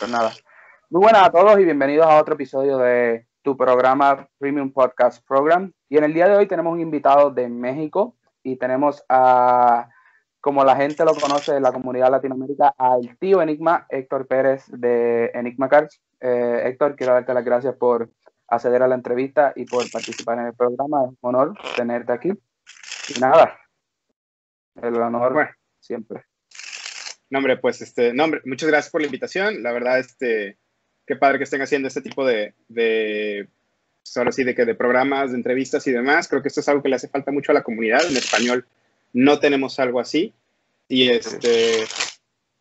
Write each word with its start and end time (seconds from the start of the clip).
Pues 0.00 0.10
nada. 0.10 0.32
Muy 0.88 1.02
buenas 1.02 1.24
a 1.24 1.30
todos 1.30 1.60
y 1.60 1.64
bienvenidos 1.64 2.06
a 2.06 2.18
otro 2.18 2.32
episodio 2.32 2.78
de 2.78 3.26
tu 3.42 3.54
programa 3.54 4.26
Premium 4.38 4.72
Podcast 4.72 5.22
Program. 5.28 5.70
Y 5.90 5.98
en 5.98 6.04
el 6.04 6.14
día 6.14 6.26
de 6.26 6.36
hoy 6.36 6.46
tenemos 6.46 6.72
un 6.72 6.80
invitado 6.80 7.30
de 7.30 7.50
México 7.50 8.16
y 8.42 8.56
tenemos 8.56 9.04
a, 9.10 9.90
como 10.40 10.64
la 10.64 10.74
gente 10.74 11.04
lo 11.04 11.14
conoce 11.14 11.54
en 11.54 11.62
la 11.62 11.70
comunidad 11.70 12.10
Latinoamérica, 12.10 12.74
al 12.78 13.18
tío 13.18 13.42
Enigma, 13.42 13.86
Héctor 13.90 14.26
Pérez 14.26 14.64
de 14.68 15.26
Enigma 15.34 15.68
Cards. 15.68 16.00
Eh, 16.18 16.62
Héctor, 16.64 16.96
quiero 16.96 17.12
darte 17.12 17.34
las 17.34 17.44
gracias 17.44 17.74
por 17.74 18.08
acceder 18.48 18.82
a 18.82 18.88
la 18.88 18.94
entrevista 18.94 19.52
y 19.54 19.66
por 19.66 19.90
participar 19.90 20.38
en 20.38 20.46
el 20.46 20.54
programa. 20.54 21.04
Es 21.04 21.10
un 21.20 21.34
honor 21.34 21.58
tenerte 21.76 22.10
aquí. 22.10 22.30
Y 23.14 23.20
nada, 23.20 23.54
el 24.76 24.96
honor 24.96 25.50
siempre. 25.78 26.29
No, 27.30 27.38
hombre, 27.38 27.56
pues, 27.56 27.80
este, 27.80 28.12
no, 28.12 28.24
hombre, 28.24 28.42
muchas 28.44 28.68
gracias 28.68 28.90
por 28.90 29.00
la 29.00 29.06
invitación. 29.06 29.62
La 29.62 29.72
verdad, 29.72 29.98
este, 29.98 30.58
qué 31.06 31.16
padre 31.16 31.38
que 31.38 31.44
estén 31.44 31.62
haciendo 31.62 31.88
este 31.88 32.02
tipo 32.02 32.26
de, 32.26 32.54
de 32.68 33.48
pues, 34.02 34.34
sí, 34.34 34.44
de 34.44 34.54
que 34.54 34.64
de 34.64 34.74
programas, 34.74 35.30
de 35.30 35.36
entrevistas 35.36 35.86
y 35.86 35.92
demás. 35.92 36.28
Creo 36.28 36.42
que 36.42 36.48
esto 36.48 36.60
es 36.60 36.68
algo 36.68 36.82
que 36.82 36.88
le 36.88 36.96
hace 36.96 37.08
falta 37.08 37.30
mucho 37.30 37.52
a 37.52 37.54
la 37.54 37.62
comunidad. 37.62 38.04
En 38.04 38.16
español 38.16 38.66
no 39.12 39.38
tenemos 39.38 39.78
algo 39.78 40.00
así. 40.00 40.34
Y 40.88 41.08
este, 41.08 41.84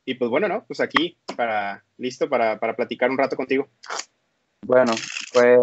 y 0.06 0.14
pues 0.16 0.30
bueno, 0.30 0.48
¿no? 0.48 0.64
Pues 0.66 0.80
aquí, 0.80 1.18
para, 1.36 1.84
listo 1.98 2.30
para, 2.30 2.60
para 2.60 2.76
platicar 2.76 3.10
un 3.10 3.18
rato 3.18 3.36
contigo. 3.36 3.68
Bueno, 4.66 4.94
pues 5.34 5.60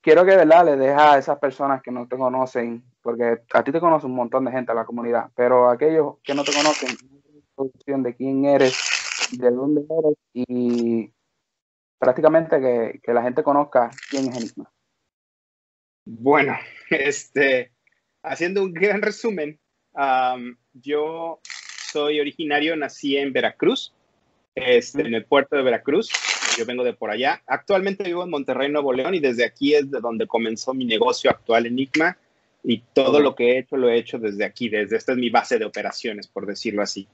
quiero 0.00 0.24
que, 0.24 0.36
¿verdad? 0.36 0.64
Le 0.64 0.76
deja 0.76 1.14
a 1.14 1.18
esas 1.18 1.38
personas 1.38 1.82
que 1.82 1.90
no 1.90 2.06
te 2.08 2.16
conocen, 2.16 2.82
porque 3.02 3.38
a 3.52 3.62
ti 3.62 3.72
te 3.72 3.80
conoce 3.80 4.06
un 4.06 4.14
montón 4.14 4.44
de 4.44 4.52
gente 4.52 4.72
en 4.72 4.78
la 4.78 4.84
comunidad, 4.84 5.30
pero 5.34 5.68
aquellos 5.68 6.16
que 6.22 6.34
no 6.34 6.44
te 6.44 6.52
conocen, 6.52 6.96
de 7.56 8.14
quién 8.14 8.44
eres, 8.44 8.78
de 9.32 9.50
dónde 9.50 9.82
eres 9.82 10.18
y 10.34 11.10
prácticamente 11.98 13.00
que, 13.02 13.12
la 13.12 13.22
gente 13.22 13.42
conozca 13.42 13.90
quién 14.10 14.28
es 14.28 14.36
Enigma. 14.36 14.70
Bueno, 16.04 16.56
este, 16.90 17.72
haciendo 18.22 18.62
un 18.62 18.72
gran 18.72 19.00
resumen, 19.02 19.58
yo 20.74 21.40
soy 21.90 22.20
originario, 22.20 22.76
nací 22.76 23.16
en 23.16 23.32
Veracruz, 23.32 23.94
este, 24.54 25.02
en 25.02 25.14
el 25.14 25.24
puerto 25.24 25.56
de 25.56 25.62
Veracruz. 25.62 26.10
Yo 26.58 26.64
vengo 26.64 26.84
de 26.84 26.94
por 26.94 27.10
allá. 27.10 27.42
Actualmente 27.46 28.04
vivo 28.04 28.24
en 28.24 28.30
Monterrey, 28.30 28.70
Nuevo 28.70 28.92
León, 28.92 29.14
y 29.14 29.20
desde 29.20 29.44
aquí 29.44 29.74
es 29.74 29.90
de 29.90 30.00
donde 30.00 30.26
comenzó 30.26 30.72
mi 30.74 30.84
negocio 30.84 31.30
actual 31.30 31.66
Enigma. 31.66 32.16
Y 32.62 32.82
todo 32.94 33.20
lo 33.20 33.34
que 33.34 33.52
he 33.52 33.58
hecho 33.58 33.76
lo 33.76 33.88
he 33.88 33.96
hecho 33.96 34.18
desde 34.18 34.44
aquí, 34.44 34.68
desde 34.68 34.96
esta 34.96 35.12
es 35.12 35.18
mi 35.18 35.30
base 35.30 35.58
de 35.58 35.64
operaciones, 35.64 36.26
por 36.26 36.46
decirlo 36.46 36.82
así 36.82 37.06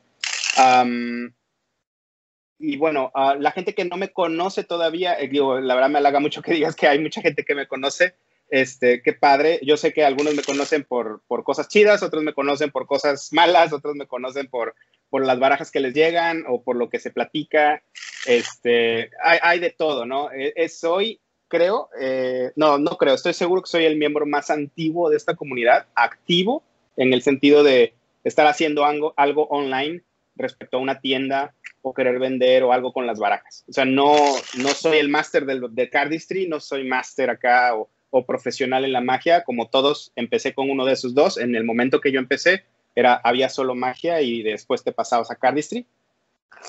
y 2.59 2.77
bueno, 2.77 3.11
la 3.39 3.51
gente 3.51 3.75
que 3.75 3.85
no 3.85 3.97
me 3.97 4.13
conoce 4.13 4.65
todavía, 4.65 5.19
eh, 5.19 5.29
digo, 5.29 5.61
la 5.61 5.75
verdad 5.75 5.91
me 5.91 5.99
halaga 5.99 6.21
mucho 6.21 6.43
que 6.43 6.55
digas 6.55 6.77
que 6.77 6.87
hay 6.87 6.99
mucha 6.99 7.21
gente 7.21 7.45
que 7.45 7.55
me 7.55 7.67
conoce. 7.67 8.15
Este, 8.49 9.01
qué 9.01 9.15
padre. 9.15 9.61
Yo 9.63 9.79
sé 9.79 9.95
que 9.95 10.05
algunos 10.05 10.35
me 10.35 10.43
conocen 10.43 10.85
por, 10.85 11.23
por 11.27 11.43
cosas 11.43 11.69
chidas, 11.69 12.03
otros 12.03 12.23
me 12.23 12.35
conocen 12.35 12.71
por 12.71 12.87
cosas 12.87 13.33
malas, 13.33 13.73
otros 13.73 13.95
me 13.97 14.07
conocen 14.07 14.47
por, 14.47 14.75
por 15.09 15.25
las 15.25 15.39
barajas 15.39 15.71
que 15.71 15.81
les 15.81 15.95
llegan 15.95 16.45
o 16.47 16.63
por 16.63 16.77
lo 16.77 16.91
que 16.91 17.01
se 17.01 17.11
platica. 17.11 17.83
Este, 18.27 19.11
hay, 19.25 19.39
hay 19.41 19.59
de 19.59 19.71
todo, 19.71 20.05
¿no? 20.05 20.31
Es, 20.31 20.53
e, 20.55 20.69
soy, 20.69 21.21
creo, 21.49 21.89
eh, 21.99 22.53
no, 22.55 22.77
no 22.77 22.99
creo, 22.99 23.15
estoy 23.15 23.33
seguro 23.33 23.63
que 23.63 23.71
soy 23.71 23.87
el 23.87 23.97
miembro 23.97 24.27
más 24.27 24.51
antiguo 24.51 25.09
de 25.09 25.17
esta 25.17 25.35
comunidad, 25.35 25.87
activo 25.95 26.63
en 26.97 27.15
el 27.15 27.23
sentido 27.23 27.65
de 27.65 27.95
estar 28.23 28.47
haciendo 28.47 28.85
algo, 28.85 29.15
algo 29.17 29.47
online 29.49 30.03
respecto 30.37 30.77
a 30.77 30.81
una 30.81 31.01
tienda 31.01 31.55
o 31.83 31.93
querer 31.93 32.19
vender 32.19 32.63
o 32.63 32.73
algo 32.73 32.93
con 32.93 33.07
las 33.07 33.19
barajas. 33.19 33.65
O 33.69 33.73
sea, 33.73 33.85
no, 33.85 34.17
no 34.59 34.69
soy 34.69 34.99
el 34.99 35.09
máster 35.09 35.45
de 35.45 35.91
cardistry, 35.91 36.49
no 36.49 36.61
soy 36.61 36.85
máster 36.85 37.31
acá 37.31 37.75
o, 37.75 37.89
profesional 38.27 38.85
en 38.85 38.93
la 38.93 39.01
magia, 39.01 39.43
como 39.43 39.69
todos 39.69 40.13
empecé 40.17 40.53
con 40.53 40.69
uno 40.69 40.85
de 40.85 40.93
esos 40.93 41.15
dos. 41.15 41.39
En 41.39 41.55
el 41.55 41.65
momento 41.65 42.01
que 42.01 42.13
yo 42.13 42.19
empecé, 42.19 42.65
era, 42.95 43.15
había 43.15 43.49
solo 43.49 43.75
magia 43.75 44.21
y 44.21 44.43
después 44.43 44.85
te 44.85 44.93
pasabas 44.93 45.31
a 45.31 45.37
cardistry. 45.37 45.87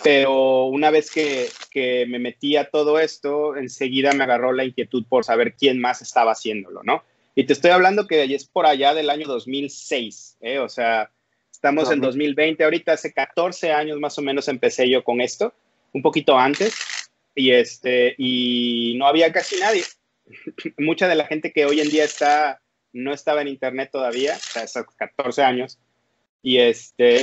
Pero 0.03 0.65
una 0.65 0.89
vez 0.89 1.11
que, 1.11 1.49
que 1.69 2.05
me 2.07 2.17
metí 2.17 2.55
a 2.55 2.69
todo 2.69 2.97
esto, 2.97 3.57
enseguida 3.57 4.13
me 4.13 4.23
agarró 4.23 4.53
la 4.53 4.63
inquietud 4.63 5.03
por 5.07 5.25
saber 5.25 5.53
quién 5.53 5.79
más 5.79 6.01
estaba 6.01 6.31
haciéndolo, 6.31 6.81
¿no? 6.83 7.03
Y 7.35 7.45
te 7.45 7.53
estoy 7.53 7.71
hablando 7.71 8.07
que 8.07 8.23
es 8.23 8.45
por 8.45 8.65
allá 8.65 8.93
del 8.93 9.09
año 9.09 9.27
2006, 9.27 10.37
¿eh? 10.41 10.59
O 10.59 10.69
sea, 10.69 11.11
Estamos 11.63 11.89
en 11.91 12.01
2020, 12.01 12.61
ahorita 12.61 12.91
hace 12.91 13.13
14 13.13 13.71
años 13.71 13.97
más 13.97 14.17
o 14.17 14.21
menos 14.21 14.49
empecé 14.49 14.89
yo 14.89 15.01
con 15.01 15.21
esto, 15.21 15.53
un 15.93 16.01
poquito 16.01 16.37
antes, 16.37 16.75
y, 17.33 17.51
este, 17.51 18.15
y 18.17 18.95
no 18.97 19.07
había 19.07 19.31
casi 19.31 19.57
nadie. 19.61 19.81
Mucha 20.77 21.07
de 21.07 21.15
la 21.15 21.25
gente 21.25 21.53
que 21.53 21.65
hoy 21.65 21.79
en 21.79 21.89
día 21.89 22.03
está, 22.03 22.59
no 22.91 23.13
estaba 23.13 23.41
en 23.41 23.47
internet 23.47 23.91
todavía, 23.93 24.35
o 24.35 24.39
sea, 24.39 24.63
hace 24.63 24.81
14 24.97 25.41
años, 25.41 25.79
y, 26.41 26.57
este, 26.57 27.21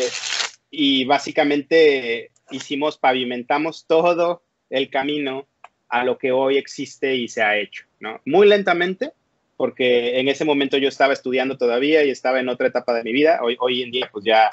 y 0.71 1.05
básicamente 1.05 2.31
hicimos, 2.51 2.97
pavimentamos 2.97 3.84
todo 3.87 4.43
el 4.71 4.89
camino 4.89 5.49
a 5.91 6.03
lo 6.03 6.17
que 6.17 6.33
hoy 6.33 6.57
existe 6.57 7.15
y 7.15 7.28
se 7.28 7.43
ha 7.43 7.59
hecho, 7.59 7.84
¿no? 7.99 8.22
Muy 8.25 8.49
lentamente, 8.49 9.12
porque 9.60 10.19
en 10.19 10.28
ese 10.28 10.47
momento 10.47 10.78
yo 10.78 10.88
estaba 10.88 11.12
estudiando 11.12 11.59
todavía 11.59 12.03
y 12.03 12.09
estaba 12.09 12.41
en 12.41 12.48
otra 12.48 12.69
etapa 12.69 12.94
de 12.94 13.04
mi 13.04 13.12
vida. 13.12 13.41
Hoy, 13.43 13.59
hoy 13.60 13.82
en 13.82 13.91
día 13.91 14.09
pues 14.10 14.25
ya, 14.25 14.48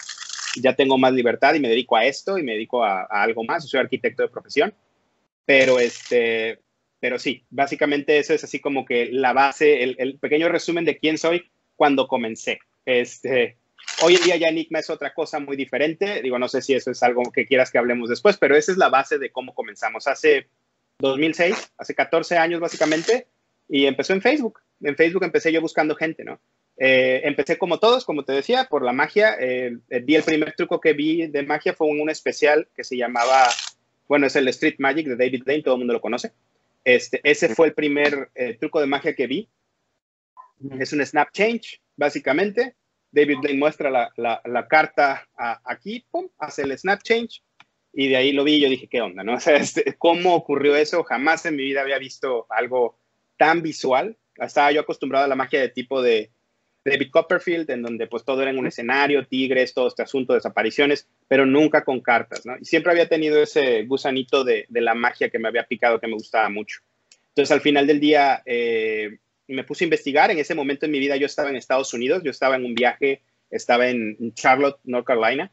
ya 0.61 0.75
tengo 0.75 0.97
más 0.97 1.13
libertad 1.13 1.53
y 1.53 1.61
me 1.61 1.69
dedico 1.69 1.95
a 1.95 2.03
esto 2.03 2.37
y 2.37 2.43
me 2.43 2.51
dedico 2.51 2.83
a, 2.83 3.03
algo 3.03 3.45
más. 3.45 3.69
Soy 3.69 3.79
arquitecto 3.79 4.23
de 4.23 4.27
profesión, 4.27 4.73
pero 5.45 5.79
este, 5.79 6.59
pero 6.99 7.19
sí, 7.19 7.45
básicamente 7.49 8.17
eso 8.17 8.33
es 8.33 8.43
así 8.43 8.59
como 8.59 8.83
que 8.83 9.07
la 9.09 9.31
base, 9.31 9.81
el, 9.81 10.19
pequeño 10.19 10.49
resumen 10.49 10.83
de 10.83 10.97
quién 10.97 11.17
soy 11.17 11.49
cuando 11.77 12.09
comencé. 12.09 12.59
Este, 12.83 13.55
hoy 14.03 14.15
en 14.15 14.23
día 14.23 14.35
ya 14.35 14.49
Enigma 14.49 14.79
es 14.79 14.89
otra 14.89 15.13
cosa 15.13 15.39
muy 15.39 15.55
diferente. 15.55 16.21
Digo, 16.21 16.37
no 16.37 16.49
sé 16.49 16.61
si 16.61 16.73
eso 16.73 16.91
es 16.91 17.01
algo 17.01 17.23
que 17.31 17.45
quieras 17.45 17.71
que 17.71 17.77
hablemos 17.77 18.09
después, 18.09 18.35
pero 18.35 18.57
esa 18.57 18.73
es 18.73 18.77
la 18.77 18.89
base 18.89 19.17
de 19.19 19.31
cómo 19.31 19.55
comenzamos. 19.55 20.05
Hace 20.05 20.49
2006, 20.99 21.71
hace 21.77 21.95
14 21.95 22.37
años 22.37 22.59
básicamente, 22.59 23.27
y 23.69 23.85
empezó 23.85 24.13
en 24.13 24.21
Facebook 24.21 24.59
en 24.81 24.95
Facebook 24.95 25.23
empecé 25.23 25.51
yo 25.51 25.61
buscando 25.61 25.95
gente, 25.95 26.23
¿no? 26.23 26.39
Eh, 26.77 27.21
empecé 27.23 27.57
como 27.57 27.79
todos, 27.79 28.05
como 28.05 28.23
te 28.23 28.33
decía, 28.33 28.65
por 28.65 28.83
la 28.83 28.93
magia. 28.93 29.35
Eh, 29.39 29.77
eh, 29.89 29.99
vi 29.99 30.15
el 30.15 30.23
primer 30.23 30.53
truco 30.53 30.79
que 30.79 30.93
vi 30.93 31.27
de 31.27 31.43
magia 31.43 31.73
fue 31.73 31.87
un, 31.87 31.99
un, 31.99 32.09
especial 32.09 32.67
que 32.75 32.83
se 32.83 32.97
llamaba, 32.97 33.47
bueno, 34.07 34.27
es 34.27 34.35
el 34.35 34.47
Street 34.49 34.75
Magic 34.77 35.07
de 35.07 35.15
David 35.15 35.43
Lane, 35.45 35.63
todo 35.63 35.75
el 35.75 35.79
mundo 35.79 35.93
lo 35.93 36.01
conoce. 36.01 36.31
Este, 36.83 37.19
ese 37.23 37.53
fue 37.53 37.67
el 37.67 37.73
primer 37.73 38.29
truco 38.59 38.79
de 38.79 38.87
magia 38.87 39.13
que 39.13 39.27
vi. 39.27 39.49
Es 40.79 40.93
un 40.93 41.05
snap 41.05 41.31
change, 41.31 41.81
básicamente. 41.97 42.75
David 43.11 43.37
Lane 43.43 43.57
muestra 43.57 43.89
la, 43.89 44.11
la, 44.15 44.67
carta 44.67 45.27
aquí, 45.65 46.05
pum, 46.09 46.29
hace 46.37 46.61
el 46.61 46.77
snap 46.77 47.01
change. 47.03 47.43
Y 47.91 48.07
de 48.07 48.15
ahí 48.15 48.31
lo 48.31 48.43
vi 48.43 48.55
y 48.55 48.61
yo 48.61 48.69
dije, 48.69 48.87
¿qué 48.87 49.01
onda? 49.01 49.23
¿no? 49.23 49.33
O 49.35 49.39
sea, 49.39 49.57
este, 49.57 49.95
¿cómo 49.97 50.35
ocurrió 50.35 50.75
eso? 50.77 51.03
Jamás 51.03 51.45
en 51.45 51.57
mi 51.57 51.63
vida 51.63 51.81
había 51.81 51.97
visto 51.97 52.45
algo 52.49 52.97
tan 53.37 53.61
visual 53.61 54.17
estaba 54.45 54.71
yo 54.71 54.81
acostumbrado 54.81 55.25
a 55.25 55.27
la 55.27 55.35
magia 55.35 55.61
de 55.61 55.69
tipo 55.69 56.01
de 56.01 56.31
David 56.85 57.09
Copperfield, 57.11 57.69
en 57.69 57.81
donde 57.81 58.07
pues 58.07 58.23
todo 58.23 58.41
era 58.41 58.51
en 58.51 58.59
un 58.59 58.67
escenario, 58.67 59.25
tigres, 59.25 59.73
todo 59.73 59.87
este 59.87 60.03
asunto, 60.03 60.33
desapariciones, 60.33 61.07
pero 61.27 61.45
nunca 61.45 61.83
con 61.83 61.99
cartas, 61.99 62.45
¿no? 62.45 62.55
Y 62.59 62.65
siempre 62.65 62.91
había 62.91 63.09
tenido 63.09 63.41
ese 63.41 63.83
gusanito 63.83 64.43
de, 64.43 64.67
la 64.69 64.95
magia 64.95 65.29
que 65.29 65.39
me 65.39 65.49
había 65.49 65.63
picado, 65.63 65.99
que 65.99 66.07
me 66.07 66.13
gustaba 66.13 66.49
mucho. 66.49 66.79
Entonces, 67.29 67.51
al 67.51 67.61
final 67.61 67.87
del 67.87 67.99
día, 67.99 68.41
eh, 68.45 69.17
me 69.47 69.63
puse 69.63 69.83
a 69.83 69.87
investigar. 69.87 70.31
En 70.31 70.39
ese 70.39 70.55
momento 70.55 70.85
en 70.85 70.91
mi 70.91 70.99
vida 70.99 71.17
yo 71.17 71.25
estaba 71.25 71.49
en 71.49 71.57
Estados 71.57 71.93
Unidos, 71.93 72.23
yo 72.23 72.31
estaba 72.31 72.55
en 72.55 72.65
un 72.65 72.73
viaje, 72.73 73.21
estaba 73.49 73.89
en 73.89 74.33
Charlotte, 74.33 74.79
North 74.85 75.05
Carolina, 75.05 75.51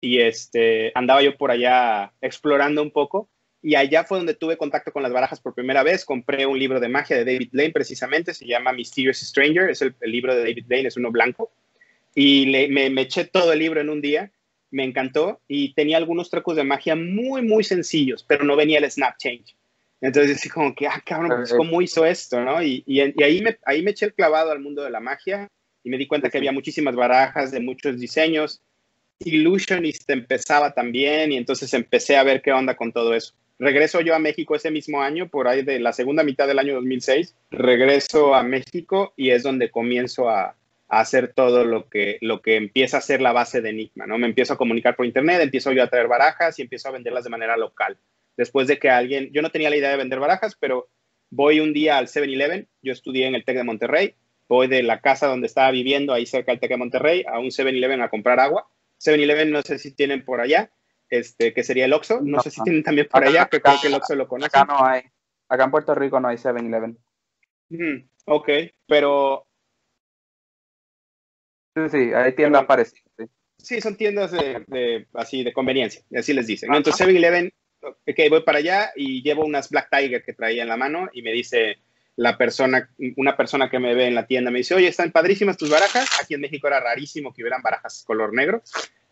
y 0.00 0.20
este, 0.20 0.92
andaba 0.94 1.22
yo 1.22 1.36
por 1.36 1.50
allá 1.50 2.12
explorando 2.22 2.82
un 2.82 2.90
poco 2.90 3.28
y 3.62 3.74
allá 3.74 4.04
fue 4.04 4.18
donde 4.18 4.34
tuve 4.34 4.56
contacto 4.56 4.92
con 4.92 5.02
las 5.02 5.12
barajas 5.12 5.40
por 5.40 5.54
primera 5.54 5.82
vez. 5.82 6.04
Compré 6.04 6.46
un 6.46 6.58
libro 6.58 6.80
de 6.80 6.88
magia 6.88 7.16
de 7.16 7.24
David 7.24 7.50
Lane, 7.52 7.70
precisamente, 7.70 8.32
se 8.32 8.46
llama 8.46 8.72
Mysterious 8.72 9.18
Stranger, 9.18 9.68
es 9.68 9.82
el, 9.82 9.94
libro 10.02 10.34
de 10.34 10.40
David 10.40 10.64
Lane, 10.68 10.88
es 10.88 10.96
uno 10.96 11.10
blanco. 11.10 11.50
Y 12.14 12.46
me, 12.70 12.90
me, 12.90 13.02
eché 13.02 13.24
todo 13.24 13.52
el 13.52 13.58
libro 13.58 13.80
en 13.80 13.90
un 13.90 14.00
día, 14.00 14.30
me 14.70 14.84
encantó 14.84 15.40
y 15.46 15.74
tenía 15.74 15.98
algunos 15.98 16.30
trucos 16.30 16.56
de 16.56 16.64
magia 16.64 16.96
muy, 16.96 17.42
muy 17.42 17.62
sencillos, 17.62 18.24
pero 18.26 18.44
no 18.44 18.56
venía 18.56 18.78
el 18.78 18.90
snap 18.90 19.16
change. 19.18 19.54
Entonces, 20.00 20.38
así 20.38 20.48
como 20.48 20.74
que, 20.74 20.86
ah, 20.86 21.02
cabrón, 21.04 21.32
pues, 21.36 21.52
¿cómo 21.52 21.82
hizo 21.82 22.06
esto? 22.06 22.40
¿no? 22.40 22.62
Y, 22.62 22.82
y, 22.86 23.00
ahí, 23.00 23.42
me, 23.42 23.58
ahí 23.66 23.82
me 23.82 23.90
eché 23.90 24.06
el 24.06 24.14
clavado 24.14 24.50
al 24.50 24.60
mundo 24.60 24.82
de 24.82 24.90
la 24.90 25.00
magia 25.00 25.48
y 25.84 25.90
me 25.90 25.98
di 25.98 26.06
cuenta 26.06 26.30
que 26.30 26.38
había 26.38 26.52
muchísimas 26.52 26.94
barajas 26.94 27.50
de 27.50 27.60
muchos 27.60 28.00
diseños. 28.00 28.62
Illusionist 29.18 30.08
empezaba 30.08 30.72
también 30.72 31.32
y 31.32 31.36
entonces 31.36 31.74
empecé 31.74 32.16
a 32.16 32.22
ver 32.22 32.40
qué 32.40 32.52
onda 32.52 32.74
con 32.74 32.92
todo 32.92 33.14
eso. 33.14 33.34
Regreso 33.60 34.00
yo 34.00 34.14
a 34.14 34.18
México 34.18 34.56
ese 34.56 34.70
mismo 34.70 35.02
año, 35.02 35.28
por 35.28 35.46
ahí 35.46 35.62
de 35.62 35.78
la 35.80 35.92
segunda 35.92 36.24
mitad 36.24 36.48
del 36.48 36.58
año 36.58 36.74
2006. 36.76 37.36
Regreso 37.50 38.34
a 38.34 38.42
México 38.42 39.12
y 39.18 39.30
es 39.30 39.42
donde 39.42 39.70
comienzo 39.70 40.30
a, 40.30 40.56
hacer 40.88 41.32
todo 41.34 41.64
lo 41.64 41.88
que, 41.88 42.18
lo 42.20 42.42
que 42.42 42.56
empieza 42.56 42.96
a 42.96 43.00
ser 43.00 43.20
la 43.20 43.32
base 43.32 43.60
de 43.60 43.70
Enigma, 43.70 44.06
¿no? 44.06 44.18
Me 44.18 44.26
empiezo 44.26 44.54
a 44.54 44.56
comunicar 44.56 44.96
por 44.96 45.06
internet, 45.06 45.40
empiezo 45.40 45.70
yo 45.70 45.84
a 45.84 45.88
traer 45.88 46.08
barajas 46.08 46.58
y 46.58 46.62
empiezo 46.62 46.88
a 46.88 46.90
venderlas 46.90 47.22
de 47.22 47.30
manera 47.30 47.56
local. 47.56 47.96
después 48.36 48.66
de 48.66 48.78
que 48.78 48.90
alguien, 48.90 49.30
yo 49.30 49.42
no 49.42 49.50
tenía 49.50 49.70
la 49.70 49.76
idea 49.76 49.90
de 49.90 49.98
vender 49.98 50.18
barajas, 50.18 50.56
pero 50.58 50.88
voy 51.28 51.60
un 51.60 51.72
día 51.72 51.98
al 51.98 52.08
7-Eleven, 52.08 52.66
yo 52.82 52.92
estudié 52.92 53.26
en 53.26 53.34
el 53.34 53.44
TEC 53.44 53.58
de 53.58 53.64
Monterrey, 53.64 54.14
voy 54.48 54.66
de 54.66 54.82
la 54.82 55.00
casa 55.00 55.28
donde 55.28 55.46
estaba 55.46 55.70
viviendo, 55.70 56.12
ahí 56.12 56.26
cerca 56.26 56.50
del 56.50 56.60
TEC 56.60 56.70
de 56.70 56.76
Monterrey, 56.78 57.24
a 57.28 57.38
un 57.38 57.50
7-Eleven 57.50 58.02
a 58.02 58.08
comprar 58.08 58.40
agua. 58.40 58.66
7-Eleven 58.98 59.50
no 59.50 59.62
sé 59.62 59.78
si 59.78 59.92
tienen 59.92 60.24
por 60.24 60.40
allá, 60.40 60.70
este, 61.10 61.52
que 61.52 61.64
sería 61.64 61.84
el 61.84 61.92
Oxxo, 61.92 62.20
no, 62.22 62.40
sé 62.40 62.50
si 62.50 62.62
tienen 62.62 62.82
también 62.82 63.08
por 63.10 63.24
allá, 63.24 63.48
pero 63.50 63.62
creo 63.62 63.76
que 63.82 63.88
el 63.88 63.94
Oxxo 63.94 64.14
lo 64.14 64.28
conoce. 64.28 64.46
Acá 64.46 64.64
no 64.64 64.84
hay, 64.84 65.02
acá 65.48 65.64
en 65.64 65.70
Puerto 65.70 65.94
Rico 65.94 66.20
no 66.20 66.28
hay 66.28 66.36
7-Eleven. 66.36 66.96
Mm, 67.70 68.08
ok, 68.26 68.48
pero... 68.86 69.46
Sí, 71.74 71.88
sí, 71.90 72.12
hay 72.14 72.34
tiendas 72.34 72.64
parecidas. 72.64 73.04
Sí. 73.58 73.80
son 73.80 73.96
tiendas 73.96 74.32
de, 74.32 75.06
así 75.14 75.44
de 75.44 75.52
conveniencia, 75.52 76.02
así 76.16 76.32
les 76.32 76.46
dicen. 76.46 76.72
Entonces 76.72 77.06
7-Eleven, 77.06 77.52
ok, 77.82 78.18
voy 78.30 78.42
para 78.42 78.58
allá 78.58 78.92
y 78.94 79.22
llevo 79.22 79.44
unas 79.44 79.68
Black 79.68 79.88
Tiger 79.90 80.22
que 80.22 80.32
traía 80.32 80.62
en 80.62 80.68
la 80.68 80.76
mano 80.76 81.08
y 81.12 81.22
me 81.22 81.32
dice 81.32 81.78
la 82.16 82.36
persona, 82.36 82.90
una 83.16 83.36
persona 83.36 83.70
que 83.70 83.78
me 83.78 83.94
ve 83.94 84.06
en 84.06 84.14
la 84.14 84.26
tienda, 84.26 84.50
me 84.50 84.58
dice, 84.58 84.74
oye, 84.74 84.88
están 84.88 85.10
padrísimas 85.10 85.56
tus 85.56 85.70
barajas. 85.70 86.06
Aquí 86.22 86.34
en 86.34 86.42
México 86.42 86.66
era 86.66 86.78
rarísimo 86.78 87.32
que 87.32 87.42
hubieran 87.42 87.62
barajas 87.62 88.04
color 88.06 88.34
negro. 88.34 88.62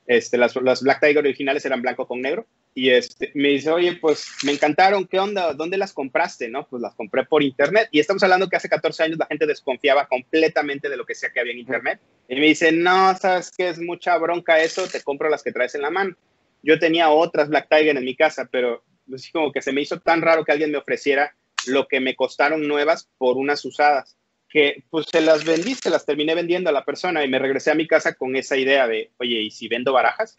Este, 0.09 0.39
las, 0.39 0.57
las 0.57 0.83
Black 0.83 1.01
Tiger 1.01 1.19
originales 1.19 1.67
eran 1.67 1.83
blanco 1.83 2.09
con 2.09 2.23
negro. 2.23 2.47
Y 2.75 2.89
este, 2.89 3.31
me 3.35 3.49
dice, 3.49 3.71
oye, 3.71 3.99
pues 4.01 4.27
me 4.43 4.53
encantaron, 4.53 5.07
¿qué 5.07 5.19
onda? 5.21 5.53
¿Dónde 5.53 5.77
las 5.77 5.93
compraste? 5.93 6.49
No, 6.49 6.67
pues 6.67 6.81
las 6.81 6.95
compré 6.95 7.27
por 7.27 7.43
internet. 7.43 7.91
Y 7.93 8.01
estamos 8.01 8.23
hablando 8.23 8.49
que 8.49 8.57
hace 8.57 8.71
14 8.71 9.03
años 9.03 9.19
la 9.19 9.27
gente 9.27 9.47
desconfiaba 9.47 10.09
completamente 10.09 10.89
de 10.89 10.97
lo 10.97 11.05
que 11.05 11.15
sea 11.15 11.31
que 11.31 11.41
había 11.41 11.53
en 11.53 11.59
internet. 11.59 12.01
Y 12.27 12.37
me 12.37 12.47
dice, 12.47 12.73
no, 12.73 13.15
sabes 13.19 13.51
que 13.51 13.69
es 13.69 13.79
mucha 13.79 14.17
bronca 14.17 14.59
eso, 14.61 14.89
te 14.89 15.03
compro 15.03 15.29
las 15.29 15.43
que 15.43 15.53
traes 15.53 15.75
en 15.75 15.83
la 15.83 15.91
mano. 15.91 16.17
Yo 16.63 16.79
tenía 16.79 17.11
otras 17.11 17.51
Black 17.51 17.69
Tiger 17.69 17.99
en 17.99 18.05
mi 18.05 18.17
casa, 18.17 18.49
pero 18.51 18.83
así 19.15 19.31
como 19.31 19.53
que 19.53 19.61
se 19.61 19.73
me 19.73 19.83
hizo 19.83 20.01
tan 20.01 20.23
raro 20.23 20.43
que 20.43 20.53
alguien 20.53 20.73
me 20.73 20.79
ofreciera 20.79 21.35
lo 21.67 21.87
que 21.87 22.01
me 22.01 22.17
costaron 22.17 22.67
nuevas 22.67 23.11
por 23.19 23.37
unas 23.37 23.63
usadas 23.67 24.17
que 24.49 24.85
pues 24.91 25.07
se 25.11 25.21
las 25.21 25.45
vendí, 25.45 25.75
se 25.75 25.91
las 25.91 26.07
terminé 26.07 26.35
vendiendo 26.35 26.71
a 26.71 26.73
la 26.73 26.85
persona 26.85 27.25
y 27.25 27.29
me 27.29 27.39
regresé 27.39 27.71
a 27.71 27.75
mi 27.75 27.87
casa 27.87 28.15
con 28.15 28.35
esa 28.37 28.57
idea 28.57 28.89
de, 28.89 29.11
oye, 29.19 29.43
¿y 29.43 29.51
si 29.51 29.69
vendo 29.69 29.93
barajas? 29.93 30.35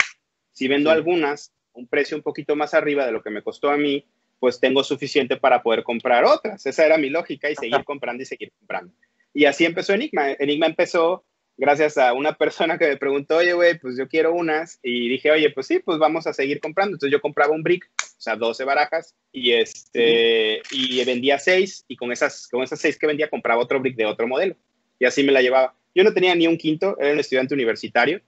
Si 0.52 0.68
vendo 0.68 0.90
algunas, 0.90 1.54
un 1.74 1.88
precio 1.88 2.18
un 2.18 2.24
poquito 2.24 2.56
más 2.56 2.74
arriba 2.74 3.06
de 3.06 3.12
lo 3.12 3.22
que 3.22 3.30
me 3.30 3.44
costó 3.44 3.70
a 3.70 3.78
mí, 3.78 4.06
pues 4.40 4.60
tengo 4.60 4.84
suficiente 4.84 5.38
para 5.38 5.62
poder 5.62 5.84
comprar 5.84 6.24
otras. 6.26 6.66
Esa 6.66 6.86
era 6.86 6.98
mi 6.98 7.10
lógica 7.10 7.50
y 7.50 7.56
seguir 7.56 7.84
comprando 7.84 8.24
y 8.24 8.26
seguir 8.26 8.52
comprando. 8.58 8.94
Y 9.34 9.46
así 9.46 9.66
empezó 9.66 9.94
Enigma. 9.94 10.32
Enigma 10.32 10.66
empezó 10.66 11.24
gracias 11.60 11.98
a 11.98 12.14
una 12.14 12.34
persona 12.34 12.78
que 12.78 12.88
me 12.88 12.98
preguntó, 12.98 13.38
oye, 13.38 13.54
güey, 13.54 13.78
pues 13.78 13.98
yo 13.98 14.08
quiero 14.08 14.34
unas. 14.34 14.80
Y 14.82 15.10
dije, 15.10 15.30
oye, 15.30 15.52
pues 15.52 15.68
sí, 15.68 15.80
pues 15.80 16.00
vamos 16.00 16.26
a 16.26 16.34
seguir 16.34 16.60
comprando. 16.60 16.96
Entonces 16.96 17.12
yo 17.12 17.22
compraba 17.22 17.54
un 17.54 17.62
brick, 17.62 17.90
o 18.02 18.22
sea, 18.22 18.36
12 18.36 18.64
barajas, 18.64 19.16
y, 19.32 19.52
este, 19.52 20.62
y 20.72 21.04
vendía 21.06 21.38
6, 21.38 21.86
y 21.88 21.96
con 21.98 22.12
esas, 22.12 22.48
con 22.48 22.64
esas 22.64 22.80
6 22.80 22.98
que 22.98 23.08
vendía 23.08 23.30
compraba 23.30 23.62
otro 23.62 23.80
brick 23.80 23.96
de 23.96 24.06
otro 24.06 24.28
modelo. 24.28 24.56
Y 24.98 25.06
así 25.06 25.24
me 25.24 25.34
la 25.34 25.42
llevaba. 25.42 25.76
Yo 25.94 26.04
no 26.04 26.14
tenía 26.14 26.34
ni 26.34 26.48
un 26.48 26.58
quinto, 26.58 26.98
era 27.00 27.14
un 27.14 27.20
estudiante 27.20 27.54
universitario. 27.54 28.22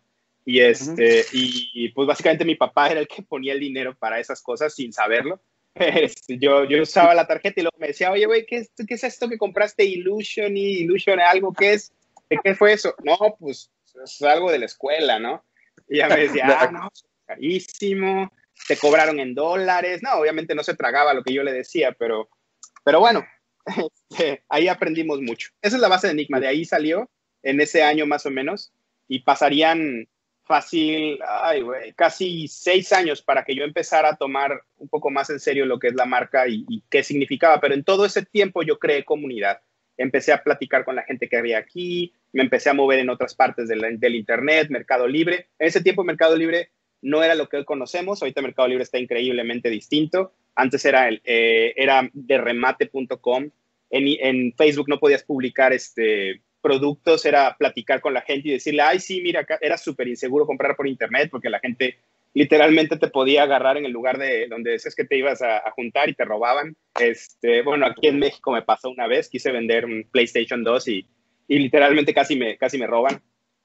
Y, 0.43 0.59
este, 0.59 1.23
y 1.31 1.89
pues 1.89 2.07
básicamente 2.07 2.45
mi 2.45 2.55
papá 2.55 2.89
era 2.89 2.99
el 2.99 3.07
que 3.07 3.21
ponía 3.21 3.53
el 3.53 3.59
dinero 3.59 3.95
para 3.97 4.19
esas 4.19 4.41
cosas 4.41 4.75
sin 4.75 4.91
saberlo. 4.91 5.41
Este, 5.75 6.37
yo, 6.37 6.65
yo 6.65 6.81
usaba 6.81 7.13
la 7.13 7.27
tarjeta 7.27 7.59
y 7.59 7.63
luego 7.63 7.77
me 7.79 7.87
decía, 7.87 8.11
oye, 8.11 8.25
güey, 8.25 8.45
¿qué 8.45 8.57
es, 8.57 8.71
¿qué 8.87 8.93
es 8.93 9.03
esto 9.03 9.29
que 9.29 9.37
compraste? 9.37 9.85
Illusion 9.85 10.55
y 10.57 10.79
Illusion, 10.81 11.19
algo, 11.19 11.53
¿qué 11.53 11.73
es? 11.73 11.93
Qué 12.43 12.55
fue 12.55 12.73
eso? 12.73 12.95
No, 13.03 13.17
pues 13.39 13.71
es 14.03 14.21
algo 14.21 14.51
de 14.51 14.59
la 14.59 14.65
escuela, 14.65 15.19
¿no? 15.19 15.43
Y 15.87 15.97
ya 15.97 16.07
me 16.07 16.17
decía, 16.17 16.45
ah, 16.59 16.71
no, 16.71 16.89
carísimo, 17.25 18.31
te 18.67 18.77
cobraron 18.77 19.19
en 19.19 19.35
dólares. 19.35 20.01
No, 20.03 20.13
obviamente 20.13 20.55
no 20.55 20.63
se 20.63 20.75
tragaba 20.75 21.13
lo 21.13 21.23
que 21.23 21.33
yo 21.33 21.43
le 21.43 21.53
decía, 21.53 21.91
pero, 21.97 22.29
pero 22.83 22.99
bueno, 22.99 23.25
este, 24.09 24.43
ahí 24.49 24.67
aprendimos 24.67 25.21
mucho. 25.21 25.49
Esa 25.61 25.75
es 25.75 25.81
la 25.81 25.87
base 25.87 26.07
de 26.07 26.13
Enigma, 26.13 26.39
de 26.39 26.47
ahí 26.47 26.65
salió 26.65 27.09
en 27.43 27.59
ese 27.59 27.83
año 27.83 28.05
más 28.05 28.25
o 28.25 28.31
menos, 28.31 28.71
y 29.07 29.19
pasarían 29.19 30.07
fácil, 30.43 31.19
ay, 31.27 31.61
güey, 31.61 31.93
casi 31.93 32.47
seis 32.47 32.91
años 32.93 33.21
para 33.21 33.43
que 33.43 33.55
yo 33.55 33.63
empezara 33.63 34.09
a 34.09 34.15
tomar 34.15 34.61
un 34.77 34.89
poco 34.89 35.09
más 35.09 35.29
en 35.29 35.39
serio 35.39 35.65
lo 35.65 35.79
que 35.79 35.87
es 35.87 35.95
la 35.95 36.05
marca 36.05 36.47
y, 36.47 36.65
y 36.69 36.83
qué 36.89 37.03
significaba, 37.03 37.59
pero 37.59 37.73
en 37.73 37.83
todo 37.83 38.05
ese 38.05 38.25
tiempo 38.25 38.61
yo 38.63 38.77
creé 38.77 39.05
comunidad 39.05 39.61
empecé 40.01 40.33
a 40.33 40.43
platicar 40.43 40.83
con 40.83 40.95
la 40.95 41.03
gente 41.03 41.27
que 41.27 41.37
había 41.37 41.57
aquí, 41.57 42.13
me 42.33 42.43
empecé 42.43 42.69
a 42.69 42.73
mover 42.73 42.99
en 42.99 43.09
otras 43.09 43.35
partes 43.35 43.67
del, 43.67 44.15
Internet, 44.15 44.69
Mercado 44.69 45.07
Libre. 45.07 45.47
En 45.59 45.67
ese 45.67 45.81
tiempo 45.81 46.03
Mercado 46.03 46.35
Libre 46.35 46.71
no 47.01 47.23
era 47.23 47.35
lo 47.35 47.49
que 47.49 47.57
hoy 47.57 47.65
conocemos, 47.65 48.21
ahorita 48.21 48.41
Mercado 48.41 48.67
Libre 48.67 48.83
está 48.83 48.99
increíblemente 48.99 49.69
distinto. 49.69 50.33
Antes 50.55 50.83
era, 50.85 51.07
el, 51.07 51.21
eh, 51.23 51.73
era 51.75 52.09
de 52.13 52.37
remate.com, 52.37 53.49
en, 53.89 54.07
en, 54.19 54.53
Facebook 54.53 54.87
no 54.87 54.99
podías 54.99 55.23
publicar 55.23 55.73
este, 55.73 56.41
productos, 56.61 57.25
era 57.25 57.55
platicar 57.57 58.01
con 58.01 58.13
la 58.13 58.21
gente 58.21 58.49
y 58.49 58.53
decirle, 58.53 58.81
ay, 58.81 58.99
sí, 58.99 59.21
mira, 59.21 59.45
era 59.59 59.77
súper 59.77 60.07
inseguro 60.07 60.45
comprar 60.45 60.75
por 60.75 60.87
Internet 60.87 61.29
porque 61.31 61.49
la 61.49 61.59
gente 61.59 61.97
literalmente 62.33 62.97
te 62.97 63.09
podía 63.09 63.43
agarrar 63.43 63.77
en 63.77 63.85
el 63.85 63.91
lugar 63.91 64.17
de 64.17 64.47
donde 64.47 64.71
decías 64.71 64.95
que 64.95 65.05
te 65.05 65.17
ibas 65.17 65.41
a, 65.41 65.69
juntar 65.71 66.09
y 66.09 66.13
te 66.13 66.25
robaban. 66.25 66.75
Este, 66.99 67.61
bueno, 67.61 67.85
aquí 67.85 68.07
en 68.07 68.19
México 68.19 68.51
me 68.51 68.61
pasó 68.61 68.89
una 68.89 69.07
vez, 69.07 69.29
quise 69.29 69.51
vender 69.51 69.85
un 69.85 70.07
PlayStation 70.11 70.63
2 70.63 70.87
y, 70.87 71.07
literalmente 71.47 72.13
casi 72.13 72.35
me, 72.37 72.57
casi 72.57 72.77
me 72.77 72.87
roban. 72.87 73.21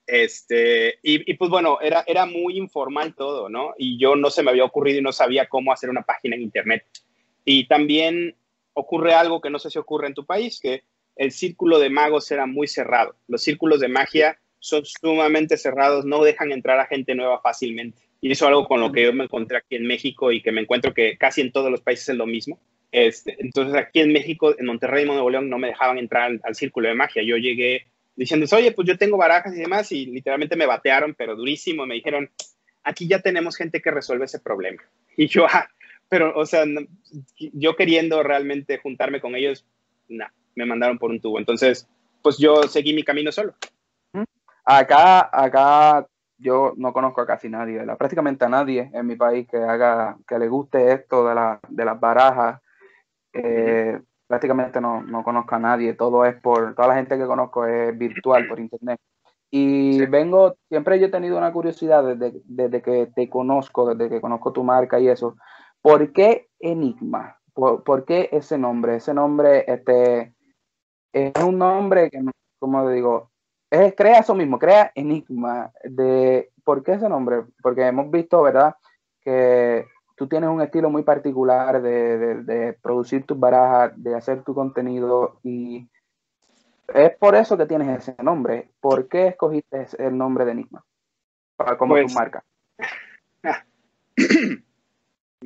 Este, 0.06 0.98
y, 1.02 1.30
y, 1.30 1.34
pues 1.34 1.50
bueno, 1.50 1.78
era, 1.80 2.04
era 2.06 2.26
muy 2.26 2.56
informal 2.58 3.14
todo, 3.14 3.48
¿no? 3.48 3.74
Y 3.76 3.98
yo 3.98 4.16
no 4.16 4.30
se 4.30 4.42
me 4.42 4.50
había 4.50 4.64
ocurrido 4.64 4.98
y 4.98 5.02
no 5.02 5.12
sabía 5.12 5.46
cómo 5.48 5.72
hacer 5.72 5.90
una 5.90 6.02
página 6.02 6.36
en 6.36 6.42
Internet. 6.42 6.84
Y 7.44 7.68
también 7.68 8.36
ocurre 8.72 9.14
algo 9.14 9.40
que 9.40 9.50
no 9.50 9.58
sé 9.58 9.70
si 9.70 9.78
ocurre 9.78 10.08
en 10.08 10.14
tu 10.14 10.26
país, 10.26 10.60
que 10.60 10.82
el 11.16 11.32
círculo 11.32 11.78
de 11.78 11.90
magos 11.90 12.30
era 12.30 12.46
muy 12.46 12.68
cerrado. 12.68 13.16
Los 13.26 13.42
círculos 13.42 13.80
de 13.80 13.88
magia 13.88 14.38
son 14.58 14.84
sumamente 14.84 15.56
cerrados, 15.56 16.04
no 16.04 16.22
dejan 16.22 16.52
entrar 16.52 16.78
a 16.78 16.86
gente 16.86 17.14
nueva 17.14 17.40
fácilmente. 17.40 18.05
Y 18.26 18.32
eso 18.32 18.44
es 18.44 18.48
algo 18.48 18.66
con 18.66 18.80
lo 18.80 18.90
que 18.90 19.04
yo 19.04 19.12
me 19.12 19.22
encontré 19.22 19.58
aquí 19.58 19.76
en 19.76 19.86
México 19.86 20.32
y 20.32 20.42
que 20.42 20.50
me 20.50 20.60
encuentro 20.60 20.92
que 20.92 21.16
casi 21.16 21.42
en 21.42 21.52
todos 21.52 21.70
los 21.70 21.80
países 21.80 22.08
es 22.08 22.16
lo 22.16 22.26
mismo. 22.26 22.58
Este, 22.90 23.36
entonces 23.38 23.76
aquí 23.76 24.00
en 24.00 24.12
México, 24.12 24.52
en 24.58 24.66
Monterrey 24.66 25.04
y 25.04 25.06
Nuevo 25.06 25.30
León, 25.30 25.48
no 25.48 25.58
me 25.58 25.68
dejaban 25.68 25.96
entrar 25.96 26.32
al, 26.42 26.54
círculo 26.56 26.88
de 26.88 26.96
magia. 26.96 27.22
Yo 27.22 27.36
llegué 27.36 27.86
diciendo, 28.16 28.44
oye, 28.50 28.72
pues 28.72 28.88
yo 28.88 28.98
tengo 28.98 29.16
barajas 29.16 29.54
y 29.54 29.60
demás, 29.60 29.92
y 29.92 30.06
literalmente 30.06 30.56
me 30.56 30.66
batearon, 30.66 31.14
pero 31.14 31.36
durísimo. 31.36 31.86
Me 31.86 31.94
dijeron, 31.94 32.28
aquí 32.82 33.06
ya 33.06 33.20
tenemos 33.20 33.54
gente 33.54 33.80
que 33.80 33.92
resuelve 33.92 34.24
ese 34.24 34.40
problema. 34.40 34.82
Y 35.16 35.28
yo, 35.28 35.46
ah, 35.46 35.68
pero, 36.08 36.36
o 36.36 36.44
sea, 36.46 36.64
yo 37.38 37.76
queriendo 37.76 38.24
realmente 38.24 38.78
juntarme 38.78 39.20
con 39.20 39.36
ellos, 39.36 39.64
no, 40.08 40.26
me 40.56 40.66
mandaron 40.66 40.98
por 40.98 41.12
un 41.12 41.20
tubo. 41.20 41.38
Entonces, 41.38 41.86
pues 42.22 42.38
yo 42.38 42.64
seguí 42.64 42.92
mi 42.92 43.04
camino 43.04 43.30
solo. 43.30 43.54
Acá, 44.64 45.30
acá 45.32 46.08
yo 46.38 46.74
no 46.76 46.92
conozco 46.92 47.20
a 47.20 47.26
casi 47.26 47.48
nadie, 47.48 47.84
prácticamente 47.96 48.44
a 48.44 48.48
nadie 48.48 48.90
en 48.92 49.06
mi 49.06 49.16
país 49.16 49.46
que 49.48 49.58
haga, 49.58 50.16
que 50.26 50.38
le 50.38 50.48
guste 50.48 50.92
esto 50.92 51.26
de, 51.26 51.34
la, 51.34 51.60
de 51.68 51.84
las 51.84 51.98
barajas. 51.98 52.60
Eh, 53.32 54.00
prácticamente 54.26 54.80
no, 54.80 55.02
no, 55.02 55.22
conozco 55.22 55.54
a 55.54 55.58
nadie, 55.58 55.94
todo 55.94 56.24
es 56.24 56.34
por, 56.40 56.74
toda 56.74 56.88
la 56.88 56.96
gente 56.96 57.16
que 57.16 57.26
conozco 57.26 57.64
es 57.66 57.96
virtual, 57.96 58.48
por 58.48 58.60
internet. 58.60 59.00
Y 59.50 60.04
vengo, 60.06 60.56
siempre 60.68 60.98
yo 60.98 61.06
he 61.06 61.10
tenido 61.10 61.38
una 61.38 61.52
curiosidad 61.52 62.04
desde, 62.04 62.40
desde, 62.44 62.82
que 62.82 63.08
te 63.14 63.30
conozco, 63.30 63.94
desde 63.94 64.10
que 64.10 64.20
conozco 64.20 64.52
tu 64.52 64.64
marca 64.64 64.98
y 64.98 65.08
eso. 65.08 65.36
¿Por 65.80 66.12
qué 66.12 66.48
Enigma? 66.58 67.38
¿Por, 67.54 67.84
por 67.84 68.04
qué 68.04 68.28
ese 68.32 68.58
nombre? 68.58 68.96
Ese 68.96 69.14
nombre 69.14 69.64
este, 69.68 70.34
es 71.12 71.32
un 71.44 71.58
nombre 71.58 72.10
que, 72.10 72.20
como 72.58 72.88
digo, 72.90 73.30
es, 73.70 73.94
crea 73.96 74.20
eso 74.20 74.34
mismo, 74.34 74.58
crea 74.58 74.92
enigma 74.94 75.72
de 75.84 76.50
por 76.64 76.82
qué 76.82 76.94
ese 76.94 77.08
nombre, 77.08 77.44
porque 77.62 77.86
hemos 77.86 78.10
visto, 78.10 78.42
¿verdad? 78.42 78.74
Que 79.22 79.86
tú 80.16 80.26
tienes 80.26 80.48
un 80.48 80.62
estilo 80.62 80.90
muy 80.90 81.02
particular 81.02 81.80
de, 81.82 82.76
producir 82.82 83.24
tus 83.24 83.38
barajas, 83.38 83.92
de 83.96 84.14
hacer 84.14 84.42
tu 84.42 84.54
contenido 84.54 85.38
y 85.42 85.88
es 86.94 87.16
por 87.16 87.34
eso 87.34 87.56
que 87.56 87.66
tienes 87.66 87.98
ese 87.98 88.22
nombre. 88.22 88.70
¿Por 88.80 89.08
qué 89.08 89.28
escogiste 89.28 89.86
el 89.98 90.16
nombre 90.16 90.44
de 90.44 90.52
Enigma 90.52 90.84
para 91.56 91.76
como 91.76 91.96
tu 91.96 92.02
pues, 92.02 92.14
marca? 92.14 92.44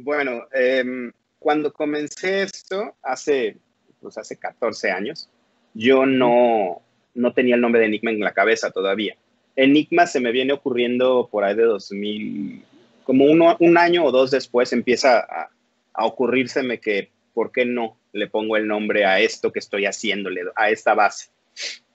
Bueno, 0.02 0.44
em, 0.52 1.12
cuando 1.38 1.72
comencé 1.72 2.44
esto 2.44 2.94
hace, 3.02 3.58
pues 4.00 4.16
hace 4.16 4.38
14 4.38 4.90
años, 4.90 5.28
yo 5.74 6.06
no, 6.06 6.80
no 7.14 7.32
tenía 7.32 7.54
el 7.54 7.60
nombre 7.60 7.80
de 7.80 7.86
Enigma 7.86 8.10
en 8.10 8.20
la 8.20 8.32
cabeza 8.32 8.70
todavía. 8.70 9.16
Enigma 9.56 10.06
se 10.06 10.20
me 10.20 10.32
viene 10.32 10.52
ocurriendo 10.52 11.28
por 11.30 11.44
ahí 11.44 11.54
de 11.54 11.64
2000, 11.64 12.62
como 13.04 13.24
uno, 13.24 13.56
un 13.60 13.76
año 13.76 14.04
o 14.04 14.12
dos 14.12 14.30
después 14.30 14.72
empieza 14.72 15.18
a, 15.18 15.50
a 15.92 16.06
ocurrírseme 16.06 16.78
que, 16.78 17.10
¿por 17.34 17.52
qué 17.52 17.64
no 17.64 17.96
le 18.12 18.28
pongo 18.28 18.56
el 18.56 18.66
nombre 18.66 19.04
a 19.04 19.20
esto 19.20 19.52
que 19.52 19.58
estoy 19.58 19.86
haciéndole, 19.86 20.42
a 20.56 20.70
esta 20.70 20.94
base? 20.94 21.28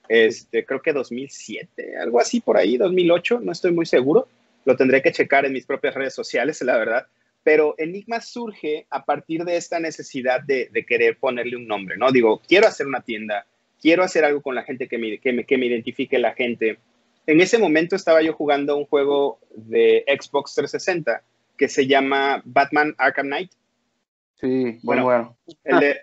Este, 0.08 0.64
creo 0.64 0.82
que 0.82 0.92
2007, 0.92 1.96
algo 1.96 2.20
así 2.20 2.40
por 2.40 2.56
ahí, 2.56 2.76
2008, 2.76 3.40
no 3.42 3.52
estoy 3.52 3.72
muy 3.72 3.86
seguro. 3.86 4.28
Lo 4.64 4.76
tendré 4.76 5.02
que 5.02 5.12
checar 5.12 5.44
en 5.44 5.52
mis 5.52 5.66
propias 5.66 5.94
redes 5.94 6.14
sociales, 6.14 6.60
la 6.62 6.76
verdad. 6.76 7.06
pero 7.42 7.76
Enigma 7.78 8.20
surge 8.20 8.86
a 8.90 9.04
partir 9.04 9.44
de 9.44 9.56
esta 9.56 9.78
necesidad 9.78 10.40
de, 10.42 10.68
querer 10.86 11.16
ponerle 11.18 11.56
un 11.56 11.68
nombre, 11.68 11.96
¿no? 11.96 12.10
Digo, 12.10 12.42
quiero 12.46 12.66
hacer 12.66 12.88
una 12.88 13.02
tienda, 13.02 13.46
quiero 13.80 14.02
hacer 14.02 14.24
algo 14.24 14.42
con 14.42 14.54
la 14.54 14.62
gente 14.62 14.88
que 14.88 14.98
me, 14.98 15.18
que 15.18 15.32
me, 15.32 15.44
que 15.44 15.58
me 15.58 15.66
identifique 15.66 16.18
la 16.18 16.34
gente. 16.34 16.78
En 17.26 17.40
ese 17.40 17.58
momento 17.58 17.96
estaba 17.96 18.22
yo 18.22 18.32
jugando 18.32 18.76
un 18.76 18.86
juego 18.86 19.38
de 19.54 20.04
Xbox 20.06 20.54
360 20.54 21.22
que 21.56 21.68
se 21.68 21.86
llama 21.86 22.42
Batman 22.44 22.94
Arkham 22.98 23.26
Knight. 23.26 23.52
Sí, 24.34 24.78
bueno, 24.82 25.04
bueno. 25.04 25.36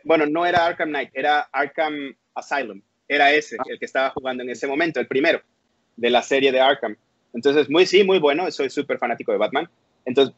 bueno, 0.03 0.25
no 0.25 0.45
era 0.45 0.65
Arkham 0.65 0.89
Knight, 0.89 1.11
era 1.13 1.41
Arkham 1.51 2.15
Asylum. 2.33 2.81
Era 3.07 3.31
ese, 3.31 3.57
el 3.69 3.77
que 3.77 3.85
estaba 3.85 4.09
jugando 4.09 4.43
en 4.43 4.49
ese 4.49 4.65
momento, 4.65 4.99
el 4.99 5.07
primero 5.07 5.41
de 5.95 6.09
la 6.09 6.23
serie 6.23 6.51
de 6.51 6.59
Arkham. 6.59 6.95
Entonces, 7.33 7.69
muy, 7.69 7.85
sí, 7.85 8.03
muy 8.03 8.19
bueno. 8.19 8.49
Soy 8.51 8.69
súper 8.69 8.97
fanático 8.97 9.31
de 9.31 9.37
Batman. 9.37 9.69
Entonces, 10.05 10.35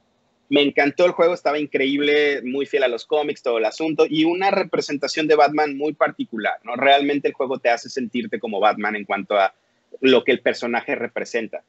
me 0.49 0.61
encantó 0.61 1.05
el 1.05 1.11
juego, 1.11 1.33
estaba 1.33 1.59
increíble, 1.59 2.41
muy 2.43 2.65
fiel 2.65 2.83
a 2.83 2.87
los 2.87 3.05
cómics, 3.05 3.41
todo 3.41 3.57
el 3.57 3.65
asunto, 3.65 4.05
y 4.07 4.25
una 4.25 4.51
representación 4.51 5.27
de 5.27 5.35
Batman 5.35 5.75
muy 5.75 5.93
particular, 5.93 6.59
¿no? 6.63 6.75
Realmente 6.75 7.27
el 7.27 7.33
juego 7.33 7.59
te 7.59 7.69
hace 7.69 7.89
sentirte 7.89 8.39
como 8.39 8.59
Batman 8.59 8.95
en 8.95 9.05
cuanto 9.05 9.37
a 9.37 9.53
lo 10.01 10.23
que 10.23 10.31
el 10.31 10.41
personaje 10.41 10.95
representa. 10.95 11.63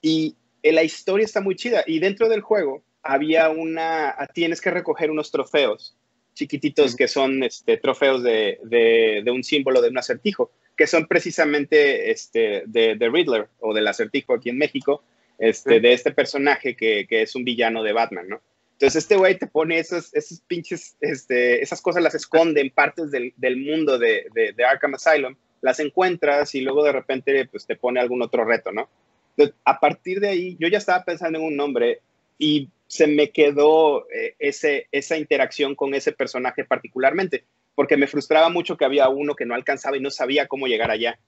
Y 0.00 0.34
la 0.62 0.82
historia 0.82 1.24
está 1.24 1.40
muy 1.40 1.56
chida, 1.56 1.84
y 1.86 1.98
dentro 1.98 2.28
del 2.28 2.40
juego 2.40 2.82
había 3.02 3.50
una, 3.50 4.16
tienes 4.32 4.60
que 4.60 4.70
recoger 4.70 5.10
unos 5.10 5.30
trofeos 5.30 5.94
chiquititos 6.34 6.96
que 6.96 7.08
son 7.08 7.42
este, 7.42 7.76
trofeos 7.76 8.22
de, 8.22 8.58
de, 8.64 9.30
un 9.30 9.44
símbolo 9.44 9.82
de 9.82 9.90
un 9.90 9.98
acertijo, 9.98 10.50
que 10.76 10.86
son 10.86 11.06
precisamente 11.06 12.10
este, 12.10 12.62
de, 12.66 12.96
de 12.96 13.08
Riddler 13.10 13.48
o 13.60 13.74
del 13.74 13.86
acertijo 13.86 14.34
aquí 14.34 14.48
en 14.48 14.58
México, 14.58 15.02
este, 15.42 15.80
de 15.80 15.92
este 15.92 16.12
personaje 16.12 16.76
que, 16.76 17.04
que, 17.08 17.22
es 17.22 17.34
un 17.34 17.42
villano 17.42 17.82
de 17.82 17.92
Batman, 17.92 18.28
¿no? 18.28 18.40
Entonces 18.74 19.02
este 19.02 19.16
güey 19.16 19.36
te 19.36 19.48
pone 19.48 19.76
esos, 19.76 20.14
esos 20.14 20.40
pinches, 20.42 20.96
este, 21.00 21.60
esas 21.60 21.82
cosas 21.82 22.00
las 22.00 22.14
esconde 22.14 22.60
en 22.60 22.70
partes 22.70 23.10
del, 23.10 23.32
del 23.36 23.56
mundo 23.56 23.98
de, 23.98 24.26
de, 24.32 24.64
Arkham 24.64 24.94
Asylum, 24.94 25.34
las 25.60 25.80
encuentras 25.80 26.54
y 26.54 26.60
luego 26.60 26.84
de 26.84 26.92
repente 26.92 27.44
pues 27.46 27.66
te 27.66 27.74
pone 27.74 27.98
algún 27.98 28.22
otro 28.22 28.44
reto, 28.44 28.70
¿no? 28.70 28.88
Entonces, 29.30 29.56
a 29.64 29.80
partir 29.80 30.20
de 30.20 30.28
ahí 30.28 30.56
yo 30.60 30.68
ya 30.68 30.78
estaba 30.78 31.04
pensando 31.04 31.40
en 31.40 31.44
un 31.44 31.56
nombre 31.56 31.98
y 32.38 32.68
se 32.86 33.08
me 33.08 33.30
quedó 33.30 34.08
eh, 34.10 34.36
ese, 34.38 34.86
esa 34.92 35.16
interacción 35.16 35.74
con 35.74 35.92
ese 35.92 36.12
personaje 36.12 36.64
particularmente, 36.64 37.42
porque 37.74 37.96
me 37.96 38.06
frustraba 38.06 38.48
mucho 38.48 38.76
que 38.76 38.84
había 38.84 39.08
uno 39.08 39.34
que 39.34 39.46
no 39.46 39.56
alcanzaba 39.56 39.96
y 39.96 40.00
no 40.00 40.10
sabía 40.10 40.46
cómo 40.46 40.68
llegar 40.68 40.92
allá. 40.92 41.18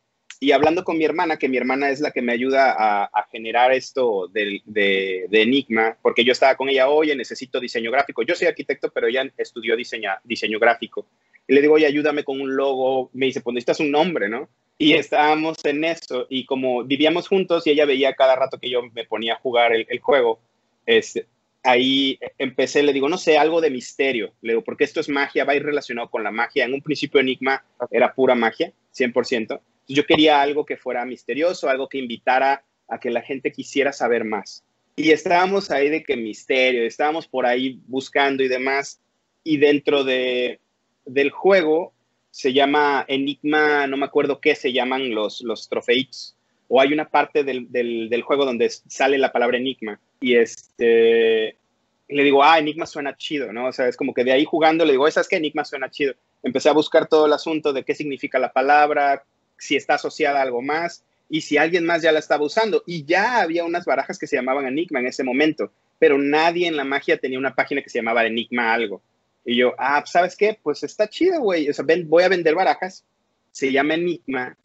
Y 0.40 0.52
hablando 0.52 0.84
con 0.84 0.98
mi 0.98 1.04
hermana, 1.04 1.38
que 1.38 1.48
mi 1.48 1.56
hermana 1.56 1.88
es 1.88 2.00
la 2.00 2.10
que 2.10 2.20
me 2.20 2.32
ayuda 2.32 2.74
a, 2.76 3.26
generar 3.30 3.72
esto 3.72 4.28
de, 4.28 4.60
de, 4.66 5.26
Enigma, 5.42 5.96
porque 6.02 6.24
yo 6.24 6.32
estaba 6.32 6.56
con 6.56 6.68
ella, 6.68 6.88
oye, 6.88 7.16
necesito 7.16 7.60
diseño 7.60 7.90
gráfico. 7.90 8.22
Yo 8.22 8.34
soy 8.34 8.48
arquitecto, 8.48 8.90
pero 8.90 9.06
ella 9.06 9.24
estudió 9.38 9.76
diseña, 9.76 10.20
diseño 10.22 10.58
gráfico. 10.58 11.06
Y 11.48 11.54
le 11.54 11.62
digo, 11.62 11.74
oye, 11.74 11.86
ayúdame 11.86 12.24
con 12.24 12.40
un 12.40 12.54
logo. 12.54 13.10
Me 13.14 13.26
dice, 13.26 13.40
pues 13.40 13.54
necesitas 13.54 13.80
un 13.80 13.90
nombre, 13.90 14.28
¿no? 14.28 14.48
Y 14.76 14.94
estábamos 14.94 15.64
en 15.64 15.84
eso. 15.84 16.26
Y 16.28 16.44
como 16.46 16.84
vivíamos 16.84 17.28
juntos 17.28 17.66
y 17.66 17.70
ella 17.70 17.86
veía 17.86 18.14
cada 18.14 18.36
rato 18.36 18.58
que 18.58 18.70
yo 18.70 18.82
me 18.92 19.04
ponía 19.04 19.34
a 19.34 19.38
jugar 19.38 19.72
el, 19.72 19.86
el 19.88 20.00
juego, 20.00 20.40
este, 20.84 21.26
ahí 21.62 22.18
empecé, 22.38 22.82
le 22.82 22.92
digo, 22.92 23.08
no 23.08 23.18
sé, 23.18 23.38
algo 23.38 23.60
de 23.60 23.70
misterio. 23.70 24.32
Le 24.42 24.52
digo, 24.52 24.62
porque 24.62 24.84
esto 24.84 25.00
es 25.00 25.08
magia, 25.08 25.44
va 25.44 25.54
a 25.54 25.56
ir 25.56 25.64
relacionado 25.64 26.10
con 26.10 26.22
la 26.22 26.30
magia. 26.30 26.64
En 26.64 26.74
un 26.74 26.82
principio 26.82 27.20
Enigma 27.20 27.64
era 27.90 28.14
pura 28.14 28.34
magia, 28.34 28.72
100%. 28.94 29.60
Yo 29.88 30.04
quería 30.06 30.40
algo 30.40 30.64
que 30.64 30.76
fuera 30.76 31.04
misterioso, 31.04 31.68
algo 31.68 31.88
que 31.88 31.98
invitara 31.98 32.64
a 32.88 32.98
que 32.98 33.10
la 33.10 33.22
gente 33.22 33.52
quisiera 33.52 33.92
saber 33.92 34.24
más. 34.24 34.64
Y 34.96 35.10
estábamos 35.10 35.70
ahí 35.70 35.88
de 35.88 36.02
que 36.02 36.16
misterio, 36.16 36.84
estábamos 36.84 37.26
por 37.26 37.46
ahí 37.46 37.80
buscando 37.86 38.42
y 38.42 38.48
demás. 38.48 39.00
Y 39.42 39.56
dentro 39.56 40.04
de, 40.04 40.60
del 41.04 41.30
juego 41.30 41.92
se 42.30 42.52
llama 42.52 43.04
Enigma, 43.08 43.86
no 43.86 43.96
me 43.96 44.06
acuerdo 44.06 44.40
qué 44.40 44.54
se 44.54 44.72
llaman 44.72 45.14
los, 45.14 45.40
los 45.42 45.68
trofeitos. 45.68 46.36
O 46.68 46.80
hay 46.80 46.92
una 46.92 47.08
parte 47.08 47.44
del, 47.44 47.70
del, 47.70 48.08
del 48.08 48.22
juego 48.22 48.44
donde 48.44 48.70
sale 48.70 49.18
la 49.18 49.32
palabra 49.32 49.58
Enigma 49.58 50.00
y 50.20 50.36
este, 50.36 51.56
le 52.08 52.22
digo, 52.22 52.42
ah, 52.42 52.58
Enigma 52.58 52.86
suena 52.86 53.16
chido, 53.16 53.52
¿no? 53.52 53.66
O 53.66 53.72
sea, 53.72 53.88
es 53.88 53.96
como 53.96 54.14
que 54.14 54.24
de 54.24 54.32
ahí 54.32 54.44
jugando 54.44 54.84
le 54.84 54.92
digo, 54.92 55.10
¿sabes 55.10 55.28
qué? 55.28 55.36
Enigma 55.36 55.64
suena 55.64 55.90
chido. 55.90 56.14
Empecé 56.42 56.68
a 56.68 56.72
buscar 56.72 57.06
todo 57.08 57.26
el 57.26 57.32
asunto 57.32 57.72
de 57.72 57.84
qué 57.84 57.94
significa 57.94 58.38
la 58.38 58.52
palabra, 58.52 59.24
si 59.58 59.76
está 59.76 59.94
asociada 59.94 60.40
a 60.40 60.42
algo 60.42 60.62
más 60.62 61.04
y 61.28 61.40
si 61.40 61.56
alguien 61.56 61.84
más 61.84 62.02
ya 62.02 62.12
la 62.12 62.18
estaba 62.18 62.44
usando. 62.44 62.82
Y 62.86 63.04
ya 63.04 63.40
había 63.40 63.64
unas 63.64 63.84
barajas 63.84 64.18
que 64.18 64.26
se 64.26 64.36
llamaban 64.36 64.66
Enigma 64.66 65.00
en 65.00 65.06
ese 65.06 65.24
momento, 65.24 65.72
pero 65.98 66.18
nadie 66.18 66.66
en 66.66 66.76
la 66.76 66.84
magia 66.84 67.18
tenía 67.18 67.38
una 67.38 67.54
página 67.54 67.82
que 67.82 67.90
se 67.90 67.98
llamaba 67.98 68.26
Enigma 68.26 68.72
algo. 68.72 69.02
Y 69.44 69.56
yo, 69.56 69.74
ah, 69.78 70.00
pues, 70.00 70.10
¿sabes 70.10 70.36
qué? 70.36 70.58
Pues 70.62 70.82
está 70.82 71.08
chido, 71.08 71.40
güey. 71.40 71.68
O 71.68 71.72
sea, 71.72 71.84
voy 72.06 72.22
a 72.22 72.28
vender 72.28 72.54
barajas. 72.54 73.04
Se 73.52 73.70
llama 73.70 73.94
Enigma 73.94 74.56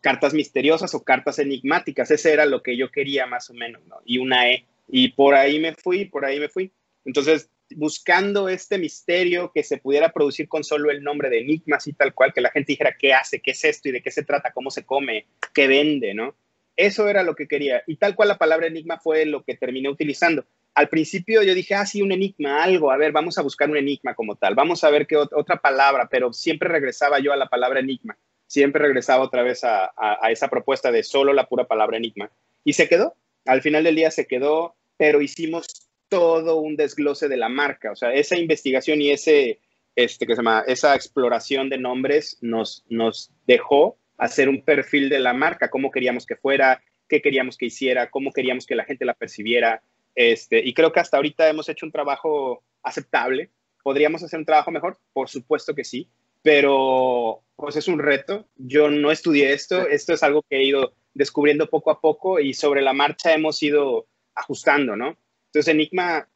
cartas 0.00 0.32
misteriosas 0.32 0.94
o 0.94 1.02
cartas 1.02 1.38
enigmáticas. 1.38 2.10
Ese 2.10 2.32
era 2.32 2.46
lo 2.46 2.62
que 2.62 2.76
yo 2.76 2.90
quería 2.90 3.26
más 3.26 3.50
o 3.50 3.54
menos, 3.54 3.82
¿no? 3.86 3.96
Y 4.04 4.18
una 4.18 4.48
E. 4.50 4.64
Y 4.88 5.08
por 5.08 5.34
ahí 5.34 5.58
me 5.58 5.74
fui, 5.74 6.04
por 6.04 6.24
ahí 6.24 6.38
me 6.38 6.48
fui. 6.48 6.70
Entonces, 7.04 7.48
buscando 7.74 8.48
este 8.48 8.78
misterio 8.78 9.50
que 9.52 9.62
se 9.62 9.78
pudiera 9.78 10.12
producir 10.12 10.48
con 10.48 10.64
solo 10.64 10.90
el 10.90 11.02
nombre 11.02 11.30
de 11.30 11.40
Enigma, 11.40 11.76
así 11.76 11.92
tal 11.92 12.14
cual, 12.14 12.32
que 12.32 12.40
la 12.40 12.50
gente 12.50 12.72
dijera 12.72 12.96
qué 12.98 13.12
hace, 13.12 13.40
qué 13.40 13.52
es 13.52 13.64
esto 13.64 13.88
y 13.88 13.92
de 13.92 14.02
qué 14.02 14.10
se 14.10 14.24
trata, 14.24 14.52
cómo 14.52 14.70
se 14.70 14.84
come, 14.84 15.26
qué 15.52 15.66
vende, 15.66 16.14
¿no? 16.14 16.34
Eso 16.76 17.08
era 17.08 17.22
lo 17.22 17.34
que 17.34 17.48
quería. 17.48 17.82
Y 17.86 17.96
tal 17.96 18.14
cual 18.14 18.28
la 18.28 18.38
palabra 18.38 18.66
enigma 18.66 18.98
fue 18.98 19.24
lo 19.24 19.42
que 19.42 19.56
terminé 19.56 19.88
utilizando. 19.88 20.44
Al 20.74 20.88
principio 20.88 21.42
yo 21.42 21.54
dije, 21.54 21.74
ah, 21.74 21.86
sí, 21.86 22.02
un 22.02 22.12
enigma, 22.12 22.62
algo, 22.62 22.90
a 22.90 22.98
ver, 22.98 23.10
vamos 23.10 23.38
a 23.38 23.42
buscar 23.42 23.70
un 23.70 23.78
enigma 23.78 24.14
como 24.14 24.36
tal, 24.36 24.54
vamos 24.54 24.84
a 24.84 24.90
ver 24.90 25.06
qué 25.06 25.16
otra 25.16 25.56
palabra, 25.56 26.06
pero 26.10 26.34
siempre 26.34 26.68
regresaba 26.68 27.18
yo 27.18 27.32
a 27.32 27.36
la 27.36 27.48
palabra 27.48 27.80
enigma, 27.80 28.18
siempre 28.46 28.82
regresaba 28.82 29.24
otra 29.24 29.42
vez 29.42 29.64
a, 29.64 29.90
a 29.96 30.30
esa 30.30 30.48
propuesta 30.48 30.92
de 30.92 31.02
solo 31.02 31.32
la 31.32 31.48
pura 31.48 31.64
palabra 31.64 31.96
enigma. 31.96 32.30
Y 32.62 32.74
se 32.74 32.88
quedó, 32.88 33.14
al 33.46 33.62
final 33.62 33.84
del 33.84 33.96
día 33.96 34.10
se 34.10 34.26
quedó, 34.26 34.74
pero 34.98 35.22
hicimos 35.22 35.85
todo 36.08 36.56
un 36.56 36.76
desglose 36.76 37.28
de 37.28 37.36
la 37.36 37.48
marca. 37.48 37.92
O 37.92 37.96
sea, 37.96 38.12
esa 38.12 38.36
investigación 38.36 39.00
y 39.00 39.10
ese, 39.10 39.60
este, 39.94 40.26
que 40.26 40.34
se 40.34 40.38
llama, 40.38 40.64
esa 40.66 40.94
exploración 40.94 41.68
de 41.68 41.78
nombres 41.78 42.38
nos, 42.40 42.84
nos 42.88 43.32
dejó 43.46 43.98
hacer 44.18 44.48
un 44.48 44.62
perfil 44.62 45.08
de 45.08 45.18
la 45.18 45.32
marca, 45.32 45.70
cómo 45.70 45.90
queríamos 45.90 46.26
que 46.26 46.36
fuera, 46.36 46.82
qué 47.08 47.20
queríamos 47.20 47.56
que 47.56 47.66
hiciera, 47.66 48.10
cómo 48.10 48.32
queríamos 48.32 48.66
que 48.66 48.74
la 48.74 48.84
gente 48.84 49.04
la 49.04 49.14
percibiera. 49.14 49.82
Este, 50.14 50.60
y 50.64 50.72
creo 50.74 50.92
que 50.92 51.00
hasta 51.00 51.16
ahorita 51.16 51.48
hemos 51.48 51.68
hecho 51.68 51.86
un 51.86 51.92
trabajo 51.92 52.62
aceptable. 52.82 53.50
¿Podríamos 53.82 54.22
hacer 54.22 54.38
un 54.38 54.46
trabajo 54.46 54.70
mejor? 54.70 54.98
Por 55.12 55.28
supuesto 55.28 55.74
que 55.74 55.84
sí, 55.84 56.08
pero 56.42 57.42
pues 57.56 57.76
es 57.76 57.88
un 57.88 57.98
reto. 57.98 58.46
Yo 58.56 58.90
no 58.90 59.10
estudié 59.10 59.52
esto, 59.52 59.86
esto 59.86 60.12
es 60.14 60.22
algo 60.22 60.42
que 60.48 60.56
he 60.56 60.64
ido 60.64 60.94
descubriendo 61.14 61.68
poco 61.68 61.90
a 61.90 62.00
poco 62.00 62.40
y 62.40 62.52
sobre 62.52 62.82
la 62.82 62.92
marcha 62.92 63.32
hemos 63.32 63.62
ido 63.62 64.06
ajustando, 64.34 64.96
¿no? 64.96 65.16
Entonces 65.46 65.72
Enigma 65.72 66.28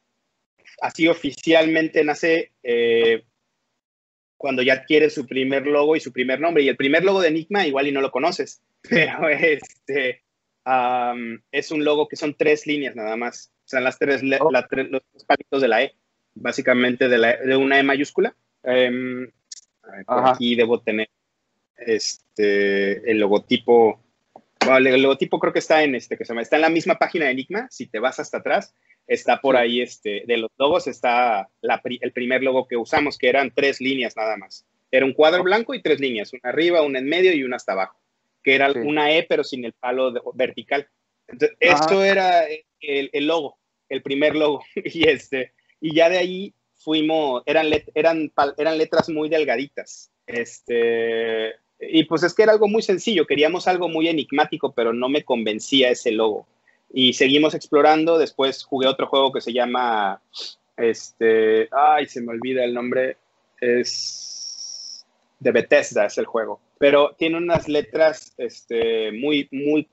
así 0.80 1.08
oficialmente 1.08 2.04
nace 2.04 2.52
eh, 2.62 3.24
cuando 4.36 4.62
ya 4.62 4.74
adquiere 4.74 5.10
su 5.10 5.26
primer 5.26 5.66
logo 5.66 5.96
y 5.96 6.00
su 6.00 6.12
primer 6.12 6.40
nombre. 6.40 6.62
Y 6.62 6.68
el 6.68 6.76
primer 6.76 7.04
logo 7.04 7.20
de 7.20 7.28
Enigma 7.28 7.66
igual 7.66 7.86
y 7.88 7.92
no 7.92 8.00
lo 8.00 8.10
conoces, 8.10 8.62
pero 8.82 9.28
este, 9.28 10.22
es 11.52 11.70
un 11.70 11.84
logo 11.84 12.08
que 12.08 12.16
son 12.16 12.34
tres 12.34 12.66
líneas 12.66 12.96
nada 12.96 13.16
más. 13.16 13.52
O 13.64 13.68
sea, 13.70 13.80
las 13.80 13.98
tres, 13.98 14.22
oh. 14.40 14.50
los 14.50 15.24
palitos 15.26 15.62
de 15.62 15.68
la 15.68 15.82
E, 15.82 15.94
básicamente 16.34 17.08
de, 17.08 17.18
la, 17.18 17.36
de 17.36 17.56
una 17.56 17.78
E 17.78 17.82
mayúscula. 17.82 18.34
Em, 18.62 19.30
aquí 20.06 20.54
debo 20.54 20.80
tener 20.80 21.08
este, 21.76 23.10
el 23.10 23.18
logotipo 23.18 24.00
el 24.78 25.02
logotipo 25.02 25.38
creo 25.38 25.52
que 25.52 25.58
está 25.58 25.82
en 25.82 25.94
este, 25.94 26.16
que 26.16 26.24
se 26.24 26.30
llama, 26.30 26.42
está 26.42 26.56
en 26.56 26.62
la 26.62 26.68
misma 26.68 26.96
página 26.96 27.26
de 27.26 27.32
Enigma, 27.32 27.66
si 27.70 27.86
te 27.86 27.98
vas 27.98 28.20
hasta 28.20 28.38
atrás, 28.38 28.74
está 29.10 29.40
por 29.40 29.56
ahí, 29.56 29.80
este, 29.80 30.22
de 30.24 30.36
los 30.36 30.50
logos 30.56 30.86
está 30.86 31.48
el 31.60 32.12
primer 32.12 32.44
logo 32.44 32.68
que 32.68 32.76
usamos, 32.76 33.18
que 33.18 33.28
eran 33.28 33.52
tres 33.52 33.80
líneas 33.80 34.16
nada 34.16 34.36
más. 34.36 34.64
Era 34.88 35.04
un 35.04 35.14
cuadro 35.14 35.42
blanco 35.42 35.74
y 35.74 35.82
tres 35.82 35.98
líneas, 35.98 36.32
una 36.32 36.50
arriba, 36.50 36.82
una 36.82 37.00
en 37.00 37.06
medio 37.06 37.34
y 37.34 37.42
una 37.42 37.56
hasta 37.56 37.72
abajo, 37.72 37.98
que 38.44 38.54
era 38.54 38.70
una 38.70 39.12
E 39.12 39.26
pero 39.28 39.42
sin 39.42 39.64
el 39.64 39.72
palo 39.72 40.14
vertical. 40.34 40.88
Entonces, 41.26 41.56
esto 41.58 42.04
era 42.04 42.44
el, 42.80 43.26
logo, 43.26 43.58
el 43.88 44.00
primer 44.00 44.36
logo, 44.36 44.62
y 44.76 45.08
este, 45.08 45.54
y 45.80 45.92
ya 45.92 46.08
de 46.08 46.18
ahí 46.18 46.54
fuimos, 46.76 47.42
eran, 47.46 47.66
eran, 47.94 48.32
eran 48.56 48.78
letras 48.78 49.08
muy 49.08 49.28
delgaditas, 49.28 50.12
este, 50.24 51.56
y 51.80 52.04
pues 52.04 52.22
es 52.22 52.32
que 52.32 52.44
era 52.44 52.52
algo 52.52 52.68
muy 52.68 52.82
sencillo, 52.82 53.26
queríamos 53.26 53.66
algo 53.66 53.88
muy 53.88 54.06
enigmático, 54.06 54.72
pero 54.72 54.92
no 54.92 55.08
me 55.08 55.24
convencía 55.24 55.90
ese 55.90 56.12
logo. 56.12 56.46
Y 56.92 57.12
seguimos 57.12 57.54
explorando, 57.54 58.18
después 58.18 58.64
jugué 58.64 58.88
otro 58.88 59.06
juego 59.06 59.32
que 59.32 59.40
se 59.40 59.52
llama, 59.52 60.20
este, 60.76 61.68
ay, 61.70 62.06
se 62.06 62.20
me 62.20 62.32
olvida 62.32 62.64
el 62.64 62.74
nombre, 62.74 63.16
es 63.60 65.06
de 65.38 65.52
Bethesda, 65.52 66.06
es 66.06 66.18
el 66.18 66.26
juego, 66.26 66.60
pero 66.78 67.14
tiene 67.16 67.36
unas 67.36 67.68
letras 67.68 68.34
este, 68.38 69.12
muy, 69.12 69.48
muy, 69.52 69.88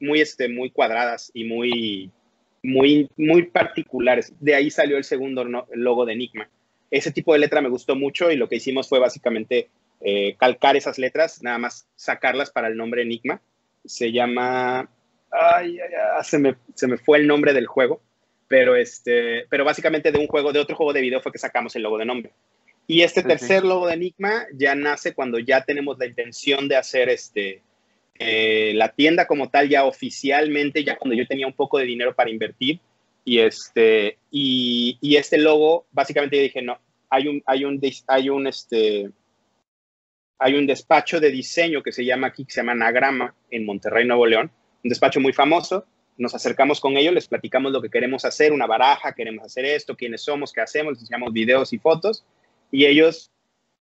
muy, 0.00 0.20
este, 0.20 0.48
muy 0.48 0.70
cuadradas 0.70 1.30
y 1.34 1.44
muy, 1.44 2.10
muy, 2.62 3.08
muy 3.16 3.44
particulares. 3.44 4.32
De 4.40 4.54
ahí 4.54 4.70
salió 4.70 4.96
el 4.96 5.04
segundo 5.04 5.44
logo 5.72 6.04
de 6.04 6.14
Enigma. 6.14 6.48
Ese 6.90 7.12
tipo 7.12 7.32
de 7.32 7.38
letra 7.38 7.60
me 7.60 7.68
gustó 7.68 7.94
mucho 7.94 8.30
y 8.30 8.36
lo 8.36 8.48
que 8.48 8.56
hicimos 8.56 8.88
fue 8.88 8.98
básicamente 8.98 9.68
eh, 10.00 10.34
calcar 10.38 10.76
esas 10.76 10.98
letras, 10.98 11.42
nada 11.42 11.58
más 11.58 11.86
sacarlas 11.96 12.50
para 12.50 12.68
el 12.68 12.76
nombre 12.76 13.02
Enigma. 13.02 13.40
Se 13.84 14.10
llama... 14.10 14.88
Ay, 15.30 15.78
ay, 15.80 16.24
se, 16.24 16.38
me, 16.38 16.56
se 16.74 16.86
me 16.86 16.98
fue 16.98 17.18
el 17.18 17.26
nombre 17.26 17.52
del 17.52 17.66
juego, 17.66 18.00
pero, 18.46 18.76
este, 18.76 19.46
pero 19.48 19.64
básicamente 19.64 20.10
de 20.10 20.18
un 20.18 20.26
juego, 20.26 20.52
de 20.52 20.60
otro 20.60 20.76
juego 20.76 20.92
de 20.92 21.00
video 21.00 21.20
fue 21.20 21.32
que 21.32 21.38
sacamos 21.38 21.74
el 21.76 21.82
logo 21.82 21.98
de 21.98 22.06
nombre. 22.06 22.32
Y 22.86 23.02
este 23.02 23.22
tercer 23.22 23.64
logo 23.64 23.86
de 23.86 23.94
Enigma 23.94 24.46
ya 24.54 24.74
nace 24.74 25.12
cuando 25.12 25.38
ya 25.38 25.62
tenemos 25.62 25.98
la 25.98 26.06
intención 26.06 26.68
de 26.68 26.76
hacer 26.76 27.10
este, 27.10 27.60
eh, 28.18 28.72
la 28.74 28.88
tienda 28.88 29.26
como 29.26 29.50
tal 29.50 29.68
ya 29.68 29.84
oficialmente, 29.84 30.82
ya 30.82 30.96
cuando 30.96 31.14
yo 31.14 31.26
tenía 31.26 31.46
un 31.46 31.52
poco 31.52 31.78
de 31.78 31.84
dinero 31.84 32.14
para 32.14 32.30
invertir. 32.30 32.80
Y 33.24 33.40
este, 33.40 34.16
y, 34.30 34.96
y 35.02 35.16
este 35.16 35.36
logo, 35.36 35.86
básicamente 35.92 36.36
yo 36.36 36.42
dije, 36.42 36.62
no, 36.62 36.78
hay 37.10 37.28
un, 37.28 37.42
hay 37.44 37.64
un, 37.64 37.78
hay 38.06 38.30
un, 38.30 38.46
este, 38.46 39.10
hay 40.38 40.54
un 40.54 40.66
despacho 40.66 41.20
de 41.20 41.30
diseño 41.30 41.82
que 41.82 41.92
se 41.92 42.06
llama 42.06 42.28
aquí, 42.28 42.44
que 42.46 42.52
se 42.52 42.60
llama 42.60 42.72
Anagrama, 42.72 43.34
en 43.50 43.66
Monterrey, 43.66 44.06
Nuevo 44.06 44.26
León, 44.26 44.50
un 44.82 44.88
despacho 44.88 45.20
muy 45.20 45.32
famoso. 45.32 45.84
Nos 46.16 46.34
acercamos 46.34 46.80
con 46.80 46.96
ellos, 46.96 47.14
les 47.14 47.28
platicamos 47.28 47.72
lo 47.72 47.80
que 47.80 47.90
queremos 47.90 48.24
hacer, 48.24 48.52
una 48.52 48.66
baraja, 48.66 49.12
queremos 49.12 49.44
hacer 49.44 49.64
esto, 49.64 49.96
quiénes 49.96 50.22
somos, 50.22 50.52
qué 50.52 50.60
hacemos, 50.60 50.94
les 50.94 51.02
enseñamos 51.02 51.32
videos 51.32 51.72
y 51.72 51.78
fotos, 51.78 52.24
y 52.72 52.86
ellos 52.86 53.30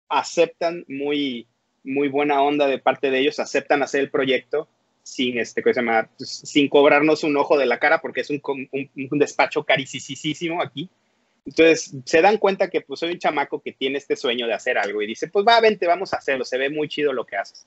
aceptan 0.10 0.86
muy, 0.88 1.48
muy 1.84 2.08
buena 2.08 2.42
onda 2.44 2.68
de 2.68 2.78
parte 2.78 3.10
de 3.10 3.20
ellos, 3.20 3.40
aceptan 3.40 3.82
hacer 3.82 4.02
el 4.02 4.12
proyecto 4.12 4.68
sin, 5.02 5.40
este, 5.40 5.64
se 5.64 5.74
llama? 5.74 6.08
sin 6.18 6.70
cobrarnos 6.70 7.24
un 7.24 7.36
ojo 7.36 7.58
de 7.58 7.66
la 7.66 7.80
cara, 7.80 8.00
porque 8.00 8.22
es 8.22 8.30
un, 8.30 8.42
un, 8.72 9.20
despacho 9.20 9.64
carísimo 9.64 10.62
aquí 10.62 10.88
entonces 11.50 11.96
se 12.06 12.22
dan 12.22 12.38
cuenta 12.38 12.70
que 12.70 12.82
pues 12.82 13.00
soy 13.00 13.12
un 13.12 13.18
chamaco 13.18 13.60
que 13.60 13.72
tiene 13.72 13.98
este 13.98 14.16
sueño 14.16 14.46
de 14.46 14.54
hacer 14.54 14.78
algo 14.78 15.02
y 15.02 15.08
dice, 15.08 15.28
pues 15.30 15.44
va, 15.48 15.60
vente, 15.60 15.88
vamos 15.88 16.14
a 16.14 16.18
hacerlo, 16.18 16.46
se 16.46 16.60
ve 16.60 16.70
muy 16.70 16.88
chido 16.88 17.12
lo 17.12 17.26
que 17.26 17.38
haces. 17.38 17.66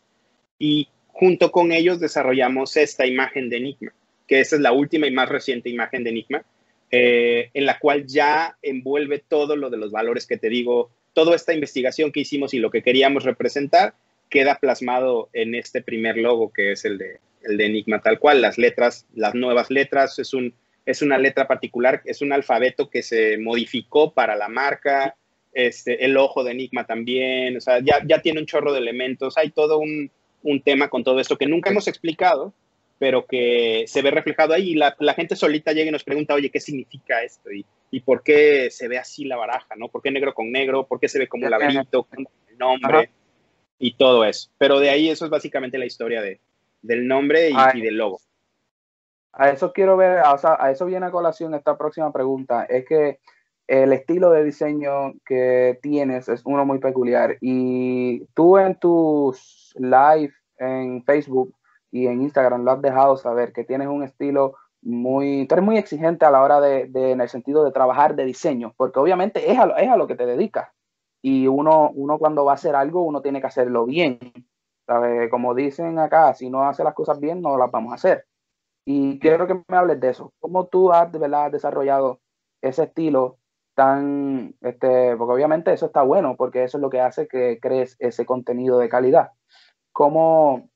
Y 0.57 0.89
junto 1.13 1.53
con 1.53 1.73
ellos 1.73 2.01
desarrollamos 2.01 2.77
esta 2.77 3.07
imagen 3.07 3.49
de 3.49 3.59
Enigma, 3.59 3.93
que 4.27 4.41
esa 4.41 4.57
es 4.57 4.63
la 4.63 4.73
última 4.73 5.07
y 5.07 5.13
más 5.13 5.29
reciente 5.29 5.71
imagen 5.71 6.05
de 6.05 6.11
Enigma, 6.11 6.43
eh, 6.91 7.51
en 7.55 7.67
la 7.67 7.79
cual 7.79 8.07
ya 8.07 8.57
envuelve 8.63 9.23
todo 9.27 9.57
lo 9.57 9.71
de 9.71 9.77
los 9.77 9.93
valores 9.93 10.27
que 10.27 10.37
te 10.37 10.49
digo, 10.49 10.91
toda 11.13 11.37
esta 11.37 11.53
investigación 11.53 12.13
que 12.13 12.21
hicimos 12.21 12.55
y 12.55 12.59
lo 12.59 12.71
que 12.71 12.83
queríamos 12.83 13.25
representar 13.25 13.95
queda 14.29 14.59
plasmado 14.59 15.29
en 15.33 15.55
este 15.55 15.83
primer 15.83 16.17
logo 16.17 16.53
que 16.53 16.73
es 16.73 16.85
el 16.85 16.99
de, 16.99 17.19
el 17.45 17.57
de 17.57 17.67
Enigma 17.67 18.01
tal 18.01 18.19
cual, 18.19 18.41
las 18.41 18.59
letras, 18.59 19.07
las 19.15 19.35
nuevas 19.35 19.71
letras, 19.71 20.19
es 20.19 20.35
un 20.35 20.55
es 20.85 21.01
una 21.01 21.17
letra 21.17 21.47
particular, 21.47 22.03
es 22.05 22.23
un 22.23 22.33
alfabeto 22.33 22.91
que 22.91 23.03
se 23.03 23.39
modificó 23.39 24.13
para 24.13 24.35
la 24.35 24.49
marca, 24.49 25.15
este, 25.53 26.05
el 26.05 26.17
ojo 26.17 26.43
de 26.43 26.53
Enigma 26.53 26.87
también, 26.87 27.57
o 27.57 27.61
sea, 27.61 27.79
ya, 27.81 28.03
ya 28.05 28.21
tiene 28.21 28.41
un 28.41 28.47
chorro 28.47 28.73
de 28.73 28.81
elementos, 28.81 29.39
hay 29.39 29.51
todo 29.51 29.79
un, 29.79 30.11
tema 30.65 30.89
con 30.89 31.05
todo 31.05 31.21
esto 31.21 31.37
que 31.37 31.47
nunca 31.47 31.71
hemos 31.71 31.89
explicado, 31.89 32.53
pero 32.99 33.27
que 33.27 33.85
se 33.87 34.03
ve 34.03 34.11
reflejado 34.11 34.55
ahí 34.55 34.71
y 34.71 34.75
la, 34.75 34.95
gente 35.15 35.37
solita 35.37 35.73
llega 35.73 35.89
y 35.89 35.93
nos 35.93 36.05
pregunta, 36.05 36.35
oye, 36.35 36.51
¿qué 36.51 36.61
significa 36.61 37.23
esto? 37.23 37.51
Y, 37.51 37.65
y, 37.91 38.01
por 38.01 38.23
qué 38.23 38.69
se 38.71 38.89
ve 38.89 38.99
así 38.99 39.25
la 39.25 39.37
baraja, 39.37 39.75
¿no? 39.77 39.89
¿Por 39.89 40.03
qué 40.03 40.11
negro 40.11 40.35
con 40.35 40.53
negro? 40.53 40.87
¿Por 40.87 41.01
qué 41.01 41.09
se 41.09 41.19
ve 41.19 41.29
como 41.29 41.49
laberinto, 41.49 42.05
con 42.05 42.27
el 42.49 42.59
nombre? 42.59 43.11
Y 43.79 43.95
todo 43.95 44.25
eso. 44.25 44.51
Pero 44.59 44.79
de 44.79 44.91
ahí 44.91 45.09
eso 45.09 45.25
es 45.25 45.31
básicamente 45.31 45.79
la 45.79 45.87
historia 45.87 46.23
de, 46.23 46.41
del 46.83 47.07
nombre 47.07 47.51
y 47.75 47.81
del 47.81 47.97
logo 47.97 48.21
a 49.33 49.51
eso 49.51 49.73
quiero 49.73 49.97
ver, 49.97 50.21
o 50.27 50.39
sea, 50.39 50.57
a 50.59 50.71
eso 50.71 50.87
viene 50.87 51.07
a 51.07 51.11
colación 51.11 51.55
esta 51.55 51.77
próxima 51.77 52.13
pregunta. 52.13 52.65
Es 52.65 52.85
que 52.85 53.19
el 53.67 53.93
estilo 53.93 54.31
de 54.31 54.45
diseño 54.45 55.15
que 55.25 55.79
tienes 55.83 56.29
es 56.29 56.43
uno 56.45 56.67
muy 56.67 56.79
peculiar 56.79 57.39
y 57.41 58.27
tú 58.35 58.59
en 58.59 58.79
tus 58.79 59.75
live 59.79 60.33
en 60.63 61.05
Facebook 61.05 61.55
y 61.91 62.07
en 62.07 62.23
Instagram 62.23 62.65
lo 62.65 62.73
has 62.73 62.83
dejado 62.83 63.17
saber 63.17 63.53
que 63.53 63.65
tienes 63.65 63.89
un 63.89 64.03
estilo 64.03 64.55
muy, 64.83 65.47
eres 65.51 65.65
muy 65.65 65.79
exigente 65.79 66.25
a 66.25 66.31
la 66.31 66.43
hora 66.43 66.61
de, 66.61 66.91
en 66.95 67.21
el 67.21 67.29
sentido 67.29 67.65
de 67.65 67.73
trabajar 67.73 68.17
de 68.17 68.25
diseño, 68.25 68.75
porque 68.77 68.99
obviamente 68.99 69.51
es 69.51 69.59
a, 69.59 69.67
es 69.79 69.89
a 69.89 69.97
lo 69.97 70.07
que 70.07 70.17
te 70.17 70.27
dedicas 70.27 70.71
y 71.23 71.47
uno, 71.47 71.91
uno 71.95 72.19
cuando 72.19 72.45
va 72.45 72.53
a 72.53 72.55
hacer 72.57 72.75
algo, 72.75 73.03
uno 73.03 73.23
tiene 73.23 73.41
que 73.41 73.47
hacerlo 73.47 73.87
bien. 73.87 74.19
¿Sabe? 74.85 75.31
Como 75.31 75.55
dicen 75.55 75.99
acá, 76.01 76.35
si 76.35 76.51
no 76.51 76.65
hace 76.65 76.83
las 76.83 76.95
cosas 76.95 77.21
bien, 77.21 77.41
no 77.41 77.57
las 77.57 77.71
vamos 77.71 77.93
a 77.93 77.95
hacer. 77.95 78.27
Y 78.85 79.21
quiero 79.21 79.47
que 79.47 79.55
me 79.55 79.77
hables 79.77 80.01
de 80.01 80.11
eso. 80.11 80.33
¿Cómo 80.41 80.67
tú 80.67 80.93
has 80.93 81.13
desarrollado 81.13 82.21
ese 82.61 82.85
estilo 82.85 83.39
tan, 83.75 84.55
este, 84.61 85.17
porque 85.17 85.35
obviamente 85.35 85.73
eso 85.73 85.87
está 85.87 86.03
bueno, 86.03 86.37
porque 86.37 86.65
eso 86.65 86.79
es 86.79 86.83
lo 86.83 86.91
que 86.91 87.01
hace 87.01 87.29
que 87.29 87.59
crees 87.61 87.97
ese 88.01 88.27
contenido 88.27 88.79
de 88.79 88.89
calidad. 88.89 89.31
¿Cómo, 89.93 90.69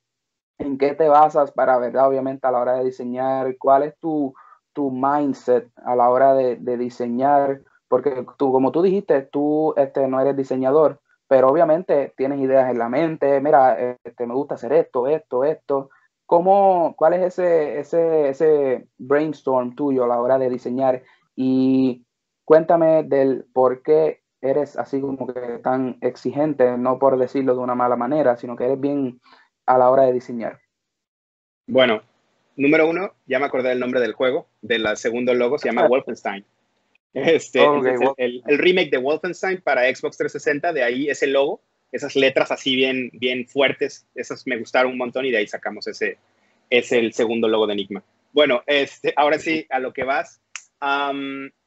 en 0.58 0.78
qué 0.78 0.94
te 0.94 1.08
basas 1.08 1.52
para, 1.52 1.78
verdad, 1.78 2.08
obviamente 2.08 2.46
a 2.46 2.50
la 2.50 2.60
hora 2.60 2.74
de 2.74 2.84
diseñar? 2.84 3.56
¿Cuál 3.58 3.84
es 3.84 3.98
tu, 3.98 4.34
tu 4.72 4.90
mindset 4.90 5.70
a 5.84 5.96
la 5.96 6.10
hora 6.10 6.34
de, 6.34 6.56
diseñar? 6.76 7.62
Porque 7.88 8.26
tú, 8.36 8.52
como 8.52 8.72
tú 8.72 8.82
dijiste, 8.82 9.22
tú 9.22 9.74
este, 9.76 10.06
no 10.08 10.20
eres 10.20 10.36
diseñador, 10.36 11.00
pero 11.28 11.48
obviamente 11.48 12.12
tienes 12.16 12.40
ideas 12.40 12.70
en 12.70 12.78
la 12.78 12.88
mente, 12.88 13.40
mira, 13.40 13.96
este, 14.04 14.26
me 14.26 14.34
gusta 14.34 14.54
hacer 14.56 14.72
esto, 14.72 15.06
esto, 15.06 15.44
esto. 15.44 15.90
¿Cómo, 16.26 16.94
¿Cuál 16.96 17.14
es 17.14 17.22
ese, 17.22 17.78
ese, 17.78 18.30
ese 18.30 18.88
brainstorm 18.98 19.76
tuyo 19.76 20.04
a 20.04 20.08
la 20.08 20.20
hora 20.20 20.38
de 20.38 20.50
diseñar? 20.50 21.02
Y 21.36 22.04
cuéntame 22.44 23.04
del 23.04 23.46
por 23.52 23.82
qué 23.82 24.22
eres 24.40 24.76
así 24.76 25.00
como 25.00 25.26
que 25.26 25.40
tan 25.62 25.98
exigente, 26.00 26.76
no 26.78 26.98
por 26.98 27.18
decirlo 27.18 27.54
de 27.54 27.60
una 27.60 27.74
mala 27.74 27.96
manera, 27.96 28.36
sino 28.36 28.56
que 28.56 28.64
eres 28.64 28.80
bien 28.80 29.20
a 29.66 29.78
la 29.78 29.90
hora 29.90 30.04
de 30.04 30.12
diseñar. 30.12 30.60
Bueno, 31.66 32.02
número 32.56 32.88
uno, 32.88 33.12
ya 33.26 33.38
me 33.38 33.46
acordé 33.46 33.70
del 33.70 33.80
nombre 33.80 34.00
del 34.00 34.12
juego, 34.12 34.46
del 34.62 34.96
segundo 34.96 35.34
logo, 35.34 35.58
se 35.58 35.68
llama 35.68 35.86
Wolfenstein. 35.88 36.44
Este, 37.14 37.64
el, 38.18 38.42
el, 38.46 38.58
remake 38.58 38.90
de 38.90 38.98
Wolfenstein 38.98 39.62
para 39.62 39.82
Xbox 39.82 40.18
360, 40.18 40.72
de 40.74 40.82
ahí 40.82 41.08
ese 41.08 41.26
logo 41.26 41.62
esas 41.92 42.16
letras 42.16 42.50
así 42.50 42.76
bien, 42.76 43.10
bien 43.12 43.46
fuertes, 43.46 44.06
esas 44.14 44.46
me 44.46 44.58
gustaron 44.58 44.92
un 44.92 44.98
montón 44.98 45.24
y 45.24 45.30
de 45.30 45.38
ahí 45.38 45.46
sacamos 45.46 45.86
ese, 45.86 46.18
es 46.70 46.92
el 46.92 47.12
segundo 47.12 47.48
logo 47.48 47.66
de 47.66 47.74
Enigma. 47.74 48.02
Bueno, 48.32 48.62
este, 48.66 49.12
ahora 49.16 49.38
sí, 49.38 49.66
a 49.70 49.78
lo 49.78 49.92
que 49.92 50.04
vas, 50.04 50.40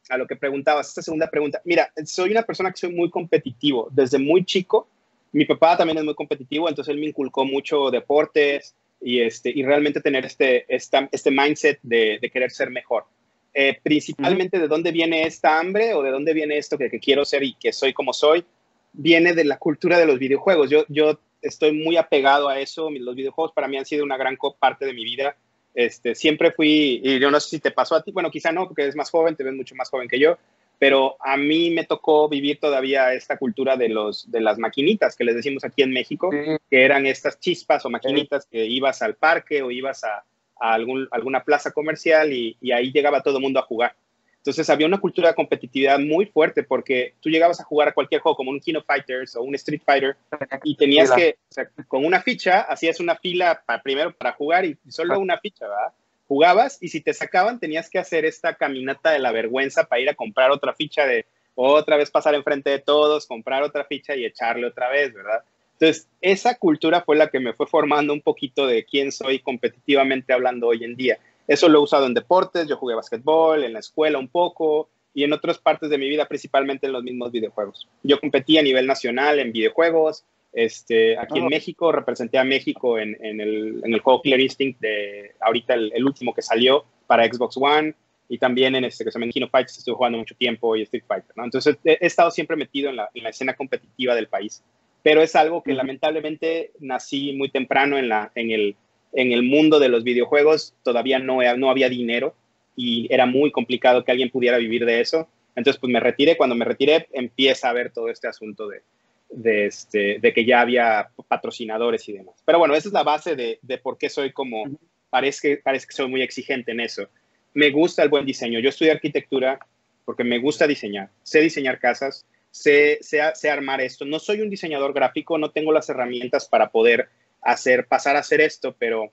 a 0.10 0.18
lo 0.18 0.28
que 0.28 0.36
preguntabas, 0.36 0.90
esta 0.90 1.02
segunda 1.02 1.30
pregunta. 1.30 1.62
Mira, 1.64 1.92
soy 2.06 2.32
una 2.32 2.44
persona 2.44 2.72
que 2.72 2.78
soy 2.78 2.92
muy 2.94 3.10
competitivo. 3.10 3.88
Desde 3.92 4.18
muy 4.18 4.44
chico, 4.44 4.88
mi 5.32 5.46
papá 5.46 5.78
también 5.78 6.00
es 6.00 6.04
muy 6.04 6.16
competitivo, 6.16 6.68
entonces 6.68 6.94
él 6.94 7.00
me 7.00 7.08
inculcó 7.08 7.46
mucho 7.46 7.92
deportes 7.92 8.76
y, 9.00 9.22
este, 9.22 9.52
y 9.54 9.64
realmente 9.64 10.02
tener 10.02 10.26
este, 10.26 10.66
este 10.68 11.32
mindset 11.32 11.80
de, 11.84 12.20
querer 12.34 12.52
ser 12.52 12.70
mejor. 12.72 13.06
Eh, 13.54 13.80
principalmente 13.82 14.60
de 14.60 14.68
dónde 14.68 14.92
viene 14.92 15.24
esta 15.24 15.60
hambre 15.60 15.94
o 15.94 16.04
de 16.04 16.12
dónde 16.12 16.34
viene 16.34 16.58
esto 16.58 16.78
que, 16.78 16.90
que 16.90 17.00
quiero 17.00 17.26
ser 17.26 17.44
y 17.44 17.56
que 17.56 17.74
soy 17.74 17.94
como 17.94 18.14
soy 18.14 18.46
viene 18.94 19.34
de 19.34 19.46
la 19.46 19.58
cultura 19.58 19.98
de 19.98 20.06
los 20.06 20.20
videojuegos. 20.20 20.70
Yo, 20.70 20.86
yo 20.88 21.20
estoy 21.42 21.72
muy 21.72 21.98
apegado 21.98 22.50
a 22.50 22.60
eso. 22.60 22.90
Los 22.90 23.16
videojuegos 23.16 23.54
para 23.54 23.68
mí 23.68 23.78
han 23.78 23.86
sido 23.86 24.04
una 24.04 24.18
gran 24.18 24.38
parte 24.60 24.86
de 24.86 24.94
mi 24.94 25.04
vida. 25.04 25.36
Este, 25.74 26.16
siempre 26.16 26.52
fui, 26.52 27.02
y 27.04 27.20
yo 27.20 27.32
no 27.32 27.40
sé 27.40 27.50
si 27.50 27.60
te 27.60 27.72
pasó 27.72 27.96
a 27.96 28.04
ti, 28.04 28.12
bueno, 28.12 28.32
quizá 28.32 28.52
no, 28.52 28.68
porque 28.68 28.84
eres 28.84 28.96
más 28.96 29.10
joven, 29.10 29.36
te 29.36 29.44
ves 29.44 29.54
mucho 29.54 29.76
más 29.76 29.90
joven 29.90 30.08
que 30.08 30.20
yo, 30.20 30.38
pero 30.80 31.18
a 31.20 31.38
mí 31.38 31.70
me 31.70 31.86
tocó 31.86 32.30
vivir 32.30 32.60
todavía 32.60 33.14
esta 33.14 33.38
cultura 33.38 33.76
de, 33.76 33.90
los, 33.90 34.32
de 34.32 34.40
las 34.40 34.58
maquinitas 34.58 35.16
que 35.16 35.26
les 35.26 35.36
decimos 35.36 35.64
aquí 35.64 35.84
en 35.84 35.92
México, 35.92 36.30
que 36.32 36.84
eran 36.84 37.06
estas 37.06 37.40
chispas 37.40 37.86
o 37.86 37.90
maquinitas 37.90 38.46
que 38.46 38.66
ibas 38.66 39.02
al 39.02 39.16
parque 39.16 39.62
o 39.62 39.72
ibas 39.72 40.04
a, 40.04 40.24
algún, 40.60 41.08
alguna 41.12 41.44
plaza 41.44 41.72
comercial 41.72 42.34
y, 42.34 42.58
y 42.62 42.72
ahí 42.72 42.92
llegaba 42.92 43.22
todo 43.22 43.38
el 43.38 43.44
mundo 43.44 43.60
a 43.60 43.64
jugar. 43.64 43.94
Entonces 44.40 44.70
había 44.70 44.88
una 44.88 45.00
cultura 45.00 45.30
de 45.30 45.36
competitividad 45.36 46.00
muy 46.00 46.26
fuerte 46.26 46.64
porque 46.64 47.14
tú 47.20 47.30
llegabas 47.30 47.60
a 47.60 47.66
jugar 47.66 47.90
a 47.90 47.94
cualquier 47.94 48.22
juego 48.22 48.38
como 48.38 48.52
un 48.52 48.60
King 48.60 48.76
of 48.76 48.86
Fighters 48.86 49.36
o 49.36 49.42
un 49.42 49.54
Street 49.56 49.82
Fighter 49.86 50.16
y 50.64 50.76
tenías 50.76 51.12
que, 51.12 51.38
o 51.50 51.54
sea, 51.54 51.70
con 51.88 52.06
una 52.06 52.22
ficha, 52.22 52.62
hacías 52.62 53.02
una 53.02 53.16
fila 53.16 53.62
para, 53.66 53.82
primero 53.82 54.14
para 54.14 54.32
jugar 54.32 54.66
y 54.66 54.78
solo 54.88 55.20
una 55.20 55.38
ficha, 55.40 55.68
¿verdad? 55.68 55.94
Jugabas 56.28 56.78
y 56.80 56.88
si 56.88 57.02
te 57.02 57.14
sacaban 57.14 57.60
tenías 57.60 57.90
que 57.90 58.00
hacer 58.00 58.24
esta 58.24 58.56
caminata 58.56 59.12
de 59.12 59.20
la 59.20 59.34
vergüenza 59.34 59.84
para 59.84 60.02
ir 60.02 60.10
a 60.10 60.16
comprar 60.16 60.52
otra 60.52 60.74
ficha 60.74 61.06
de 61.06 61.26
otra 61.56 61.98
vez 61.98 62.10
pasar 62.10 62.34
enfrente 62.36 62.70
de 62.70 62.80
todos, 62.80 63.28
comprar 63.28 63.64
otra 63.64 63.84
ficha 63.84 64.16
y 64.16 64.24
echarle 64.24 64.66
otra 64.66 64.90
vez, 64.90 65.14
¿verdad? 65.14 65.44
Entonces, 65.74 66.08
esa 66.22 66.56
cultura 66.56 67.02
fue 67.02 67.16
la 67.16 67.30
que 67.30 67.40
me 67.40 67.54
fue 67.54 67.68
formando 67.68 68.14
un 68.14 68.22
poquito 68.22 68.68
de 68.68 68.84
quién 68.86 69.12
soy 69.12 69.40
competitivamente 69.40 70.34
hablando 70.34 70.68
hoy 70.68 70.84
en 70.84 70.96
día. 70.96 71.18
Eso 71.50 71.68
lo 71.68 71.80
he 71.80 71.82
usado 71.82 72.06
en 72.06 72.14
deportes, 72.14 72.68
yo 72.68 72.78
jugué 72.78 72.94
básquetbol, 72.94 73.64
en 73.64 73.74
la 73.74 73.80
escuela 73.80 74.20
un 74.20 74.28
poco 74.28 74.88
y 75.16 75.24
en 75.24 75.34
otras 75.34 75.58
partes 75.58 75.90
de 75.90 75.98
mi 75.98 76.08
vida, 76.08 76.28
principalmente 76.28 76.86
en 76.86 76.94
los 76.94 77.04
mismos 77.04 77.32
videojuegos. 77.32 77.90
Yo 78.04 78.20
competí 78.20 78.60
a 78.60 78.62
nivel 78.62 78.86
nacional 78.86 79.40
en 79.40 79.52
videojuegos, 79.52 80.26
este, 80.54 81.18
aquí 81.18 81.40
en 81.40 81.46
ah. 81.46 81.50
México, 81.50 81.92
representé 81.92 82.38
a 82.38 82.44
México 82.44 83.00
en, 83.00 83.18
el, 83.20 84.00
juego 84.00 84.22
Clear 84.22 84.40
Instinct, 84.40 84.80
de 84.80 85.32
ahorita 85.42 85.74
el, 85.74 86.06
último 86.06 86.36
que 86.36 86.44
salió 86.44 86.86
para 87.08 87.26
Xbox 87.26 87.58
One. 87.58 87.96
y 88.28 88.38
también 88.38 88.76
en 88.76 88.86
este 88.86 89.04
que 89.04 89.12
se 89.12 89.20
llama 89.20 89.32
Kino 89.32 89.50
Fighters 89.50 89.80
estuve 89.80 89.96
jugando 89.96 90.20
mucho 90.20 90.36
tiempo 90.36 90.76
y 90.76 90.84
Street 90.84 91.04
Fighter, 91.08 91.36
¿no? 91.36 91.46
Entonces 91.46 91.78
he, 91.84 91.98
estado 92.02 92.30
siempre 92.30 92.56
metido 92.56 92.92
en 92.92 92.98
la, 92.98 93.10
en 93.16 93.24
la, 93.24 93.30
escena 93.30 93.56
competitiva 93.56 94.14
del 94.14 94.28
país, 94.28 94.64
pero 95.02 95.24
es 95.24 95.36
algo 95.36 95.64
que 95.64 95.74
lamentablemente 95.74 96.74
nací 96.80 97.34
muy 97.34 97.50
temprano 97.50 97.98
en, 97.98 98.08
la, 98.08 98.32
en, 98.36 98.52
el, 98.52 98.76
en 99.14 99.32
el 99.32 99.44
mundo 99.44 99.80
de 99.80 99.90
los 99.90 100.04
videojuegos, 100.04 100.74
todavía 100.84 101.20
no, 101.20 101.40
no 101.58 101.70
había 101.70 101.90
dinero 101.90 102.36
y 102.76 103.08
era 103.14 103.26
muy 103.26 103.52
complicado 103.52 104.04
que 104.04 104.12
alguien 104.12 104.30
pudiera 104.30 104.58
vivir 104.58 104.86
de 104.86 105.02
eso. 105.02 105.28
Entonces, 105.56 105.80
pues 105.80 105.92
me 105.92 106.00
retiré. 106.00 106.38
Cuando 106.38 106.56
me 106.56 106.66
retiré, 106.66 107.08
empieza 107.12 107.70
a 107.70 107.74
ver 107.74 107.92
todo 107.92 108.10
este 108.10 108.28
asunto 108.28 108.68
de, 108.68 108.82
de, 109.30 109.66
este, 109.66 110.20
de 110.20 110.34
que 110.34 110.46
ya 110.46 110.62
había 110.62 111.10
patrocinadores 111.28 112.08
y 112.08 112.14
demás. 112.14 112.36
Pero 112.46 112.60
bueno, 112.60 112.76
esa 112.76 112.88
es 112.88 112.94
la 112.94 113.04
base 113.04 113.36
de, 113.36 113.60
de 113.62 113.78
por 113.78 113.98
qué 113.98 114.10
soy 114.10 114.32
como, 114.32 114.66
parece, 115.10 115.58
parece 115.58 115.88
que 115.88 115.94
soy 115.94 116.08
muy 116.08 116.22
exigente 116.22 116.72
en 116.72 116.80
eso 116.80 117.10
me 117.54 117.72
gusta 117.72 118.04
el 118.04 118.10
buen 118.10 118.26
diseño. 118.26 118.60
Yo 118.60 118.70
estudié 118.70 118.92
arquitectura 118.92 119.60
porque 120.06 120.24
me 120.24 120.40
gusta 120.40 120.68
diseñar. 120.68 121.10
Sé 121.24 121.42
diseñar 121.42 121.80
casas, 121.80 122.26
sé, 122.52 123.00
sé, 123.02 123.50
armar 123.50 123.82
esto. 123.82 124.06
No 124.06 124.20
soy 124.20 124.42
un 124.42 124.50
diseñador 124.50 124.94
gráfico, 124.94 125.38
no 125.38 125.52
tengo 125.52 125.72
las 125.72 125.90
herramientas 125.90 126.48
para 126.48 126.70
poder 126.70 127.10
hacer, 127.42 127.88
pasar 127.88 128.16
a 128.16 128.20
hacer 128.20 128.42
esto, 128.42 128.76
pero, 128.78 129.10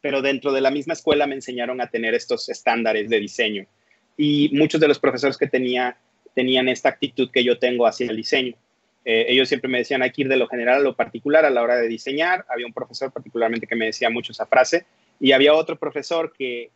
pero 0.00 0.22
dentro 0.22 0.52
de 0.52 0.60
la 0.60 0.70
misma 0.70 0.94
escuela 0.94 1.26
me 1.26 1.34
enseñaron 1.34 1.80
a 1.80 1.88
tener 1.88 2.14
estos 2.14 2.48
estándares 2.48 3.08
de 3.08 3.20
diseño. 3.20 3.66
Y 4.16 4.50
muchos 4.52 4.80
de 4.80 4.88
los 4.88 4.98
profesores 4.98 5.36
que 5.36 5.48
tenía 5.48 5.96
tenían 6.34 6.68
esta 6.68 6.88
actitud 6.88 7.30
que 7.32 7.44
yo 7.44 7.58
tengo 7.58 7.86
hacia 7.86 8.10
el 8.10 8.16
diseño. 8.16 8.54
Eh, 9.04 9.26
ellos 9.28 9.48
siempre 9.48 9.70
me 9.70 9.78
decían, 9.78 10.02
hay 10.02 10.10
que 10.10 10.22
ir 10.22 10.28
de 10.28 10.36
lo 10.36 10.48
general 10.48 10.76
a 10.76 10.82
lo 10.82 10.96
particular 10.96 11.44
a 11.44 11.50
la 11.50 11.62
hora 11.62 11.76
de 11.76 11.88
diseñar. 11.88 12.44
Había 12.48 12.66
un 12.66 12.72
profesor 12.72 13.12
particularmente 13.12 13.66
que 13.66 13.76
me 13.76 13.86
decía 13.86 14.10
mucho 14.10 14.32
esa 14.32 14.46
frase 14.46 14.86
y 15.20 15.32
había 15.32 15.54
otro 15.54 15.78
profesor 15.78 16.32
que, 16.36 16.70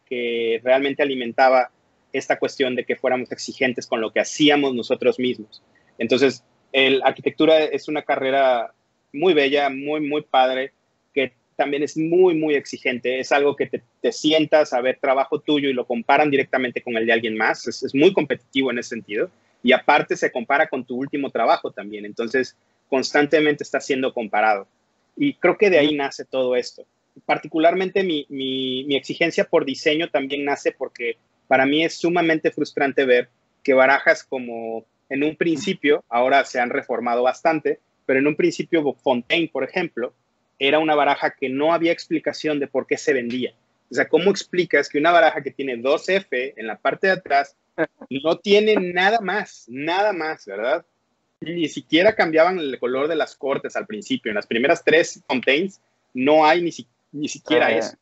realmente 0.62 1.02
alimentaba 1.02 1.70
esta 2.12 2.38
cuestión 2.38 2.74
de 2.74 2.84
que 2.84 2.96
fuéramos 2.96 3.30
exigentes 3.32 3.86
con 3.86 4.00
lo 4.00 4.12
que 4.12 4.20
hacíamos 4.20 4.74
nosotros 4.74 5.18
mismos. 5.18 5.62
Entonces, 5.98 6.44
la 6.72 7.06
arquitectura 7.06 7.64
es 7.64 7.88
una 7.88 8.02
carrera 8.02 8.72
muy 9.12 9.34
bella, 9.34 9.70
muy, 9.70 10.00
muy 10.00 10.22
padre, 10.22 10.72
que 11.14 11.32
también 11.56 11.82
es 11.82 11.96
muy, 11.96 12.34
muy 12.34 12.54
exigente. 12.54 13.20
Es 13.20 13.32
algo 13.32 13.56
que 13.56 13.66
te, 13.66 14.12
sientas 14.12 14.72
a 14.72 14.80
ver 14.80 14.98
trabajo 15.00 15.40
tuyo 15.40 15.68
y 15.68 15.74
lo 15.74 15.86
comparan 15.86 16.30
directamente 16.30 16.82
con 16.82 16.96
el 16.96 17.06
de 17.06 17.12
alguien 17.12 17.36
más. 17.36 17.66
Es, 17.66 17.82
es, 17.82 17.94
muy 17.94 18.12
competitivo 18.12 18.70
en 18.70 18.78
ese 18.78 18.90
sentido. 18.90 19.30
Y 19.62 19.72
aparte 19.72 20.16
se 20.16 20.30
compara 20.30 20.68
con 20.68 20.84
tu 20.84 20.96
último 20.96 21.30
trabajo 21.30 21.70
también. 21.70 22.04
Entonces, 22.04 22.56
constantemente 22.88 23.64
está 23.64 23.80
siendo 23.80 24.12
comparado. 24.12 24.66
Y 25.16 25.34
creo 25.34 25.58
que 25.58 25.70
de 25.70 25.78
ahí 25.78 25.94
nace 25.94 26.24
todo 26.24 26.54
esto 26.54 26.86
particularmente 27.24 28.04
mi, 28.04 28.86
exigencia 28.96 29.44
por 29.44 29.64
diseño 29.64 30.08
también 30.10 30.44
nace 30.44 30.72
porque 30.72 31.16
para 31.46 31.66
mí 31.66 31.84
es 31.84 31.94
sumamente 31.94 32.50
frustrante 32.50 33.04
ver 33.04 33.28
que 33.62 33.74
barajas 33.74 34.22
como 34.24 34.84
en 35.08 35.22
un 35.22 35.36
principio, 35.36 36.04
ahora 36.08 36.44
se 36.44 36.60
han 36.60 36.70
reformado 36.70 37.22
bastante, 37.22 37.80
pero 38.08 38.20
en 38.20 38.26
un 38.26 38.36
principio 38.36 38.94
Fontaine, 38.94 39.50
por 39.52 39.64
ejemplo, 39.64 40.14
era 40.58 40.78
una 40.78 40.94
baraja 40.94 41.34
que 41.38 41.50
no 41.50 41.74
había 41.74 41.92
explicación 41.92 42.58
de 42.58 42.66
por 42.66 42.86
qué 42.86 42.96
se 42.96 43.12
vendía. 43.12 43.52
O 43.90 43.94
sea, 43.94 44.08
¿cómo 44.08 44.30
explicas 44.30 44.88
que 44.88 44.96
una 44.96 45.12
baraja 45.12 45.42
que 45.42 45.50
tiene 45.50 45.76
2F 45.76 46.54
en 46.56 46.66
la 46.66 46.78
parte 46.78 47.08
de 47.08 47.12
atrás 47.12 47.54
no 48.08 48.38
tiene 48.38 48.76
nada 48.76 49.20
más, 49.20 49.66
nada 49.68 50.14
más, 50.14 50.46
¿verdad? 50.46 50.86
Ni 51.42 51.68
siquiera 51.68 52.14
cambiaban 52.14 52.58
el 52.58 52.78
color 52.78 53.08
de 53.08 53.16
las 53.16 53.36
cortes 53.36 53.76
al 53.76 53.86
principio. 53.86 54.30
En 54.30 54.36
las 54.36 54.46
primeras 54.46 54.82
tres 54.82 55.22
Fontaines 55.28 55.78
no 56.14 56.46
hay 56.46 56.62
ni, 56.62 56.72
siquiera 56.72 56.98
ni 57.12 57.28
siquiera 57.28 57.66
ah, 57.66 57.72
eso. 57.72 57.96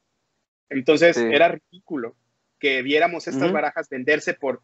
Entonces 0.70 1.16
era 1.16 1.48
ridículo 1.48 2.14
que 2.60 2.82
viéramos 2.82 3.26
estas 3.26 3.50
barajas 3.50 3.88
venderse 3.88 4.34
por 4.34 4.62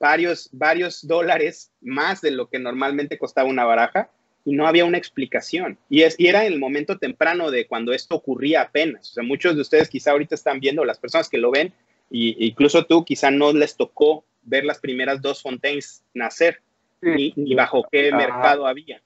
varios, 0.00 0.50
varios 0.50 1.06
dólares 1.06 1.70
más 1.80 2.20
de 2.22 2.32
lo 2.32 2.48
que 2.48 2.58
normalmente 2.58 3.18
costaba 3.18 3.48
una 3.48 3.64
baraja 3.64 4.10
y 4.44 4.54
no 4.54 4.66
había 4.66 4.84
una 4.84 4.98
explicación. 4.98 5.78
Y, 5.88 6.02
es, 6.02 6.18
y 6.18 6.28
era 6.28 6.46
en 6.46 6.52
el 6.52 6.58
momento 6.58 6.98
temprano 6.98 7.50
de 7.50 7.66
cuando 7.66 7.92
esto 7.92 8.14
ocurría 8.14 8.62
apenas. 8.62 9.10
O 9.10 9.14
sea, 9.14 9.22
muchos 9.22 9.54
de 9.54 9.62
ustedes 9.62 9.88
quizá 9.88 10.12
ahorita 10.12 10.34
están 10.34 10.60
viendo, 10.60 10.84
las 10.84 10.98
personas 10.98 11.28
que 11.28 11.38
lo 11.38 11.50
ven, 11.50 11.72
y 12.10 12.46
incluso 12.46 12.84
tú 12.86 13.04
quizá 13.04 13.30
no 13.30 13.52
les 13.52 13.76
tocó 13.76 14.24
ver 14.42 14.64
las 14.64 14.78
primeras 14.78 15.20
dos 15.22 15.42
Fontaines 15.42 16.02
nacer, 16.14 16.60
ni, 17.00 17.32
bajo 17.54 17.86
qué 17.90 18.12
mercado 18.12 18.66
había. 18.66 19.00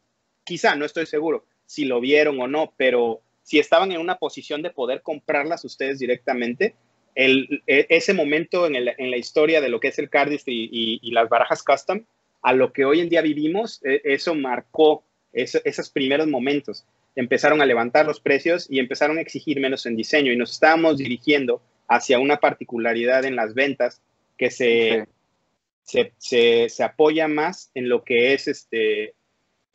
Quizá, 0.45 0.75
no 0.75 0.85
estoy 0.85 1.07
seguro 1.07 1.45
si 1.67 1.85
lo 1.85 2.01
vieron 2.01 2.41
o 2.41 2.47
no, 2.47 2.73
pero 2.77 3.21
si 3.43 3.59
estaban 3.59 3.93
en 3.93 4.01
una 4.01 4.19
posición 4.19 4.63
de 4.63 4.71
poder 4.71 5.03
comprarlas 5.03 5.65
ustedes 5.65 5.99
directamente, 5.99 6.75
el, 7.15 7.63
e, 7.67 7.87
ese 7.89 8.15
momento 8.15 8.67
en, 8.67 8.77
en, 8.77 9.11
la 9.11 9.17
historia 9.17 9.61
de 9.61 9.69
lo 9.69 9.81
que 9.81 9.89
es 9.89 9.99
el 9.99 10.11
Cardist 10.11 10.49
y, 10.49 10.69
y, 11.03 11.11
las 11.13 11.29
barajas 11.29 11.63
custom, 11.63 12.05
a 12.43 12.53
lo 12.53 12.73
que 12.73 12.85
hoy 12.85 13.01
en 13.01 13.09
día 13.09 13.23
vivimos, 13.23 13.81
e, 13.85 14.01
eso 14.05 14.35
marcó 14.35 15.05
esos 15.35 15.91
primeros 15.91 16.27
momentos. 16.27 16.85
Empezaron 17.17 17.61
a 17.61 17.67
levantar 17.67 18.07
los 18.07 18.21
precios 18.21 18.67
y 18.71 18.79
empezaron 18.79 19.19
a 19.19 19.21
exigir 19.21 19.61
menos 19.61 19.87
en 19.87 19.97
diseño 19.97 20.33
y 20.33 20.37
nos 20.37 20.53
estábamos 20.53 20.99
dirigiendo 20.99 21.61
hacia 21.89 22.19
una 22.19 22.39
particularidad 22.39 23.25
en 23.25 23.37
las 23.37 23.55
ventas 23.55 24.01
que 24.39 24.51
se, 24.51 25.07
se, 25.83 26.13
se, 26.19 26.69
se, 26.69 26.83
apoya 26.83 27.29
más 27.29 27.71
en 27.75 27.89
lo 27.89 28.05
que 28.05 28.33
es 28.33 28.49
este, 28.49 29.15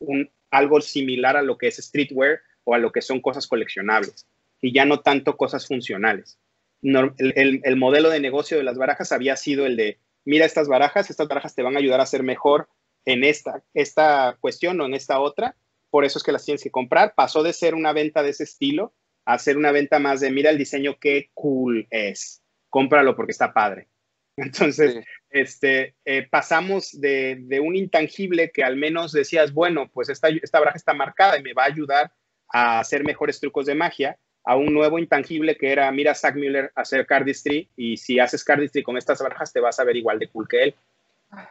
un, 0.00 0.30
algo 0.50 0.80
similar 0.80 1.36
a 1.36 1.42
lo 1.42 1.56
que 1.56 1.68
es 1.68 1.76
streetwear 1.76 2.40
o 2.64 2.74
a 2.74 2.78
lo 2.78 2.92
que 2.92 3.02
son 3.02 3.20
cosas 3.20 3.46
coleccionables 3.46 4.26
y 4.60 4.72
ya 4.72 4.84
no 4.84 5.00
tanto 5.00 5.36
cosas 5.36 5.66
funcionales. 5.66 6.38
el, 6.82 7.76
modelo 7.76 8.10
de 8.10 8.20
negocio 8.20 8.56
de 8.56 8.64
las 8.64 8.76
barajas 8.76 9.12
había 9.12 9.36
sido 9.36 9.66
el 9.66 9.76
de, 9.76 9.98
mira 10.24 10.44
estas 10.44 10.68
barajas, 10.68 11.10
estas 11.10 11.28
barajas 11.28 11.54
te 11.54 11.62
van 11.62 11.76
a 11.76 11.78
ayudar 11.78 12.00
a 12.00 12.06
ser 12.06 12.22
mejor 12.22 12.68
en 13.04 13.24
esta, 13.24 13.62
esta 13.74 14.36
cuestión 14.40 14.80
o 14.80 14.86
en 14.86 14.94
esta 14.94 15.20
otra, 15.20 15.56
por 15.90 16.04
eso 16.04 16.18
es 16.18 16.24
que 16.24 16.32
las 16.32 16.44
tienes 16.44 16.62
que 16.62 16.70
comprar. 16.70 17.14
Pasó 17.14 17.42
de 17.42 17.52
ser 17.52 17.74
una 17.74 17.92
venta 17.92 18.22
de 18.22 18.30
ese 18.30 18.44
estilo 18.44 18.94
a 19.24 19.38
ser 19.38 19.56
una 19.56 19.72
venta 19.72 19.98
más 19.98 20.20
de, 20.20 20.30
mira 20.30 20.50
el 20.50 20.58
diseño, 20.58 20.98
qué 21.00 21.30
cool 21.34 21.86
es, 21.90 22.42
cómpralo 22.68 23.16
porque 23.16 23.32
está 23.32 23.52
padre. 23.52 23.88
Entonces, 24.36 25.04
este, 25.28 25.94
eh, 26.04 26.26
pasamos 26.30 26.98
de, 26.98 27.38
de, 27.42 27.60
un 27.60 27.76
intangible 27.76 28.50
que 28.50 28.64
al 28.64 28.76
menos 28.76 29.12
decías, 29.12 29.52
bueno, 29.52 29.90
pues 29.92 30.08
esta, 30.08 30.28
esta 30.28 30.58
baraja 30.58 30.76
está 30.76 30.94
marcada 30.94 31.38
y 31.38 31.42
me 31.42 31.52
va 31.52 31.64
a 31.64 31.66
ayudar 31.66 32.12
a 32.48 32.80
hacer 32.80 33.04
mejores 33.04 33.38
trucos 33.38 33.66
de 33.66 33.74
magia, 33.74 34.18
a 34.44 34.56
un 34.56 34.72
nuevo 34.72 34.98
intangible 34.98 35.56
que 35.56 35.70
era, 35.70 35.90
mira 35.92 36.14
Zack 36.14 36.36
Miller 36.36 36.72
hacer 36.74 37.06
cardistry 37.06 37.68
y 37.76 37.96
si 37.98 38.18
haces 38.18 38.42
cardistry 38.42 38.82
con 38.82 38.96
estas 38.96 39.20
barajas 39.20 39.52
te 39.52 39.60
vas 39.60 39.78
a 39.78 39.84
ver 39.84 39.96
igual 39.96 40.18
de 40.18 40.28
cool 40.28 40.48
que 40.48 40.62
él. 40.62 40.74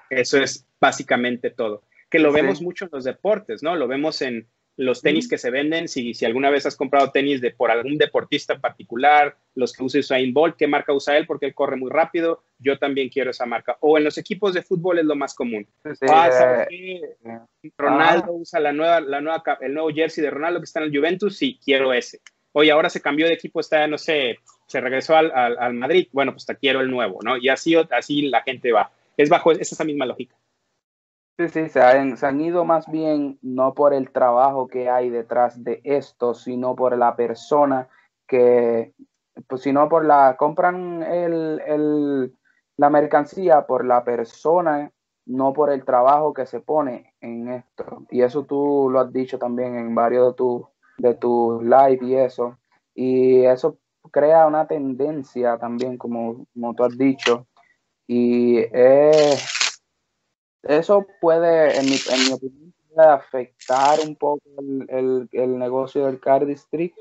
Eso 0.10 0.38
es 0.38 0.66
básicamente 0.80 1.50
todo. 1.50 1.84
Que 2.10 2.20
lo 2.20 2.32
vemos 2.32 2.62
mucho 2.62 2.86
en 2.86 2.92
los 2.94 3.04
deportes, 3.04 3.62
¿no? 3.62 3.76
Lo 3.76 3.88
vemos 3.88 4.22
en 4.22 4.48
los 4.80 5.02
tenis 5.02 5.28
que 5.28 5.38
se 5.38 5.52
venden, 5.52 5.90
si, 5.90 6.14
si 6.14 6.26
alguna 6.26 6.50
vez 6.50 6.66
has 6.66 6.78
comprado 6.78 7.12
tenis 7.12 7.42
de, 7.42 7.52
por 7.52 7.70
algún 7.70 7.98
deportista 7.98 8.60
particular, 8.60 9.36
los 9.54 9.74
que 9.74 9.84
usa 9.84 10.00
Usain 10.00 10.34
Bolt, 10.34 10.56
¿qué 10.56 10.68
marca 10.68 10.94
usa 10.94 11.18
él? 11.18 11.28
Porque 11.28 11.48
él 11.48 11.54
corre 11.54 11.76
muy 11.76 11.92
rápido, 11.92 12.44
yo 12.60 12.80
también 12.80 13.10
quiero 13.10 13.32
esa 13.32 13.46
marca. 13.46 13.76
O 13.82 13.98
en 13.98 14.06
los 14.06 14.18
equipos 14.18 14.54
de 14.54 14.62
fútbol 14.62 15.00
es 15.00 15.06
lo 15.06 15.18
más 15.18 15.36
común. 15.36 15.68
ah, 16.10 16.66
eh, 16.72 17.02
Ronaldo 17.78 18.32
usa 18.32 18.62
la 18.62 18.72
nueva, 18.72 19.02
la 19.02 19.20
nueva, 19.20 19.44
el 19.60 19.74
nuevo 19.74 19.90
jersey 19.90 20.24
de 20.24 20.32
Ronaldo 20.32 20.62
que 20.62 20.66
está 20.66 20.80
en 20.80 20.86
el 20.86 20.98
Juventus, 20.98 21.36
sí, 21.36 21.60
quiero 21.62 21.92
ese. 21.92 22.22
Oye, 22.54 22.72
ahora 22.72 22.90
se 22.90 23.02
cambió 23.02 23.28
de 23.28 23.34
equipo, 23.34 23.60
está, 23.60 23.86
no 23.86 23.98
sé, 23.98 24.38
se 24.66 24.80
regresó 24.80 25.18
al, 25.18 25.32
al, 25.36 25.74
Madrid, 25.74 26.08
bueno, 26.14 26.32
pues 26.32 26.46
te 26.46 26.56
quiero 26.56 26.80
el 26.80 26.90
nuevo, 26.90 27.20
¿no? 27.22 27.36
Y 27.36 27.50
así, 27.50 27.76
así 27.92 28.22
la 28.30 28.44
gente 28.44 28.72
va. 28.72 28.90
Es 29.20 29.30
bajo 29.30 29.52
esa 29.52 29.84
misma 29.84 30.06
lógica. 30.06 30.38
Sí, 31.38 31.50
sí, 31.50 31.70
se 31.70 31.82
han, 31.82 32.16
se 32.16 32.26
han, 32.26 32.40
ido 32.40 32.64
más 32.64 32.90
bien 32.90 33.38
no 33.42 33.74
por 33.74 33.94
el 33.94 34.12
trabajo 34.12 34.68
que 34.68 34.90
hay 34.90 35.10
detrás 35.10 35.62
de 35.62 35.82
esto, 35.84 36.34
sino 36.34 36.74
por 36.74 36.98
la 36.98 37.18
persona 37.18 37.90
que, 38.28 38.94
pues 39.48 39.62
sino 39.62 39.90
por 39.90 40.06
la, 40.06 40.38
compran 40.38 41.04
el, 41.04 41.62
el, 41.68 42.34
la 42.78 42.90
mercancía 42.90 43.68
por 43.68 43.84
la 43.84 44.06
persona, 44.06 44.92
no 45.26 45.52
por 45.52 45.70
el 45.70 45.84
trabajo 45.84 46.34
que 46.34 46.46
se 46.46 46.62
pone 46.62 47.14
en 47.20 47.50
esto. 47.50 48.06
Y 48.10 48.22
eso 48.22 48.46
tú 48.46 48.90
lo 48.90 49.02
has 49.02 49.12
dicho 49.12 49.38
también 49.38 49.76
en 49.76 49.94
varios 49.94 50.30
de 50.30 50.34
tus 50.36 50.64
de 50.98 51.16
tu 51.16 51.62
live 51.62 52.00
y 52.02 52.16
eso. 52.16 52.58
Y 52.94 53.44
eso 53.46 53.78
crea 54.12 54.48
una 54.48 54.68
tendencia 54.68 55.58
también, 55.58 55.98
como, 55.98 56.46
como 56.54 56.74
tú 56.76 56.84
has 56.84 56.98
dicho. 56.98 57.48
Y 58.12 58.58
es 58.74 59.60
eso 60.64 61.06
puede, 61.22 61.78
en 61.78 61.86
mi, 61.86 62.34
opinión, 62.34 62.74
afectar 62.98 64.00
un 64.06 64.16
poco 64.16 64.42
el, 64.88 65.30
negocio 65.32 66.08
del 66.08 66.20
cardistry, 66.20 66.92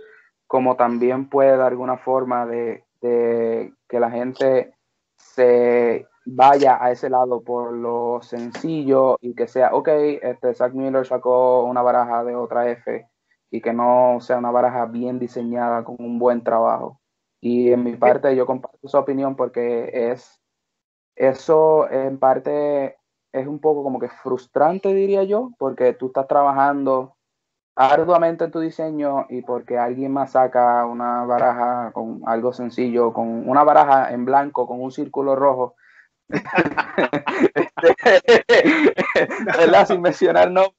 como 0.47 0.77
también 0.77 1.31
puede 1.31 1.57
de 1.57 1.65
alguna 1.65 1.97
forma 1.97 2.47
de, 2.47 2.85
que 3.01 4.01
la 4.01 4.11
gente 4.11 4.75
se 5.17 6.07
vaya 6.27 6.83
a 6.85 6.93
ese 6.93 7.09
lado 7.09 7.41
por 7.41 7.73
lo 7.73 8.21
sencillo 8.21 9.17
y 9.23 9.35
que 9.35 9.49
sea, 9.49 9.75
ok, 9.75 9.89
este 10.23 10.53
Zach 10.55 10.75
Miller 10.75 11.07
sacó 11.07 11.65
una 11.65 11.81
baraja 11.81 12.23
de 12.23 12.37
otra 12.37 12.71
F 12.71 13.09
y 13.51 13.63
que 13.63 13.73
no 13.73 14.19
sea 14.21 14.37
una 14.37 14.51
baraja 14.51 14.85
bien 14.85 15.19
diseñada 15.19 15.85
con 15.85 15.97
un 15.99 16.19
buen 16.19 16.45
trabajo. 16.45 17.01
Y 17.41 17.73
en 17.73 17.83
mi 17.83 17.97
parte 17.97 18.37
yo 18.37 18.45
comparto 18.45 18.87
su 18.89 18.97
opinión 18.99 19.37
porque 19.37 19.91
es 20.13 20.39
eso 21.19 21.91
en 21.91 22.19
parte 22.19 22.97
es 23.33 23.47
un 23.47 23.59
poco 23.59 23.83
como 23.83 23.99
que 23.99 24.09
frustrante, 24.09 24.95
diría 24.95 25.25
yo, 25.25 25.51
porque 25.59 25.93
tú 25.93 26.07
estás 26.07 26.29
trabajando 26.29 27.17
arduamente 27.77 28.45
en 28.45 28.51
tu 28.51 28.61
diseño 28.61 29.27
y 29.29 29.43
porque 29.43 29.79
alguien 29.79 30.13
más 30.13 30.33
saca 30.33 30.85
una 30.87 31.25
baraja 31.25 31.93
con 31.93 32.23
algo 32.27 32.53
sencillo, 32.53 33.13
con 33.13 33.49
una 33.49 33.65
baraja 33.65 34.13
en 34.13 34.25
blanco 34.25 34.67
con 34.67 34.81
un 34.81 34.91
círculo 34.91 35.37
rojo, 35.37 35.75
este, 37.55 38.45
Sin 39.87 40.03
mencionar 40.03 40.51
no, 40.51 40.75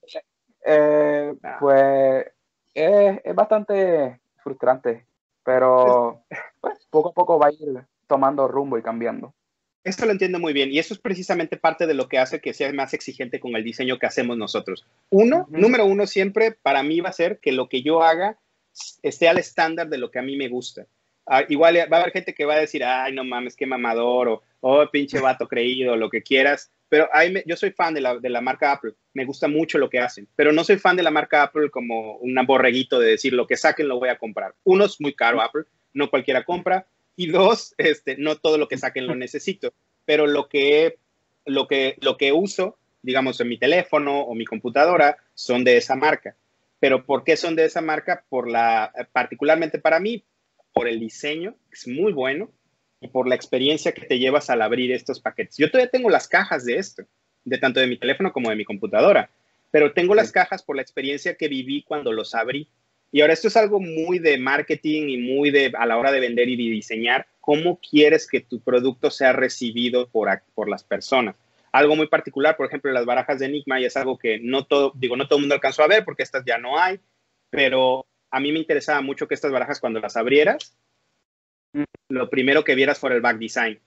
eh, 0.65 1.33
pues 1.59 2.25
es, 2.73 3.19
es, 3.23 3.35
bastante 3.35 4.21
frustrante, 4.37 5.07
pero 5.43 6.23
pues, 6.61 6.85
poco 6.89 7.09
a 7.09 7.13
poco 7.13 7.39
va 7.39 7.47
a 7.47 7.51
ir 7.51 7.85
tomando 8.07 8.47
rumbo 8.47 8.77
y 8.77 8.83
cambiando. 8.83 9.33
Eso 9.83 10.05
lo 10.05 10.11
entiendo 10.11 10.39
muy 10.39 10.51
bien 10.51 10.71
y 10.71 10.79
eso 10.79 10.93
es 10.93 10.99
precisamente 10.99 11.55
parte 11.55 11.87
de 11.87 11.93
lo 11.93 12.09
que 12.09 12.17
hace 12.17 12.41
que 12.41 12.53
sea 12.53 12.71
más 12.73 12.93
exigente 12.93 13.39
con 13.39 13.55
el 13.55 13.63
diseño 13.63 13.97
que 13.97 14.05
hacemos 14.05 14.37
nosotros. 14.37 14.85
Uno, 15.09 15.47
número 15.49 15.85
uno 15.85 16.05
siempre 16.05 16.51
para 16.51 16.83
mí 16.83 16.99
va 16.99 17.09
a 17.09 17.13
ser 17.13 17.39
que 17.39 17.53
lo 17.53 17.69
que 17.69 17.81
yo 17.81 18.03
haga 18.03 18.37
esté 19.01 19.29
al 19.29 19.37
estándar 19.37 19.87
de 19.87 19.97
lo 19.97 20.11
que 20.11 20.19
a 20.19 20.23
mí 20.23 20.35
me 20.35 20.49
gusta. 20.49 20.85
Ah, 21.25 21.43
igual 21.47 21.77
va 21.91 21.97
a 21.97 22.01
haber 22.01 22.11
gente 22.11 22.33
que 22.33 22.45
va 22.45 22.55
a 22.55 22.59
decir, 22.59 22.83
ay, 22.83 23.13
no 23.13 23.23
mames, 23.23 23.55
qué 23.55 23.65
mamador, 23.65 24.27
o 24.27 24.43
oh, 24.61 24.89
pinche 24.91 25.19
vato 25.21 25.47
creído, 25.47 25.95
lo 25.95 26.09
que 26.09 26.23
quieras. 26.23 26.71
Pero 26.89 27.07
yo 27.45 27.55
soy 27.55 27.69
fan 27.69 27.93
de 27.93 28.01
la, 28.01 28.17
de 28.17 28.29
la, 28.29 28.41
marca 28.41 28.71
Apple, 28.71 28.93
me 29.13 29.23
gusta 29.23 29.47
mucho 29.47 29.77
lo 29.77 29.91
que 29.91 29.99
hacen, 29.99 30.27
pero 30.35 30.51
no 30.51 30.63
soy 30.63 30.79
fan 30.79 30.95
de 30.95 31.03
la 31.03 31.11
marca 31.11 31.43
Apple 31.43 31.69
como 31.69 32.17
un 32.17 32.35
borreguito 32.47 32.99
de 32.99 33.11
decir 33.11 33.33
lo 33.33 33.45
que 33.45 33.57
saquen 33.57 33.87
lo 33.87 33.99
voy 33.99 34.09
a 34.09 34.17
comprar. 34.17 34.55
Uno 34.63 34.85
es 34.85 34.99
muy 34.99 35.13
caro 35.13 35.39
Apple, 35.39 35.65
no 35.93 36.09
cualquiera 36.09 36.43
compra 36.43 36.87
y 37.19 37.27
dos, 37.27 37.75
este, 37.77 38.15
no 38.15 38.37
todo 38.37 38.57
lo 38.57 38.69
que 38.69 38.77
saquen 38.77 39.05
lo 39.05 39.13
necesito, 39.13 39.73
pero 40.05 40.25
lo 40.25 40.47
que, 40.47 40.99
lo 41.45 41.67
que, 41.67 41.97
lo 41.99 42.15
que 42.15 42.31
uso, 42.31 42.77
digamos, 43.01 43.41
en 43.41 43.49
mi 43.49 43.57
teléfono 43.57 44.21
o 44.21 44.33
mi 44.35 44.45
computadora, 44.45 45.17
son 45.33 45.65
de 45.65 45.75
esa 45.75 45.97
marca. 45.97 46.37
Pero 46.79 47.05
¿por 47.05 47.25
qué 47.25 47.35
son 47.35 47.57
de 47.57 47.65
esa 47.65 47.81
marca? 47.81 48.23
Por 48.29 48.49
la, 48.49 48.93
particularmente 49.11 49.79
para 49.79 49.99
mí, 49.99 50.23
por 50.71 50.87
el 50.87 50.97
diseño, 50.97 51.57
es 51.69 51.89
muy 51.89 52.13
bueno, 52.13 52.53
y 53.01 53.09
por 53.09 53.27
la 53.27 53.35
experiencia 53.35 53.91
que 53.91 54.05
te 54.05 54.17
llevas 54.17 54.49
al 54.49 54.61
abrir 54.61 54.93
estos 54.93 55.19
paquetes. 55.19 55.57
Yo 55.57 55.69
todavía 55.69 55.91
tengo 55.91 56.09
las 56.09 56.29
cajas 56.29 56.63
de 56.63 56.77
esto, 56.77 57.03
de 57.43 57.57
tanto 57.57 57.81
de 57.81 57.87
mi 57.87 57.97
teléfono 57.97 58.31
como 58.31 58.49
de 58.49 58.55
mi 58.55 58.63
computadora, 58.63 59.29
pero 59.71 59.91
tengo 59.91 60.15
las 60.15 60.31
cajas 60.31 60.63
por 60.63 60.77
la 60.77 60.83
experiencia 60.83 61.35
que 61.35 61.49
viví 61.49 61.83
cuando 61.83 62.13
los 62.13 62.33
abrí. 62.33 62.69
Y 63.11 63.21
ahora 63.21 63.33
esto 63.33 63.47
es 63.47 63.57
algo 63.57 63.79
muy 63.79 64.19
de 64.19 64.37
marketing 64.37 65.09
y 65.09 65.17
muy 65.17 65.51
de 65.51 65.71
a 65.77 65.85
la 65.85 65.97
hora 65.97 66.11
de 66.11 66.19
vender 66.19 66.47
y 66.47 66.55
de 66.55 66.71
diseñar, 66.71 67.27
cómo 67.39 67.79
quieres 67.79 68.27
que 68.27 68.41
tu 68.41 68.61
producto 68.61 69.09
sea 69.09 69.33
recibido 69.33 70.07
por, 70.09 70.29
por 70.53 70.69
las 70.69 70.83
personas. 70.83 71.35
Algo 71.71 71.95
muy 71.95 72.07
particular, 72.07 72.55
por 72.55 72.67
ejemplo, 72.67 72.91
las 72.91 73.05
barajas 73.05 73.39
de 73.39 73.47
Enigma, 73.47 73.79
y 73.79 73.85
es 73.85 73.97
algo 73.97 74.17
que 74.17 74.39
no 74.39 74.65
todo, 74.65 74.91
digo, 74.95 75.15
no 75.15 75.27
todo 75.27 75.37
el 75.37 75.43
mundo 75.43 75.55
alcanzó 75.55 75.83
a 75.83 75.87
ver 75.87 76.05
porque 76.05 76.23
estas 76.23 76.43
ya 76.45 76.57
no 76.57 76.79
hay, 76.79 76.99
pero 77.49 78.05
a 78.31 78.39
mí 78.39 78.51
me 78.51 78.59
interesaba 78.59 79.01
mucho 79.01 79.27
que 79.27 79.35
estas 79.35 79.51
barajas 79.51 79.79
cuando 79.79 79.99
las 79.99 80.15
abrieras, 80.15 80.77
lo 82.09 82.29
primero 82.29 82.63
que 82.63 82.75
vieras 82.75 82.99
fuera 82.99 83.15
el 83.15 83.21
back 83.21 83.37
design 83.37 83.79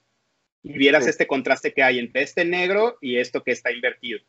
y 0.63 0.77
vieras 0.77 1.07
este 1.07 1.27
contraste 1.27 1.73
que 1.73 1.83
hay 1.83 1.99
entre 1.99 2.23
este 2.23 2.45
negro 2.45 2.97
y 3.01 3.17
esto 3.17 3.43
que 3.43 3.51
está 3.51 3.71
invertido. 3.71 4.19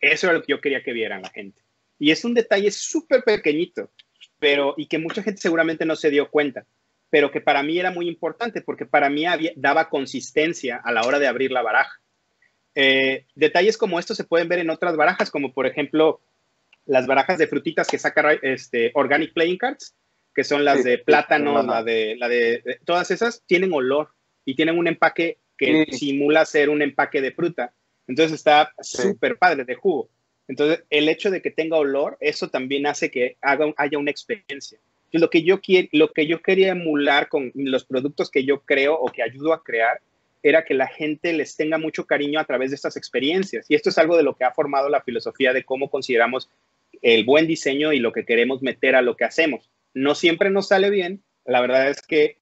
Eso 0.00 0.26
era 0.26 0.34
lo 0.34 0.42
que 0.42 0.52
yo 0.52 0.60
quería 0.60 0.82
que 0.82 0.92
vieran 0.92 1.22
la 1.22 1.30
gente. 1.30 1.62
Y 1.98 2.10
es 2.10 2.24
un 2.24 2.34
detalle 2.34 2.70
súper 2.70 3.22
pequeñito, 3.22 3.90
pero 4.44 4.74
y 4.76 4.88
que 4.88 4.98
mucha 4.98 5.22
gente 5.22 5.40
seguramente 5.40 5.86
no 5.86 5.96
se 5.96 6.10
dio 6.10 6.30
cuenta, 6.30 6.66
pero 7.08 7.30
que 7.30 7.40
para 7.40 7.62
mí 7.62 7.78
era 7.78 7.90
muy 7.90 8.06
importante 8.06 8.60
porque 8.60 8.84
para 8.84 9.08
mí 9.08 9.24
daba 9.56 9.88
consistencia 9.88 10.82
a 10.84 10.92
la 10.92 11.00
hora 11.00 11.18
de 11.18 11.26
abrir 11.26 11.50
la 11.50 11.62
baraja. 11.62 11.98
Eh, 12.74 13.24
detalles 13.34 13.78
como 13.78 13.98
estos 13.98 14.18
se 14.18 14.24
pueden 14.24 14.46
ver 14.48 14.58
en 14.58 14.68
otras 14.68 14.98
barajas, 14.98 15.30
como 15.30 15.54
por 15.54 15.66
ejemplo 15.66 16.20
las 16.84 17.06
barajas 17.06 17.38
de 17.38 17.46
frutitas 17.46 17.88
que 17.88 17.98
saca 17.98 18.34
este, 18.42 18.90
Organic 18.92 19.32
Playing 19.32 19.56
Cards, 19.56 19.96
que 20.34 20.44
son 20.44 20.62
las 20.62 20.84
de 20.84 20.98
plátano, 20.98 21.62
la, 21.62 21.82
de, 21.82 22.14
la 22.18 22.28
de, 22.28 22.80
todas 22.84 23.10
esas 23.10 23.42
tienen 23.46 23.72
olor 23.72 24.10
y 24.44 24.56
tienen 24.56 24.78
un 24.78 24.88
empaque 24.88 25.38
que 25.56 25.86
simula 25.90 26.44
ser 26.44 26.68
un 26.68 26.82
empaque 26.82 27.22
de 27.22 27.32
fruta. 27.32 27.72
Entonces 28.06 28.34
está 28.34 28.74
súper 28.82 29.38
padre 29.38 29.64
de 29.64 29.74
jugo. 29.74 30.10
Entonces, 30.48 30.84
el 30.90 31.08
hecho 31.08 31.30
de 31.30 31.40
que 31.40 31.50
tenga 31.50 31.76
olor, 31.76 32.16
eso 32.20 32.48
también 32.48 32.86
hace 32.86 33.10
que 33.10 33.36
haga, 33.40 33.72
haya 33.76 33.98
una 33.98 34.10
experiencia. 34.10 34.78
lo 35.12 35.30
que, 35.30 35.42
yo 35.42 35.60
lo 35.92 36.12
que 36.12 36.26
yo 36.26 36.42
quería 36.42 36.72
emular 36.72 37.28
con 37.28 37.52
los 37.54 37.84
productos 37.84 38.30
que 38.30 38.44
yo 38.44 38.60
creo 38.60 38.94
o 38.94 39.06
que 39.06 39.22
ayudo 39.22 39.52
a 39.52 39.62
crear 39.62 40.00
era 40.42 40.64
que 40.64 40.74
la 40.74 40.86
gente 40.86 41.32
les 41.32 41.56
tenga 41.56 41.78
mucho 41.78 42.04
cariño 42.06 42.38
a 42.38 42.44
través 42.44 42.70
de 42.70 42.76
estas 42.76 42.96
experiencias. 42.98 43.64
Y 43.68 43.74
esto 43.74 43.88
es 43.88 43.96
algo 43.96 44.16
de 44.16 44.22
lo 44.22 44.36
que 44.36 44.44
ha 44.44 44.52
formado 44.52 44.90
la 44.90 45.00
filosofía 45.00 45.54
de 45.54 45.64
cómo 45.64 45.88
consideramos 45.88 46.50
el 47.00 47.24
buen 47.24 47.46
diseño 47.46 47.92
y 47.92 47.98
lo 47.98 48.12
que 48.12 48.26
queremos 48.26 48.62
meter 48.62 48.94
a 48.94 49.02
lo 49.02 49.16
que 49.16 49.24
hacemos. 49.24 49.70
No 49.94 50.14
siempre 50.14 50.50
nos 50.50 50.68
sale 50.68 50.90
bien. 50.90 51.22
La 51.46 51.62
verdad 51.62 51.88
es 51.88 52.02
que 52.02 52.38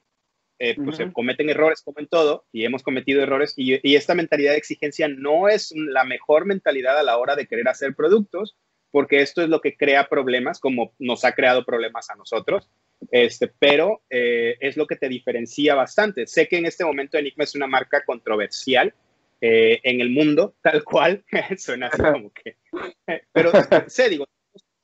eh, 0.65 0.77
pues, 0.77 0.99
se 0.99 1.13
cometen 1.13 1.51
errores 1.51 1.83
como 1.83 1.99
en 1.99 2.07
todo 2.07 2.45
y 2.53 2.65
hemos 2.65 2.85
cometido 2.85 3.21
errores 3.21 3.53
y, 3.57 3.97
esta 3.97 4.15
mentalidad 4.15 4.53
de 4.53 4.59
exigencia 4.59 5.09
no 5.09 5.49
es 5.49 5.75
la 5.75 6.05
mejor 6.05 6.47
mentalidad 6.47 6.97
a 6.97 7.03
la 7.03 7.19
hora 7.19 7.35
de 7.35 7.49
querer 7.49 7.67
hacer 7.67 7.97
productos 7.97 8.57
porque 8.93 9.23
esto 9.23 9.43
es 9.43 9.49
lo 9.49 9.61
que 9.61 9.77
crea 9.77 10.09
problemas 10.09 10.61
como 10.61 10.95
nos 11.01 11.25
ha 11.25 11.33
creado 11.33 11.65
problemas 11.65 12.11
a 12.11 12.15
nosotros, 12.15 12.71
este, 13.11 13.49
pero 13.59 14.03
eh, 14.09 14.57
es 14.61 14.77
lo 14.77 14.87
que 14.87 14.95
te 14.95 15.09
diferencia 15.09 15.75
bastante. 15.75 16.29
Sé 16.29 16.47
que 16.47 16.59
en 16.59 16.67
este 16.67 16.85
momento 16.85 17.19
Enigma 17.19 17.43
es 17.43 17.57
una 17.57 17.67
marca 17.67 18.05
controversial 18.05 18.95
eh, 19.41 19.81
en 19.83 20.01
el 20.01 20.11
mundo, 20.11 20.55
tal 20.63 20.85
cual, 20.85 21.25
suena 21.59 21.89
así 21.89 22.01
como 22.01 22.33
que, 22.33 22.57
pero 23.33 23.51
sé, 23.89 24.11
digo, 24.11 24.27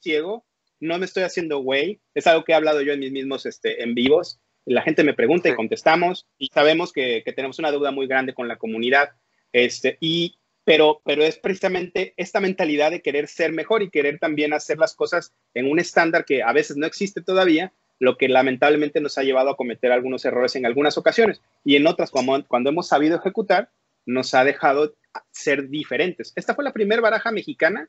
ciego, 0.00 0.44
no 0.80 0.98
me 0.98 1.04
estoy 1.04 1.22
haciendo 1.22 1.60
güey, 1.60 2.00
es 2.14 2.26
algo 2.26 2.42
que 2.42 2.50
he 2.50 2.56
hablado 2.56 2.80
yo 2.80 2.94
en 2.94 3.00
mis 3.00 3.12
mismos 3.12 3.46
este, 3.46 3.80
en 3.80 3.94
vivos, 3.94 4.40
la 4.68 4.82
gente 4.82 5.04
me 5.04 5.14
pregunta 5.14 5.48
y 5.48 5.54
contestamos 5.54 6.26
y 6.38 6.48
sabemos 6.48 6.92
que, 6.92 7.22
tenemos 7.34 7.58
una 7.58 7.70
deuda 7.70 7.90
muy 7.90 8.06
grande 8.06 8.34
con 8.34 8.48
la 8.48 8.56
comunidad, 8.56 9.10
este, 9.52 9.96
y, 10.00 10.38
pero, 10.64 11.00
pero 11.04 11.22
es 11.22 11.38
precisamente 11.38 12.14
esta 12.16 12.40
mentalidad 12.40 12.90
de 12.90 13.00
querer 13.00 13.28
ser 13.28 13.52
mejor 13.52 13.82
y 13.82 13.90
querer 13.90 14.18
también 14.18 14.52
hacer 14.52 14.78
las 14.78 14.94
cosas 14.94 15.32
en 15.54 15.70
un 15.70 15.78
estándar 15.78 16.24
que 16.24 16.42
a 16.42 16.52
veces 16.52 16.76
no 16.76 16.86
existe 16.86 17.22
todavía, 17.22 17.72
lo 17.98 18.16
que 18.16 18.28
lamentablemente 18.28 19.00
nos 19.00 19.18
ha 19.18 19.22
llevado 19.22 19.50
a 19.50 19.56
cometer 19.56 19.90
algunos 19.90 20.24
errores 20.24 20.54
en 20.54 20.66
algunas 20.66 20.98
ocasiones 20.98 21.40
y 21.64 21.76
en 21.76 21.86
otras, 21.86 22.10
como, 22.10 22.44
cuando 22.46 22.70
hemos 22.70 22.88
sabido 22.88 23.16
ejecutar, 23.16 23.70
nos 24.06 24.34
ha 24.34 24.44
dejado 24.44 24.94
ser 25.30 25.68
diferentes. 25.68 26.32
Esta 26.36 26.54
fue 26.54 26.64
la 26.64 26.72
primera 26.72 27.00
baraja 27.00 27.32
mexicana 27.32 27.88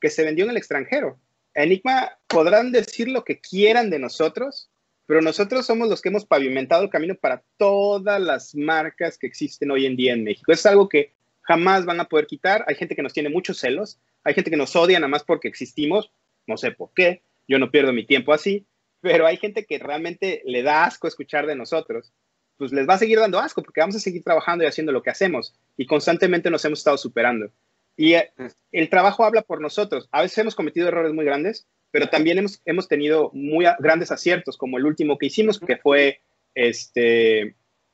que 0.00 0.10
se 0.10 0.24
vendió 0.24 0.44
en 0.44 0.52
el 0.52 0.56
extranjero. 0.56 1.18
Enigma 1.54 2.18
podrán 2.26 2.72
decir 2.72 3.08
lo 3.08 3.24
que 3.24 3.40
quieran 3.40 3.90
de 3.90 3.98
nosotros, 3.98 4.69
pero 5.10 5.22
nosotros 5.22 5.66
somos 5.66 5.88
los 5.88 6.00
que 6.00 6.08
hemos 6.08 6.24
pavimentado 6.24 6.84
el 6.84 6.88
camino 6.88 7.16
para 7.16 7.42
todas 7.56 8.20
las 8.20 8.54
marcas 8.54 9.18
que 9.18 9.26
existen 9.26 9.72
hoy 9.72 9.84
en 9.84 9.96
día 9.96 10.12
en 10.12 10.22
México. 10.22 10.52
Es 10.52 10.64
algo 10.66 10.88
que 10.88 11.12
jamás 11.42 11.84
van 11.84 11.98
a 11.98 12.04
poder 12.04 12.28
quitar. 12.28 12.64
Hay 12.68 12.76
gente 12.76 12.94
que 12.94 13.02
nos 13.02 13.12
tiene 13.12 13.28
muchos 13.28 13.58
celos, 13.58 13.98
hay 14.22 14.34
gente 14.34 14.52
que 14.52 14.56
nos 14.56 14.76
odia 14.76 15.00
nada 15.00 15.08
más 15.08 15.24
porque 15.24 15.48
existimos, 15.48 16.12
no 16.46 16.56
sé 16.56 16.70
por 16.70 16.92
qué, 16.94 17.22
yo 17.48 17.58
no 17.58 17.72
pierdo 17.72 17.92
mi 17.92 18.06
tiempo 18.06 18.32
así, 18.32 18.66
pero 19.00 19.26
hay 19.26 19.36
gente 19.36 19.64
que 19.66 19.80
realmente 19.80 20.42
le 20.44 20.62
da 20.62 20.84
asco 20.84 21.08
escuchar 21.08 21.44
de 21.48 21.56
nosotros. 21.56 22.12
Pues 22.56 22.70
les 22.70 22.88
va 22.88 22.94
a 22.94 22.98
seguir 22.98 23.18
dando 23.18 23.40
asco 23.40 23.64
porque 23.64 23.80
vamos 23.80 23.96
a 23.96 23.98
seguir 23.98 24.22
trabajando 24.22 24.62
y 24.62 24.68
haciendo 24.68 24.92
lo 24.92 25.02
que 25.02 25.10
hacemos 25.10 25.56
y 25.76 25.86
constantemente 25.86 26.52
nos 26.52 26.64
hemos 26.64 26.78
estado 26.78 26.98
superando. 26.98 27.50
Y 27.96 28.14
eh, 28.14 28.30
el 28.70 28.88
trabajo 28.88 29.24
habla 29.24 29.42
por 29.42 29.60
nosotros. 29.60 30.08
A 30.12 30.22
veces 30.22 30.38
hemos 30.38 30.54
cometido 30.54 30.86
errores 30.86 31.12
muy 31.12 31.24
grandes, 31.24 31.66
pero 31.90 32.08
también 32.08 32.38
hemos, 32.38 32.60
hemos 32.64 32.88
tenido 32.88 33.30
muy 33.32 33.66
grandes 33.78 34.10
aciertos, 34.10 34.56
como 34.56 34.78
el 34.78 34.86
último 34.86 35.18
que 35.18 35.26
hicimos, 35.26 35.58
que 35.58 35.76
fue 35.76 36.20
este, 36.54 37.40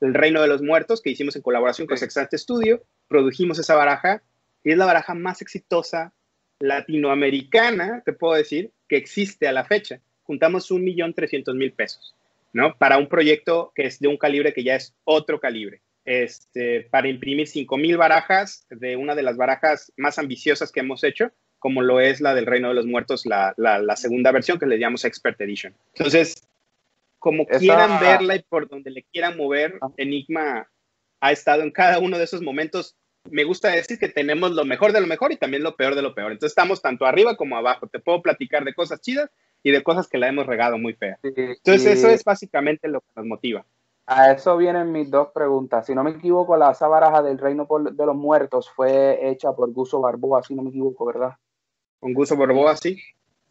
El 0.01 0.15
Reino 0.15 0.43
de 0.43 0.49
los 0.49 0.63
Muertos, 0.63 1.01
que 1.01 1.11
hicimos 1.11 1.37
en 1.37 1.43
colaboración 1.43 1.87
con 1.87 1.97
Sextante 1.97 2.39
Studio. 2.39 2.83
Produjimos 3.09 3.59
esa 3.59 3.75
baraja 3.75 4.23
y 4.65 4.73
es 4.73 4.79
la 4.79 4.87
baraja 4.87 5.15
más 5.15 5.41
exitosa 5.43 6.13
latinoamericana, 6.59 8.03
te 8.05 8.13
puedo 8.13 8.35
decir, 8.35 8.73
que 8.89 8.97
existe 8.97 9.47
a 9.47 9.53
la 9.53 9.65
fecha. 9.65 10.01
Juntamos 10.25 10.71
un 10.71 10.85
millón 10.85 11.15
trescientos 11.15 11.55
mil 11.55 11.73
pesos, 11.73 12.15
¿no? 12.53 12.77
Para 12.77 12.99
un 12.99 13.09
proyecto 13.09 13.73
que 13.75 13.87
es 13.87 14.01
de 14.01 14.09
un 14.09 14.17
calibre 14.17 14.53
que 14.53 14.65
ya 14.65 14.75
es 14.75 14.95
otro 15.05 15.41
calibre. 15.41 15.81
Este, 16.05 16.83
para 16.83 17.09
imprimir 17.09 17.49
cinco 17.49 17.77
mil 17.77 17.97
barajas 17.97 18.65
de 18.71 18.97
una 18.97 19.15
de 19.15 19.25
las 19.25 19.37
barajas 19.37 19.93
más 19.97 20.19
ambiciosas 20.19 20.71
que 20.71 20.81
hemos 20.81 21.03
hecho, 21.03 21.33
como 21.67 21.83
lo 21.83 21.99
es 21.99 22.21
la 22.21 22.33
del 22.33 22.47
Reino 22.47 22.69
de 22.69 22.75
los 22.75 22.87
Muertos, 22.87 23.27
la, 23.27 23.53
la, 23.57 23.97
segunda 23.97 24.31
versión 24.31 24.57
que 24.57 24.67
le 24.67 24.79
llamamos 24.79 25.05
Expert 25.05 25.41
Edition. 25.41 25.75
Entonces, 25.97 26.47
como 27.19 27.45
quieran 27.45 27.99
verla 27.99 28.37
y 28.37 28.43
por 28.45 28.69
donde 28.69 28.93
le 28.93 29.03
quieran 29.03 29.37
mover, 29.37 29.81
Enigma 29.97 30.69
ha 31.19 31.33
estado 31.33 31.65
en 31.65 31.73
cada 31.73 31.99
uno 31.99 32.19
de 32.19 32.23
esos 32.23 32.41
momentos. 32.41 32.95
Me 33.33 33.43
gusta 33.43 33.71
decir 33.71 33.99
que 33.99 34.09
tenemos 34.09 34.53
lo 34.53 34.65
mejor 34.65 34.93
de 34.93 35.01
lo 35.01 35.09
mejor 35.09 35.33
y 35.33 35.39
también 35.39 35.65
lo 35.65 35.75
peor 35.75 35.97
de 35.97 36.03
lo 36.03 36.15
peor. 36.15 36.31
Entonces 36.31 36.53
estamos 36.53 36.81
tanto 36.81 37.05
arriba 37.05 37.37
como 37.37 37.57
abajo. 37.57 37.89
Te 37.89 37.99
puedo 37.99 38.23
platicar 38.23 38.63
de 38.63 38.73
cosas 38.73 39.01
chidas 39.01 39.29
y 39.65 39.73
de 39.73 39.83
cosas 39.83 40.07
que 40.07 40.19
la 40.19 40.29
hemos 40.29 40.47
regado 40.47 40.79
muy 40.79 40.93
fea. 40.93 41.19
Entonces 41.25 41.99
eso 41.99 42.09
es 42.09 42.23
básicamente 42.23 42.87
lo 42.87 43.01
que 43.01 43.09
nos 43.17 43.27
motiva. 43.27 43.67
A 44.07 44.31
eso 44.31 44.57
vienen 44.57 44.93
mis 44.93 45.11
dos 45.11 45.31
preguntas. 45.35 45.85
Si 45.85 45.97
no 45.97 46.05
me 46.05 46.13
equivoco, 46.13 46.57
la 46.57 46.71
esa 46.71 46.87
baraja 46.87 47.23
del 47.23 47.39
Reino 47.39 47.67
de 47.91 48.07
los 48.07 48.15
Muertos 48.15 48.71
fue 48.71 49.29
hecha 49.29 49.51
por 49.53 49.73
Guso 49.73 50.01
Barboa, 50.01 50.45
si 50.45 50.55
no 50.55 50.63
me 50.63 50.71
equivoco, 50.71 51.05
¿verdad? 51.07 51.35
¿Con 52.01 52.15
Guso 52.15 52.37
Barboa, 52.37 52.77
sí? 52.77 52.99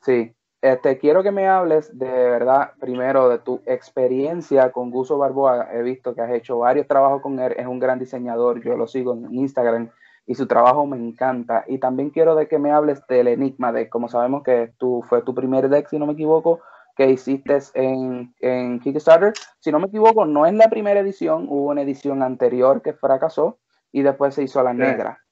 Sí. 0.01 0.33
Este, 0.61 0.97
quiero 0.97 1.21
que 1.21 1.31
me 1.31 1.47
hables 1.47 1.95
de 1.97 2.07
verdad, 2.07 2.71
primero, 2.79 3.29
de 3.29 3.39
tu 3.39 3.61
experiencia 3.65 4.71
con 4.71 4.89
Guso 4.89 5.17
Barboa. 5.17 5.69
He 5.71 5.83
visto 5.83 6.15
que 6.15 6.21
has 6.21 6.31
hecho 6.31 6.59
varios 6.59 6.87
trabajos 6.87 7.21
con 7.21 7.39
él, 7.39 7.53
es 7.57 7.67
un 7.67 7.79
gran 7.79 7.99
diseñador, 7.99 8.63
yo 8.63 8.75
lo 8.75 8.87
sigo 8.87 9.13
en 9.13 9.33
Instagram 9.33 9.91
y 10.25 10.35
su 10.35 10.47
trabajo 10.47 10.85
me 10.85 10.97
encanta. 10.97 11.63
Y 11.67 11.77
también 11.77 12.09
quiero 12.09 12.35
de 12.35 12.47
que 12.47 12.57
me 12.57 12.71
hables 12.71 13.05
del 13.07 13.27
Enigma, 13.27 13.71
de 13.71 13.89
como 13.89 14.09
sabemos 14.09 14.43
que 14.43 14.73
tú, 14.77 15.03
fue 15.07 15.21
tu 15.21 15.35
primer 15.35 15.69
deck, 15.69 15.87
si 15.87 15.99
no 15.99 16.07
me 16.07 16.13
equivoco, 16.13 16.61
que 16.95 17.09
hiciste 17.09 17.59
en, 17.73 18.33
en 18.39 18.79
Kickstarter. 18.79 19.33
Si 19.59 19.71
no 19.71 19.79
me 19.79 19.87
equivoco, 19.87 20.25
no 20.25 20.45
es 20.45 20.53
la 20.53 20.69
primera 20.69 20.99
edición, 20.99 21.45
hubo 21.47 21.69
una 21.69 21.81
edición 21.81 22.23
anterior 22.23 22.81
que 22.81 22.93
fracasó 22.93 23.59
y 23.91 24.01
después 24.01 24.33
se 24.33 24.43
hizo 24.43 24.63
la 24.63 24.73
negra. 24.73 25.24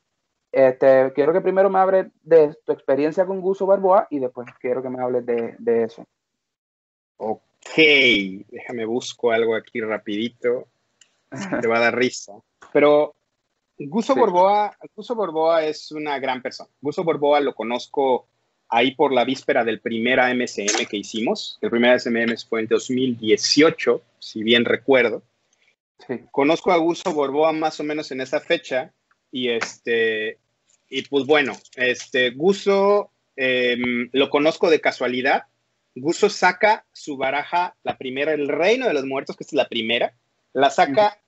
Este, 0.54 1.12
quiero 1.13 1.34
que 1.34 1.42
primero 1.42 1.68
me 1.72 1.80
hables 1.80 2.12
de 2.22 2.56
tu 2.63 2.74
experiencia 2.74 3.26
con 3.26 3.42
Guso 3.42 3.66
Barboa 3.66 4.06
y 4.12 4.20
después 4.20 4.48
quiero 4.62 4.84
que 4.84 4.89
me 4.89 5.02
hables 5.02 5.26
de, 5.26 5.56
de 5.58 5.84
eso. 5.86 6.06
Ok, 7.18 7.76
déjame 7.76 8.86
busco 8.86 9.32
algo 9.32 9.56
aquí 9.56 9.82
rapidito. 9.82 10.68
Te 11.60 11.68
va 11.68 11.78
a 11.78 11.82
dar 11.82 11.98
risa. 11.98 12.34
Pero 12.72 13.16
Guso, 13.80 14.13
Barboa, 14.13 14.78
Guso 14.96 15.16
Borboa 15.16 15.66
es 15.66 15.92
una 15.92 16.20
gran 16.20 16.44
persona. 16.44 16.70
Guso 16.80 17.04
Borboa 17.04 17.39
lo 17.39 17.56
conozco 17.56 18.28
ahí 18.70 18.94
por 18.94 19.12
la 19.12 19.26
víspera 19.26 19.63
del 19.63 19.80
primer 19.80 20.20
AMCM 20.20 20.86
que 20.88 20.98
hicimos. 20.98 21.58
El 21.62 21.72
primer 21.72 21.94
AMCM 21.94 22.38
fue 22.48 22.62
en 22.62 22.68
2018, 22.68 24.02
si 24.20 24.44
bien 24.44 24.66
recuerdo. 24.66 25.24
Conozco 26.30 26.72
a 26.72 26.78
Guso 26.78 27.12
Borboa 27.12 27.54
más 27.54 27.80
o 27.80 27.84
menos 27.84 28.12
en 28.12 28.22
esa 28.22 28.39
fecha 28.39 28.94
y 29.32 29.50
este 29.50 30.38
y 30.93 31.01
pues 31.01 31.25
bueno, 31.25 31.58
este 31.75 32.29
Guso 32.29 33.10
em, 33.36 34.10
lo 34.12 34.29
conozco 34.29 34.69
de 34.69 34.79
casualidad. 34.79 35.45
Guso 35.95 36.29
saca 36.29 36.86
su 36.93 37.17
baraja, 37.17 37.75
la 37.82 37.97
primera, 37.97 38.32
el 38.34 38.47
Reino 38.47 38.88
de 38.88 38.93
los 38.93 39.03
Muertos, 39.03 39.36
que 39.36 39.43
es 39.43 39.53
la 39.53 39.67
primera, 39.67 40.13
la 40.53 40.69
saca 40.69 41.19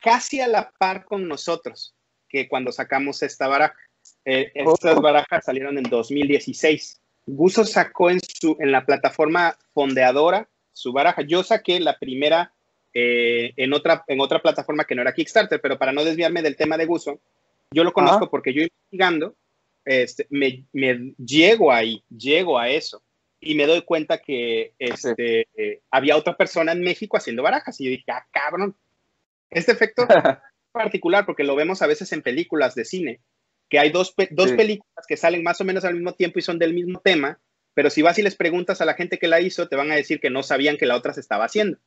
casi 0.00 0.40
a 0.40 0.46
la 0.46 0.70
par 0.78 1.04
con 1.06 1.26
nosotros 1.26 1.96
que 2.28 2.48
cuando 2.48 2.70
sacamos 2.70 3.20
esta 3.24 3.48
baraja. 3.48 3.74
Eh, 4.24 4.52
estas 4.54 5.00
barajas 5.00 5.44
salieron 5.44 5.76
en 5.76 5.84
2016. 5.84 7.00
Guso 7.26 7.64
sacó 7.64 8.10
en, 8.10 8.20
su, 8.20 8.56
en 8.60 8.70
la 8.70 8.86
plataforma 8.86 9.58
fondeadora 9.72 10.48
su 10.72 10.92
baraja. 10.92 11.22
Yo 11.22 11.42
saqué 11.42 11.80
la 11.80 11.98
primera 11.98 12.52
eh, 12.92 13.54
en, 13.56 13.72
otra, 13.72 14.04
en 14.06 14.20
otra 14.20 14.40
plataforma 14.40 14.84
que 14.84 14.94
no 14.94 15.02
era 15.02 15.14
Kickstarter, 15.14 15.60
pero 15.60 15.78
para 15.78 15.90
no 15.90 16.04
desviarme 16.04 16.42
del 16.42 16.54
tema 16.54 16.76
de 16.76 16.86
Guso, 16.86 17.18
yo 17.74 17.84
lo 17.84 17.92
conozco 17.92 18.30
porque 18.30 18.52
yo 18.54 18.62
investigando, 18.62 19.34
este, 19.84 20.26
me, 20.30 20.64
me, 20.72 21.14
llego 21.18 21.72
ahí, 21.72 22.02
llego 22.08 22.58
a 22.58 22.68
eso 22.68 23.02
y 23.40 23.54
me 23.54 23.66
doy 23.66 23.82
cuenta 23.82 24.18
que 24.18 24.72
este, 24.78 25.48
eh, 25.56 25.82
había 25.90 26.16
otra 26.16 26.36
persona 26.36 26.72
en 26.72 26.80
México 26.80 27.16
haciendo 27.16 27.42
barajas 27.42 27.80
y 27.80 27.84
yo 27.84 27.90
dije, 27.90 28.10
ah, 28.10 28.26
cabrón, 28.32 28.74
este 29.50 29.72
efecto 29.72 30.06
particular 30.72 31.26
porque 31.26 31.44
lo 31.44 31.54
vemos 31.54 31.82
a 31.82 31.86
veces 31.86 32.12
en 32.12 32.22
películas 32.22 32.74
de 32.74 32.84
cine 32.84 33.20
que 33.68 33.78
hay 33.78 33.90
dos, 33.90 34.14
dos 34.30 34.52
películas 34.52 35.04
que 35.06 35.16
salen 35.16 35.42
más 35.42 35.60
o 35.60 35.64
menos 35.64 35.84
al 35.84 35.94
mismo 35.94 36.14
tiempo 36.14 36.38
y 36.38 36.42
son 36.42 36.58
del 36.58 36.74
mismo 36.74 37.00
tema, 37.00 37.40
pero 37.74 37.90
si 37.90 38.02
vas 38.02 38.18
y 38.18 38.22
les 38.22 38.36
preguntas 38.36 38.80
a 38.80 38.84
la 38.84 38.94
gente 38.94 39.18
que 39.18 39.28
la 39.28 39.40
hizo, 39.40 39.68
te 39.68 39.76
van 39.76 39.90
a 39.90 39.96
decir 39.96 40.20
que 40.20 40.30
no 40.30 40.42
sabían 40.42 40.76
que 40.76 40.86
la 40.86 40.96
otra 40.96 41.12
se 41.12 41.20
estaba 41.20 41.44
haciendo. 41.44 41.78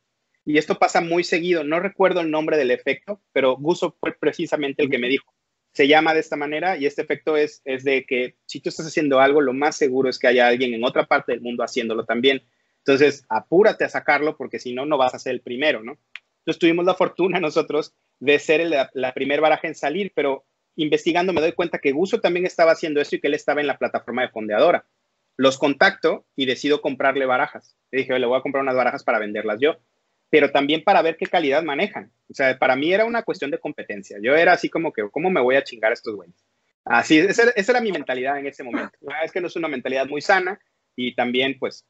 Y 0.44 0.58
esto 0.58 0.78
pasa 0.78 1.00
muy 1.00 1.24
seguido. 1.24 1.64
No 1.64 1.80
recuerdo 1.80 2.20
el 2.20 2.30
nombre 2.30 2.56
del 2.56 2.70
efecto, 2.70 3.20
pero 3.32 3.56
Guso 3.56 3.96
fue 4.00 4.12
precisamente 4.12 4.82
el 4.82 4.90
que 4.90 4.98
me 4.98 5.08
dijo. 5.08 5.32
Se 5.72 5.86
llama 5.86 6.14
de 6.14 6.20
esta 6.20 6.36
manera 6.36 6.76
y 6.76 6.86
este 6.86 7.02
efecto 7.02 7.36
es, 7.36 7.62
es 7.64 7.84
de 7.84 8.04
que 8.04 8.36
si 8.46 8.60
tú 8.60 8.68
estás 8.68 8.86
haciendo 8.86 9.20
algo, 9.20 9.40
lo 9.40 9.52
más 9.52 9.76
seguro 9.76 10.08
es 10.08 10.18
que 10.18 10.26
haya 10.26 10.48
alguien 10.48 10.74
en 10.74 10.84
otra 10.84 11.06
parte 11.06 11.32
del 11.32 11.40
mundo 11.40 11.62
haciéndolo 11.62 12.04
también. 12.04 12.42
Entonces, 12.78 13.24
apúrate 13.28 13.84
a 13.84 13.88
sacarlo 13.88 14.36
porque 14.36 14.58
si 14.58 14.72
no, 14.72 14.86
no 14.86 14.96
vas 14.96 15.14
a 15.14 15.18
ser 15.18 15.34
el 15.34 15.42
primero, 15.42 15.82
¿no? 15.82 15.98
Entonces, 16.40 16.58
tuvimos 16.58 16.84
la 16.84 16.94
fortuna 16.94 17.38
nosotros 17.38 17.94
de 18.18 18.38
ser 18.38 18.66
la, 18.66 18.90
la 18.94 19.12
primer 19.12 19.40
baraja 19.40 19.68
en 19.68 19.74
salir, 19.74 20.12
pero 20.14 20.46
investigando 20.76 21.32
me 21.32 21.40
doy 21.40 21.52
cuenta 21.52 21.78
que 21.78 21.92
Guso 21.92 22.20
también 22.20 22.46
estaba 22.46 22.72
haciendo 22.72 23.00
eso 23.00 23.16
y 23.16 23.20
que 23.20 23.26
él 23.28 23.34
estaba 23.34 23.60
en 23.60 23.66
la 23.66 23.78
plataforma 23.78 24.22
de 24.22 24.30
fondeadora. 24.30 24.86
Los 25.36 25.58
contacto 25.58 26.26
y 26.34 26.46
decido 26.46 26.80
comprarle 26.80 27.26
barajas. 27.26 27.76
Le 27.90 28.00
dije, 28.00 28.18
le 28.18 28.26
voy 28.26 28.38
a 28.38 28.42
comprar 28.42 28.62
unas 28.62 28.76
barajas 28.76 29.04
para 29.04 29.18
venderlas 29.18 29.58
yo, 29.60 29.76
pero 30.30 30.50
también 30.50 30.82
para 30.84 31.02
ver 31.02 31.16
qué 31.16 31.26
calidad 31.26 31.62
manejan. 31.62 32.12
O 32.30 32.34
sea, 32.34 32.58
para 32.58 32.76
mí 32.76 32.92
era 32.92 33.04
una 33.04 33.22
cuestión 33.22 33.50
de 33.50 33.58
competencia. 33.58 34.18
Yo 34.22 34.34
era 34.36 34.52
así 34.52 34.68
como 34.68 34.92
que, 34.92 35.08
¿cómo 35.10 35.30
me 35.30 35.40
voy 35.40 35.56
a 35.56 35.64
chingar 35.64 35.90
a 35.90 35.94
estos 35.94 36.14
güeyes? 36.14 36.44
Así, 36.84 37.18
esa, 37.18 37.52
era 37.54 37.80
mi 37.80 37.92
mentalidad 37.92 38.38
en 38.38 38.46
ese 38.46 38.62
momento. 38.62 38.96
Es 39.22 39.32
que 39.32 39.40
no 39.40 39.46
es 39.46 39.56
una 39.56 39.68
mentalidad 39.68 40.06
muy 40.06 40.20
sana 40.20 40.60
y 40.96 41.14
también, 41.14 41.58
pues, 41.58 41.86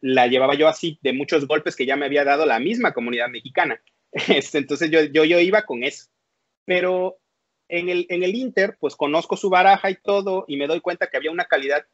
la 0.00 0.26
llevaba 0.26 0.54
yo 0.54 0.68
así 0.68 0.98
de 1.02 1.12
muchos 1.12 1.46
golpes 1.46 1.76
que 1.76 1.86
ya 1.86 1.96
me 1.96 2.06
había 2.06 2.24
dado 2.24 2.46
la 2.46 2.58
misma 2.58 2.92
comunidad 2.92 3.28
mexicana. 3.28 3.80
Este, 4.28 4.58
entonces 4.58 4.90
yo, 4.90 5.04
yo, 5.04 5.24
yo 5.24 5.38
iba 5.38 5.62
con 5.62 5.84
eso. 5.84 6.06
Pero 6.64 7.20
en 7.68 7.88
el, 7.88 8.06
en 8.08 8.24
el 8.24 8.34
Inter, 8.34 8.76
pues 8.80 8.96
conozco 8.96 9.36
su 9.36 9.50
baraja 9.50 9.88
y 9.88 9.94
todo, 9.94 10.44
y 10.48 10.56
me 10.56 10.66
doy 10.66 10.80
cuenta 10.80 11.06
que 11.06 11.16
había 11.16 11.30
una 11.30 11.44
calidad 11.44 11.86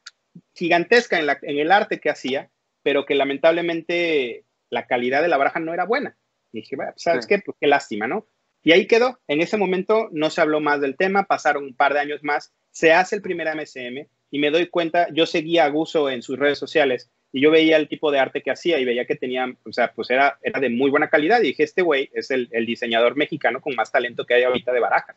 gigantesca 0.55 1.19
en, 1.19 1.27
la, 1.27 1.39
en 1.43 1.59
el 1.59 1.71
arte 1.71 2.01
que 2.01 2.09
hacía, 2.09 2.51
pero 2.83 3.05
que 3.05 3.15
lamentablemente 3.15 4.47
la 4.77 4.87
calidad 4.87 5.23
de 5.23 5.29
la 5.29 5.37
baraja 5.37 5.59
no 5.59 5.75
era 5.75 5.85
buena. 5.85 6.17
Y 6.53 6.61
dije, 6.61 6.77
bueno, 6.77 6.93
¿sabes 6.97 7.27
qué? 7.27 7.41
Pues 7.41 7.57
qué 7.61 7.67
lástima, 7.67 8.07
¿no? 8.07 8.27
Y 8.63 8.73
ahí 8.73 8.87
quedó. 8.87 9.19
En 9.27 9.41
ese 9.41 9.57
momento 9.57 10.09
no 10.13 10.31
se 10.31 10.41
habló 10.41 10.61
más 10.61 10.81
del 10.81 10.97
tema, 10.97 11.25
pasaron 11.25 11.65
un 11.65 11.75
par 11.75 11.95
de 11.95 12.01
años 12.01 12.23
más, 12.23 12.53
se 12.71 12.93
hace 12.93 13.17
el 13.17 13.23
primer 13.23 13.49
MSM 13.55 14.07
y 14.31 14.39
me 14.39 14.51
doy 14.51 14.69
cuenta, 14.69 15.09
yo 15.13 15.27
seguía 15.27 15.65
a 15.65 15.69
Guso 15.69 16.11
en 16.11 16.23
sus 16.23 16.39
redes 16.39 16.59
sociales 16.59 17.11
y 17.33 17.41
yo 17.41 17.51
veía 17.51 17.77
el 17.77 17.89
tipo 17.89 18.11
de 18.11 18.19
arte 18.19 18.43
que 18.43 18.51
hacía 18.51 18.79
y 18.79 18.85
veía 18.85 19.07
que 19.07 19.17
tenía, 19.17 19.47
o 19.65 19.73
sea, 19.73 19.93
pues 19.93 20.11
era, 20.11 20.39
era 20.43 20.61
de 20.61 20.69
muy 20.69 20.91
buena 20.91 21.09
calidad 21.09 21.41
y 21.41 21.49
dije, 21.49 21.63
este 21.63 21.83
güey 21.83 22.11
es 22.13 22.31
el, 22.31 22.49
el 22.53 22.67
diseñador 22.67 23.17
mexicano 23.17 23.61
con 23.61 23.75
más 23.75 23.91
talento 23.91 24.25
que 24.25 24.35
hay 24.35 24.43
ahorita 24.43 24.73
de 24.73 24.81
barajas 24.81 25.17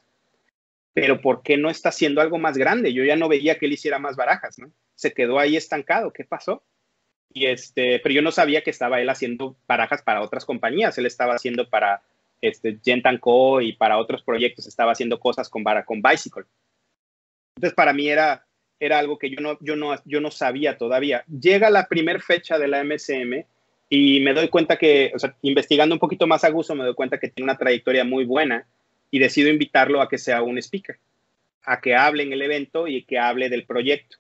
pero 0.94 1.22
¿por 1.22 1.42
qué 1.44 1.58
no 1.58 1.70
está 1.70 1.90
haciendo 1.90 2.22
algo 2.22 2.38
más 2.38 2.58
grande? 2.58 2.94
Yo 2.94 3.04
ya 3.04 3.16
no 3.16 3.30
veía 3.30 3.58
que 3.58 3.66
él 3.66 3.74
hiciera 3.74 4.00
más 4.00 4.16
barajas, 4.16 4.60
¿no? 4.60 4.72
Se 4.96 5.14
quedó 5.14 5.40
ahí 5.40 5.56
estancado, 5.56 6.12
¿qué 6.12 6.26
pasó? 6.26 6.64
Y 7.32 7.46
este, 7.46 8.00
pero 8.00 8.16
yo 8.16 8.22
no 8.22 8.32
sabía 8.32 8.64
que 8.64 8.72
estaba 8.72 9.00
él 9.02 9.10
haciendo 9.10 9.56
barajas 9.68 10.02
para 10.02 10.22
otras 10.22 10.46
compañías, 10.46 10.98
él 10.98 11.06
estaba 11.06 11.36
haciendo 11.36 11.70
para 11.70 12.02
este, 12.42 12.80
Co 13.20 13.62
y 13.62 13.74
para 13.74 13.98
otros 13.98 14.24
proyectos, 14.24 14.68
estaba 14.68 14.92
haciendo 14.92 15.20
cosas 15.20 15.50
con, 15.50 15.64
con 15.86 16.02
Bicycle. 16.02 16.46
Entonces, 17.56 17.76
para 17.76 17.94
mí 17.94 18.08
era, 18.08 18.46
era 18.80 19.00
algo 19.00 19.18
que 19.18 19.30
yo 19.30 19.42
no, 19.42 19.58
yo, 19.62 19.76
no, 19.76 19.96
yo 20.06 20.22
no 20.22 20.32
sabía 20.32 20.78
todavía. 20.78 21.24
Llega 21.28 21.70
la 21.70 21.88
primera 21.88 22.20
fecha 22.20 22.58
de 22.58 22.68
la 22.68 22.84
MSM 22.84 23.44
y 23.90 24.20
me 24.22 24.34
doy 24.34 24.50
cuenta 24.50 24.78
que, 24.78 25.12
o 25.14 25.20
sea, 25.20 25.36
investigando 25.42 25.94
un 25.94 26.00
poquito 26.00 26.28
más 26.28 26.44
a 26.44 26.50
gusto, 26.50 26.76
me 26.76 26.86
doy 26.86 26.94
cuenta 26.94 27.20
que 27.20 27.30
tiene 27.30 27.52
una 27.52 27.58
trayectoria 27.58 28.04
muy 28.04 28.24
buena 28.24 28.66
y 29.12 29.20
decido 29.20 29.50
invitarlo 29.50 30.02
a 30.02 30.08
que 30.08 30.18
sea 30.18 30.42
un 30.42 30.58
speaker, 30.58 30.98
a 31.64 31.82
que 31.82 31.96
hable 31.96 32.24
en 32.24 32.34
el 32.34 32.42
evento 32.42 32.88
y 32.88 33.04
que 33.04 33.18
hable 33.18 33.50
del 33.50 33.66
proyecto. 33.66 34.18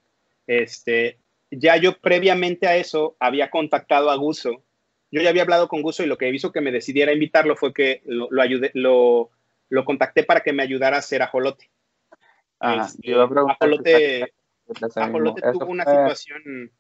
Este, 0.48 1.19
ya 1.52 1.78
yo 1.78 1.98
previamente 1.98 2.68
a 2.68 2.76
eso 2.76 3.16
había 3.20 3.50
contactado 3.50 4.10
a 4.10 4.16
Guso. 4.16 4.64
Yo 5.12 5.22
ya 5.22 5.30
había 5.30 5.42
hablado 5.42 5.68
con 5.68 5.82
Guso 5.82 6.04
y 6.04 6.08
lo 6.08 6.18
que 6.18 6.30
hizo 6.30 6.52
que 6.52 6.62
me 6.62 6.72
decidiera 6.72 7.12
invitarlo 7.12 7.56
fue 7.56 7.74
que 7.74 8.02
lo, 8.06 8.28
lo, 8.30 8.42
ayudé, 8.42 8.72
lo, 8.74 9.32
lo 9.70 9.86
contacté 9.86 10.24
para 10.24 10.42
que 10.42 10.54
me 10.54 10.64
ayudara 10.64 10.98
a 10.98 11.00
hacer 11.00 11.22
ajolote. 11.22 11.70
Ah, 12.60 12.88
este, 12.88 13.14
ajolote, 13.16 14.22
ajolote 14.96 15.42
tuvo 15.54 15.68
una 15.68 15.86
situación 15.86 16.72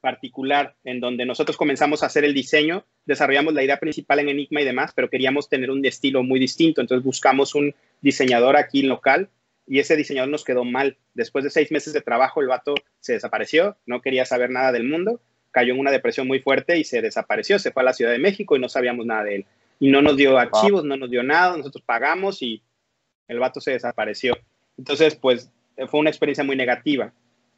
particular 0.00 0.76
en 0.84 1.00
donde 1.00 1.24
nosotros 1.24 1.56
comenzamos 1.56 2.02
a 2.02 2.06
hacer 2.06 2.24
el 2.24 2.34
diseño, 2.34 2.84
desarrollamos 3.06 3.54
la 3.54 3.62
idea 3.62 3.78
principal 3.78 4.18
en 4.18 4.28
Enigma 4.28 4.60
y 4.60 4.64
demás, 4.64 4.92
pero 4.94 5.08
queríamos 5.08 5.48
tener 5.48 5.70
un 5.70 5.84
estilo 5.84 6.22
muy 6.22 6.40
distinto, 6.40 6.80
entonces 6.80 7.04
buscamos 7.04 7.54
un 7.54 7.74
diseñador 8.00 8.56
aquí 8.56 8.82
local 8.82 9.30
y 9.72 9.78
ese 9.78 9.96
diseñador 9.96 10.28
nos 10.28 10.44
quedó 10.44 10.66
mal. 10.66 10.98
Después 11.14 11.44
de 11.44 11.50
seis 11.50 11.72
meses 11.72 11.94
de 11.94 12.02
trabajo, 12.02 12.42
el 12.42 12.46
vato 12.46 12.74
se 13.00 13.14
desapareció, 13.14 13.78
no 13.86 14.02
quería 14.02 14.26
saber 14.26 14.50
nada 14.50 14.70
del 14.70 14.84
mundo, 14.84 15.22
cayó 15.50 15.72
en 15.72 15.80
una 15.80 15.90
depresión 15.90 16.26
muy 16.26 16.40
fuerte 16.40 16.76
y 16.76 16.84
se 16.84 17.00
desapareció, 17.00 17.58
se 17.58 17.70
fue 17.70 17.80
a 17.80 17.86
la 17.86 17.94
Ciudad 17.94 18.12
de 18.12 18.18
México 18.18 18.54
y 18.54 18.60
no 18.60 18.68
sabíamos 18.68 19.06
nada 19.06 19.24
de 19.24 19.36
él. 19.36 19.46
Y 19.80 19.90
no 19.90 20.02
nos 20.02 20.18
dio 20.18 20.36
archivos, 20.36 20.84
no 20.84 20.98
nos 20.98 21.10
dio 21.10 21.22
nada, 21.22 21.56
nosotros 21.56 21.82
pagamos 21.86 22.42
y 22.42 22.62
el 23.28 23.38
vato 23.38 23.62
se 23.62 23.70
desapareció. 23.70 24.36
Entonces, 24.76 25.14
pues 25.16 25.50
fue 25.88 26.00
una 26.00 26.10
experiencia 26.10 26.44
muy 26.44 26.54
negativa. 26.54 27.10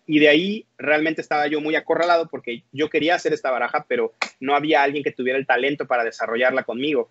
Y 0.06 0.20
de 0.20 0.28
ahí 0.28 0.66
realmente 0.78 1.20
estaba 1.20 1.48
yo 1.48 1.60
muy 1.60 1.74
acorralado 1.74 2.28
porque 2.28 2.62
yo 2.70 2.90
quería 2.90 3.16
hacer 3.16 3.32
esta 3.32 3.50
baraja, 3.50 3.86
pero 3.88 4.12
no 4.38 4.54
había 4.54 4.84
alguien 4.84 5.02
que 5.02 5.10
tuviera 5.10 5.36
el 5.36 5.48
talento 5.48 5.88
para 5.88 6.04
desarrollarla 6.04 6.62
conmigo. 6.62 7.10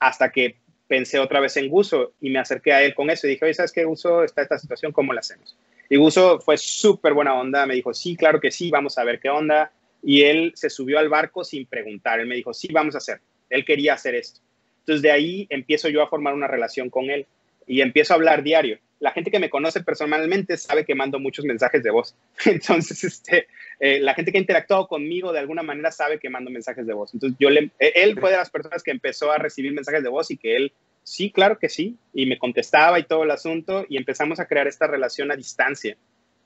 Hasta 0.00 0.32
que 0.32 0.56
pensé 0.90 1.20
otra 1.20 1.38
vez 1.38 1.56
en 1.56 1.68
Guso 1.68 2.14
y 2.20 2.30
me 2.30 2.40
acerqué 2.40 2.72
a 2.72 2.82
él 2.82 2.96
con 2.96 3.10
eso 3.10 3.28
y 3.28 3.30
dije, 3.30 3.44
oye, 3.44 3.54
¿sabes 3.54 3.70
qué, 3.70 3.84
Guso? 3.84 4.24
Está 4.24 4.42
esta 4.42 4.58
situación, 4.58 4.90
¿cómo 4.90 5.12
la 5.12 5.20
hacemos? 5.20 5.56
Y 5.88 5.96
Guso 5.96 6.40
fue 6.40 6.56
súper 6.56 7.14
buena 7.14 7.32
onda, 7.34 7.64
me 7.64 7.76
dijo, 7.76 7.94
sí, 7.94 8.16
claro 8.16 8.40
que 8.40 8.50
sí, 8.50 8.72
vamos 8.72 8.98
a 8.98 9.04
ver 9.04 9.20
qué 9.20 9.30
onda. 9.30 9.70
Y 10.02 10.22
él 10.22 10.50
se 10.56 10.68
subió 10.68 10.98
al 10.98 11.08
barco 11.08 11.44
sin 11.44 11.64
preguntar, 11.66 12.18
él 12.18 12.26
me 12.26 12.34
dijo, 12.34 12.52
sí, 12.52 12.66
vamos 12.72 12.96
a 12.96 12.98
hacer. 12.98 13.20
Él 13.50 13.64
quería 13.64 13.94
hacer 13.94 14.16
esto. 14.16 14.40
Entonces 14.80 15.02
de 15.02 15.12
ahí 15.12 15.46
empiezo 15.48 15.88
yo 15.88 16.02
a 16.02 16.08
formar 16.08 16.34
una 16.34 16.48
relación 16.48 16.90
con 16.90 17.08
él 17.08 17.24
y 17.68 17.82
empiezo 17.82 18.12
a 18.12 18.16
hablar 18.16 18.42
diario. 18.42 18.80
La 19.00 19.12
gente 19.12 19.30
que 19.30 19.38
me 19.38 19.50
conoce 19.50 19.82
personalmente 19.82 20.56
sabe 20.56 20.84
que 20.84 20.94
mando 20.94 21.18
muchos 21.18 21.44
mensajes 21.44 21.82
de 21.82 21.90
voz. 21.90 22.14
Entonces, 22.44 23.02
este, 23.02 23.48
eh, 23.80 23.98
la 24.00 24.14
gente 24.14 24.30
que 24.30 24.38
ha 24.38 24.40
interactuado 24.40 24.86
conmigo 24.86 25.32
de 25.32 25.40
alguna 25.40 25.62
manera 25.62 25.90
sabe 25.90 26.18
que 26.18 26.30
mando 26.30 26.50
mensajes 26.50 26.86
de 26.86 26.92
voz. 26.92 27.12
Entonces, 27.14 27.36
yo 27.40 27.48
eh, 27.48 27.70
él 27.78 28.18
fue 28.20 28.30
de 28.30 28.36
las 28.36 28.50
personas 28.50 28.82
que 28.82 28.90
empezó 28.90 29.32
a 29.32 29.38
recibir 29.38 29.72
mensajes 29.72 30.02
de 30.02 30.08
voz 30.08 30.30
y 30.30 30.36
que 30.36 30.54
él, 30.54 30.72
sí, 31.02 31.30
claro 31.30 31.58
que 31.58 31.68
sí, 31.68 31.96
y 32.12 32.26
me 32.26 32.38
contestaba 32.38 32.98
y 32.98 33.04
todo 33.04 33.24
el 33.24 33.30
asunto 33.30 33.86
y 33.88 33.96
empezamos 33.96 34.38
a 34.38 34.46
crear 34.46 34.68
esta 34.68 34.86
relación 34.86 35.32
a 35.32 35.36
distancia, 35.36 35.96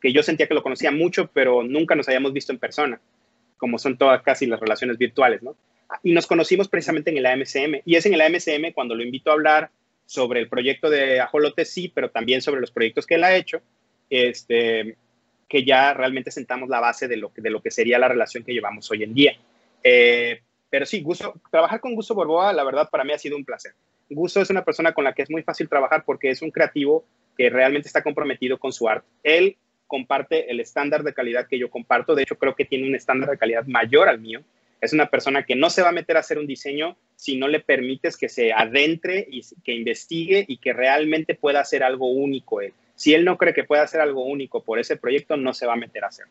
que 0.00 0.12
yo 0.12 0.22
sentía 0.22 0.46
que 0.46 0.54
lo 0.54 0.62
conocía 0.62 0.90
mucho, 0.90 1.28
pero 1.32 1.62
nunca 1.62 1.94
nos 1.94 2.08
habíamos 2.08 2.32
visto 2.32 2.52
en 2.52 2.58
persona, 2.58 3.00
como 3.56 3.78
son 3.78 3.98
todas 3.98 4.22
casi 4.22 4.46
las 4.46 4.60
relaciones 4.60 4.96
virtuales, 4.96 5.42
¿no? 5.42 5.56
Y 6.02 6.12
nos 6.12 6.26
conocimos 6.26 6.68
precisamente 6.68 7.10
en 7.10 7.18
el 7.18 7.26
AMCM. 7.26 7.82
Y 7.84 7.96
es 7.96 8.06
en 8.06 8.14
el 8.14 8.20
AMCM 8.20 8.72
cuando 8.74 8.94
lo 8.94 9.02
invito 9.02 9.30
a 9.30 9.34
hablar 9.34 9.70
sobre 10.06 10.40
el 10.40 10.48
proyecto 10.48 10.90
de 10.90 11.20
Ajolote, 11.20 11.64
sí, 11.64 11.90
pero 11.94 12.10
también 12.10 12.42
sobre 12.42 12.60
los 12.60 12.70
proyectos 12.70 13.06
que 13.06 13.14
él 13.14 13.24
ha 13.24 13.34
hecho, 13.34 13.60
este, 14.10 14.96
que 15.48 15.64
ya 15.64 15.94
realmente 15.94 16.30
sentamos 16.30 16.68
la 16.68 16.80
base 16.80 17.08
de 17.08 17.16
lo, 17.16 17.32
de 17.34 17.50
lo 17.50 17.62
que 17.62 17.70
sería 17.70 17.98
la 17.98 18.08
relación 18.08 18.44
que 18.44 18.52
llevamos 18.52 18.90
hoy 18.90 19.02
en 19.02 19.14
día. 19.14 19.36
Eh, 19.82 20.40
pero 20.70 20.86
sí, 20.86 21.02
Gusto, 21.02 21.34
trabajar 21.50 21.80
con 21.80 21.94
Gusto 21.94 22.14
Borboa, 22.14 22.52
la 22.52 22.64
verdad, 22.64 22.88
para 22.90 23.04
mí 23.04 23.12
ha 23.12 23.18
sido 23.18 23.36
un 23.36 23.44
placer. 23.44 23.74
Gusto 24.10 24.40
es 24.40 24.50
una 24.50 24.64
persona 24.64 24.92
con 24.92 25.04
la 25.04 25.14
que 25.14 25.22
es 25.22 25.30
muy 25.30 25.42
fácil 25.42 25.68
trabajar 25.68 26.04
porque 26.04 26.30
es 26.30 26.42
un 26.42 26.50
creativo 26.50 27.04
que 27.36 27.50
realmente 27.50 27.88
está 27.88 28.02
comprometido 28.02 28.58
con 28.58 28.72
su 28.72 28.88
arte. 28.88 29.06
Él 29.22 29.56
comparte 29.86 30.50
el 30.50 30.60
estándar 30.60 31.02
de 31.02 31.14
calidad 31.14 31.46
que 31.46 31.58
yo 31.58 31.70
comparto, 31.70 32.14
de 32.14 32.22
hecho 32.22 32.36
creo 32.36 32.54
que 32.54 32.64
tiene 32.64 32.88
un 32.88 32.94
estándar 32.94 33.30
de 33.30 33.38
calidad 33.38 33.64
mayor 33.66 34.08
al 34.08 34.18
mío, 34.18 34.40
es 34.80 34.92
una 34.92 35.08
persona 35.08 35.44
que 35.44 35.56
no 35.56 35.70
se 35.70 35.82
va 35.82 35.88
a 35.88 35.92
meter 35.92 36.16
a 36.16 36.20
hacer 36.20 36.38
un 36.38 36.46
diseño 36.46 36.96
si 37.16 37.36
no 37.36 37.48
le 37.48 37.60
permites 37.60 38.16
que 38.16 38.28
se 38.28 38.52
adentre 38.52 39.26
y 39.30 39.42
que 39.64 39.72
investigue 39.72 40.44
y 40.46 40.58
que 40.58 40.72
realmente 40.72 41.34
pueda 41.34 41.60
hacer 41.60 41.82
algo 41.82 42.10
único 42.10 42.60
él. 42.60 42.72
Si 42.96 43.14
él 43.14 43.24
no 43.24 43.38
cree 43.38 43.54
que 43.54 43.64
pueda 43.64 43.82
hacer 43.82 44.00
algo 44.00 44.24
único 44.24 44.62
por 44.62 44.78
ese 44.78 44.96
proyecto, 44.96 45.36
no 45.36 45.54
se 45.54 45.66
va 45.66 45.72
a 45.72 45.76
meter 45.76 46.04
a 46.04 46.08
hacer. 46.08 46.26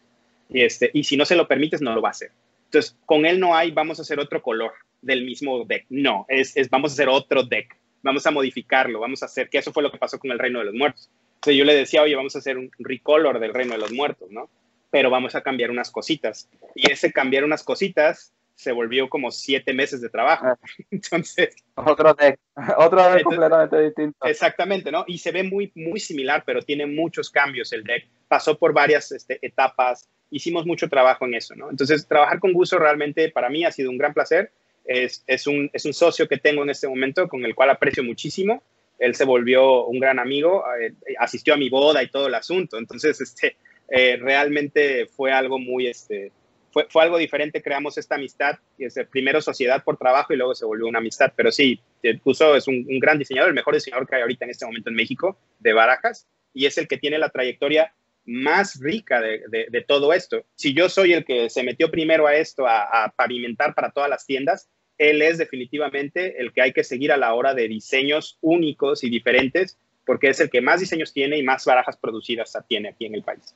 Y, 0.49 0.61
este, 0.61 0.91
y 0.93 1.03
si 1.03 1.17
no 1.17 1.25
se 1.25 1.35
lo 1.35 1.47
permites, 1.47 1.81
no 1.81 1.93
lo 1.93 2.01
va 2.01 2.09
a 2.09 2.11
hacer. 2.11 2.31
Entonces, 2.65 2.95
con 3.05 3.25
él 3.25 3.39
no 3.39 3.55
hay, 3.55 3.71
vamos 3.71 3.99
a 3.99 4.03
hacer 4.03 4.19
otro 4.19 4.41
color 4.41 4.73
del 5.01 5.25
mismo 5.25 5.63
deck. 5.65 5.85
No, 5.89 6.25
es, 6.29 6.55
es 6.55 6.69
vamos 6.69 6.91
a 6.91 6.93
hacer 6.93 7.09
otro 7.09 7.43
deck. 7.43 7.75
Vamos 8.01 8.25
a 8.25 8.31
modificarlo, 8.31 8.99
vamos 8.99 9.23
a 9.23 9.27
hacer, 9.27 9.49
que 9.49 9.57
eso 9.57 9.71
fue 9.71 9.83
lo 9.83 9.91
que 9.91 9.97
pasó 9.97 10.19
con 10.19 10.31
el 10.31 10.39
Reino 10.39 10.59
de 10.59 10.65
los 10.65 10.73
Muertos. 10.73 11.09
Entonces 11.35 11.57
yo 11.57 11.65
le 11.65 11.75
decía, 11.75 12.01
oye, 12.01 12.15
vamos 12.15 12.35
a 12.35 12.39
hacer 12.39 12.57
un 12.57 12.71
recolor 12.79 13.39
del 13.39 13.53
Reino 13.53 13.73
de 13.73 13.79
los 13.79 13.91
Muertos, 13.91 14.29
¿no? 14.31 14.49
Pero 14.93 15.09
vamos 15.09 15.33
a 15.33 15.41
cambiar 15.41 15.71
unas 15.71 15.89
cositas. 15.89 16.47
Y 16.75 16.91
ese 16.91 17.11
cambiar 17.11 17.43
unas 17.43 17.63
cositas 17.63 18.31
se 18.53 18.71
volvió 18.71 19.09
como 19.09 19.31
siete 19.31 19.73
meses 19.73 20.01
de 20.01 20.09
trabajo. 20.09 20.45
Ah. 20.45 20.59
Entonces. 20.91 21.55
Otro 21.73 22.13
deck, 22.13 22.39
otro 22.77 23.11
deck 23.11 23.23
completamente 23.23 23.81
distinto. 23.81 24.23
Exactamente, 24.23 24.91
¿no? 24.91 25.03
Y 25.07 25.17
se 25.17 25.31
ve 25.31 25.41
muy, 25.41 25.71
muy 25.73 25.99
similar, 25.99 26.43
pero 26.45 26.61
tiene 26.61 26.85
muchos 26.85 27.31
cambios 27.31 27.73
el 27.73 27.83
deck. 27.83 28.05
Pasó 28.27 28.55
por 28.55 28.71
varias 28.71 29.11
este, 29.11 29.39
etapas, 29.41 30.07
hicimos 30.29 30.67
mucho 30.67 30.87
trabajo 30.89 31.25
en 31.25 31.33
eso, 31.33 31.55
¿no? 31.55 31.71
Entonces, 31.71 32.07
trabajar 32.07 32.39
con 32.39 32.53
Gusto 32.53 32.77
realmente 32.77 33.29
para 33.31 33.49
mí 33.49 33.65
ha 33.65 33.71
sido 33.71 33.89
un 33.89 33.97
gran 33.97 34.13
placer. 34.13 34.51
Es, 34.85 35.23
es, 35.25 35.47
un, 35.47 35.71
es 35.73 35.85
un 35.85 35.93
socio 35.93 36.27
que 36.27 36.37
tengo 36.37 36.61
en 36.61 36.69
este 36.69 36.87
momento 36.87 37.27
con 37.27 37.43
el 37.45 37.55
cual 37.55 37.71
aprecio 37.71 38.03
muchísimo. 38.03 38.61
Él 38.99 39.15
se 39.15 39.25
volvió 39.25 39.85
un 39.85 39.99
gran 39.99 40.19
amigo, 40.19 40.63
eh, 40.79 40.93
asistió 41.17 41.55
a 41.55 41.57
mi 41.57 41.69
boda 41.69 42.03
y 42.03 42.09
todo 42.09 42.27
el 42.27 42.35
asunto. 42.35 42.77
Entonces, 42.77 43.19
este, 43.19 43.55
eh, 43.89 44.17
realmente 44.21 45.05
fue 45.07 45.31
algo 45.31 45.59
muy, 45.59 45.87
este, 45.87 46.31
fue, 46.71 46.87
fue 46.89 47.03
algo 47.03 47.17
diferente, 47.17 47.61
creamos 47.61 47.97
esta 47.97 48.15
amistad, 48.15 48.57
y 48.77 48.85
es 48.85 48.99
primero 49.11 49.41
sociedad 49.41 49.83
por 49.83 49.97
trabajo 49.97 50.33
y 50.33 50.37
luego 50.37 50.55
se 50.55 50.65
volvió 50.65 50.87
una 50.87 50.99
amistad, 50.99 51.31
pero 51.35 51.51
sí, 51.51 51.79
Puso 52.21 52.55
es 52.55 52.67
un, 52.67 52.85
gran 52.99 53.17
diseñador, 53.17 53.49
el 53.49 53.55
mejor 53.55 53.73
diseñador 53.73 54.07
que 54.07 54.15
hay 54.15 54.21
ahorita 54.21 54.45
en 54.45 54.51
este 54.51 54.65
momento 54.65 54.89
en 54.89 54.95
México, 54.95 55.37
de 55.59 55.73
Barajas, 55.73 56.27
y 56.53 56.65
es 56.65 56.77
el 56.77 56.87
que 56.87 56.97
tiene 56.97 57.17
la 57.17 57.29
trayectoria 57.29 57.93
más 58.25 58.79
rica 58.79 59.21
de, 59.21 59.41
de, 59.69 59.81
todo 59.81 60.13
esto. 60.13 60.43
Si 60.55 60.73
yo 60.73 60.89
soy 60.89 61.13
el 61.13 61.25
que 61.25 61.49
se 61.49 61.63
metió 61.63 61.91
primero 61.91 62.27
a 62.27 62.35
esto, 62.35 62.67
a, 62.67 63.05
a, 63.05 63.09
pavimentar 63.09 63.73
para 63.73 63.91
todas 63.91 64.09
las 64.09 64.25
tiendas, 64.25 64.69
él 64.97 65.21
es 65.21 65.37
definitivamente 65.37 66.39
el 66.39 66.53
que 66.53 66.61
hay 66.61 66.73
que 66.73 66.83
seguir 66.83 67.11
a 67.11 67.17
la 67.17 67.33
hora 67.33 67.53
de 67.53 67.67
diseños 67.67 68.37
únicos 68.41 69.03
y 69.03 69.09
diferentes, 69.09 69.77
porque 70.05 70.29
es 70.29 70.39
el 70.39 70.49
que 70.49 70.61
más 70.61 70.79
diseños 70.79 71.13
tiene 71.13 71.37
y 71.37 71.43
más 71.43 71.65
barajas 71.65 71.97
producidas 71.97 72.57
tiene 72.67 72.89
aquí 72.89 73.05
en 73.05 73.15
el 73.15 73.23
país. 73.23 73.55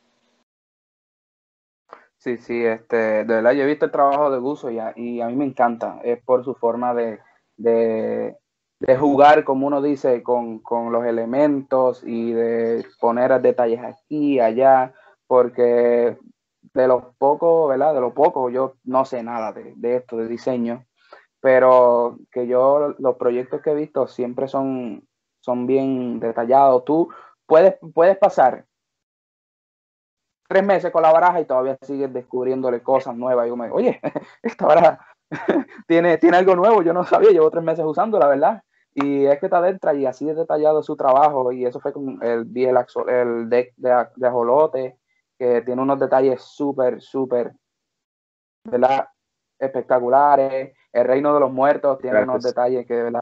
Sí, 2.19 2.37
sí, 2.37 2.65
este, 2.65 2.95
de 2.95 3.23
verdad 3.23 3.51
yo 3.53 3.63
he 3.63 3.67
visto 3.67 3.85
el 3.85 3.91
trabajo 3.91 4.31
de 4.31 4.39
Guso 4.39 4.71
y 4.71 4.79
a, 4.79 4.91
y 4.95 5.21
a 5.21 5.27
mí 5.27 5.35
me 5.35 5.45
encanta, 5.45 5.99
es 6.03 6.21
por 6.23 6.43
su 6.43 6.55
forma 6.55 6.93
de, 6.95 7.19
de, 7.57 8.35
jugar, 8.99 9.43
como 9.43 9.67
uno 9.67 9.81
dice, 9.81 10.23
con, 10.23 10.59
con, 10.59 10.91
los 10.91 11.05
elementos 11.05 12.03
y 12.03 12.33
de 12.33 12.85
poner 12.99 13.39
detalles 13.41 13.81
aquí 13.83 14.35
y 14.35 14.39
allá, 14.39 14.93
porque 15.27 16.17
de 16.73 16.87
los 16.87 17.03
pocos, 17.17 17.69
¿verdad? 17.69 17.93
De 17.93 18.01
lo 18.01 18.13
poco, 18.13 18.49
yo 18.49 18.75
no 18.83 19.05
sé 19.05 19.23
nada 19.23 19.51
de, 19.53 19.73
de, 19.75 19.97
esto, 19.97 20.17
de 20.17 20.27
diseño, 20.27 20.85
pero 21.39 22.17
que 22.31 22.47
yo 22.47 22.95
los 22.97 23.15
proyectos 23.17 23.61
que 23.61 23.71
he 23.71 23.75
visto 23.75 24.07
siempre 24.07 24.47
son, 24.47 25.07
son 25.41 25.67
bien 25.67 26.19
detallados. 26.19 26.83
Tú 26.85 27.09
puedes, 27.45 27.75
puedes 27.93 28.17
pasar 28.17 28.65
tres 30.47 30.63
meses 30.63 30.91
con 30.91 31.01
la 31.01 31.11
baraja 31.11 31.41
y 31.41 31.45
todavía 31.45 31.77
sigues 31.81 32.11
descubriéndole 32.11 32.81
cosas 32.81 33.15
nuevas. 33.15 33.45
Y 33.45 33.49
yo 33.49 33.55
me 33.55 33.69
oye, 33.69 33.99
esta 34.41 34.65
baraja 34.65 35.05
tiene, 35.87 36.17
tiene 36.17 36.37
algo 36.37 36.55
nuevo, 36.55 36.81
yo 36.81 36.93
no 36.93 37.03
sabía, 37.03 37.31
llevo 37.31 37.51
tres 37.51 37.63
meses 37.63 37.85
usando, 37.85 38.17
la 38.19 38.27
verdad. 38.27 38.63
Y 38.93 39.25
es 39.25 39.39
que 39.39 39.45
está 39.45 39.61
dentro 39.61 39.93
y 39.93 40.07
así 40.07 40.27
es 40.27 40.35
detallado 40.35 40.81
su 40.81 40.95
trabajo. 40.95 41.51
Y 41.51 41.65
eso 41.65 41.79
fue 41.79 41.93
con 41.93 42.19
el, 42.23 42.49
el, 42.55 42.77
el 43.09 43.49
deck 43.49 43.73
de, 43.77 44.07
de 44.15 44.27
ajolote, 44.27 44.97
que 45.37 45.61
tiene 45.61 45.81
unos 45.81 45.99
detalles 45.99 46.41
súper, 46.41 46.99
súper, 46.99 47.53
¿verdad? 48.63 49.07
Espectaculares. 49.59 50.73
El 50.91 51.05
reino 51.05 51.31
de 51.33 51.39
los 51.39 51.51
muertos 51.51 51.99
tiene 51.99 52.23
unos 52.23 52.41
detalles 52.41 52.87
que 52.87 53.03
verdad 53.03 53.21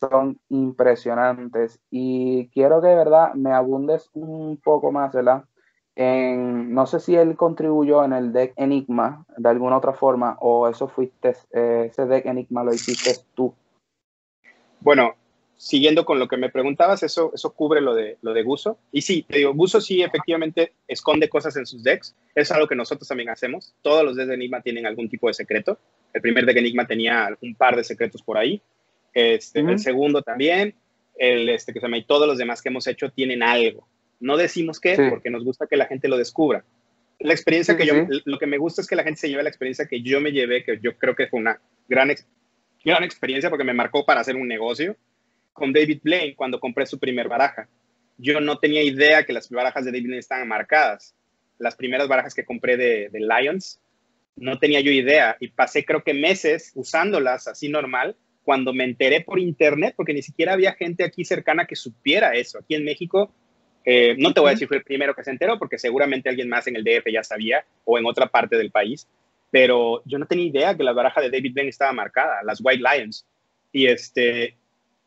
son 0.00 0.38
impresionantes. 0.48 1.80
Y 1.90 2.48
quiero 2.50 2.80
que 2.80 2.88
de 2.88 2.94
verdad 2.94 3.34
me 3.34 3.52
abundes 3.52 4.10
un 4.12 4.60
poco 4.62 4.92
más, 4.92 5.12
¿verdad? 5.12 5.44
No 5.96 6.86
sé 6.86 7.00
si 7.00 7.14
él 7.14 7.36
contribuyó 7.36 8.04
en 8.04 8.12
el 8.12 8.32
deck 8.32 8.52
Enigma 8.56 9.24
de 9.36 9.48
alguna 9.48 9.76
otra 9.76 9.92
forma 9.92 10.36
o 10.40 10.68
eso 10.68 10.88
fuiste, 10.88 11.34
eh, 11.52 11.88
ese 11.90 12.06
deck 12.06 12.26
Enigma 12.26 12.64
lo 12.64 12.74
hiciste 12.74 13.12
tú. 13.34 13.54
Bueno, 14.80 15.14
siguiendo 15.56 16.04
con 16.04 16.18
lo 16.18 16.28
que 16.28 16.36
me 16.36 16.50
preguntabas, 16.50 17.02
eso, 17.02 17.30
eso 17.34 17.54
cubre 17.54 17.80
lo 17.80 17.94
de, 17.94 18.18
lo 18.22 18.34
de 18.34 18.42
Guso. 18.42 18.78
Y 18.92 19.02
sí, 19.02 19.24
te 19.28 19.38
digo, 19.38 19.54
Guso 19.54 19.80
sí 19.80 20.02
efectivamente 20.02 20.72
esconde 20.88 21.28
cosas 21.28 21.56
en 21.56 21.66
sus 21.66 21.82
decks. 21.82 22.14
Es 22.34 22.50
algo 22.50 22.66
que 22.66 22.74
nosotros 22.74 23.08
también 23.08 23.30
hacemos. 23.30 23.74
Todos 23.82 24.04
los 24.04 24.16
decks 24.16 24.28
de 24.28 24.34
Enigma 24.34 24.62
tienen 24.62 24.86
algún 24.86 25.08
tipo 25.08 25.28
de 25.28 25.34
secreto. 25.34 25.78
El 26.12 26.20
primer 26.20 26.44
deck 26.44 26.56
Enigma 26.56 26.86
tenía 26.86 27.36
un 27.40 27.54
par 27.54 27.76
de 27.76 27.84
secretos 27.84 28.22
por 28.22 28.36
ahí. 28.36 28.60
Este, 29.12 29.60
El 29.60 29.78
segundo 29.78 30.22
también. 30.22 30.74
El 31.16 31.48
este, 31.48 31.72
que 31.72 31.78
se 31.78 31.86
llama, 31.86 31.98
y 31.98 32.04
todos 32.04 32.26
los 32.26 32.36
demás 32.36 32.60
que 32.60 32.68
hemos 32.68 32.86
hecho 32.88 33.10
tienen 33.10 33.42
algo. 33.42 33.86
No 34.24 34.38
decimos 34.38 34.80
qué, 34.80 34.96
porque 35.10 35.28
nos 35.28 35.44
gusta 35.44 35.66
que 35.66 35.76
la 35.76 35.84
gente 35.84 36.08
lo 36.08 36.16
descubra. 36.16 36.64
La 37.20 37.34
experiencia 37.34 37.76
que 37.76 37.84
yo, 37.84 38.06
lo 38.24 38.38
que 38.38 38.46
me 38.46 38.56
gusta 38.56 38.80
es 38.80 38.88
que 38.88 38.96
la 38.96 39.04
gente 39.04 39.20
se 39.20 39.28
lleve 39.28 39.42
la 39.42 39.50
experiencia 39.50 39.84
que 39.84 40.00
yo 40.00 40.18
me 40.18 40.32
llevé, 40.32 40.64
que 40.64 40.78
yo 40.82 40.96
creo 40.96 41.14
que 41.14 41.26
fue 41.26 41.40
una 41.40 41.60
gran, 41.90 42.10
gran 42.82 43.04
experiencia 43.04 43.50
porque 43.50 43.64
me 43.64 43.74
marcó 43.74 44.06
para 44.06 44.22
hacer 44.22 44.36
un 44.36 44.48
negocio, 44.48 44.96
con 45.52 45.74
David 45.74 46.00
Blaine 46.02 46.34
cuando 46.34 46.58
compré 46.58 46.86
su 46.86 46.98
primer 46.98 47.28
baraja. 47.28 47.68
Yo 48.16 48.40
no 48.40 48.56
tenía 48.56 48.82
idea 48.82 49.24
que 49.24 49.34
las 49.34 49.50
barajas 49.50 49.84
de 49.84 49.90
David 49.90 50.04
Blaine 50.04 50.20
estaban 50.20 50.48
marcadas. 50.48 51.14
Las 51.58 51.76
primeras 51.76 52.08
barajas 52.08 52.32
que 52.32 52.46
compré 52.46 52.78
de, 52.78 53.10
de 53.10 53.20
Lions, 53.20 53.78
no 54.36 54.58
tenía 54.58 54.80
yo 54.80 54.90
idea 54.90 55.36
y 55.38 55.48
pasé 55.48 55.84
creo 55.84 56.02
que 56.02 56.14
meses 56.14 56.72
usándolas 56.74 57.46
así 57.46 57.68
normal 57.68 58.16
cuando 58.42 58.72
me 58.72 58.84
enteré 58.84 59.20
por 59.20 59.38
internet, 59.38 59.92
porque 59.98 60.14
ni 60.14 60.22
siquiera 60.22 60.54
había 60.54 60.72
gente 60.72 61.04
aquí 61.04 61.26
cercana 61.26 61.66
que 61.66 61.76
supiera 61.76 62.32
eso. 62.32 62.58
Aquí 62.58 62.74
en 62.74 62.84
México 62.84 63.30
eh, 63.84 64.14
no 64.18 64.32
te 64.32 64.40
voy 64.40 64.48
a 64.48 64.52
decir 64.52 64.68
fue 64.68 64.78
el 64.78 64.84
primero 64.84 65.14
que 65.14 65.24
se 65.24 65.30
enteró, 65.30 65.58
porque 65.58 65.78
seguramente 65.78 66.28
alguien 66.28 66.48
más 66.48 66.66
en 66.66 66.76
el 66.76 66.84
DF 66.84 67.10
ya 67.12 67.22
sabía 67.22 67.64
o 67.84 67.98
en 67.98 68.06
otra 68.06 68.26
parte 68.26 68.56
del 68.56 68.70
país, 68.70 69.06
pero 69.50 70.02
yo 70.04 70.18
no 70.18 70.26
tenía 70.26 70.46
idea 70.46 70.76
que 70.76 70.82
la 70.82 70.92
baraja 70.92 71.20
de 71.20 71.30
David 71.30 71.52
Blaine 71.52 71.70
estaba 71.70 71.92
marcada, 71.92 72.42
las 72.42 72.60
White 72.62 72.82
Lions. 72.82 73.26
Y, 73.72 73.86
este, 73.86 74.56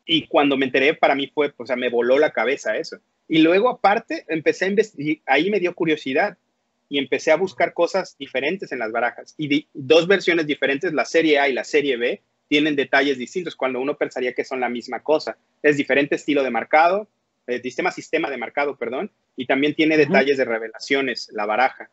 y 0.06 0.26
cuando 0.26 0.56
me 0.56 0.66
enteré, 0.66 0.94
para 0.94 1.14
mí 1.14 1.26
fue, 1.26 1.52
o 1.56 1.66
sea, 1.66 1.76
me 1.76 1.90
voló 1.90 2.18
la 2.18 2.30
cabeza 2.30 2.76
eso. 2.76 2.98
Y 3.28 3.38
luego, 3.42 3.68
aparte, 3.68 4.24
empecé 4.28 4.64
a 4.64 4.68
investigar, 4.68 5.22
ahí 5.26 5.50
me 5.50 5.60
dio 5.60 5.74
curiosidad 5.74 6.38
y 6.88 6.98
empecé 6.98 7.30
a 7.30 7.36
buscar 7.36 7.74
cosas 7.74 8.16
diferentes 8.18 8.72
en 8.72 8.78
las 8.78 8.90
barajas. 8.90 9.34
Y 9.36 9.66
dos 9.74 10.06
versiones 10.06 10.46
diferentes, 10.46 10.94
la 10.94 11.04
serie 11.04 11.38
A 11.38 11.48
y 11.48 11.52
la 11.52 11.64
serie 11.64 11.98
B, 11.98 12.22
tienen 12.48 12.76
detalles 12.76 13.18
distintos 13.18 13.54
cuando 13.54 13.80
uno 13.80 13.98
pensaría 13.98 14.32
que 14.32 14.44
son 14.44 14.60
la 14.60 14.70
misma 14.70 15.00
cosa. 15.00 15.36
Es 15.62 15.76
diferente 15.76 16.14
estilo 16.14 16.42
de 16.42 16.50
marcado, 16.50 17.06
sistema 17.62 17.90
sistema 17.90 18.30
de 18.30 18.36
marcado, 18.36 18.76
perdón, 18.76 19.10
y 19.36 19.46
también 19.46 19.74
tiene 19.74 19.96
detalles 19.96 20.36
de 20.36 20.44
revelaciones, 20.44 21.30
la 21.32 21.46
baraja. 21.46 21.90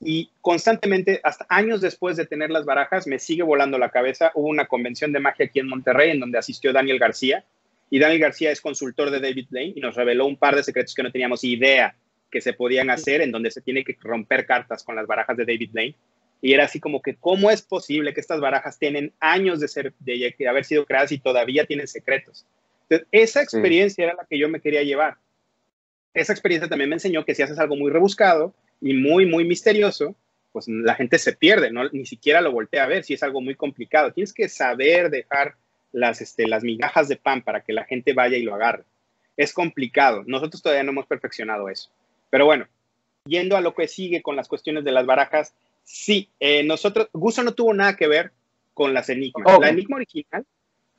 Y 0.00 0.30
constantemente, 0.40 1.20
hasta 1.22 1.46
años 1.48 1.80
después 1.80 2.16
de 2.16 2.26
tener 2.26 2.50
las 2.50 2.64
barajas, 2.64 3.06
me 3.06 3.18
sigue 3.18 3.42
volando 3.42 3.78
la 3.78 3.90
cabeza. 3.90 4.32
Hubo 4.34 4.48
una 4.48 4.66
convención 4.66 5.12
de 5.12 5.20
magia 5.20 5.46
aquí 5.46 5.60
en 5.60 5.68
Monterrey 5.68 6.10
en 6.10 6.20
donde 6.20 6.38
asistió 6.38 6.72
Daniel 6.72 6.98
García. 6.98 7.44
Y 7.90 7.98
Daniel 7.98 8.20
García 8.20 8.50
es 8.50 8.60
consultor 8.60 9.10
de 9.10 9.20
David 9.20 9.46
Blaine 9.50 9.74
y 9.76 9.80
nos 9.80 9.94
reveló 9.94 10.26
un 10.26 10.36
par 10.36 10.56
de 10.56 10.62
secretos 10.62 10.94
que 10.94 11.02
no 11.02 11.12
teníamos 11.12 11.44
idea 11.44 11.94
que 12.30 12.40
se 12.40 12.52
podían 12.52 12.90
hacer 12.90 13.20
en 13.20 13.30
donde 13.30 13.50
se 13.50 13.60
tiene 13.60 13.84
que 13.84 13.96
romper 14.00 14.44
cartas 14.44 14.82
con 14.82 14.96
las 14.96 15.06
barajas 15.06 15.36
de 15.36 15.44
David 15.44 15.70
Blaine. 15.72 15.94
Y 16.42 16.52
era 16.52 16.64
así 16.64 16.80
como 16.80 17.00
que, 17.00 17.14
¿cómo 17.14 17.50
es 17.50 17.62
posible 17.62 18.12
que 18.12 18.20
estas 18.20 18.40
barajas 18.40 18.78
tienen 18.78 19.12
años 19.20 19.60
de, 19.60 19.68
ser, 19.68 19.94
de, 20.00 20.34
haber 20.46 20.64
sido 20.64 20.84
creadas 20.84 21.12
y 21.12 21.18
todavía 21.18 21.64
tienen 21.64 21.88
secretos? 21.88 22.44
Entonces, 22.88 23.08
esa 23.12 23.42
experiencia 23.42 24.04
era 24.04 24.14
la 24.14 24.26
que 24.28 24.38
yo 24.38 24.48
me 24.48 24.60
quería 24.60 24.82
llevar. 24.82 25.16
Esa 26.12 26.32
experiencia 26.32 26.68
también 26.68 26.90
me 26.90 26.96
enseñó 26.96 27.24
que 27.24 27.34
si 27.34 27.42
haces 27.42 27.58
algo 27.58 27.76
muy 27.76 27.90
rebuscado 27.90 28.54
y 28.80 28.94
muy, 28.94 29.26
muy 29.26 29.44
misterioso, 29.44 30.14
pues 30.52 30.68
la 30.68 30.94
gente 30.94 31.18
se 31.18 31.32
pierde, 31.32 31.72
¿no? 31.72 31.88
ni 31.90 32.06
siquiera 32.06 32.40
lo 32.40 32.52
voltea 32.52 32.84
a 32.84 32.88
ver 32.88 33.02
si 33.02 33.14
es 33.14 33.22
algo 33.22 33.40
muy 33.40 33.56
complicado. 33.56 34.12
Tienes 34.12 34.32
que 34.32 34.48
saber 34.48 35.10
dejar 35.10 35.56
las, 35.90 36.20
este, 36.20 36.46
las 36.46 36.62
migajas 36.62 37.08
de 37.08 37.16
pan 37.16 37.42
para 37.42 37.62
que 37.62 37.72
la 37.72 37.84
gente 37.84 38.12
vaya 38.12 38.36
y 38.36 38.42
lo 38.42 38.54
agarre. 38.54 38.84
Es 39.36 39.52
complicado. 39.52 40.22
Nosotros 40.26 40.62
todavía 40.62 40.84
no 40.84 40.92
hemos 40.92 41.06
perfeccionado 41.06 41.68
eso. 41.68 41.90
Pero 42.30 42.44
bueno, 42.44 42.68
yendo 43.24 43.56
a 43.56 43.60
lo 43.60 43.74
que 43.74 43.88
sigue 43.88 44.22
con 44.22 44.36
las 44.36 44.46
cuestiones 44.46 44.84
de 44.84 44.92
las 44.92 45.06
barajas, 45.06 45.54
sí, 45.82 46.28
eh, 46.38 46.62
nosotros, 46.62 47.08
Guso 47.12 47.42
no 47.42 47.52
tuvo 47.52 47.74
nada 47.74 47.96
que 47.96 48.06
ver 48.06 48.30
con 48.74 48.94
las 48.94 49.08
enigmas. 49.08 49.58
La 49.60 49.70
enigma 49.70 49.96
original, 49.96 50.44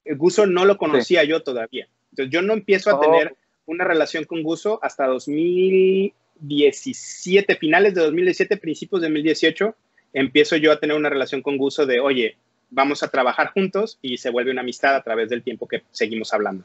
Guso 0.06 0.46
no 0.46 0.66
lo 0.66 0.78
conocía 0.78 1.24
yo 1.24 1.42
todavía. 1.44 1.88
Entonces 2.12 2.32
yo 2.32 2.42
no 2.42 2.54
empiezo 2.54 2.96
a 2.96 3.02
tener 3.02 3.36
una 3.66 3.84
relación 3.84 4.24
con 4.26 4.44
Guso 4.44 4.80
hasta 4.84 5.08
2017, 5.08 7.56
finales 7.56 7.96
de 7.96 8.02
2017, 8.02 8.58
principios 8.58 9.02
de 9.02 9.08
2018, 9.08 9.76
empiezo 10.14 10.56
yo 10.56 10.72
a 10.72 10.80
tener 10.80 10.96
una 10.96 11.10
relación 11.10 11.42
con 11.42 11.58
Guso 11.58 11.86
de, 11.86 12.00
oye, 12.00 12.38
vamos 12.70 13.04
a 13.04 13.10
trabajar 13.10 13.52
juntos 13.52 14.00
y 14.02 14.18
se 14.18 14.30
vuelve 14.30 14.52
una 14.52 14.62
amistad 14.62 14.96
a 14.96 15.04
través 15.04 15.30
del 15.30 15.44
tiempo 15.44 15.68
que 15.68 15.84
seguimos 15.92 16.34
hablando. 16.34 16.64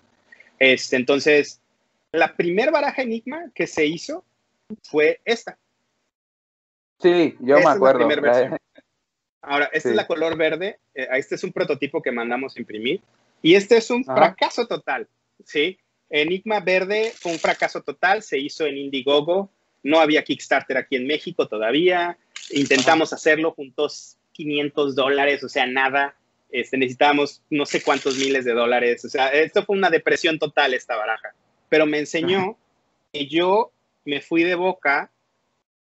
Este, 0.58 0.96
entonces, 0.96 1.60
la 2.12 2.36
primer 2.36 2.70
baraja 2.70 3.02
enigma 3.02 3.50
que 3.54 3.66
se 3.66 3.86
hizo 3.86 4.24
fue 4.82 5.20
esta. 5.24 5.58
Sí, 7.00 7.36
yo 7.40 7.58
me 7.58 7.66
acuerdo. 7.66 8.08
Ahora, 9.42 9.70
esta 9.72 9.88
es 9.88 9.96
la 9.96 10.06
color 10.06 10.36
verde. 10.36 10.78
Eh, 10.94 11.08
este 11.12 11.36
es 11.36 11.44
un 11.44 11.52
prototipo 11.52 12.02
que 12.02 12.12
mandamos 12.12 12.58
imprimir. 12.58 13.00
Y 13.42 13.54
este 13.54 13.76
es 13.76 13.90
un 13.90 14.04
fracaso 14.04 14.66
total. 14.66 15.08
¿sí? 15.44 15.78
Enigma 16.08 16.60
Verde 16.60 17.12
fue 17.16 17.32
un 17.32 17.38
fracaso 17.38 17.82
total. 17.82 18.22
Se 18.22 18.38
hizo 18.38 18.66
en 18.66 18.76
Indiegogo. 18.76 19.50
No 19.82 20.00
había 20.00 20.24
Kickstarter 20.24 20.76
aquí 20.76 20.96
en 20.96 21.06
México 21.06 21.48
todavía. 21.48 22.18
Intentamos 22.50 23.12
hacerlo 23.12 23.52
juntos 23.52 24.18
500 24.32 24.94
dólares, 24.94 25.42
o 25.44 25.48
sea, 25.48 25.66
nada. 25.66 26.16
Este, 26.50 26.76
necesitábamos 26.76 27.42
no 27.48 27.64
sé 27.64 27.82
cuántos 27.82 28.18
miles 28.18 28.44
de 28.44 28.52
dólares. 28.52 29.04
O 29.04 29.08
sea, 29.08 29.28
esto 29.28 29.64
fue 29.64 29.76
una 29.76 29.88
depresión 29.88 30.38
total 30.38 30.74
esta 30.74 30.96
baraja. 30.96 31.34
Pero 31.68 31.86
me 31.86 31.98
enseñó 31.98 32.58
que 33.12 33.26
yo 33.26 33.72
me 34.04 34.20
fui 34.20 34.42
de 34.42 34.54
boca, 34.54 35.10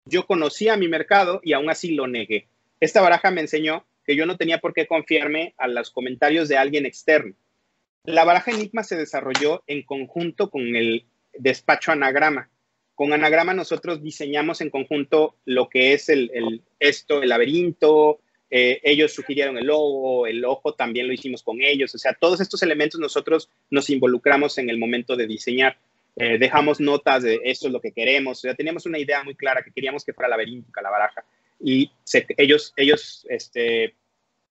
yo 0.07 0.26
conocía 0.26 0.76
mi 0.76 0.88
mercado 0.88 1.40
y 1.42 1.53
aún 1.53 1.70
así 1.70 1.95
lo 1.95 2.07
negué. 2.07 2.47
Esta 2.80 3.01
baraja 3.01 3.30
me 3.30 3.40
enseñó 3.40 3.84
que 4.05 4.16
yo 4.16 4.26
no 4.26 4.36
tenía 4.36 4.59
por 4.59 4.74
qué 4.74 4.86
confiarme 4.86 5.55
a 5.59 5.68
los 5.68 5.90
comentarios 5.90 6.48
de 6.48 6.57
alguien 6.57 6.86
externo. 6.86 7.34
La 8.05 8.24
baraja 8.24 8.50
Enigma 8.50 8.82
se 8.82 8.96
desarrolló 8.96 9.62
en 9.66 9.82
conjunto 9.82 10.50
con 10.50 10.76
el 10.76 11.07
despacho 11.32 11.92
Anagrama. 11.92 12.50
Con 12.94 13.12
Anagrama 13.12 13.55
nosotros 13.55 14.02
diseñamos 14.02 14.61
en 14.61 14.70
conjunto 14.70 15.36
lo 15.46 15.68
que 15.68 15.94
es 15.94 16.09
el, 16.09 16.62
esto, 16.78 17.22
el 17.22 17.30
laberinto, 17.30 18.20
eh, 18.50 18.80
ellos 18.84 19.12
sugirieron 19.12 19.59
el 19.59 19.66
logo, 19.66 20.26
el 20.26 20.44
ojo 20.44 20.74
también 20.74 21.09
lo 21.09 21.12
hicimos 21.12 21.42
con 21.42 21.61
ellos, 21.61 21.94
o 21.94 21.98
sea, 21.98 22.12
todos 22.14 22.40
estos 22.40 22.62
elementos 22.62 23.00
nosotros 23.00 23.48
nos 23.70 23.90
involucramos 23.90 24.59
en 24.59 24.70
el 24.70 24.78
momento 24.78 25.16
de 25.16 25.26
diseñar. 25.26 25.76
Eh, 26.16 26.38
dejamos 26.38 26.78
notas 26.78 27.24
de 27.24 27.40
esto 27.42 27.66
es 27.66 27.72
lo 27.72 27.80
que 27.80 27.90
queremos, 27.90 28.38
o 28.38 28.40
sea, 28.42 28.55
teníamos 28.55 28.86
una 28.86 28.98
idea 28.98 29.24
muy 29.24 29.34
clara 29.34 29.64
que 29.64 29.72
queríamos 29.72 30.05
que 30.05 30.12
fuera 30.12 30.28
laberíntica 30.28 30.80
la 30.82 30.90
baraja 30.90 31.24
y 31.66 31.90
ellos, 32.36 32.74
ellos 32.76 33.26
este, 33.30 33.94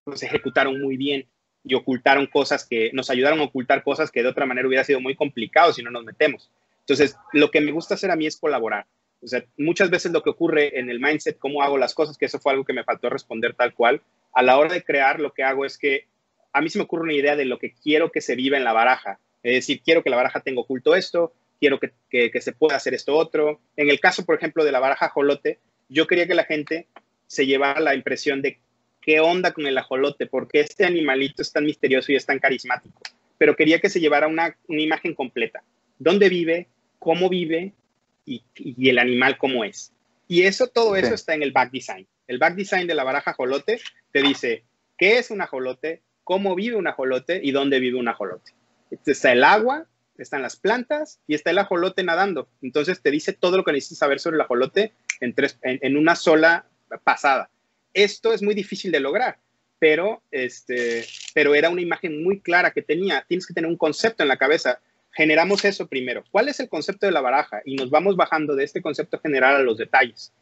pues, 0.04 0.24
ejecutaron 0.24 0.82
muy 0.82 0.98
bien 0.98 1.28
y 1.64 1.76
ocultaron 1.76 2.26
cosas 2.26 2.66
que 2.68 2.90
nos 2.92 3.12
ayudaron 3.12 3.40
a 3.40 3.44
ocultar 3.44 3.84
cosas 3.84 4.12
que 4.12 4.24
de 4.24 4.30
otra 4.30 4.48
manera 4.48 4.68
hubiera 4.68 4.84
sido 4.84 5.00
muy 5.00 5.16
complicado 5.16 5.72
si 5.72 5.84
no 5.84 5.92
nos 5.92 6.04
metemos. 6.04 6.50
Entonces, 6.80 7.16
lo 7.32 7.52
que 7.52 7.62
me 7.62 7.72
gusta 7.72 7.94
hacer 7.94 8.10
a 8.10 8.16
mí 8.16 8.26
es 8.26 8.36
colaborar. 8.36 8.88
O 9.22 9.28
sea, 9.28 9.46
muchas 9.58 9.92
veces 9.92 10.12
lo 10.12 10.24
que 10.24 10.32
ocurre 10.32 10.78
en 10.80 10.90
el 10.90 11.00
mindset, 11.00 11.38
cómo 11.38 11.62
hago 11.62 11.78
las 11.78 11.94
cosas, 11.94 12.18
que 12.18 12.26
eso 12.26 12.40
fue 12.40 12.52
algo 12.52 12.66
que 12.66 12.74
me 12.74 12.84
faltó 12.84 13.10
responder 13.10 13.54
tal 13.54 13.74
cual, 13.74 14.02
a 14.34 14.42
la 14.42 14.58
hora 14.58 14.74
de 14.74 14.84
crear 14.84 15.20
lo 15.20 15.34
que 15.34 15.44
hago 15.44 15.66
es 15.66 15.78
que 15.78 16.08
a 16.52 16.62
mí 16.62 16.70
se 16.70 16.80
me 16.80 16.86
ocurre 16.86 17.04
una 17.04 17.14
idea 17.14 17.36
de 17.36 17.46
lo 17.46 17.60
que 17.60 17.74
quiero 17.74 18.12
que 18.12 18.22
se 18.22 18.36
viva 18.36 18.58
en 18.58 18.64
la 18.64 18.74
baraja. 18.74 19.20
Es 19.44 19.54
decir, 19.54 19.82
quiero 19.86 20.04
que 20.04 20.10
la 20.10 20.18
baraja 20.18 20.42
tenga 20.42 20.62
oculto 20.62 20.96
esto, 20.96 21.34
quiero 21.60 21.80
que, 21.80 22.42
se 22.42 22.52
pueda 22.54 22.76
hacer 22.76 22.96
esto 22.96 23.16
otro. 23.16 23.62
En 23.78 23.90
el 23.90 24.00
caso, 24.00 24.26
por 24.26 24.36
ejemplo, 24.36 24.66
de 24.66 24.72
la 24.72 24.80
baraja 24.80 25.06
ajolote, 25.06 25.60
yo 25.90 26.08
quería 26.08 26.28
que 26.28 26.36
la 26.36 26.44
gente 26.44 26.88
se 27.34 27.46
llevara 27.46 27.80
la 27.80 27.96
impresión 27.96 28.42
de 28.42 28.60
qué 29.02 29.20
onda 29.20 29.52
con 29.52 29.66
el 29.66 29.78
ajolote, 29.78 30.28
porque 30.28 30.62
este 30.62 30.86
animalito 30.86 31.42
es 31.42 31.52
tan 31.52 31.66
misterioso 31.66 32.12
y 32.12 32.16
es 32.16 32.26
tan 32.26 32.40
carismático. 32.40 33.02
Pero 33.38 33.56
quería 33.56 33.80
que 33.80 33.90
se 33.90 34.00
llevara 34.00 34.28
una, 34.28 34.56
imagen 34.68 35.14
completa. 35.14 35.64
¿Dónde 36.00 36.30
vive? 36.30 36.68
¿Cómo 37.00 37.30
vive? 37.30 37.74
Y, 38.26 38.44
el 38.90 39.00
animal 39.00 39.38
cómo 39.38 39.64
es. 39.64 39.92
Y 40.28 40.44
eso, 40.44 40.68
todo 40.68 40.96
eso 40.96 41.14
está 41.14 41.34
en 41.34 41.44
el 41.44 41.52
back 41.52 41.72
design. 41.72 42.08
El 42.28 42.38
back 42.38 42.56
design 42.56 42.88
de 42.88 42.96
la 42.96 43.04
baraja 43.04 43.32
ajolote 43.32 43.82
te 44.12 44.22
dice 44.22 44.64
qué 44.98 45.18
es 45.18 45.30
un 45.30 45.42
ajolote, 45.42 46.02
cómo 46.24 46.56
vive 46.56 46.78
un 46.78 46.88
ajolote 46.88 47.42
y 47.44 47.52
dónde 47.52 47.80
vive 47.80 48.00
un 48.00 48.08
ajolote. 48.08 48.54
Está 49.06 49.34
el 49.34 49.44
agua, 49.44 49.88
están 50.18 50.42
las 50.42 50.56
plantas 50.56 51.20
y 51.28 51.36
está 51.36 51.52
el 51.52 51.58
ajolote 51.58 52.04
nadando. 52.04 52.48
Entonces 52.62 53.02
te 53.02 53.12
dice 53.12 53.34
todo 53.34 53.58
lo 53.58 53.64
que 53.64 53.74
necesitas 53.74 54.00
saber 54.00 54.20
sobre 54.20 54.36
el 54.36 54.42
ajolote 54.42 54.94
en, 55.20 55.34
tres, 55.34 55.60
en, 55.64 55.98
una 55.98 56.16
sola 56.16 56.66
pasada. 57.04 57.50
Esto 57.94 58.34
es 58.34 58.42
muy 58.42 58.56
difícil 58.56 58.92
de 58.92 59.00
lograr, 59.00 59.38
pero, 59.80 60.22
este, 60.32 61.06
pero 61.34 61.56
era 61.56 61.70
una 61.70 61.82
imagen 61.82 62.24
muy 62.24 62.40
clara 62.40 62.72
que 62.72 62.82
tenía. 62.82 63.26
Tienes 63.28 63.46
que 63.46 63.54
tener 63.54 63.70
un 63.70 63.78
concepto 63.78 64.24
en 64.24 64.30
la 64.30 64.38
cabeza. 64.38 64.80
Generamos 65.12 65.64
eso 65.66 65.88
primero. 65.88 66.24
¿Cuál 66.32 66.50
es 66.50 66.60
el 66.60 66.70
concepto 66.70 67.06
de 67.06 67.12
la 67.12 67.22
baraja? 67.22 67.62
Y 67.66 67.76
nos 67.76 67.90
vamos 67.90 68.16
bajando 68.16 68.56
de 68.56 68.64
este 68.64 68.82
concepto 68.82 69.20
general 69.20 69.56
a 69.56 69.60
los 69.60 69.78
detalles. 69.78 70.34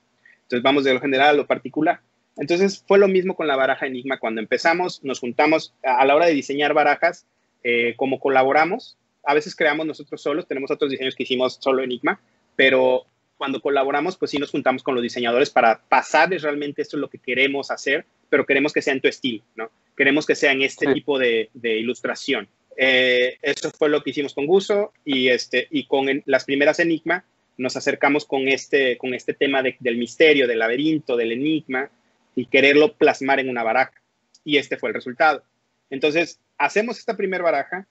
Entonces 0.44 0.64
vamos 0.64 0.84
de 0.84 0.94
lo 0.94 1.02
general 1.02 1.30
a 1.30 1.34
lo 1.34 1.48
particular. 1.48 2.02
Entonces 2.38 2.84
fue 2.88 2.98
lo 2.98 3.08
mismo 3.08 3.36
con 3.36 3.48
la 3.48 3.56
baraja 3.56 3.88
Enigma. 3.88 4.18
Cuando 4.18 4.42
empezamos, 4.42 5.04
nos 5.04 5.20
juntamos 5.20 5.74
a 5.84 6.06
la 6.06 6.16
hora 6.16 6.28
de 6.28 6.34
diseñar 6.34 6.74
barajas, 6.74 7.26
eh, 7.64 7.94
como 7.98 8.20
colaboramos, 8.20 8.98
a 9.24 9.34
veces 9.34 9.56
creamos 9.56 9.86
nosotros 9.86 10.22
solos, 10.22 10.48
tenemos 10.48 10.72
otros 10.72 10.90
diseños 10.90 11.16
que 11.16 11.24
hicimos 11.24 11.58
solo 11.60 11.84
Enigma, 11.84 12.20
pero 12.56 13.06
cuando 13.42 13.60
colaboramos, 13.60 14.18
pues 14.18 14.30
sí 14.30 14.38
nos 14.38 14.52
juntamos 14.52 14.84
con 14.84 14.94
los 14.94 15.02
diseñadores 15.02 15.50
para 15.50 15.82
pasarles 15.90 16.44
realmente 16.44 16.84
esto 16.84 16.96
es 16.96 17.02
lo 17.02 17.10
que 17.10 17.18
queremos 17.18 17.72
hacer, 17.72 18.06
pero 18.30 18.46
queremos 18.46 18.72
que 18.72 18.84
sea 18.84 18.94
en 18.94 19.02
tu 19.02 19.08
estilo, 19.08 19.44
¿no? 19.56 19.72
Queremos 19.98 20.28
que 20.28 20.36
sea 20.36 20.52
en 20.52 20.62
este 20.62 20.94
tipo 20.94 21.18
de, 21.18 21.50
ilustración. 21.60 22.48
Eh, 22.78 23.40
eso 23.42 23.72
fue 23.72 23.90
lo 23.90 24.04
que 24.04 24.12
hicimos 24.12 24.36
con 24.36 24.46
Guso 24.46 24.94
y, 25.04 25.30
este, 25.30 25.68
y 25.72 25.88
con 25.88 26.22
las 26.28 26.46
primeras 26.46 26.80
Enigma 26.80 27.26
nos 27.58 27.76
acercamos 27.76 28.26
con 28.26 28.48
este, 28.48 29.00
con 29.00 29.16
este 29.16 29.34
tema 29.34 29.64
del 29.64 29.98
misterio, 29.98 30.48
del 30.48 30.60
laberinto, 30.60 31.18
del 31.18 31.32
enigma 31.32 31.90
y 32.36 32.46
quererlo 32.46 32.94
plasmar 32.94 33.40
en 33.40 33.50
una 33.50 33.64
baraja. 33.64 34.04
Y 34.46 34.58
este 34.58 34.78
fue 34.78 34.90
el 34.90 34.94
resultado. 34.94 35.44
Entonces, 35.90 36.40
hacemos 36.60 37.00
esta 37.00 37.18
primera 37.18 37.44
baraja 37.44 37.88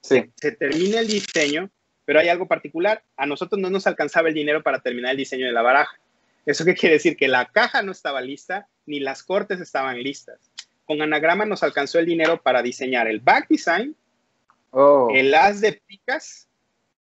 se, 0.00 0.30
termina 0.58 1.00
el 1.00 1.08
diseño, 1.08 1.70
pero 2.04 2.20
hay 2.20 2.28
algo 2.28 2.46
particular. 2.46 3.02
A 3.16 3.26
nosotros 3.26 3.60
no 3.60 3.70
nos 3.70 3.86
alcanzaba 3.86 4.28
el 4.28 4.34
dinero 4.34 4.62
para 4.62 4.80
terminar 4.80 5.12
el 5.12 5.16
diseño 5.16 5.46
de 5.46 5.52
la 5.52 5.62
baraja. 5.62 5.98
¿Eso 6.46 6.64
qué 6.64 6.74
quiere 6.74 6.96
decir? 6.96 7.16
Que 7.16 7.28
la 7.28 7.46
caja 7.46 7.82
no 7.82 7.92
estaba 7.92 8.20
lista, 8.20 8.68
ni 8.86 9.00
las 9.00 9.22
cortes 9.22 9.60
estaban 9.60 10.02
listas. 10.02 10.38
Con 10.84 11.00
Anagrama 11.00 11.46
nos 11.46 11.62
alcanzó 11.62 11.98
el 11.98 12.06
dinero 12.06 12.42
para 12.42 12.62
diseñar 12.62 13.08
el 13.08 13.20
back 13.20 13.48
design, 13.48 13.96
oh. 14.70 15.08
el 15.14 15.34
as 15.34 15.60
de 15.60 15.72
picas 15.86 16.48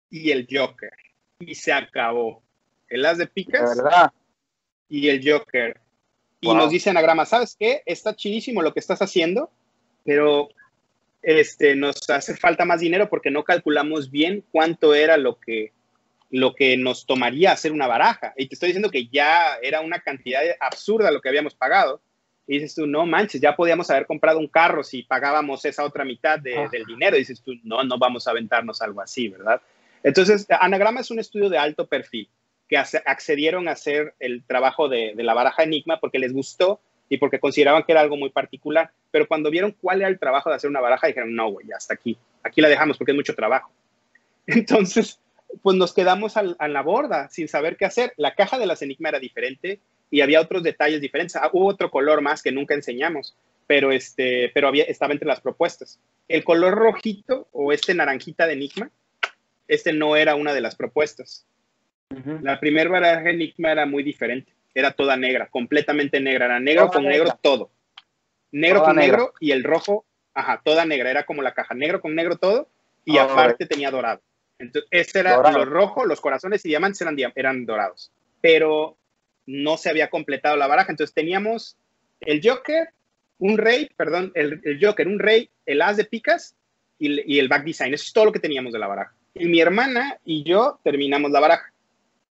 y 0.09 0.29
el 0.31 0.47
Joker. 0.49 0.93
Y 1.39 1.55
se 1.55 1.73
acabó. 1.73 2.43
El 2.87 3.05
as 3.05 3.17
de 3.17 3.25
picas 3.25 3.81
y 4.87 5.09
el 5.09 5.27
Joker. 5.27 5.79
Y 6.41 6.53
nos 6.53 6.69
dice 6.69 6.89
Anagrama, 6.89 7.25
¿sabes 7.25 7.55
qué? 7.57 7.81
Está 7.85 8.15
chidísimo 8.15 8.61
lo 8.61 8.73
que 8.73 8.79
estás 8.79 9.01
haciendo, 9.01 9.49
pero 10.03 10.49
este, 11.21 11.75
nos 11.75 12.09
hace 12.09 12.35
falta 12.35 12.65
más 12.65 12.79
dinero 12.79 13.09
porque 13.09 13.31
no 13.31 13.43
calculamos 13.43 14.09
bien 14.09 14.43
cuánto 14.51 14.95
era 14.95 15.17
lo 15.17 15.39
que, 15.39 15.71
lo 16.29 16.55
que 16.55 16.77
nos 16.77 17.05
tomaría 17.05 17.51
hacer 17.51 17.71
una 17.71 17.87
baraja. 17.87 18.33
Y 18.37 18.47
te 18.47 18.55
estoy 18.55 18.67
diciendo 18.67 18.89
que 18.89 19.07
ya 19.07 19.57
era 19.61 19.81
una 19.81 19.99
cantidad 19.99 20.41
absurda 20.59 21.11
lo 21.11 21.21
que 21.21 21.29
habíamos 21.29 21.55
pagado. 21.55 22.01
Y 22.47 22.55
dices 22.55 22.75
tú, 22.75 22.87
no 22.87 23.05
manches, 23.05 23.39
ya 23.39 23.55
podíamos 23.55 23.89
haber 23.89 24.05
comprado 24.05 24.39
un 24.39 24.47
carro 24.47 24.83
si 24.83 25.03
pagábamos 25.03 25.63
esa 25.63 25.85
otra 25.85 26.03
mitad 26.03 26.39
del 26.39 26.85
dinero. 26.85 27.15
Y 27.15 27.19
dices 27.19 27.41
tú, 27.41 27.53
no, 27.63 27.83
no 27.83 27.97
vamos 27.97 28.27
a 28.27 28.31
aventarnos 28.31 28.81
algo 28.81 29.01
así, 29.01 29.29
¿verdad? 29.29 29.61
Entonces, 30.03 30.47
Anagrama 30.49 31.01
es 31.01 31.11
un 31.11 31.19
estudio 31.19 31.49
de 31.49 31.57
alto 31.57 31.87
perfil 31.87 32.27
que 32.67 32.77
accedieron 32.77 33.67
a 33.67 33.73
hacer 33.73 34.15
el 34.19 34.43
trabajo 34.45 34.87
de, 34.87 35.13
la 35.17 35.33
baraja 35.33 35.63
Enigma 35.63 35.99
porque 35.99 36.19
les 36.19 36.31
gustó 36.31 36.79
y 37.11 37.17
porque 37.17 37.41
consideraban 37.41 37.83
que 37.83 37.91
era 37.91 37.99
algo 37.99 38.15
muy 38.15 38.29
particular. 38.29 38.89
Pero 39.11 39.27
cuando 39.27 39.51
vieron 39.51 39.75
cuál 39.81 39.99
era 39.99 40.07
el 40.07 40.17
trabajo 40.17 40.49
de 40.49 40.55
hacer 40.55 40.69
una 40.69 40.79
baraja, 40.79 41.07
dijeron, 41.07 41.35
no, 41.35 41.51
güey, 41.51 41.67
hasta 41.75 41.93
aquí. 41.93 42.17
Aquí 42.41 42.61
la 42.61 42.69
dejamos 42.69 42.97
porque 42.97 43.11
es 43.11 43.17
mucho 43.17 43.35
trabajo. 43.35 43.69
Entonces, 44.47 45.19
pues 45.61 45.75
nos 45.75 45.93
quedamos 45.93 46.37
a, 46.37 46.43
la 46.43 46.81
borda 46.81 47.27
sin 47.27 47.49
saber 47.49 47.75
qué 47.75 47.83
hacer. 47.83 48.13
La 48.15 48.33
caja 48.33 48.57
de 48.57 48.65
las 48.65 48.81
Enigma 48.81 49.09
era 49.09 49.19
diferente 49.19 49.81
y 50.09 50.21
había 50.21 50.39
otros 50.39 50.63
detalles 50.63 51.01
diferentes. 51.01 51.35
Ah, 51.35 51.49
hubo 51.51 51.67
otro 51.67 51.91
color 51.91 52.21
más 52.21 52.41
que 52.41 52.53
nunca 52.53 52.75
enseñamos, 52.75 53.35
pero, 53.67 53.91
este, 53.91 54.49
pero 54.53 54.69
había, 54.69 54.85
estaba 54.85 55.11
entre 55.11 55.27
las 55.27 55.41
propuestas. 55.41 55.99
El 56.29 56.45
color 56.45 56.75
rojito 56.75 57.49
o 57.51 57.73
este 57.73 57.93
naranjita 57.93 58.47
de 58.47 58.53
Enigma, 58.53 58.89
este 59.67 59.91
no 59.91 60.15
era 60.15 60.35
una 60.35 60.53
de 60.53 60.61
las 60.61 60.75
propuestas. 60.75 61.45
La 62.41 62.57
primera 62.61 62.89
baraja 62.89 63.29
Enigma 63.29 63.73
era 63.73 63.85
muy 63.85 64.01
diferente. 64.01 64.53
Era 64.73 64.91
toda 64.91 65.17
negra, 65.17 65.47
completamente 65.49 66.19
negra. 66.19 66.45
Era 66.45 66.59
negro 66.59 66.89
con 66.89 67.03
negro 67.03 67.37
todo. 67.41 67.71
Negro 68.51 68.83
con 68.83 68.95
negro 68.97 69.33
y 69.39 69.51
el 69.51 69.63
rojo, 69.63 70.05
ajá, 70.33 70.61
toda 70.63 70.85
negra. 70.85 71.09
Era 71.09 71.25
como 71.25 71.41
la 71.41 71.53
caja, 71.53 71.73
negro 71.73 72.01
con 72.01 72.15
negro 72.15 72.37
todo 72.37 72.69
y 73.05 73.17
aparte 73.17 73.65
tenía 73.65 73.91
dorado. 73.91 74.21
Entonces, 74.59 74.87
ese 74.91 75.19
era 75.19 75.51
lo 75.51 75.65
rojo, 75.65 76.05
los 76.05 76.21
corazones 76.21 76.63
y 76.65 76.69
diamantes 76.69 77.01
eran, 77.01 77.17
eran 77.35 77.65
dorados. 77.65 78.11
Pero 78.41 78.97
no 79.45 79.77
se 79.77 79.89
había 79.89 80.09
completado 80.09 80.55
la 80.55 80.67
baraja. 80.67 80.91
Entonces 80.91 81.13
teníamos 81.13 81.77
el 82.19 82.41
Joker, 82.43 82.89
un 83.39 83.57
rey, 83.57 83.89
perdón, 83.97 84.31
el, 84.35 84.61
Joker, 84.79 85.07
un 85.07 85.19
rey, 85.19 85.49
el 85.65 85.81
as 85.81 85.97
de 85.97 86.05
picas 86.05 86.55
y, 86.99 87.35
y, 87.35 87.39
el 87.39 87.47
back 87.47 87.63
design. 87.63 87.93
Eso 87.93 88.05
es 88.05 88.13
todo 88.13 88.25
lo 88.25 88.31
que 88.31 88.39
teníamos 88.39 88.71
de 88.71 88.79
la 88.79 88.87
baraja. 88.87 89.15
Y 89.33 89.45
mi 89.45 89.59
hermana 89.59 90.19
y 90.25 90.43
yo 90.43 90.79
terminamos 90.83 91.31
la 91.31 91.39
baraja. 91.39 91.73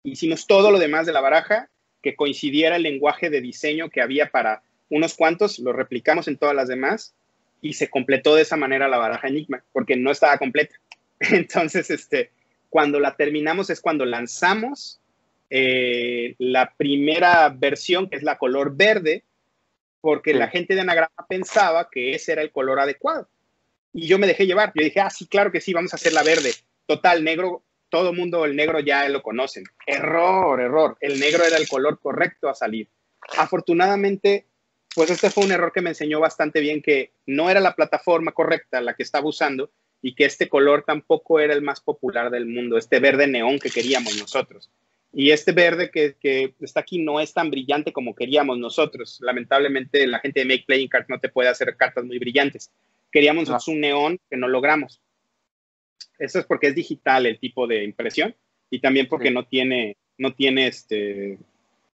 Hicimos 0.04 0.46
todo 0.46 0.70
lo 0.70 0.78
demás 0.78 1.06
de 1.06 1.12
la 1.12 1.20
baraja 1.20 1.68
que 2.02 2.16
coincidiera 2.16 2.76
el 2.76 2.82
lenguaje 2.82 3.30
de 3.30 3.40
diseño 3.40 3.90
que 3.90 4.00
había 4.00 4.30
para 4.30 4.62
unos 4.88 5.14
cuantos, 5.14 5.58
lo 5.58 5.72
replicamos 5.72 6.28
en 6.28 6.36
todas 6.36 6.54
las 6.54 6.68
demás 6.68 7.14
y 7.62 7.74
se 7.74 7.88
completó 7.88 8.34
de 8.34 8.42
esa 8.42 8.56
manera 8.56 8.88
la 8.88 8.98
baraja 8.98 9.28
Enigma, 9.28 9.62
porque 9.72 9.96
no 9.96 10.10
estaba 10.10 10.38
completa. 10.38 10.74
Entonces, 11.20 11.90
este, 11.90 12.30
cuando 12.68 12.98
la 13.00 13.16
terminamos 13.16 13.70
es 13.70 13.80
cuando 13.80 14.04
lanzamos 14.04 15.00
eh, 15.50 16.34
la 16.38 16.72
primera 16.76 17.48
versión, 17.50 18.08
que 18.08 18.16
es 18.16 18.22
la 18.22 18.38
color 18.38 18.76
verde, 18.76 19.24
porque 20.00 20.32
la 20.32 20.48
gente 20.48 20.74
de 20.74 20.80
Anagrama 20.80 21.26
pensaba 21.28 21.88
que 21.90 22.14
ese 22.14 22.32
era 22.32 22.42
el 22.42 22.50
color 22.50 22.80
adecuado. 22.80 23.28
Y 23.92 24.06
yo 24.06 24.18
me 24.18 24.26
dejé 24.26 24.46
llevar. 24.46 24.72
Yo 24.74 24.84
dije, 24.84 25.00
ah, 25.00 25.10
sí, 25.10 25.26
claro 25.26 25.52
que 25.52 25.60
sí, 25.60 25.72
vamos 25.72 25.92
a 25.92 25.96
hacer 25.96 26.12
la 26.12 26.22
verde. 26.22 26.52
Total, 26.86 27.22
negro, 27.22 27.62
todo 27.90 28.12
mundo 28.12 28.44
el 28.44 28.56
negro 28.56 28.80
ya 28.80 29.08
lo 29.08 29.22
conocen. 29.22 29.64
Error, 29.86 30.60
error. 30.60 30.96
El 31.00 31.20
negro 31.20 31.44
era 31.44 31.56
el 31.56 31.68
color 31.68 31.98
correcto 32.00 32.48
a 32.48 32.54
salir. 32.54 32.88
Afortunadamente, 33.36 34.46
pues 34.94 35.10
este 35.10 35.30
fue 35.30 35.44
un 35.44 35.52
error 35.52 35.72
que 35.72 35.82
me 35.82 35.90
enseñó 35.90 36.20
bastante 36.20 36.60
bien 36.60 36.82
que 36.82 37.12
no 37.26 37.50
era 37.50 37.60
la 37.60 37.74
plataforma 37.74 38.32
correcta 38.32 38.80
la 38.80 38.94
que 38.94 39.02
estaba 39.02 39.28
usando 39.28 39.70
y 40.02 40.14
que 40.14 40.24
este 40.24 40.48
color 40.48 40.84
tampoco 40.86 41.40
era 41.40 41.52
el 41.52 41.62
más 41.62 41.80
popular 41.80 42.30
del 42.30 42.46
mundo, 42.46 42.78
este 42.78 43.00
verde 43.00 43.26
neón 43.26 43.58
que 43.58 43.70
queríamos 43.70 44.16
nosotros. 44.18 44.70
Y 45.12 45.30
este 45.30 45.52
verde 45.52 45.90
que, 45.90 46.54
está 46.60 46.80
aquí 46.80 47.02
no 47.02 47.20
es 47.20 47.34
tan 47.34 47.50
brillante 47.50 47.92
como 47.92 48.14
queríamos 48.14 48.58
nosotros. 48.58 49.18
Lamentablemente 49.20 50.06
la 50.06 50.20
gente 50.20 50.40
de 50.40 50.46
Make 50.46 50.64
Playing 50.66 50.88
Cards 50.88 51.08
no 51.08 51.18
te 51.18 51.28
puede 51.28 51.48
hacer 51.48 51.76
cartas 51.76 52.04
muy 52.04 52.18
brillantes. 52.18 52.70
Queríamos 53.10 53.48
un 53.66 53.80
neón 53.80 54.20
que 54.30 54.36
no 54.36 54.46
logramos. 54.46 55.00
Eso 56.20 56.38
es 56.38 56.44
porque 56.44 56.68
es 56.68 56.74
digital 56.74 57.26
el 57.26 57.38
tipo 57.40 57.66
de 57.66 57.82
impresión 57.82 58.36
y 58.70 58.80
también 58.80 59.08
porque 59.08 59.30
no 59.30 59.46
tiene, 59.46 59.96
no 60.18 60.34
tiene 60.34 60.68
este 60.68 61.38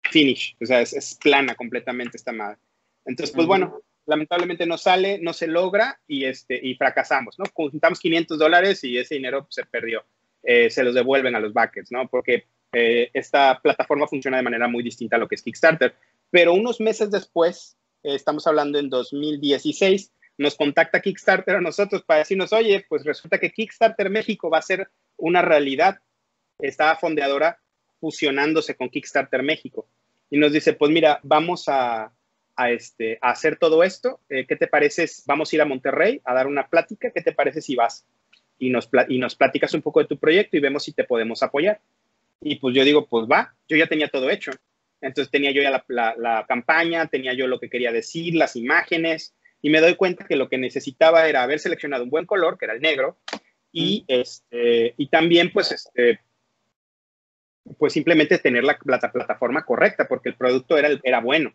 finish, 0.03 0.55
o 0.61 0.65
sea, 0.65 0.81
es, 0.81 1.17
plana 1.21 1.55
completamente 1.55 2.17
esta 2.17 2.31
madre. 2.31 2.57
Entonces, 3.05 3.33
pues 3.33 3.47
bueno, 3.47 3.81
lamentablemente 4.05 4.65
no 4.65 4.77
sale, 4.77 5.19
no 5.19 5.33
se 5.33 5.47
logra 5.47 5.99
y, 6.07 6.25
este, 6.25 6.59
y 6.61 6.75
fracasamos, 6.75 7.39
¿no? 7.39 7.45
Juntamos 7.53 7.99
500 7.99 8.37
dólares 8.37 8.83
y 8.83 8.97
ese 8.97 9.15
dinero 9.15 9.47
se 9.49 9.65
perdió. 9.65 10.03
Eh, 10.43 10.69
se 10.69 10.83
los 10.83 10.93
devuelven 10.93 11.35
a 11.35 11.39
los 11.39 11.53
backers, 11.53 11.91
¿no? 11.91 12.07
Porque 12.07 12.45
eh, 12.73 13.09
esta 13.13 13.59
plataforma 13.61 14.07
funciona 14.07 14.37
de 14.37 14.43
manera 14.43 14.67
muy 14.67 14.83
distinta 14.83 15.15
a 15.15 15.19
lo 15.19 15.27
que 15.27 15.35
es 15.35 15.41
Kickstarter. 15.41 15.95
Pero 16.29 16.53
unos 16.53 16.79
meses 16.79 17.11
después, 17.11 17.77
eh, 18.03 18.15
estamos 18.15 18.45
hablando 18.47 18.77
en 18.79 18.89
2016, 18.89 20.11
nos 20.37 20.55
contacta 20.55 21.01
Kickstarter 21.01 21.55
a 21.55 21.61
nosotros 21.61 22.03
para 22.03 22.19
decirnos, 22.19 22.53
oye, 22.53 22.85
pues 22.87 23.03
resulta 23.03 23.39
que 23.39 23.51
Kickstarter 23.51 24.09
México 24.09 24.49
va 24.49 24.59
a 24.59 24.63
ser 24.63 24.89
una 25.17 25.41
realidad. 25.41 25.99
Está 26.59 26.95
fondeadora 26.95 27.59
fusionándose 27.99 28.75
con 28.75 28.89
Kickstarter 28.89 29.41
México. 29.41 29.87
Y 30.29 30.37
nos 30.37 30.53
dice, 30.53 30.73
pues 30.73 30.91
mira, 30.91 31.19
vamos 31.23 31.65
a, 31.67 32.11
este, 32.69 33.17
hacer 33.21 33.57
todo 33.57 33.83
esto. 33.83 34.19
Eh, 34.29 34.45
¿Qué 34.47 34.55
te 34.55 34.67
parece? 34.67 35.05
Vamos 35.25 35.51
a 35.51 35.55
ir 35.55 35.61
a 35.61 35.65
Monterrey 35.65 36.21
a 36.23 36.33
dar 36.33 36.47
una 36.47 36.67
plática. 36.67 37.11
¿Qué 37.11 37.21
te 37.21 37.31
parece 37.31 37.61
si 37.61 37.75
vas? 37.75 38.05
Y 38.59 38.69
nos, 38.69 38.89
y 39.07 39.17
nos 39.17 39.35
platicas 39.35 39.73
un 39.73 39.81
poco 39.81 39.99
de 39.99 40.07
tu 40.07 40.17
proyecto 40.17 40.57
y 40.57 40.59
vemos 40.59 40.83
si 40.83 40.93
te 40.93 41.03
podemos 41.03 41.41
apoyar. 41.41 41.79
Y 42.41 42.57
pues 42.57 42.75
yo 42.75 42.83
digo, 42.83 43.07
pues 43.07 43.27
va, 43.27 43.55
yo 43.67 43.77
ya 43.77 43.87
tenía 43.87 44.09
todo 44.09 44.29
hecho. 44.29 44.51
Entonces 45.01 45.31
tenía 45.31 45.51
yo 45.51 45.61
ya 45.61 45.83
la 46.17 46.45
campaña, 46.47 47.07
tenía 47.07 47.33
yo 47.33 47.47
lo 47.47 47.59
que 47.59 47.69
quería 47.69 47.91
decir, 47.91 48.35
las 48.35 48.55
imágenes, 48.55 49.35
y 49.67 49.69
me 49.69 49.81
doy 49.81 49.95
cuenta 49.95 50.25
que 50.25 50.37
lo 50.37 50.47
que 50.47 50.57
necesitaba 50.57 51.27
era 51.27 51.43
haber 51.43 51.59
seleccionado 51.59 52.05
un 52.05 52.09
buen 52.09 52.25
color, 52.25 52.57
que 52.57 52.63
era 52.63 52.73
el 52.73 52.79
negro, 52.79 53.17
y, 53.69 54.05
este, 54.07 54.93
y 54.95 55.09
también 55.09 55.51
pues, 55.51 55.73
este, 55.73 56.21
pues 57.77 57.91
simplemente 57.91 58.37
tener 58.37 58.63
la, 58.63 58.77
plataforma 58.77 59.65
correcta, 59.65 60.07
porque 60.07 60.29
el 60.29 60.35
producto 60.35 60.77
era, 60.77 60.97
era 61.03 61.19
bueno. 61.19 61.53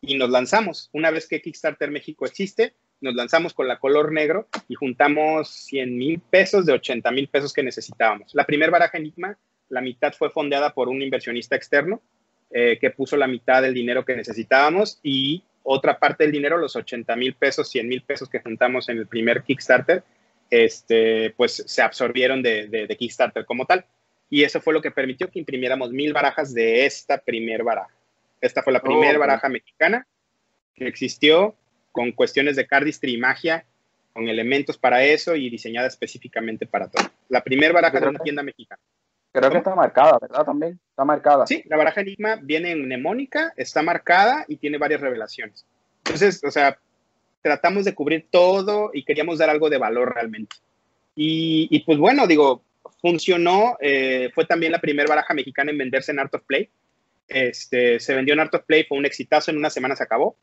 Y 0.00 0.16
nos 0.16 0.28
lanzamos. 0.28 0.90
Una 0.92 1.12
vez 1.12 1.28
que 1.28 1.40
Kickstarter 1.40 1.88
México 1.92 2.26
existe, 2.26 2.74
nos 3.00 3.14
lanzamos 3.14 3.54
con 3.54 3.68
la 3.68 3.78
color 3.78 4.10
negro 4.10 4.48
y 4.66 4.74
juntamos 4.74 5.48
100 5.48 5.96
mil 5.96 6.18
pesos 6.18 6.66
de 6.66 6.72
80 6.72 7.12
mil 7.12 7.28
pesos 7.28 7.52
que 7.52 7.62
necesitábamos. 7.62 8.34
La 8.34 8.44
primera 8.44 8.72
baraja 8.72 8.98
Enigma, 8.98 9.38
la 9.68 9.82
mitad 9.82 10.12
fue 10.14 10.30
fondeada 10.30 10.74
por 10.74 10.88
un 10.88 11.00
inversionista 11.00 11.54
externo 11.54 12.02
eh, 12.50 12.76
que 12.80 12.90
puso 12.90 13.16
la 13.16 13.28
mitad 13.28 13.62
del 13.62 13.72
dinero 13.72 14.04
que 14.04 14.16
necesitábamos 14.16 14.98
y 15.04 15.44
otra 15.62 15.98
parte 15.98 16.24
del 16.24 16.32
dinero, 16.32 16.58
los 16.58 16.76
80 16.76 17.14
mil 17.16 17.34
pesos, 17.34 17.68
100 17.70 17.88
mil 17.88 18.02
pesos 18.02 18.28
que 18.28 18.40
juntamos 18.40 18.88
en 18.88 18.98
el 18.98 19.06
primer 19.06 19.42
Kickstarter, 19.42 20.02
este, 20.50 21.30
pues 21.36 21.64
se 21.66 21.82
absorbieron 21.82 22.42
de, 22.42 22.94
Kickstarter 22.98 23.44
como 23.44 23.64
tal. 23.66 23.84
Y 24.28 24.44
eso 24.44 24.60
fue 24.60 24.74
lo 24.74 24.82
que 24.82 24.90
permitió 24.90 25.30
que 25.30 25.38
imprimiéramos 25.38 25.92
mil 25.92 26.12
barajas 26.12 26.54
de 26.54 26.86
esta 26.86 27.18
primer 27.18 27.62
baraja. 27.62 27.94
Esta 28.40 28.62
fue 28.62 28.72
la 28.72 28.80
primera 28.80 29.18
baraja 29.18 29.48
mexicana 29.48 30.06
que 30.74 30.86
existió 30.88 31.54
con 31.92 32.12
cuestiones 32.12 32.56
de 32.56 32.66
cardistry 32.66 33.14
y 33.14 33.18
magia, 33.18 33.66
con 34.12 34.28
elementos 34.28 34.78
para 34.78 35.04
eso 35.04 35.36
y 35.36 35.48
diseñada 35.50 35.86
específicamente 35.86 36.66
para 36.66 36.88
todo. 36.88 37.04
La 37.28 37.42
primera 37.44 37.72
baraja 37.72 38.00
de 38.00 38.08
una 38.08 38.18
tienda 38.18 38.42
mexicana. 38.42 38.80
Creo 39.32 39.50
que 39.50 39.58
está 39.58 39.74
marcada, 39.74 40.18
¿verdad? 40.20 40.44
También 40.44 40.78
está 40.90 41.04
marcada. 41.04 41.46
Sí, 41.46 41.62
la 41.66 41.78
baraja 41.78 42.02
Enigma 42.02 42.36
viene 42.42 42.72
en 42.72 42.84
mnemónica, 42.84 43.54
está 43.56 43.82
marcada 43.82 44.44
y 44.46 44.56
tiene 44.56 44.76
varias 44.76 45.00
revelaciones. 45.00 45.64
Entonces, 46.04 46.42
o 46.44 46.50
sea, 46.50 46.78
tratamos 47.40 47.84
de 47.84 47.94
cubrir 47.94 48.26
todo 48.30 48.90
y 48.92 49.04
queríamos 49.04 49.38
dar 49.38 49.48
algo 49.48 49.70
de 49.70 49.78
valor 49.78 50.14
realmente. 50.14 50.56
Y, 51.14 51.80
pues 51.80 51.98
bueno, 51.98 52.26
digo, 52.26 52.62
funcionó. 53.00 53.76
Eh, 53.80 54.30
fue 54.34 54.46
también 54.46 54.72
la 54.72 54.80
primera 54.80 55.08
baraja 55.08 55.34
mexicana 55.34 55.70
en 55.70 55.78
venderse 55.78 56.12
en 56.12 56.20
Art 56.20 56.34
of 56.34 56.42
Play. 56.46 56.68
Este, 57.28 58.00
se 58.00 58.14
vendió 58.14 58.34
en 58.34 58.40
Art 58.40 58.54
of 58.54 58.64
Play, 58.64 58.84
fue 58.84 58.98
un 58.98 59.06
exitazo, 59.06 59.50
en 59.50 59.58
una 59.58 59.70
semana 59.70 59.96
se 59.96 60.04
acabó. 60.04 60.36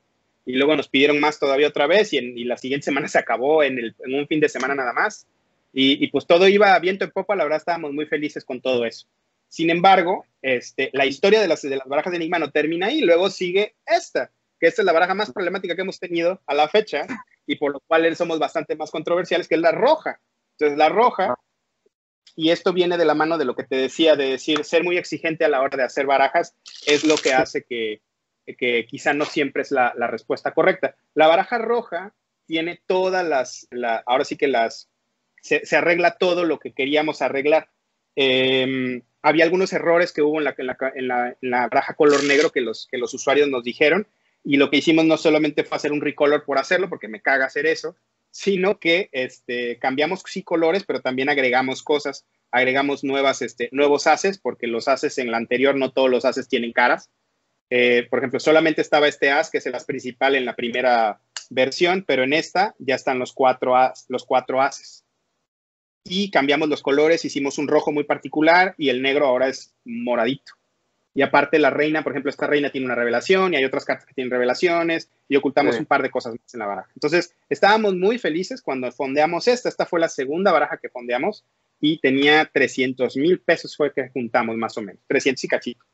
Y 0.46 0.54
luego 0.54 0.76
nos 0.76 0.88
pidieron 0.88 1.20
más 1.20 1.40
todavía 1.40 1.68
otra 1.68 1.88
vez 1.88 2.14
y, 2.14 2.18
en, 2.18 2.38
y 2.38 2.44
la 2.44 2.58
siguiente 2.58 2.86
semana 2.86 3.08
se 3.08 3.20
acabó 3.20 3.62
en, 3.64 3.78
el, 3.78 3.96
en 4.04 4.16
un 4.16 4.28
fin 4.28 4.40
de 4.40 4.50
semana 4.50 4.76
nada 4.76 4.94
más. 4.94 5.28
Y, 5.72 6.08
pues 6.08 6.26
todo 6.26 6.48
iba 6.48 6.78
viento 6.80 7.06
en 7.06 7.12
popa, 7.12 7.36
la 7.36 7.44
verdad 7.44 7.60
estábamos 7.60 7.94
muy 7.94 8.06
felices 8.06 8.44
con 8.44 8.60
todo 8.60 8.86
eso. 8.86 9.08
Sin 9.48 9.70
embargo, 9.70 10.26
este, 10.42 10.90
la 10.94 11.06
historia 11.06 11.42
de 11.42 11.48
las, 11.48 11.62
de 11.62 11.76
las 11.76 11.88
barajas 11.88 12.12
de 12.12 12.18
Enigma 12.18 12.40
no 12.40 12.52
termina 12.52 12.88
ahí, 12.88 13.02
luego 13.02 13.30
sigue 13.30 13.76
esta, 13.86 14.32
que 14.60 14.68
esta 14.68 14.82
es 14.82 14.86
la 14.86 14.94
baraja 14.94 15.14
más 15.14 15.32
problemática 15.32 15.76
que 15.76 15.82
hemos 15.82 16.00
tenido 16.00 16.42
a 16.46 16.54
la 16.54 16.68
fecha 16.68 17.06
y 17.46 17.56
por 17.56 17.72
lo 17.74 17.80
cual 17.82 18.16
somos 18.16 18.40
bastante 18.40 18.76
más 18.76 18.92
controversiales, 18.92 19.48
que 19.48 19.56
es 19.56 19.62
la 19.62 19.72
roja. 19.72 20.20
Entonces, 20.52 20.78
la 20.78 20.90
roja, 20.90 21.36
y 22.36 22.52
esto 22.52 22.74
viene 22.74 22.98
de 22.98 23.06
la 23.06 23.16
mano 23.16 23.38
de 23.38 23.46
lo 23.46 23.56
que 23.56 23.64
te 23.64 23.76
decía, 23.76 24.16
de 24.16 24.32
decir, 24.32 24.64
ser 24.64 24.84
muy 24.84 24.98
exigente 24.98 25.46
a 25.46 25.50
la 25.50 25.62
hora 25.62 25.78
de 25.78 25.84
hacer 25.84 26.06
barajas, 26.06 26.56
es 26.86 27.04
lo 27.04 27.16
que 27.16 27.34
hace 27.34 27.64
que, 27.64 28.02
que 28.58 28.86
quizá 28.86 29.14
no 29.14 29.26
siempre 29.26 29.62
es 29.62 29.72
la, 29.72 29.94
respuesta 30.08 30.54
correcta. 30.54 30.96
La 31.14 31.28
baraja 31.28 31.58
roja 31.58 32.14
tiene 32.46 32.82
todas 32.86 33.26
las, 33.28 33.68
la, 33.72 34.04
ahora 34.06 34.26
sí 34.26 34.38
que 34.38 34.48
las 34.48 34.90
se, 35.42 35.76
arregla 35.76 36.18
todo 36.18 36.46
lo 36.46 36.60
que 36.60 36.74
queríamos 36.74 37.22
arreglar. 37.22 37.70
Em, 38.16 39.02
había 39.22 39.44
algunos 39.44 39.74
errores 39.74 40.12
que 40.12 40.22
hubo 40.22 40.40
en 40.40 40.46
la, 40.46 40.56
en 40.58 41.08
la, 41.08 41.38
en 41.42 41.52
baraja 41.70 41.94
color 41.94 42.24
negro 42.24 42.52
que 42.52 42.62
los, 42.62 42.88
que 42.90 42.98
los 42.98 43.14
usuarios 43.14 43.48
nos 43.50 43.64
dijeron 43.64 44.08
y 44.44 44.58
lo 44.58 44.70
que 44.70 44.78
hicimos 44.78 45.06
no 45.06 45.18
solamente 45.18 45.64
fue 45.64 45.78
hacer 45.78 45.92
un 45.92 46.02
recolor 46.02 46.44
por 46.46 46.58
hacerlo, 46.58 46.90
porque 46.90 47.08
me 47.08 47.22
caga 47.22 47.46
hacer 47.46 47.66
eso, 47.66 47.96
sino 48.32 48.80
que 48.80 49.10
este, 49.12 49.78
cambiamos 49.80 50.24
sí 50.26 50.44
colores, 50.44 50.84
pero 50.86 51.02
también 51.02 51.30
agregamos 51.30 51.84
cosas, 51.84 52.26
agregamos 52.52 53.04
nuevas, 53.04 53.42
este, 53.42 53.70
nuevos 53.72 54.08
haces, 54.08 54.38
porque 54.38 54.68
los 54.68 54.88
haces 54.88 55.18
en 55.18 55.32
la 55.32 55.38
anterior 55.38 55.76
no 55.76 55.92
todos 55.92 56.10
los 56.10 56.26
haces 56.26 56.48
tienen 56.48 56.72
caras. 56.72 57.10
Eh, 57.70 58.08
por 58.10 58.20
ejemplo, 58.20 58.40
solamente 58.40 58.82
estaba 58.82 59.08
este 59.08 59.32
as, 59.32 59.50
que 59.50 59.60
es 59.60 59.66
el 59.66 59.76
as 59.76 59.86
principal 59.86 60.36
en 60.36 60.46
la 60.46 60.56
primera 60.56 61.22
versión, 61.50 62.04
pero 62.08 62.24
en 62.24 62.34
esta 62.34 62.76
ya 62.80 62.96
están 62.96 63.20
los 63.20 63.34
cuatro, 63.34 63.76
as, 63.76 64.06
los 64.10 64.26
cuatro 64.26 64.62
haces. 64.62 65.06
Y 66.10 66.32
cambiamos 66.32 66.68
los 66.68 66.82
colores, 66.82 67.24
hicimos 67.24 67.58
un 67.58 67.68
rojo 67.68 67.92
muy 67.92 68.04
particular 68.04 68.76
y 68.78 68.90
el 68.90 69.02
negro 69.02 69.28
ahora 69.28 69.48
es 69.48 69.74
moradito. 69.86 70.54
Y 71.14 71.22
aparte 71.22 71.60
la 71.60 71.70
reina, 71.70 72.04
por 72.04 72.14
ejemplo, 72.14 72.30
esta 72.30 72.48
reina 72.48 72.72
tiene 72.72 72.86
una 72.86 72.96
revelación 72.96 73.54
y 73.54 73.58
hay 73.58 73.66
otras 73.66 73.86
cartas 73.86 74.06
que 74.06 74.14
tienen 74.14 74.32
revelaciones 74.32 75.10
y 75.28 75.36
ocultamos 75.36 75.78
un 75.78 75.86
par 75.86 76.02
de 76.02 76.10
cosas 76.10 76.34
más 76.34 76.54
en 76.54 76.60
la 76.60 76.66
baraja. 76.66 76.90
Entonces, 76.96 77.36
estábamos 77.50 77.96
muy 77.96 78.18
felices 78.18 78.62
cuando 78.62 78.92
fondeamos 78.92 79.48
esta. 79.48 79.70
Esta 79.70 79.86
fue 79.86 80.00
la 80.00 80.10
segunda 80.10 80.52
baraja 80.52 80.78
que 80.78 80.90
fondeamos 80.90 81.46
y 81.80 82.00
tenía 82.00 82.50
300 82.52 83.16
mil 83.18 83.40
pesos 83.40 83.76
fue 83.76 83.94
que 83.94 84.10
juntamos 84.10 84.58
más 84.58 84.78
o 84.78 84.82
menos, 84.82 85.02
300 85.08 85.44
y 85.44 85.48
cachito. 85.48 85.86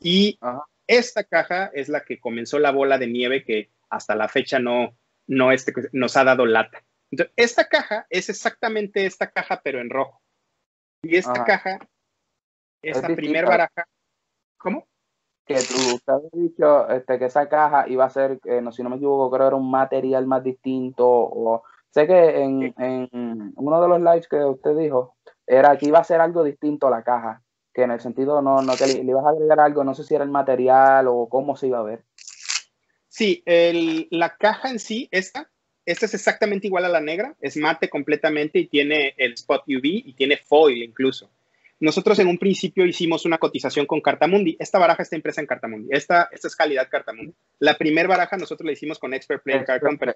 Y 0.00 0.38
esta 0.86 1.24
caja 1.24 1.70
es 1.74 1.88
la 1.88 2.04
que 2.04 2.18
comenzó 2.18 2.58
la 2.58 2.70
bola 2.70 2.98
de 2.98 3.06
nieve 3.06 3.44
que 3.44 3.70
hasta 3.88 4.14
la 4.14 4.28
fecha 4.28 4.58
no, 4.58 4.94
no 5.26 5.52
este, 5.52 5.72
nos 5.92 6.16
ha 6.16 6.24
dado 6.24 6.46
lata. 6.46 6.82
Entonces, 7.12 7.32
esta 7.36 7.68
caja 7.68 8.06
es 8.10 8.28
exactamente 8.28 9.06
esta 9.06 9.30
caja, 9.30 9.60
pero 9.62 9.80
en 9.80 9.90
rojo. 9.90 10.20
Y 11.02 11.16
esta 11.16 11.44
caja, 11.44 11.78
esta 12.82 13.06
primera 13.08 13.48
baraja, 13.48 13.86
¿cómo? 14.56 14.88
Que 15.44 15.56
tú 15.56 16.00
te 16.04 16.12
habías 16.12 16.32
dicho 16.32 16.88
este, 16.88 17.18
que 17.18 17.26
esa 17.26 17.48
caja 17.48 17.86
iba 17.88 18.04
a 18.04 18.10
ser, 18.10 18.40
eh, 18.44 18.60
no, 18.60 18.72
si 18.72 18.82
no 18.82 18.88
me 18.88 18.96
equivoco, 18.96 19.30
creo 19.30 19.44
que 19.44 19.48
era 19.48 19.56
un 19.56 19.70
material 19.70 20.26
más 20.26 20.42
distinto. 20.42 21.06
O, 21.06 21.62
sé 21.90 22.06
que 22.06 22.42
en, 22.42 22.74
en 22.78 23.52
uno 23.56 23.82
de 23.82 23.88
los 23.88 24.00
lives 24.00 24.26
que 24.26 24.42
usted 24.42 24.76
dijo, 24.76 25.16
era 25.46 25.76
que 25.76 25.86
iba 25.86 25.98
a 25.98 26.04
ser 26.04 26.20
algo 26.20 26.42
distinto 26.42 26.86
a 26.86 26.90
la 26.90 27.02
caja, 27.02 27.42
que 27.74 27.82
en 27.82 27.90
el 27.90 28.00
sentido 28.00 28.40
no, 28.40 28.62
no 28.62 28.74
que 28.74 28.86
le, 28.86 29.02
ibas 29.02 29.24
a 29.26 29.30
agregar 29.30 29.60
algo, 29.60 29.84
no 29.84 29.94
sé 29.94 30.04
si 30.04 30.14
era 30.14 30.24
el 30.24 30.30
material 30.30 31.08
o 31.08 31.28
cómo 31.28 31.56
se 31.56 31.66
iba 31.66 31.78
a 31.78 31.82
ver. 31.82 32.04
Sí, 33.08 33.42
el, 33.44 34.08
la 34.10 34.36
caja 34.36 34.70
en 34.70 34.78
sí, 34.78 35.08
esta, 35.10 35.50
esta 35.84 36.06
es 36.06 36.14
exactamente 36.14 36.66
igual 36.66 36.84
a 36.84 36.88
la 36.88 37.00
negra, 37.00 37.34
es 37.40 37.56
mate 37.56 37.88
completamente 37.88 38.58
y 38.58 38.66
tiene 38.66 39.14
el 39.16 39.32
spot 39.34 39.62
UV 39.66 39.84
y 39.84 40.12
tiene 40.14 40.36
foil 40.36 40.82
incluso. 40.82 41.30
Nosotros 41.80 42.18
en 42.20 42.28
un 42.28 42.38
principio 42.38 42.86
hicimos 42.86 43.24
una 43.24 43.38
cotización 43.38 43.86
con 43.86 44.00
Cartamundi. 44.00 44.56
Esta 44.60 44.78
baraja 44.78 45.02
está 45.02 45.16
impresa 45.16 45.40
en 45.40 45.48
Cartamundi. 45.48 45.88
Esta, 45.90 46.28
esta 46.30 46.46
es 46.46 46.54
calidad 46.54 46.88
Cartamundi. 46.88 47.34
La 47.58 47.76
primera 47.76 48.08
baraja 48.08 48.36
nosotros 48.36 48.64
la 48.64 48.72
hicimos 48.72 49.00
con 49.00 49.12
Expert 49.14 49.42
Player 49.42 49.64
Card 49.64 49.80
Company. 49.80 50.12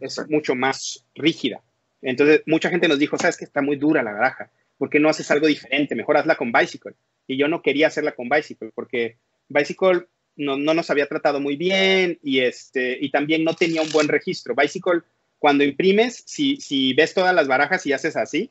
Es 0.00 0.20
mucho 0.28 0.54
más 0.54 1.04
rígida. 1.16 1.60
Entonces, 2.02 2.42
mucha 2.46 2.70
gente 2.70 2.86
nos 2.86 3.00
dijo, 3.00 3.18
sabes 3.18 3.36
que 3.36 3.46
está 3.46 3.62
muy 3.62 3.74
dura 3.74 4.04
la 4.04 4.12
baraja. 4.12 4.52
¿por 4.78 4.88
qué 4.88 5.00
no 5.00 5.10
haces 5.10 5.30
algo 5.30 5.46
diferente? 5.46 5.94
Mejor 5.94 6.16
hazla 6.16 6.36
con 6.36 6.52
Bicycle. 6.52 6.94
Y 7.26 7.36
yo 7.36 7.48
no 7.48 7.60
quería 7.60 7.88
hacerla 7.88 8.12
con 8.12 8.28
Bicycle 8.28 8.70
porque 8.74 9.18
Bicycle 9.48 10.06
no, 10.38 10.56
nos 10.56 10.90
había 10.90 11.06
tratado 11.06 11.40
muy 11.40 11.56
bien 11.56 12.18
y, 12.22 12.40
este, 12.40 12.96
y 13.00 13.10
también 13.10 13.44
no 13.44 13.54
tenía 13.54 13.82
un 13.82 13.90
buen 13.90 14.08
registro. 14.08 14.54
Bicycle, 14.54 15.02
cuando 15.38 15.64
imprimes, 15.64 16.22
si, 16.26 16.56
si 16.56 16.94
ves 16.94 17.12
todas 17.12 17.34
las 17.34 17.48
barajas 17.48 17.84
y 17.86 17.92
haces 17.92 18.16
así, 18.16 18.50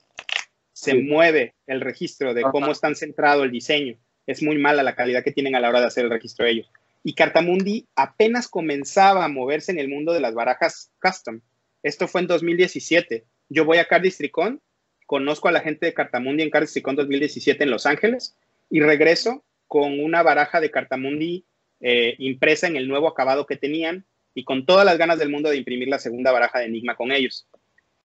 se 0.74 0.94
mueve 0.94 1.56
el 1.66 1.82
registro 1.82 2.34
de 2.36 2.44
cómo 2.44 2.72
están 2.72 2.96
centrado 2.96 3.44
el 3.44 3.52
diseño. 3.52 3.98
Es 4.28 4.44
muy 4.44 4.58
mala 4.58 4.84
la 4.84 4.96
calidad 4.96 5.24
que 5.24 5.32
tienen 5.32 5.56
a 5.56 5.60
la 5.60 5.70
hora 5.70 5.80
de 5.80 5.88
hacer 5.88 6.06
el 6.06 6.12
registro 6.12 6.46
de 6.46 6.52
ellos. 6.52 6.72
Y 7.04 7.14
Cartamundi 7.14 7.88
apenas 7.96 8.48
comenzaba 8.48 9.26
a 9.26 9.30
moverse 9.30 9.72
en 9.72 9.80
el 9.80 9.90
mundo 9.90 10.14
de 10.14 10.20
las 10.20 10.36
barajas 10.36 10.92
custom. 11.02 11.42
Esto 11.82 12.08
fue 12.08 12.22
en 12.22 12.28
2017. 12.28 13.24
Yo 13.50 13.66
voy 13.66 13.78
a 13.78 13.86
Cardistricón 13.86 14.62
conozco 15.08 15.48
a 15.48 15.52
la 15.52 15.62
gente 15.62 15.88
de 15.88 15.94
Cartamundi 15.96 16.44
en 16.44 16.52
Cardsticon 16.52 16.96
2017 16.96 17.64
en 17.64 17.72
Los 17.72 17.88
Ángeles 17.88 18.36
y 18.70 18.82
regreso 18.82 19.44
con 19.68 20.00
una 20.00 20.22
baraja 20.22 20.60
de 20.60 20.70
Cartamundi 20.70 21.46
eh, 21.82 22.16
impresa 22.20 22.68
en 22.68 22.76
el 22.76 22.88
nuevo 22.88 23.08
acabado 23.08 23.46
que 23.46 23.58
tenían 23.58 24.06
y 24.34 24.44
con 24.44 24.66
todas 24.66 24.86
las 24.86 24.98
ganas 24.98 25.20
del 25.20 25.30
mundo 25.30 25.50
de 25.50 25.58
imprimir 25.58 25.88
la 25.88 26.00
segunda 26.00 26.32
baraja 26.32 26.60
de 26.60 26.66
Enigma 26.66 26.96
con 26.96 27.12
ellos. 27.12 27.48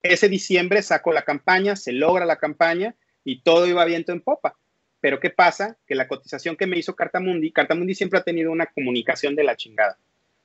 Ese 0.03 0.29
diciembre 0.29 0.83
saco 0.83 1.13
la 1.13 1.23
campaña, 1.23 1.77
se 1.77 1.93
logra 1.93 2.25
la 2.25 2.37
campaña 2.37 2.95
y 3.25 3.43
todo 3.43 3.67
iba 3.67 3.85
viento 3.85 4.13
en 4.13 4.21
popa. 4.21 4.57
Pero 5.01 5.19
¿qué 5.19 5.31
pasa? 5.31 5.79
Que 5.87 5.95
la 5.95 6.09
cotización 6.09 6.57
que 6.57 6.67
me 6.67 6.79
hizo 6.79 6.95
Cartamundi, 6.95 7.53
Cartamundi 7.53 7.95
siempre 7.95 8.19
ha 8.19 8.23
tenido 8.23 8.53
una 8.53 8.67
comunicación 8.67 9.35
de 9.35 9.45
la 9.45 9.57
chingada. 9.57 9.99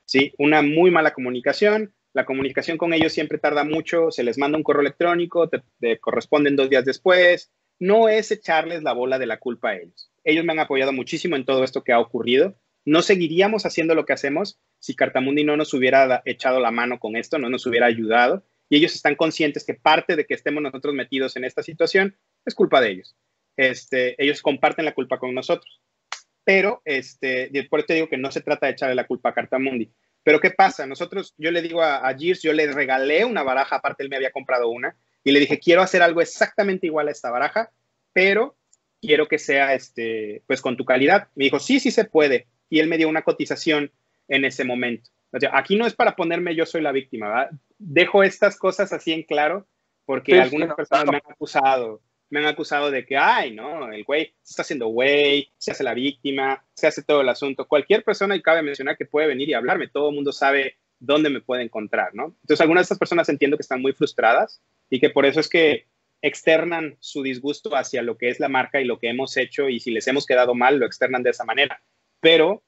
¿sí? 0.06 0.34
Una 0.38 0.62
muy 0.62 0.92
mala 0.92 1.14
comunicación, 1.14 1.94
la 2.14 2.26
comunicación 2.26 2.78
con 2.78 2.94
ellos 2.94 3.12
siempre 3.12 3.38
tarda 3.38 3.66
mucho, 3.66 4.10
se 4.10 4.24
les 4.24 4.38
manda 4.38 4.58
un 4.58 4.64
correo 4.64 4.82
electrónico, 4.82 5.50
te, 5.50 6.00
corresponden 6.00 6.56
dos 6.56 6.70
días 6.70 6.86
después. 6.86 7.52
No 7.78 8.08
es 8.08 8.32
echarles 8.32 8.84
la 8.84 8.94
bola 8.94 9.20
de 9.20 9.26
la 9.26 9.38
culpa 9.38 9.72
a 9.72 9.76
ellos. 9.76 10.10
Ellos 10.24 10.46
me 10.46 10.54
han 10.54 10.60
apoyado 10.60 10.94
muchísimo 10.94 11.36
en 11.36 11.44
todo 11.44 11.66
esto 11.66 11.84
que 11.84 11.92
ha 11.92 12.00
ocurrido. 12.00 12.56
No 12.86 13.02
seguiríamos 13.02 13.66
haciendo 13.66 13.96
lo 13.96 14.06
que 14.06 14.14
hacemos 14.14 14.60
si 14.80 14.96
Cartamundi 14.96 15.44
no 15.44 15.58
nos 15.58 15.74
hubiera 15.74 16.22
echado 16.26 16.60
la 16.60 16.72
mano 16.72 17.00
con 17.00 17.16
esto, 17.16 17.40
no 17.40 17.50
nos 17.50 17.66
hubiera 17.66 17.88
ayudado. 17.88 18.44
Y 18.70 18.78
ellos 18.78 18.94
están 18.96 19.16
conscientes 19.16 19.66
que 19.66 19.74
parte 19.74 20.16
de 20.16 20.26
que 20.26 20.36
estemos 20.36 20.62
nosotros 20.62 20.94
metidos 20.94 21.36
en 21.36 21.44
esta 21.44 21.64
situación 21.64 22.16
es 22.46 22.56
culpa 22.56 22.82
de 22.82 22.92
ellos. 22.92 23.16
Este, 23.58 24.22
ellos 24.24 24.42
comparten 24.42 24.86
la 24.86 24.94
culpa 24.94 25.18
con 25.18 25.34
nosotros. 25.34 25.82
Pero, 26.44 26.82
este, 26.86 27.50
por 27.70 27.80
eso 27.80 27.88
te 27.88 27.94
digo 27.96 28.08
que 28.08 28.18
no 28.18 28.32
se 28.32 28.42
trata 28.42 28.68
de 28.68 28.74
echarle 28.74 28.96
la 28.96 29.08
culpa 29.08 29.30
a 29.30 29.34
Cartamundi. 29.34 29.92
Pero 30.24 30.40
¿qué 30.40 30.52
pasa? 30.52 30.86
Nosotros, 30.86 31.34
yo 31.38 31.52
le 31.52 31.62
digo 31.62 31.82
a, 31.82 32.08
a 32.08 32.16
yo 32.16 32.54
le 32.54 32.72
regalé 32.72 33.26
una 33.26 33.44
baraja, 33.44 33.78
aparte 33.78 34.04
él 34.04 34.10
me 34.10 34.16
había 34.16 34.32
comprado 34.32 34.70
una, 34.70 34.96
y 35.24 35.32
le 35.32 35.40
dije, 35.40 35.60
quiero 35.60 35.82
hacer 35.82 36.02
algo 36.04 36.22
exactamente 36.22 36.86
igual 36.88 37.08
a 37.08 37.12
esta 37.12 37.32
baraja, 37.32 37.72
pero 38.14 38.56
quiero 39.02 39.28
que 39.28 39.40
sea, 39.40 39.74
este, 39.74 40.44
pues 40.48 40.62
con 40.62 40.78
tu 40.78 40.86
calidad. 40.86 41.30
Me 41.36 41.46
dijo, 41.46 41.60
sí, 41.60 41.80
sí 41.80 41.92
se 41.92 42.06
puede. 42.06 42.48
Y 42.70 42.80
él 42.80 42.88
me 42.88 42.98
dio 42.98 43.10
una 43.10 43.24
cotización 43.24 43.92
en 44.28 44.46
ese 44.46 44.64
momento. 44.64 45.10
O 45.32 45.40
sea, 45.40 45.52
aquí 45.54 45.76
no 45.76 45.86
es 45.86 45.94
para 45.94 46.16
ponerme 46.16 46.56
yo 46.56 46.66
soy 46.66 46.82
la 46.82 46.92
víctima, 46.92 47.28
¿verdad? 47.28 47.52
Dejo 47.78 48.24
estas 48.24 48.58
cosas 48.58 48.94
así 48.94 49.12
en 49.12 49.24
claro 49.24 49.68
porque 50.06 50.40
algunas 50.40 50.76
personas 50.76 51.06
me 51.06 51.18
han 51.18 51.32
acusado 51.32 52.02
me 52.30 52.40
han 52.40 52.46
acusado 52.48 52.92
de 52.92 53.06
que, 53.06 53.18
ay, 53.18 53.54
no, 53.54 53.92
el 53.92 54.04
güey 54.04 54.34
se 54.42 54.52
está 54.52 54.64
haciendo 54.64 54.88
güey, 54.88 55.50
se 55.58 55.72
hace 55.72 55.84
la 55.84 55.94
víctima, 55.94 56.64
se 56.74 56.88
hace 56.88 57.04
todo 57.04 57.22
el 57.22 57.30
asunto. 57.30 57.68
Cualquier 57.68 58.04
persona, 58.04 58.36
y 58.36 58.42
cabe 58.42 58.62
mencionar 58.62 58.98
que 58.98 59.06
puede 59.06 59.28
venir 59.28 59.50
y 59.50 59.54
hablarme, 59.54 59.88
todo 59.88 60.10
el 60.10 60.16
mundo 60.16 60.32
sabe 60.32 60.78
dónde 61.00 61.30
me 61.30 61.42
puede 61.42 61.64
encontrar, 61.64 62.16
¿no? 62.16 62.36
Entonces, 62.42 62.62
algunas 62.62 62.82
de 62.82 62.86
estas 62.86 63.00
personas 63.00 63.30
entiendo 63.30 63.58
que 63.58 63.62
están 63.62 63.82
muy 63.82 63.94
frustradas 63.94 64.62
y 64.90 65.00
que 65.00 65.10
por 65.10 65.26
eso 65.26 65.40
es 65.40 65.50
que 65.50 65.86
externan 66.22 66.98
su 67.00 67.22
disgusto 67.22 67.76
hacia 67.76 68.02
lo 68.02 68.18
que 68.18 68.30
es 68.30 68.40
la 68.40 68.50
marca 68.50 68.82
y 68.82 68.86
lo 68.86 68.98
que 68.98 69.10
hemos 69.10 69.38
hecho 69.38 69.70
y 69.70 69.80
si 69.80 69.92
les 69.92 70.08
hemos 70.08 70.26
quedado 70.26 70.56
mal, 70.56 70.78
lo 70.78 70.86
externan 70.86 71.22
de 71.22 71.30
esa 71.30 71.44
manera. 71.44 71.82
Pero 72.26 72.64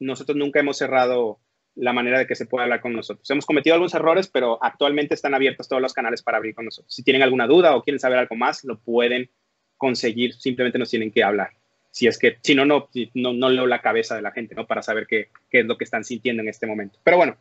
nosotros 0.00 0.38
nunca 0.38 0.60
hemos 0.60 0.78
cerrado 0.78 1.38
la 1.74 1.92
manera 1.92 2.18
de 2.18 2.26
que 2.26 2.34
se 2.34 2.46
pueda 2.46 2.64
hablar 2.64 2.80
con 2.80 2.94
nosotros. 2.94 3.28
Hemos 3.28 3.44
cometido 3.44 3.74
algunos 3.74 3.92
errores, 3.92 4.26
pero 4.26 4.58
actualmente 4.64 5.14
están 5.14 5.34
abiertos 5.34 5.68
todos 5.68 5.82
los 5.82 5.92
canales 5.92 6.22
para 6.22 6.38
abrir 6.38 6.54
con 6.54 6.64
nosotros. 6.64 6.94
Si 6.94 7.02
tienen 7.02 7.22
alguna 7.22 7.46
duda 7.46 7.76
o 7.76 7.82
quieren 7.82 8.00
saber 8.00 8.16
algo 8.16 8.36
más, 8.36 8.64
lo 8.64 8.80
pueden 8.80 9.30
conseguir, 9.76 10.32
simplemente 10.32 10.78
nos 10.78 10.88
tienen 10.88 11.12
que 11.12 11.22
hablar. 11.22 11.50
Si 11.90 12.06
es 12.06 12.18
que, 12.18 12.38
si 12.42 12.54
no, 12.54 12.64
no, 12.64 12.88
no, 13.12 13.50
leo 13.50 13.66
la 13.66 13.82
cabeza 13.82 14.16
de 14.16 14.22
la 14.22 14.32
gente, 14.32 14.54
¿no? 14.54 14.66
Para 14.66 14.80
saber 14.80 15.06
qué, 15.06 15.28
qué 15.50 15.60
es 15.60 15.66
lo 15.66 15.76
que 15.76 15.84
están 15.84 16.04
sintiendo 16.04 16.40
en 16.40 16.48
este 16.48 16.66
momento. 16.66 16.98
Pero 17.04 17.18
bueno, 17.18 17.36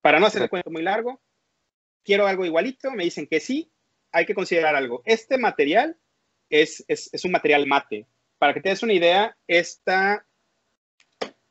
para 0.00 0.20
no 0.20 0.26
hacer 0.26 0.42
el 0.42 0.48
cuento 0.48 0.70
muy 0.70 0.82
largo, 0.82 1.20
quiero 2.04 2.28
algo 2.28 2.44
igualito, 2.44 2.92
me 2.92 3.02
dicen 3.02 3.26
que 3.26 3.40
sí, 3.40 3.72
hay 4.12 4.24
que 4.24 4.36
considerar 4.36 4.76
algo. 4.76 5.02
Este 5.04 5.36
material 5.36 5.96
es, 6.48 6.84
es, 6.86 7.12
es 7.12 7.24
un 7.24 7.32
material 7.32 7.66
mate. 7.66 8.06
Para 8.38 8.54
que 8.54 8.60
te 8.60 8.68
des 8.68 8.84
una 8.84 8.92
idea, 8.92 9.36
esta 9.48 10.24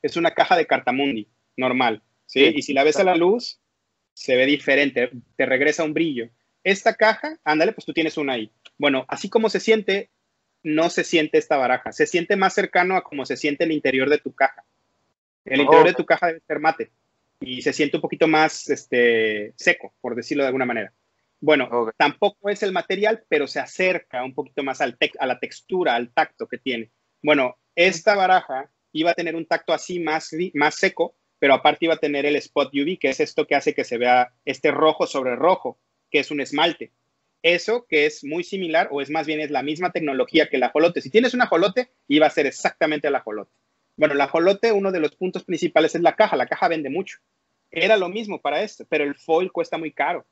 es 0.07 0.17
una 0.17 0.31
caja 0.31 0.55
de 0.55 0.65
Cartamundi 0.65 1.27
normal. 1.55 2.01
¿sí? 2.25 2.51
Y 2.55 2.61
si 2.61 2.73
la 2.73 2.83
ves 2.83 2.97
a 2.97 3.03
la 3.03 3.15
luz, 3.15 3.59
se 4.13 4.35
ve 4.35 4.45
diferente, 4.45 5.11
te 5.35 5.45
regresa 5.45 5.83
un 5.83 5.93
brillo. 5.93 6.29
Esta 6.63 6.95
caja, 6.95 7.37
ándale, 7.43 7.71
pues 7.71 7.85
tú 7.85 7.93
tienes 7.93 8.17
una 8.17 8.33
ahí. 8.33 8.51
Bueno, 8.77 9.05
así 9.07 9.29
como 9.29 9.49
se 9.49 9.59
siente, 9.59 10.09
no 10.63 10.89
se 10.89 11.03
siente 11.03 11.37
esta 11.37 11.57
baraja. 11.57 11.91
Se 11.91 12.05
siente 12.05 12.35
más 12.35 12.53
cercano 12.53 12.95
a 12.95 13.03
como 13.03 13.25
se 13.25 13.37
siente 13.37 13.63
el 13.63 13.71
interior 13.71 14.09
de 14.09 14.17
tu 14.17 14.33
caja. 14.33 14.65
El 15.45 15.61
interior 15.61 15.87
de 15.87 15.93
tu 15.93 16.05
caja 16.05 16.27
debe 16.27 16.41
ser 16.45 16.59
mate 16.59 16.91
y 17.39 17.61
se 17.61 17.73
siente 17.73 17.97
un 17.97 18.01
poquito 18.01 18.27
más 18.27 18.69
este, 18.69 19.53
seco, 19.55 19.93
por 20.01 20.15
decirlo 20.15 20.43
de 20.43 20.47
alguna 20.47 20.65
manera. 20.65 20.93
Bueno, 21.39 21.91
tampoco 21.97 22.49
es 22.49 22.63
el 22.63 22.71
material, 22.71 23.23
pero 23.29 23.47
se 23.47 23.59
acerca 23.59 24.23
un 24.23 24.33
poquito 24.33 24.63
más 24.63 24.81
al 24.81 24.97
a 25.19 25.27
la 25.27 25.39
textura, 25.39 25.95
al 25.95 26.11
tacto 26.11 26.47
que 26.47 26.57
tiene. 26.57 26.91
Bueno, 27.21 27.57
esta 27.75 28.15
baraja 28.15 28.71
iba 28.99 29.11
a 29.11 29.15
tener 29.15 29.35
un 29.35 29.45
tacto 29.45 29.73
así 29.73 29.99
más, 29.99 30.31
más 30.53 30.75
seco, 30.75 31.15
pero 31.39 31.53
aparte 31.53 31.85
iba 31.85 31.93
a 31.93 31.99
tener 31.99 32.25
el 32.25 32.35
spot 32.37 32.73
UV, 32.73 32.97
que 32.99 33.09
es 33.09 33.19
esto 33.19 33.45
que 33.45 33.55
hace 33.55 33.73
que 33.73 33.83
se 33.83 33.97
vea 33.97 34.33
este 34.45 34.71
rojo 34.71 35.05
sobre 35.07 35.35
rojo, 35.35 35.77
que 36.09 36.19
es 36.19 36.31
un 36.31 36.41
esmalte. 36.41 36.91
Eso 37.43 37.85
que 37.87 38.05
es 38.05 38.23
muy 38.23 38.43
similar, 38.43 38.89
o 38.91 39.01
es 39.01 39.09
más 39.09 39.27
bien 39.27 39.39
es 39.39 39.51
la 39.51 39.61
misma 39.61 39.91
tecnología 39.91 40.49
que 40.49 40.57
el 40.57 40.63
ajolote. 40.63 41.01
Si 41.01 41.09
tienes 41.09 41.33
un 41.33 41.41
ajolote, 41.41 41.91
iba 42.07 42.25
a 42.25 42.31
ser 42.31 42.47
exactamente 42.47 43.07
el 43.07 43.15
ajolote. 43.15 43.51
Bueno, 43.95 44.15
el 44.15 44.21
ajolote, 44.21 44.71
uno 44.71 44.91
de 44.91 44.99
los 44.99 45.15
puntos 45.15 45.43
principales 45.43 45.95
es 45.95 46.01
la 46.01 46.15
caja. 46.15 46.35
La 46.35 46.47
caja 46.47 46.67
vende 46.67 46.89
mucho. 46.89 47.19
Era 47.69 47.97
lo 47.97 48.09
mismo 48.09 48.41
para 48.41 48.61
esto, 48.63 48.85
pero 48.89 49.03
el 49.03 49.15
foil 49.15 49.51
cuesta 49.51 49.77
muy 49.77 49.91
caro. 49.91 50.25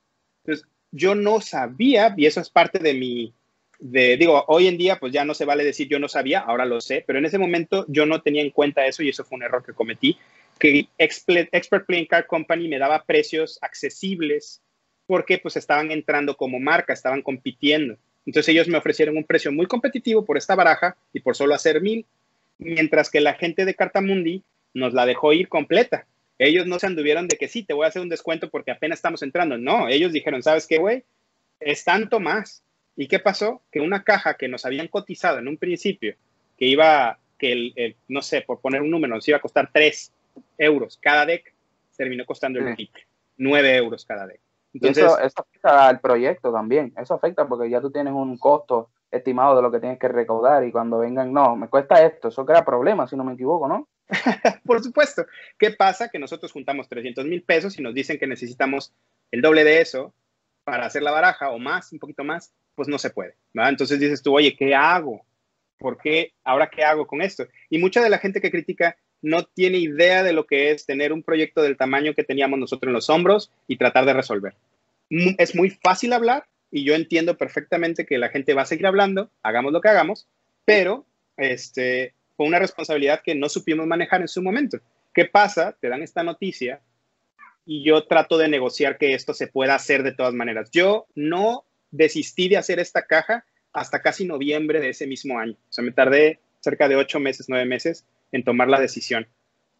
Entonces, 0.43 0.67
yo 0.91 1.13
no 1.13 1.41
sabía, 1.41 2.13
y 2.17 2.25
eso 2.25 2.41
es 2.41 2.49
parte 2.49 2.79
de 2.79 2.93
mi, 2.93 3.33
de, 3.79 4.17
digo, 4.17 4.43
hoy 4.47 4.67
en 4.67 4.77
día 4.77 4.97
pues 4.99 5.11
ya 5.11 5.25
no 5.25 5.33
se 5.33 5.45
vale 5.45 5.63
decir 5.63 5.87
yo 5.87 5.99
no 5.99 6.07
sabía, 6.07 6.39
ahora 6.39 6.65
lo 6.65 6.81
sé, 6.81 7.03
pero 7.05 7.19
en 7.19 7.25
ese 7.25 7.37
momento 7.37 7.85
yo 7.87 8.05
no 8.05 8.21
tenía 8.21 8.41
en 8.41 8.51
cuenta 8.51 8.85
eso 8.85 9.03
y 9.03 9.09
eso 9.09 9.23
fue 9.23 9.37
un 9.37 9.43
error 9.43 9.63
que 9.63 9.73
cometí, 9.73 10.17
que 10.59 10.87
Expert 10.97 11.85
Playing 11.85 12.07
Card 12.07 12.27
Company 12.27 12.67
me 12.67 12.79
daba 12.79 13.03
precios 13.03 13.59
accesibles 13.61 14.61
porque 15.07 15.37
pues 15.37 15.57
estaban 15.57 15.91
entrando 15.91 16.35
como 16.35 16.59
marca, 16.59 16.93
estaban 16.93 17.21
compitiendo. 17.21 17.97
Entonces 18.25 18.49
ellos 18.49 18.67
me 18.67 18.77
ofrecieron 18.77 19.17
un 19.17 19.23
precio 19.23 19.51
muy 19.51 19.67
competitivo 19.67 20.25
por 20.25 20.37
esta 20.37 20.55
baraja 20.55 20.95
y 21.13 21.19
por 21.19 21.35
solo 21.35 21.53
hacer 21.53 21.81
mil, 21.81 22.05
mientras 22.57 23.09
que 23.09 23.21
la 23.21 23.35
gente 23.35 23.65
de 23.65 23.75
Cartamundi 23.75 24.43
nos 24.73 24.93
la 24.93 25.05
dejó 25.05 25.33
ir 25.33 25.47
completa. 25.47 26.05
Ellos 26.37 26.65
no 26.65 26.79
se 26.79 26.87
anduvieron 26.87 27.27
de 27.27 27.37
que 27.37 27.47
sí, 27.47 27.63
te 27.63 27.73
voy 27.73 27.85
a 27.85 27.89
hacer 27.89 28.01
un 28.01 28.09
descuento 28.09 28.49
porque 28.49 28.71
apenas 28.71 28.97
estamos 28.97 29.21
entrando. 29.21 29.57
No, 29.57 29.87
ellos 29.87 30.11
dijeron, 30.11 30.43
¿sabes 30.43 30.67
qué, 30.67 30.77
güey? 30.77 31.03
Es 31.59 31.83
tanto 31.83 32.19
más. 32.19 32.63
¿Y 32.95 33.07
qué 33.07 33.19
pasó? 33.19 33.61
Que 33.71 33.81
una 33.81 34.03
caja 34.03 34.35
que 34.35 34.47
nos 34.47 34.65
habían 34.65 34.87
cotizado 34.87 35.39
en 35.39 35.47
un 35.47 35.57
principio, 35.57 36.15
que 36.57 36.65
iba, 36.65 37.19
que 37.37 37.51
el, 37.51 37.95
no 38.07 38.21
sé, 38.21 38.41
por 38.41 38.61
poner 38.61 38.81
un 38.81 38.91
número, 38.91 39.15
nos 39.15 39.27
iba 39.27 39.37
a 39.37 39.41
costar 39.41 39.69
3 39.71 40.13
euros 40.57 40.97
cada 41.01 41.25
deck, 41.25 41.53
terminó 41.97 42.25
costando 42.25 42.59
el 42.59 42.75
sí. 42.75 42.89
9 43.37 43.75
euros 43.75 44.05
cada 44.05 44.27
deck. 44.27 44.39
Entonces, 44.73 45.05
eso, 45.05 45.19
eso, 45.19 45.41
afecta 45.41 45.87
al 45.87 45.99
proyecto 45.99 46.51
también. 46.51 46.93
Eso 46.97 47.13
afecta 47.13 47.47
porque 47.47 47.69
ya 47.69 47.79
tú 47.79 47.91
tienes 47.91 48.13
un 48.13 48.37
costo 48.37 48.89
estimado 49.11 49.55
de 49.55 49.61
lo 49.61 49.71
que 49.71 49.79
tienes 49.79 49.99
que 49.99 50.07
recaudar 50.07 50.65
y 50.65 50.71
cuando 50.71 50.99
vengan, 50.99 51.31
no, 51.31 51.55
me 51.55 51.69
cuesta 51.69 52.05
esto, 52.05 52.27
eso 52.27 52.45
crea 52.45 52.65
problemas, 52.65 53.09
si 53.09 53.15
no 53.15 53.23
me 53.23 53.33
equivoco, 53.33 53.67
¿no? 53.67 53.87
Por 54.65 54.83
supuesto. 54.83 55.25
¿Qué 55.57 55.71
pasa? 55.71 56.09
Que 56.09 56.19
nosotros 56.19 56.51
juntamos 56.51 56.89
300 56.89 57.25
mil 57.25 57.43
pesos 57.43 57.77
y 57.79 57.81
nos 57.81 57.93
dicen 57.93 58.19
que 58.19 58.27
necesitamos 58.27 58.93
el 59.31 59.41
doble 59.41 59.63
de 59.63 59.81
eso 59.81 60.13
para 60.63 60.85
hacer 60.85 61.03
la 61.03 61.11
baraja 61.11 61.51
o 61.51 61.59
más, 61.59 61.91
un 61.93 61.99
poquito 61.99 62.23
más, 62.23 62.53
pues 62.75 62.87
no 62.87 62.97
se 62.97 63.09
puede. 63.09 63.35
¿verdad? 63.53 63.71
Entonces 63.71 63.99
dices 63.99 64.21
tú, 64.21 64.35
oye, 64.35 64.55
¿qué 64.55 64.75
hago? 64.75 65.25
¿Por 65.77 65.97
qué? 65.97 66.33
¿Ahora 66.43 66.69
qué 66.69 66.83
hago 66.83 67.07
con 67.07 67.21
esto? 67.21 67.47
Y 67.69 67.79
mucha 67.79 68.01
de 68.01 68.09
la 68.09 68.17
gente 68.17 68.41
que 68.41 68.51
critica 68.51 68.97
no 69.21 69.43
tiene 69.43 69.79
idea 69.79 70.23
de 70.23 70.33
lo 70.33 70.45
que 70.45 70.71
es 70.71 70.85
tener 70.85 71.11
un 71.11 71.23
proyecto 71.23 71.61
del 71.61 71.77
tamaño 71.77 72.13
que 72.13 72.23
teníamos 72.23 72.59
nosotros 72.59 72.89
en 72.89 72.93
los 72.93 73.09
hombros 73.09 73.51
y 73.67 73.77
tratar 73.77 74.05
de 74.05 74.13
resolver. 74.13 74.53
Es 75.09 75.55
muy 75.55 75.69
fácil 75.69 76.13
hablar 76.13 76.45
y 76.71 76.83
yo 76.83 76.93
entiendo 76.93 77.37
perfectamente 77.37 78.05
que 78.05 78.17
la 78.17 78.29
gente 78.29 78.53
va 78.53 78.63
a 78.63 78.65
seguir 78.65 78.87
hablando, 78.87 79.29
hagamos 79.43 79.71
lo 79.73 79.81
que 79.81 79.89
hagamos, 79.89 80.27
pero 80.65 81.05
este, 81.37 82.13
fue 82.35 82.47
una 82.47 82.59
responsabilidad 82.59 83.21
que 83.23 83.35
no 83.35 83.49
supimos 83.49 83.87
manejar 83.87 84.21
en 84.21 84.27
su 84.27 84.41
momento. 84.41 84.79
¿Qué 85.13 85.25
pasa? 85.25 85.75
Te 85.79 85.89
dan 85.89 86.03
esta 86.03 86.23
noticia 86.23 86.81
y 87.65 87.83
yo 87.83 88.05
trato 88.05 88.37
de 88.37 88.47
negociar 88.47 88.97
que 88.97 89.13
esto 89.13 89.33
se 89.33 89.47
pueda 89.47 89.75
hacer 89.75 90.03
de 90.03 90.11
todas 90.11 90.33
maneras. 90.33 90.69
Yo 90.71 91.07
no 91.15 91.65
desistí 91.95 92.49
de 92.49 92.57
hacer 92.57 92.79
esta 92.79 93.03
caja 93.03 93.45
hasta 93.73 94.01
casi 94.01 94.25
noviembre 94.25 94.79
de 94.79 94.89
ese 94.89 95.07
mismo 95.07 95.39
año. 95.39 95.53
O 95.53 95.73
sea, 95.73 95.83
me 95.83 95.91
tardé 95.91 96.39
cerca 96.61 96.87
de 96.87 96.95
ocho 96.95 97.19
meses, 97.19 97.47
nueve 97.49 97.65
meses 97.65 98.05
en 98.31 98.43
tomar 98.43 98.69
la 98.69 98.79
decisión. 98.79 99.27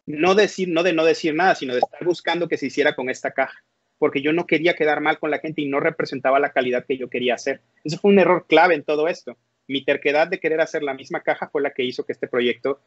No, 0.06 0.34
decir, 0.34 0.68
no 0.68 0.82
de 0.82 0.92
no 0.92 1.04
decir 1.04 1.34
nada, 1.34 1.54
sino 1.54 1.74
de 1.74 1.80
estar 1.80 2.04
buscando 2.04 2.48
que 2.48 2.58
se 2.58 2.66
hiciera 2.66 2.94
con 2.94 3.10
esta 3.10 3.32
caja, 3.32 3.64
porque 3.98 4.22
yo 4.22 4.32
no 4.32 4.46
quería 4.46 4.74
quedar 4.74 5.00
mal 5.00 5.18
con 5.18 5.30
la 5.30 5.38
gente 5.38 5.62
y 5.62 5.66
no 5.66 5.80
representaba 5.80 6.38
la 6.38 6.52
calidad 6.52 6.84
que 6.86 6.96
yo 6.96 7.08
quería 7.08 7.34
hacer. 7.34 7.60
Eso 7.82 7.98
fue 7.98 8.12
un 8.12 8.18
error 8.18 8.46
clave 8.48 8.74
en 8.74 8.84
todo 8.84 9.08
esto. 9.08 9.36
Mi 9.66 9.84
terquedad 9.84 10.28
de 10.28 10.38
querer 10.38 10.60
hacer 10.60 10.82
la 10.82 10.94
misma 10.94 11.22
caja 11.22 11.48
fue 11.48 11.60
la 11.60 11.70
que 11.70 11.82
hizo 11.82 12.04
que 12.04 12.12
este 12.12 12.28
proyecto 12.28 12.80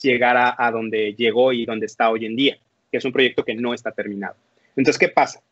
llegara 0.00 0.54
a 0.56 0.70
donde 0.70 1.14
llegó 1.14 1.52
y 1.52 1.66
donde 1.66 1.86
está 1.86 2.10
hoy 2.10 2.24
en 2.24 2.36
día, 2.36 2.58
que 2.90 2.98
es 2.98 3.04
un 3.04 3.12
proyecto 3.12 3.44
que 3.44 3.54
no 3.54 3.74
está 3.74 3.92
terminado. 3.92 4.36
Entonces, 4.76 4.98
¿qué 4.98 5.08
pasa? 5.08 5.42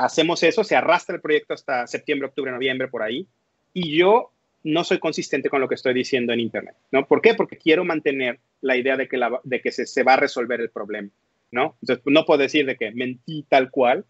Hacemos 0.00 0.42
eso, 0.42 0.64
se 0.64 0.76
arrastra 0.76 1.14
el 1.14 1.20
proyecto 1.20 1.52
hasta 1.52 1.86
septiembre, 1.86 2.28
octubre, 2.28 2.50
noviembre, 2.50 2.88
por 2.88 3.02
ahí, 3.02 3.26
y 3.74 3.98
yo 3.98 4.32
no 4.64 4.82
soy 4.82 4.98
consistente 4.98 5.50
con 5.50 5.60
lo 5.60 5.68
que 5.68 5.74
estoy 5.74 5.92
diciendo 5.92 6.32
en 6.32 6.40
Internet, 6.40 6.74
¿no? 6.90 7.06
¿Por 7.06 7.20
qué? 7.20 7.34
Porque 7.34 7.58
quiero 7.58 7.84
mantener 7.84 8.40
la 8.62 8.78
idea 8.78 8.96
de 8.96 9.08
que, 9.08 9.20
de 9.44 9.60
que 9.60 9.70
se, 9.70 9.84
se, 9.84 10.02
va 10.02 10.14
a 10.14 10.16
resolver 10.16 10.58
el 10.62 10.70
problema, 10.70 11.10
¿no? 11.50 11.76
Entonces, 11.82 12.02
no 12.06 12.24
puedo 12.24 12.38
decir 12.38 12.64
de 12.64 12.76
que 12.76 12.92
mentí 12.92 13.44
tal 13.46 13.70
cual, 13.70 14.06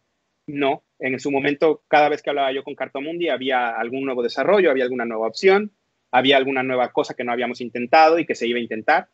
no. 0.47 0.85
En 1.01 1.19
su 1.19 1.33
momento, 1.33 1.83
cada 1.89 2.09
vez 2.09 2.23
que 2.23 2.31
hablaba 2.31 2.53
yo 2.53 2.63
con 2.63 2.77
Cartomundi, 2.77 3.29
había 3.29 3.71
algún 3.71 4.05
nuevo 4.05 4.23
desarrollo, 4.23 4.71
había 4.71 4.85
alguna 4.85 5.07
nueva 5.07 5.27
opción, 5.27 5.73
había 6.13 6.37
alguna 6.37 6.63
nueva 6.63 6.93
cosa 6.93 7.15
que 7.15 7.25
no 7.25 7.33
habíamos 7.33 7.61
intentado 7.61 8.21
y 8.21 8.27
que 8.27 8.37
se 8.37 8.47
iba 8.47 8.61
a 8.61 8.63
intentar. 8.63 9.09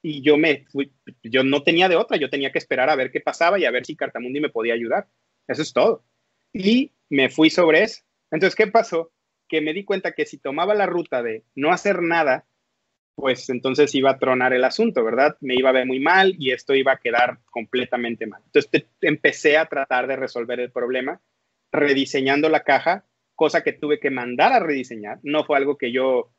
Y 0.00 0.22
yo 0.22 0.38
me 0.38 0.64
fui, 0.72 0.92
yo 1.22 1.44
no 1.44 1.62
tenía 1.62 1.90
de 1.90 1.96
otra, 1.96 2.16
yo 2.16 2.30
tenía 2.30 2.52
que 2.52 2.58
esperar 2.58 2.88
a 2.88 2.96
ver 2.96 3.10
qué 3.10 3.20
pasaba 3.20 3.58
y 3.58 3.66
a 3.66 3.70
ver 3.70 3.84
si 3.84 3.96
Cartamundi 3.96 4.40
me 4.40 4.48
podía 4.48 4.72
ayudar. 4.72 5.08
Eso 5.46 5.60
es 5.60 5.74
todo. 5.74 6.04
Y 6.52 6.92
me 7.08 7.30
fui 7.30 7.50
sobre 7.50 7.82
eso. 7.82 8.02
Entonces, 8.30 8.56
¿qué 8.56 8.66
pasó? 8.66 9.10
Que 9.48 9.60
me 9.60 9.72
di 9.72 9.84
cuenta 9.84 10.12
que 10.12 10.26
si 10.26 10.38
tomaba 10.38 10.74
la 10.74 10.86
ruta 10.86 11.22
de 11.22 11.44
no 11.54 11.72
hacer 11.72 12.02
nada, 12.02 12.46
pues 13.14 13.50
entonces 13.50 13.94
iba 13.94 14.10
a 14.10 14.18
tronar 14.18 14.52
el 14.54 14.64
asunto, 14.64 15.04
¿verdad? 15.04 15.36
Me 15.40 15.54
iba 15.54 15.68
a 15.68 15.72
ver 15.72 15.86
muy 15.86 16.00
mal 16.00 16.34
y 16.38 16.52
esto 16.52 16.74
iba 16.74 16.92
a 16.92 16.98
quedar 16.98 17.38
completamente 17.50 18.26
mal. 18.26 18.42
Entonces 18.46 18.86
empecé 19.02 19.58
a 19.58 19.66
tratar 19.66 20.06
de 20.06 20.16
resolver 20.16 20.60
el 20.60 20.72
problema 20.72 21.20
rediseñando 21.70 22.48
la 22.48 22.64
caja, 22.64 23.04
cosa 23.34 23.62
que 23.62 23.74
tuve 23.74 24.00
que 24.00 24.10
mandar 24.10 24.52
a 24.52 24.60
rediseñar. 24.60 25.18
No 25.22 25.44
fue 25.44 25.58
algo 25.58 25.76
que 25.76 25.92
yo 25.92 26.30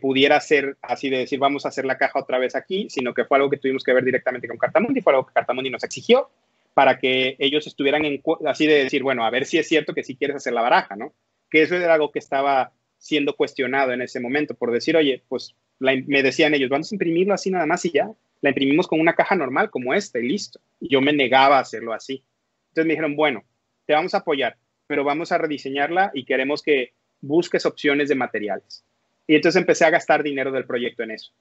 pudiera 0.00 0.40
ser 0.40 0.76
así 0.82 1.08
de 1.08 1.18
decir, 1.18 1.38
vamos 1.38 1.64
a 1.64 1.68
hacer 1.68 1.84
la 1.84 1.98
caja 1.98 2.18
otra 2.18 2.38
vez 2.38 2.56
aquí, 2.56 2.88
sino 2.90 3.14
que 3.14 3.24
fue 3.24 3.36
algo 3.36 3.48
que 3.48 3.58
tuvimos 3.58 3.84
que 3.84 3.92
ver 3.92 4.04
directamente 4.04 4.48
con 4.48 4.58
Cartamundi, 4.58 5.00
fue 5.00 5.12
algo 5.12 5.26
que 5.26 5.34
Cartamundi 5.34 5.70
nos 5.70 5.84
exigió 5.84 6.30
para 6.78 7.00
que 7.00 7.34
ellos 7.40 7.66
estuvieran 7.66 8.04
en, 8.04 8.22
así 8.46 8.64
de 8.64 8.84
decir, 8.84 9.02
bueno, 9.02 9.24
a 9.24 9.30
ver 9.30 9.46
si 9.46 9.58
es 9.58 9.66
cierto 9.66 9.94
que 9.94 10.04
si 10.04 10.14
quieres 10.14 10.36
hacer 10.36 10.52
la 10.52 10.62
baraja, 10.62 10.94
¿no? 10.94 11.12
Que 11.50 11.62
eso 11.62 11.74
era 11.74 11.94
algo 11.94 12.12
que 12.12 12.20
estaba 12.20 12.70
siendo 12.98 13.34
cuestionado 13.34 13.92
en 13.92 14.00
ese 14.00 14.20
momento, 14.20 14.54
por 14.54 14.70
decir, 14.70 14.96
oye, 14.96 15.24
pues 15.28 15.56
me 15.80 16.22
decían 16.22 16.54
ellos, 16.54 16.70
vamos 16.70 16.92
a 16.92 16.94
imprimirlo 16.94 17.34
así 17.34 17.50
nada 17.50 17.66
más 17.66 17.84
y 17.84 17.90
ya, 17.90 18.08
la 18.42 18.50
imprimimos 18.50 18.86
con 18.86 19.00
una 19.00 19.16
caja 19.16 19.34
normal 19.34 19.70
como 19.70 19.92
esta 19.92 20.20
y 20.20 20.28
listo. 20.28 20.60
Y 20.78 20.88
yo 20.88 21.00
me 21.00 21.12
negaba 21.12 21.58
a 21.58 21.62
hacerlo 21.62 21.92
así. 21.92 22.22
Entonces 22.68 22.86
me 22.86 22.92
dijeron, 22.92 23.16
bueno, 23.16 23.42
te 23.84 23.94
vamos 23.94 24.14
a 24.14 24.18
apoyar, 24.18 24.56
pero 24.86 25.02
vamos 25.02 25.32
a 25.32 25.38
rediseñarla 25.38 26.12
y 26.14 26.26
queremos 26.26 26.62
que 26.62 26.92
busques 27.20 27.66
opciones 27.66 28.08
de 28.08 28.14
materiales. 28.14 28.84
Y 29.26 29.34
entonces 29.34 29.60
empecé 29.60 29.84
a 29.84 29.90
gastar 29.90 30.22
dinero 30.22 30.52
del 30.52 30.64
proyecto 30.64 31.02
en 31.02 31.10
eso. 31.10 31.32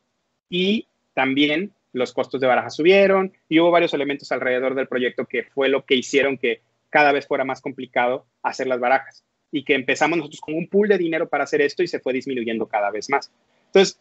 Y 0.49 0.87
también 1.13 1.73
los 1.97 2.13
costos 2.13 2.39
de 2.39 2.47
baraja 2.47 2.69
subieron 2.69 3.33
y 3.49 3.59
hubo 3.59 3.71
varios 3.71 3.93
elementos 3.93 4.31
alrededor 4.31 4.75
del 4.75 4.87
proyecto 4.87 5.25
que 5.25 5.43
fue 5.43 5.69
lo 5.69 5.85
que 5.85 5.95
hicieron 5.95 6.37
que 6.37 6.61
cada 6.89 7.11
vez 7.11 7.27
fuera 7.27 7.43
más 7.43 7.61
complicado 7.61 8.25
hacer 8.41 8.67
las 8.67 8.79
barajas 8.79 9.23
y 9.51 9.63
que 9.63 9.75
empezamos 9.75 10.17
nosotros 10.17 10.41
con 10.41 10.55
un 10.55 10.67
pool 10.67 10.87
de 10.87 10.97
dinero 10.97 11.27
para 11.27 11.43
hacer 11.43 11.61
esto 11.61 11.83
y 11.83 11.87
se 11.87 11.99
fue 11.99 12.13
disminuyendo 12.13 12.67
cada 12.67 12.91
vez 12.91 13.09
más. 13.09 13.31
Entonces, 13.67 13.99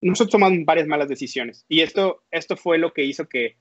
nosotros 0.00 0.32
tomamos 0.32 0.64
varias 0.64 0.86
malas 0.86 1.08
decisiones 1.08 1.64
y 1.68 1.80
esto, 1.80 2.22
esto 2.30 2.56
fue 2.56 2.78
lo 2.78 2.92
que 2.92 3.04
hizo 3.04 3.28
que 3.28 3.56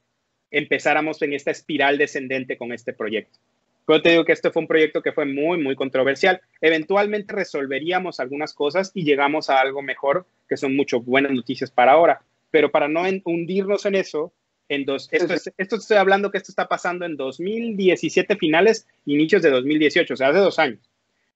empezáramos 0.51 1.21
en 1.21 1.33
esta 1.33 1.51
espiral 1.51 1.97
descendente 1.97 2.57
con 2.57 2.71
este 2.71 2.93
proyecto. 2.93 3.39
Pero 3.87 4.01
te 4.01 4.09
digo 4.09 4.25
que 4.25 4.33
este 4.33 4.51
fue 4.51 4.61
un 4.61 4.67
proyecto 4.67 5.01
que 5.01 5.13
fue 5.13 5.25
muy, 5.25 5.63
muy 5.63 5.75
controversial. 5.75 6.41
Eventualmente 6.59 7.33
resolveríamos 7.33 8.19
algunas 8.19 8.53
cosas 8.53 8.91
y 8.93 9.05
llegamos 9.05 9.49
a 9.49 9.61
algo 9.61 9.81
mejor, 9.81 10.25
que 10.49 10.57
son 10.57 10.75
mucho 10.75 10.99
buenas 10.99 11.31
noticias 11.31 11.71
para 11.71 11.93
ahora. 11.93 12.21
Pero 12.51 12.71
para 12.71 12.87
no 12.87 13.03
hundirnos 13.25 13.85
en 13.85 13.95
eso, 13.95 14.33
en 14.69 14.85
dos, 14.85 15.09
esto, 15.11 15.33
es, 15.33 15.51
esto 15.57 15.75
estoy 15.77 15.97
hablando 15.97 16.31
que 16.31 16.37
esto 16.37 16.51
está 16.51 16.67
pasando 16.67 17.05
en 17.05 17.15
2017 17.15 18.35
finales, 18.35 18.87
inicios 19.05 19.41
de 19.41 19.49
2018, 19.49 20.13
o 20.13 20.17
sea, 20.17 20.29
hace 20.29 20.39
dos 20.39 20.59
años. 20.59 20.79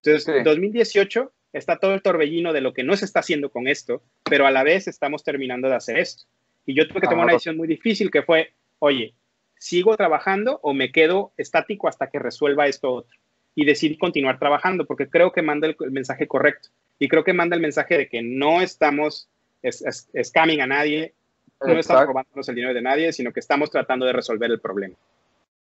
Entonces, 0.03 0.27
en 0.27 0.43
2018 0.43 1.31
está 1.53 1.77
todo 1.77 1.93
el 1.93 2.01
torbellino 2.01 2.53
de 2.53 2.61
lo 2.61 2.73
que 2.73 2.83
no 2.83 2.95
se 2.95 3.05
está 3.05 3.19
haciendo 3.19 3.49
con 3.49 3.67
esto, 3.67 4.01
pero 4.23 4.47
a 4.47 4.51
la 4.51 4.63
vez 4.63 4.87
estamos 4.87 5.23
terminando 5.23 5.69
de 5.69 5.75
hacer 5.75 5.97
esto. 5.97 6.23
Y 6.65 6.73
yo 6.73 6.87
tuve 6.87 7.01
que 7.01 7.07
tomar 7.07 7.25
una 7.25 7.33
decisión 7.33 7.57
muy 7.57 7.67
difícil 7.67 8.11
que 8.11 8.23
fue, 8.23 8.53
oye, 8.79 9.13
¿sigo 9.57 9.95
trabajando 9.97 10.59
o 10.63 10.73
me 10.73 10.91
quedo 10.91 11.33
estático 11.37 11.87
hasta 11.87 12.09
que 12.09 12.19
resuelva 12.19 12.67
esto 12.67 12.91
otro? 12.91 13.17
Y 13.53 13.65
decidí 13.65 13.97
continuar 13.97 14.39
trabajando 14.39 14.85
porque 14.85 15.09
creo 15.09 15.31
que 15.31 15.41
manda 15.41 15.67
el, 15.67 15.75
mensaje 15.91 16.27
correcto. 16.27 16.69
Y 16.99 17.07
creo 17.07 17.23
que 17.23 17.33
manda 17.33 17.55
el 17.55 17.61
mensaje 17.61 17.97
de 17.97 18.07
que 18.07 18.21
no 18.21 18.61
estamos 18.61 19.29
scamming 19.63 20.61
a 20.61 20.67
nadie, 20.67 21.13
no 21.59 21.77
estamos 21.77 22.07
robándonos 22.07 22.49
el 22.49 22.55
dinero 22.55 22.73
de 22.73 22.81
nadie, 22.81 23.13
sino 23.13 23.31
que 23.31 23.39
estamos 23.39 23.69
tratando 23.69 24.05
de 24.05 24.13
resolver 24.13 24.49
el 24.49 24.59
problema. 24.59 24.95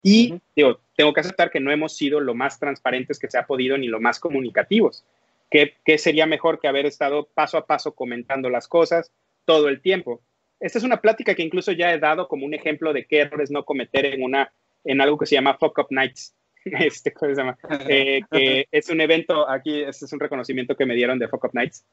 Y 0.01 0.39
digo, 0.55 0.79
tengo 0.95 1.13
que 1.13 1.19
aceptar 1.19 1.51
que 1.51 1.59
no 1.59 1.71
hemos 1.71 1.95
sido 1.95 2.21
lo 2.21 2.33
más 2.33 2.57
transparentes 2.57 3.19
que 3.19 3.29
se 3.29 3.37
ha 3.37 3.45
podido 3.45 3.77
ni 3.77 3.87
lo 3.87 3.99
más 3.99 4.19
comunicativos. 4.19 5.03
¿Qué, 5.51 5.73
¿Qué, 5.83 5.97
sería 5.97 6.25
mejor 6.25 6.59
que 6.59 6.67
haber 6.67 6.85
estado 6.85 7.27
paso 7.33 7.57
a 7.57 7.65
paso 7.65 7.93
comentando 7.93 8.49
las 8.49 8.67
cosas 8.67 9.11
todo 9.45 9.67
el 9.67 9.81
tiempo? 9.81 10.21
esta 10.59 10.77
es 10.77 10.83
una 10.83 11.01
plática 11.01 11.35
que 11.35 11.43
incluso 11.43 11.71
ya 11.71 11.93
he 11.93 11.99
dado 11.99 12.27
como 12.27 12.45
un 12.45 12.53
ejemplo 12.53 12.93
de 12.93 13.05
qué 13.05 13.21
errores 13.21 13.49
no 13.49 13.63
cometer 13.63 14.05
en, 14.05 14.23
una, 14.23 14.51
en 14.83 15.01
algo 15.01 15.17
que 15.17 15.25
se 15.25 15.35
llama 15.35 15.57
Fuck 15.57 15.77
Up 15.79 15.87
Nights. 15.89 16.35
Este, 16.65 17.13
¿cómo 17.13 17.33
se 17.33 17.41
llama? 17.41 17.57
Eh, 17.87 18.21
que 18.29 18.67
es 18.71 18.89
un 18.89 18.99
evento, 18.99 19.49
aquí 19.49 19.81
este 19.81 20.05
es 20.05 20.13
un 20.13 20.19
reconocimiento 20.19 20.75
que 20.75 20.85
me 20.85 20.93
dieron 20.93 21.17
de 21.17 21.29
Fuck 21.29 21.45
Up 21.45 21.51
Nights, 21.53 21.85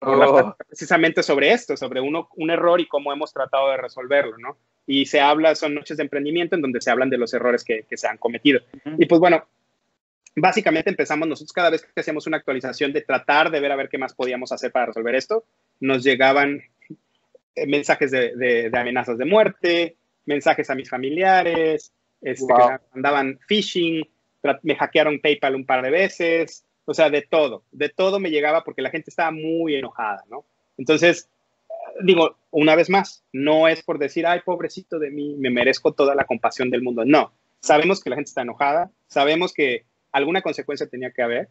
oh. 0.00 0.56
precisamente 0.68 1.22
sobre 1.22 1.52
esto, 1.52 1.76
sobre 1.76 2.00
uno, 2.00 2.28
un 2.36 2.50
error 2.50 2.80
y 2.80 2.88
cómo 2.88 3.12
hemos 3.12 3.32
tratado 3.32 3.70
de 3.70 3.76
resolverlo, 3.76 4.38
¿no? 4.38 4.56
Y 4.86 5.06
se 5.06 5.20
habla, 5.20 5.54
son 5.54 5.74
noches 5.74 5.96
de 5.96 6.02
emprendimiento 6.02 6.56
en 6.56 6.62
donde 6.62 6.80
se 6.80 6.90
hablan 6.90 7.10
de 7.10 7.18
los 7.18 7.32
errores 7.34 7.64
que, 7.64 7.84
que 7.88 7.96
se 7.96 8.08
han 8.08 8.18
cometido. 8.18 8.60
Y 8.98 9.06
pues 9.06 9.20
bueno, 9.20 9.44
básicamente 10.34 10.90
empezamos 10.90 11.28
nosotros 11.28 11.52
cada 11.52 11.70
vez 11.70 11.82
que 11.82 12.00
hacíamos 12.00 12.26
una 12.26 12.38
actualización 12.38 12.92
de 12.92 13.02
tratar 13.02 13.50
de 13.50 13.60
ver 13.60 13.72
a 13.72 13.76
ver 13.76 13.88
qué 13.88 13.98
más 13.98 14.14
podíamos 14.14 14.52
hacer 14.52 14.72
para 14.72 14.86
resolver 14.86 15.14
esto, 15.14 15.44
nos 15.80 16.02
llegaban 16.02 16.62
eh, 17.54 17.66
mensajes 17.66 18.10
de, 18.10 18.70
amenazas 18.72 19.18
de 19.18 19.24
muerte, 19.24 19.96
mensajes 20.26 20.70
a 20.70 20.74
mis 20.74 20.88
familiares, 20.88 21.92
este, 22.20 22.52
andaban 22.92 23.38
phishing, 23.46 24.06
me 24.62 24.76
hackearon 24.76 25.20
PayPal 25.20 25.54
un 25.54 25.66
par 25.66 25.82
de 25.82 25.90
veces, 25.90 26.64
o 26.90 26.94
sea, 26.94 27.08
de 27.08 27.22
todo, 27.22 27.62
de 27.70 27.88
todo 27.88 28.18
me 28.18 28.32
llegaba 28.32 28.64
porque 28.64 28.82
la 28.82 28.90
gente 28.90 29.10
estaba 29.10 29.30
muy 29.30 29.76
enojada, 29.76 30.24
¿no? 30.28 30.44
Entonces, 30.76 31.30
digo, 32.02 32.36
una 32.50 32.74
vez 32.74 32.90
más, 32.90 33.22
no 33.32 33.68
es 33.68 33.80
por 33.84 34.00
decir, 34.00 34.26
ay, 34.26 34.40
pobrecito 34.44 34.98
de 34.98 35.12
mí, 35.12 35.36
me 35.38 35.50
merezco 35.50 35.92
toda 35.92 36.16
la 36.16 36.24
compasión 36.24 36.68
del 36.68 36.82
mundo. 36.82 37.04
No, 37.04 37.32
sabemos 37.60 38.02
que 38.02 38.10
la 38.10 38.16
gente 38.16 38.30
está 38.30 38.42
enojada, 38.42 38.90
sabemos 39.06 39.52
que 39.52 39.84
alguna 40.10 40.42
consecuencia 40.42 40.88
tenía 40.88 41.12
que 41.12 41.22
haber, 41.22 41.50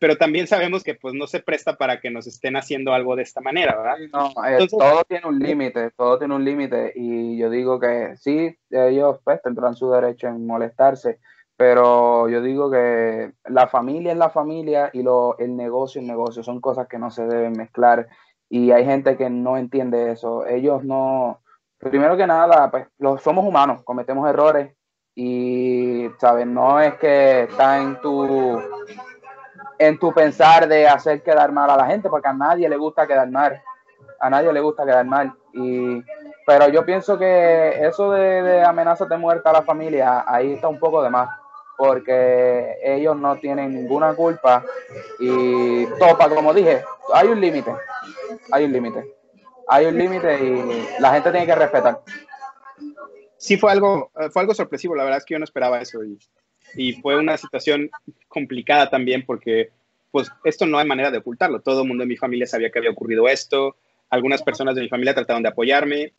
pero 0.00 0.16
también 0.16 0.48
sabemos 0.48 0.82
que 0.82 0.96
pues 0.96 1.14
no 1.14 1.28
se 1.28 1.38
presta 1.38 1.76
para 1.76 2.00
que 2.00 2.10
nos 2.10 2.26
estén 2.26 2.56
haciendo 2.56 2.92
algo 2.92 3.14
de 3.14 3.22
esta 3.22 3.40
manera, 3.40 3.76
¿verdad? 3.76 3.96
no, 4.12 4.44
eh, 4.44 4.66
todo 4.68 5.04
tiene 5.04 5.28
un 5.28 5.38
límite, 5.38 5.92
todo 5.92 6.18
tiene 6.18 6.34
un 6.34 6.44
límite 6.44 6.94
y 6.96 7.38
yo 7.38 7.48
digo 7.48 7.78
que 7.78 8.16
sí, 8.16 8.58
ellos 8.70 9.20
pues 9.22 9.40
tendrán 9.40 9.76
su 9.76 9.88
derecho 9.88 10.26
en 10.26 10.44
molestarse, 10.44 11.20
pero 11.60 12.26
yo 12.30 12.40
digo 12.40 12.70
que 12.70 13.34
la 13.44 13.68
familia 13.68 14.12
es 14.12 14.16
la 14.16 14.30
familia 14.30 14.88
y 14.94 15.02
lo, 15.02 15.36
el 15.36 15.54
negocio 15.54 16.00
es 16.00 16.06
negocio, 16.06 16.42
son 16.42 16.58
cosas 16.58 16.88
que 16.88 16.98
no 16.98 17.10
se 17.10 17.26
deben 17.26 17.52
mezclar 17.52 18.08
y 18.48 18.70
hay 18.70 18.86
gente 18.86 19.18
que 19.18 19.28
no 19.28 19.58
entiende 19.58 20.10
eso. 20.10 20.46
Ellos 20.46 20.82
no, 20.84 21.42
primero 21.76 22.16
que 22.16 22.26
nada, 22.26 22.70
pues 22.70 22.88
los, 22.96 23.20
somos 23.20 23.44
humanos, 23.44 23.82
cometemos 23.84 24.26
errores 24.26 24.74
y, 25.14 26.08
¿sabes? 26.16 26.46
No 26.46 26.80
es 26.80 26.94
que 26.94 27.42
está 27.42 27.76
en 27.76 28.00
tu, 28.00 28.58
en 29.78 29.98
tu 29.98 30.14
pensar 30.14 30.66
de 30.66 30.88
hacer 30.88 31.22
quedar 31.22 31.52
mal 31.52 31.68
a 31.68 31.76
la 31.76 31.84
gente, 31.84 32.08
porque 32.08 32.28
a 32.28 32.32
nadie 32.32 32.70
le 32.70 32.78
gusta 32.78 33.06
quedar 33.06 33.30
mal, 33.30 33.62
a 34.18 34.30
nadie 34.30 34.50
le 34.50 34.60
gusta 34.62 34.86
quedar 34.86 35.04
mal. 35.04 35.34
Y, 35.52 36.02
pero 36.46 36.70
yo 36.70 36.86
pienso 36.86 37.18
que 37.18 37.84
eso 37.86 38.12
de, 38.12 38.42
de 38.44 38.64
amenazas 38.64 39.10
de 39.10 39.18
muerte 39.18 39.46
a 39.46 39.52
la 39.52 39.62
familia, 39.62 40.24
ahí 40.26 40.54
está 40.54 40.66
un 40.66 40.78
poco 40.78 41.02
de 41.02 41.10
más 41.10 41.39
porque 41.80 42.76
ellos 42.84 43.16
no 43.16 43.38
tienen 43.38 43.74
ninguna 43.74 44.12
culpa 44.12 44.62
y 45.18 45.86
topa, 45.98 46.28
como 46.28 46.52
dije, 46.52 46.82
hay 47.14 47.28
un 47.28 47.40
límite, 47.40 47.72
hay 48.52 48.64
un 48.66 48.72
límite, 48.72 49.14
hay 49.66 49.86
un 49.86 49.96
límite 49.96 50.44
y 50.44 51.00
la 51.00 51.14
gente 51.14 51.30
tiene 51.30 51.46
que 51.46 51.54
respetar. 51.54 52.02
Sí, 53.38 53.56
fue 53.56 53.72
algo, 53.72 54.10
fue 54.30 54.42
algo 54.42 54.52
sorpresivo, 54.52 54.94
la 54.94 55.04
verdad 55.04 55.20
es 55.20 55.24
que 55.24 55.32
yo 55.32 55.38
no 55.38 55.46
esperaba 55.46 55.80
eso 55.80 56.04
y, 56.04 56.18
y 56.74 56.92
fue 57.00 57.16
una 57.16 57.38
situación 57.38 57.90
complicada 58.28 58.90
también 58.90 59.24
porque 59.24 59.70
pues 60.10 60.30
esto 60.44 60.66
no 60.66 60.76
hay 60.76 60.86
manera 60.86 61.10
de 61.10 61.16
ocultarlo, 61.16 61.62
todo 61.62 61.80
el 61.80 61.88
mundo 61.88 62.02
en 62.02 62.10
mi 62.10 62.18
familia 62.18 62.46
sabía 62.46 62.68
que 62.68 62.78
había 62.78 62.90
ocurrido 62.90 63.26
esto, 63.26 63.76
algunas 64.10 64.42
personas 64.42 64.74
de 64.74 64.82
mi 64.82 64.90
familia 64.90 65.14
trataron 65.14 65.42
de 65.42 65.48
apoyarme, 65.48 66.12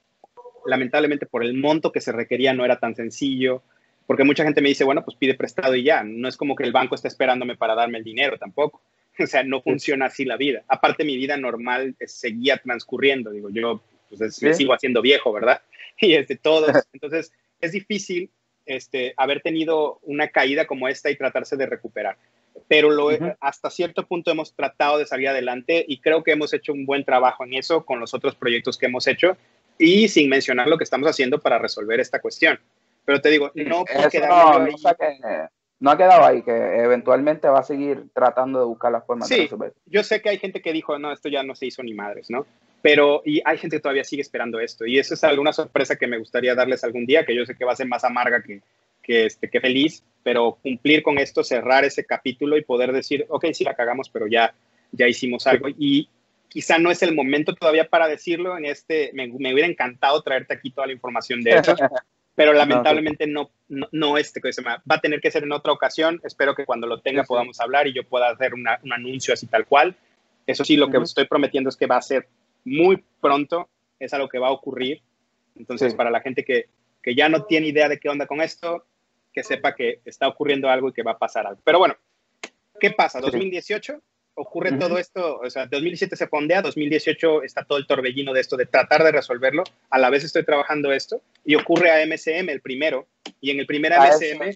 lamentablemente 0.66 1.28
por 1.28 1.44
el 1.44 1.54
monto 1.54 1.92
que 1.92 2.02
se 2.02 2.12
requería 2.12 2.52
no 2.52 2.66
era 2.66 2.80
tan 2.80 2.96
sencillo, 2.96 3.62
porque 4.06 4.24
mucha 4.24 4.44
gente 4.44 4.62
me 4.62 4.70
dice, 4.70 4.84
bueno, 4.84 5.04
pues 5.04 5.16
pide 5.18 5.36
prestado 5.36 5.76
y 5.76 5.84
ya, 5.84 6.04
no 6.04 6.28
es 6.28 6.38
como 6.38 6.56
que 6.56 6.64
el 6.64 6.72
banco 6.72 6.96
está 6.96 7.08
esperándome 7.08 7.56
para 7.56 7.76
darme 7.76 7.98
el 7.98 8.04
dinero 8.04 8.38
tampoco. 8.38 8.82
O 9.20 9.28
sea, 9.28 9.44
no 9.44 9.62
funciona 9.62 10.06
así 10.06 10.24
la 10.24 10.38
vida. 10.38 10.64
Aparte, 10.70 11.04
mi 11.04 11.18
vida 11.18 11.36
normal 11.36 11.96
seguía 12.06 12.58
transcurriendo. 12.58 13.30
Digo, 13.30 13.50
yo 13.50 13.84
pues, 14.10 14.42
me 14.42 14.54
sigo 14.54 14.74
haciendo 14.74 15.02
viejo, 15.02 15.32
¿verdad? 15.32 15.62
Y 16.00 16.14
este, 16.14 16.38
todos. 16.38 16.72
Entonces, 16.94 17.32
es 17.60 17.74
difícil 17.74 18.32
este, 18.66 19.14
haber 19.18 19.42
tenido 19.42 20.00
una 20.04 20.30
caída 20.30 20.66
como 20.66 20.88
esta 20.88 21.12
y 21.12 21.18
tratarse 21.18 21.58
de 21.58 21.66
recuperar. 21.66 22.18
Pero 22.68 22.90
lo, 22.90 23.10
hasta 23.40 23.70
cierto 23.70 24.08
punto 24.08 24.32
hemos 24.32 24.54
tratado 24.54 24.98
de 24.98 25.06
salir 25.06 25.28
adelante 25.28 25.86
y 25.88 26.00
creo 26.00 26.24
que 26.24 26.32
hemos 26.32 26.54
hecho 26.54 26.74
un 26.74 26.86
buen 26.86 27.04
trabajo 27.04 27.44
en 27.44 27.54
eso 27.54 27.86
con 27.86 28.00
los 28.00 28.14
otros 28.14 28.36
proyectos 28.36 28.78
que 28.78 28.88
hemos 28.88 29.08
hecho 29.08 29.38
y 29.78 30.08
sin 30.08 30.30
mencionar 30.30 30.68
lo 30.68 30.78
que 30.78 30.84
estamos 30.84 31.10
haciendo 31.10 31.40
para 31.40 31.60
resolver 31.60 32.00
esta 32.00 32.20
cuestión. 32.20 32.60
Pero 33.06 33.22
te 33.22 33.30
digo, 33.30 33.52
no 33.56 33.84
no, 35.80 35.92
ha 35.92 35.98
quedado 35.98 36.24
ahí, 36.24 36.44
que 36.44 36.52
eventualmente 36.52 37.48
va 37.48 37.60
a 37.60 37.64
seguir 37.64 38.06
tratando 38.14 38.60
de 38.60 38.66
buscar 38.66 38.92
las 38.92 39.06
formas 39.06 39.28
de 39.28 39.38
resolver. 39.38 39.74
Yo 39.88 40.04
sé 40.04 40.22
que 40.22 40.30
hay 40.30 40.38
gente 40.38 40.62
que 40.62 40.72
dijo, 40.72 40.98
no, 41.00 41.12
esto 41.12 41.28
ya 41.28 41.42
no 41.42 41.56
se 41.56 41.66
hizo 41.66 41.82
ni 41.82 41.96
madres, 41.96 42.30
¿no? 42.30 42.46
Pero, 42.84 43.22
y 43.26 43.42
hay 43.46 43.58
gente 43.58 43.78
que 43.78 43.82
todavía 43.82 44.04
sigue 44.04 44.22
esperando 44.22 44.60
esto. 44.60 44.86
Y 44.86 45.00
eso 45.00 45.14
es 45.16 45.24
alguna 45.24 45.54
sorpresa 45.54 45.96
que 45.96 46.08
me 46.08 46.18
gustaría 46.18 46.56
darles 46.56 46.84
algún 46.84 47.06
día, 47.06 47.26
que 47.26 47.36
yo 47.36 47.46
sé 47.46 47.56
que 47.56 47.66
va 47.66 47.74
a 47.74 47.76
ser 47.76 47.88
más 47.88 48.04
amarga 48.04 48.44
que, 48.44 48.62
que, 49.02 49.26
este, 49.26 49.50
que 49.50 49.60
feliz, 49.60 50.04
pero 50.24 50.58
cumplir 50.62 51.04
con 51.04 51.18
esto, 51.18 51.44
cerrar 51.44 51.84
ese 51.84 52.06
capítulo 52.06 52.58
y 52.58 52.64
poder 52.64 52.92
decir, 52.92 53.26
ok, 53.30 53.48
sí 53.54 53.64
la 53.64 53.76
cagamos, 53.76 54.10
pero 54.10 54.28
ya, 54.28 54.54
ya 54.92 55.08
hicimos 55.08 55.48
algo. 55.48 55.68
Y 55.70 56.10
quizá 56.48 56.78
no 56.78 56.92
es 56.92 57.02
el 57.02 57.16
momento 57.16 57.56
todavía 57.56 57.88
para 57.88 58.08
decirlo. 58.08 58.58
En 58.58 58.66
este, 58.66 59.12
me, 59.14 59.28
me 59.28 59.54
hubiera 59.54 59.70
encantado 59.70 60.22
traerte 60.22 60.54
aquí 60.54 60.72
toda 60.72 60.88
la 60.88 60.94
información 60.94 61.42
de 61.42 61.52
eso, 61.52 61.76
pero 62.36 62.54
lamentablemente 62.54 63.28
no, 63.28 63.52
no, 63.68 63.88
no 63.92 64.18
este, 64.18 64.42
va 64.66 64.82
a 64.88 65.02
tener 65.02 65.20
que 65.22 65.32
ser 65.32 65.44
en 65.44 65.52
otra 65.52 65.74
ocasión. 65.74 66.20
Espero 66.24 66.56
que 66.56 66.66
cuando 66.66 66.88
lo 66.88 67.02
tenga 67.02 67.24
podamos 67.24 67.60
hablar 67.60 67.88
y 67.88 67.94
yo 67.94 68.04
pueda 68.04 68.30
hacer 68.30 68.54
un 68.54 68.68
anuncio 68.68 69.34
así 69.34 69.48
tal 69.48 69.66
cual. 69.66 69.96
Eso 70.48 70.64
sí, 70.64 70.78
lo 70.78 70.90
que 70.90 70.98
estoy 70.98 71.26
prometiendo 71.28 71.70
es 71.70 71.76
que 71.76 71.88
va 71.88 71.98
a 71.98 72.02
ser 72.02 72.28
muy 72.66 73.04
pronto, 73.20 73.70
es 74.00 74.14
algo 74.14 74.30
que 74.30 74.40
va 74.40 74.48
a 74.48 74.52
ocurrir. 74.52 75.02
Entonces, 75.56 75.94
para 75.94 76.10
la 76.10 76.22
gente 76.22 76.44
que, 76.44 76.68
que 77.04 77.16
ya 77.16 77.30
no 77.30 77.44
tiene 77.44 77.68
idea 77.68 77.90
de 77.90 78.00
qué 78.00 78.10
onda 78.10 78.26
con 78.26 78.42
esto, 78.42 78.86
que 79.34 79.44
sepa 79.44 79.76
que 79.76 80.02
está 80.06 80.28
ocurriendo 80.28 80.70
algo 80.70 80.90
y 80.90 80.94
que 80.94 81.04
va 81.04 81.12
a 81.12 81.18
pasar 81.18 81.48
algo. 81.48 81.62
Pero 81.64 81.80
bueno, 81.80 81.96
¿qué 82.80 82.92
pasa? 82.92 83.20
2018 83.20 84.02
ocurre 84.36 84.72
todo 84.74 84.98
esto, 84.98 85.40
o 85.40 85.50
sea, 85.50 85.66
2017 85.66 86.16
se 86.16 86.28
fondea, 86.28 86.62
2018 86.62 87.44
está 87.44 87.64
todo 87.64 87.78
el 87.78 87.88
torbellino 87.88 88.34
de 88.34 88.42
esto, 88.42 88.58
de 88.58 88.66
tratar 88.66 89.04
de 89.04 89.12
resolverlo, 89.12 89.64
a 89.90 90.00
la 90.00 90.10
vez 90.10 90.24
estoy 90.24 90.46
trabajando 90.46 90.92
esto, 90.92 91.22
y 91.44 91.56
ocurre 91.56 91.92
a 91.92 92.06
MCM 92.06 92.50
el 92.50 92.62
primero, 92.62 93.08
y 93.40 93.52
en 93.52 93.60
el 93.60 93.68
primer 93.68 93.92
MCM... 93.94 94.56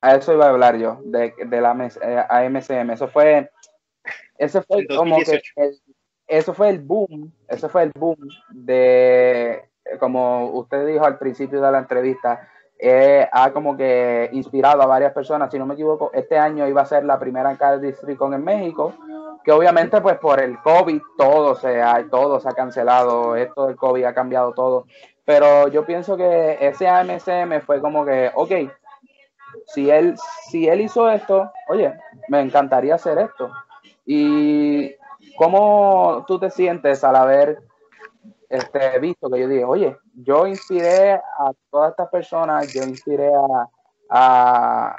a 0.00 0.16
eso 0.16 0.32
iba 0.32 0.46
a 0.46 0.50
hablar 0.50 0.78
yo, 0.78 1.00
de, 1.04 1.34
de 1.38 1.60
la 1.60 1.90
eh, 2.02 2.24
a 2.28 2.48
MCM, 2.48 2.90
eso 2.90 3.08
fue, 3.08 3.50
eso 4.36 4.62
fue 4.62 4.86
como 4.86 5.18
que, 5.18 5.40
eso 6.26 6.52
fue 6.52 6.68
el 6.68 6.78
boom, 6.78 7.32
eso 7.48 7.68
fue 7.68 7.84
el 7.84 7.92
boom 7.94 8.28
de, 8.50 9.62
como 9.98 10.50
usted 10.52 10.86
dijo 10.86 11.04
al 11.04 11.18
principio 11.18 11.60
de 11.60 11.72
la 11.72 11.78
entrevista, 11.78 12.48
eh, 12.78 13.28
ha 13.32 13.52
como 13.52 13.76
que 13.76 14.30
inspirado 14.32 14.82
a 14.82 14.86
varias 14.86 15.12
personas. 15.12 15.50
Si 15.50 15.58
no 15.58 15.66
me 15.66 15.74
equivoco, 15.74 16.10
este 16.14 16.38
año 16.38 16.66
iba 16.68 16.82
a 16.82 16.86
ser 16.86 17.04
la 17.04 17.18
primera 17.18 17.56
Card 17.56 17.80
Districon 17.80 18.34
en 18.34 18.44
México, 18.44 18.94
que 19.44 19.52
obviamente 19.52 20.00
pues 20.00 20.18
por 20.18 20.40
el 20.40 20.58
COVID 20.60 21.00
todo 21.16 21.54
se 21.56 21.82
ha, 21.82 22.06
todo 22.08 22.38
se 22.38 22.48
ha 22.48 22.52
cancelado, 22.52 23.34
esto 23.36 23.66
del 23.66 23.76
COVID 23.76 24.04
ha 24.04 24.14
cambiado 24.14 24.52
todo. 24.52 24.86
Pero 25.24 25.68
yo 25.68 25.84
pienso 25.84 26.16
que 26.16 26.56
ese 26.60 26.88
AMCM 26.88 27.60
fue 27.60 27.80
como 27.80 28.04
que, 28.04 28.30
ok, 28.34 28.52
si 29.66 29.90
él, 29.90 30.14
si 30.48 30.68
él 30.68 30.80
hizo 30.80 31.10
esto, 31.10 31.50
oye, 31.68 31.92
me 32.28 32.40
encantaría 32.40 32.94
hacer 32.94 33.18
esto. 33.18 33.50
¿Y 34.06 34.94
cómo 35.36 36.24
tú 36.26 36.38
te 36.38 36.50
sientes 36.50 37.04
al 37.04 37.16
haber 37.16 37.58
este, 38.48 38.98
visto 39.00 39.28
que 39.28 39.40
yo 39.40 39.48
dije, 39.48 39.64
oye, 39.64 39.96
yo 40.24 40.46
inspiré 40.46 41.12
a 41.12 41.52
todas 41.70 41.90
estas 41.90 42.08
personas, 42.08 42.72
yo 42.72 42.82
inspiré 42.82 43.30
a, 44.10 44.96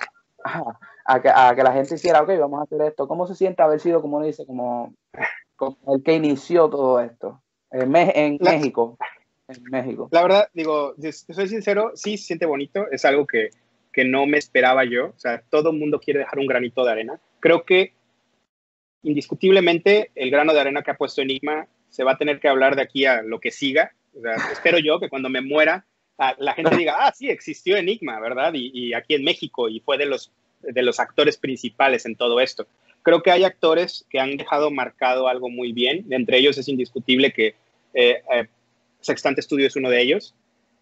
a, 1.05 1.21
que, 1.21 1.29
a, 1.29 1.53
que, 1.55 1.63
la 1.63 1.73
gente 1.73 1.95
hiciera, 1.95 2.21
ok, 2.21 2.29
vamos 2.39 2.59
a 2.61 2.63
hacer 2.63 2.81
esto. 2.81 3.07
¿Cómo 3.07 3.27
se 3.27 3.35
siente 3.35 3.61
haber 3.61 3.79
sido, 3.79 4.01
como 4.01 4.23
dice, 4.23 4.45
como, 4.45 4.93
el 5.87 6.03
que 6.03 6.13
inició 6.13 6.69
todo 6.69 7.01
esto 7.01 7.41
en, 7.71 7.93
en 7.95 8.37
México? 8.39 8.97
En 9.47 9.63
México. 9.63 10.07
La 10.11 10.21
verdad, 10.21 10.49
digo, 10.53 10.93
soy 11.31 11.47
sincero, 11.47 11.91
sí 11.95 12.17
se 12.17 12.27
siente 12.27 12.45
bonito, 12.45 12.85
es 12.91 13.03
algo 13.03 13.27
que, 13.27 13.49
que 13.91 14.05
no 14.05 14.25
me 14.25 14.37
esperaba 14.37 14.85
yo. 14.85 15.07
O 15.07 15.19
sea, 15.19 15.41
todo 15.49 15.71
el 15.71 15.79
mundo 15.79 15.99
quiere 15.99 16.19
dejar 16.19 16.39
un 16.39 16.47
granito 16.47 16.85
de 16.85 16.91
arena. 16.91 17.19
Creo 17.39 17.65
que 17.65 17.93
indiscutiblemente 19.03 20.11
el 20.15 20.29
grano 20.29 20.53
de 20.53 20.61
arena 20.61 20.81
que 20.81 20.91
ha 20.91 20.97
puesto 20.97 21.21
Enigma 21.21 21.67
se 21.89 22.03
va 22.03 22.13
a 22.13 22.17
tener 22.17 22.39
que 22.39 22.47
hablar 22.47 22.75
de 22.75 22.83
aquí 22.83 23.05
a 23.05 23.21
lo 23.21 23.39
que 23.39 23.51
siga. 23.51 23.93
Espero 24.51 24.79
yo 24.79 24.99
que 24.99 25.09
cuando 25.09 25.29
me 25.29 25.41
muera 25.41 25.85
la 26.37 26.53
gente 26.53 26.75
diga, 26.75 26.95
ah, 26.99 27.13
sí, 27.15 27.29
existió 27.29 27.77
Enigma, 27.77 28.19
¿verdad? 28.19 28.53
Y, 28.53 28.93
aquí 28.93 29.15
en 29.15 29.23
México 29.23 29.69
y 29.69 29.79
fue 29.79 29.97
de 29.97 30.05
los, 30.05 30.31
de 30.61 30.81
los 30.81 30.99
actores 30.99 31.37
principales 31.37 32.05
en 32.05 32.15
todo 32.15 32.41
esto. 32.41 32.67
Creo 33.03 33.23
que 33.23 33.31
hay 33.31 33.45
actores 33.45 34.05
que 34.09 34.19
han 34.19 34.35
dejado 34.35 34.69
marcado 34.69 35.29
algo 35.29 35.49
muy 35.49 35.71
bien. 35.71 36.05
Entre 36.09 36.37
ellos 36.37 36.57
es 36.57 36.67
indiscutible 36.67 37.31
que 37.31 37.55
eh, 37.93 38.21
eh, 38.33 38.47
Sextante 38.99 39.41
Studio 39.41 39.67
es 39.67 39.75
uno 39.77 39.89
de 39.89 40.01
ellos, 40.01 40.35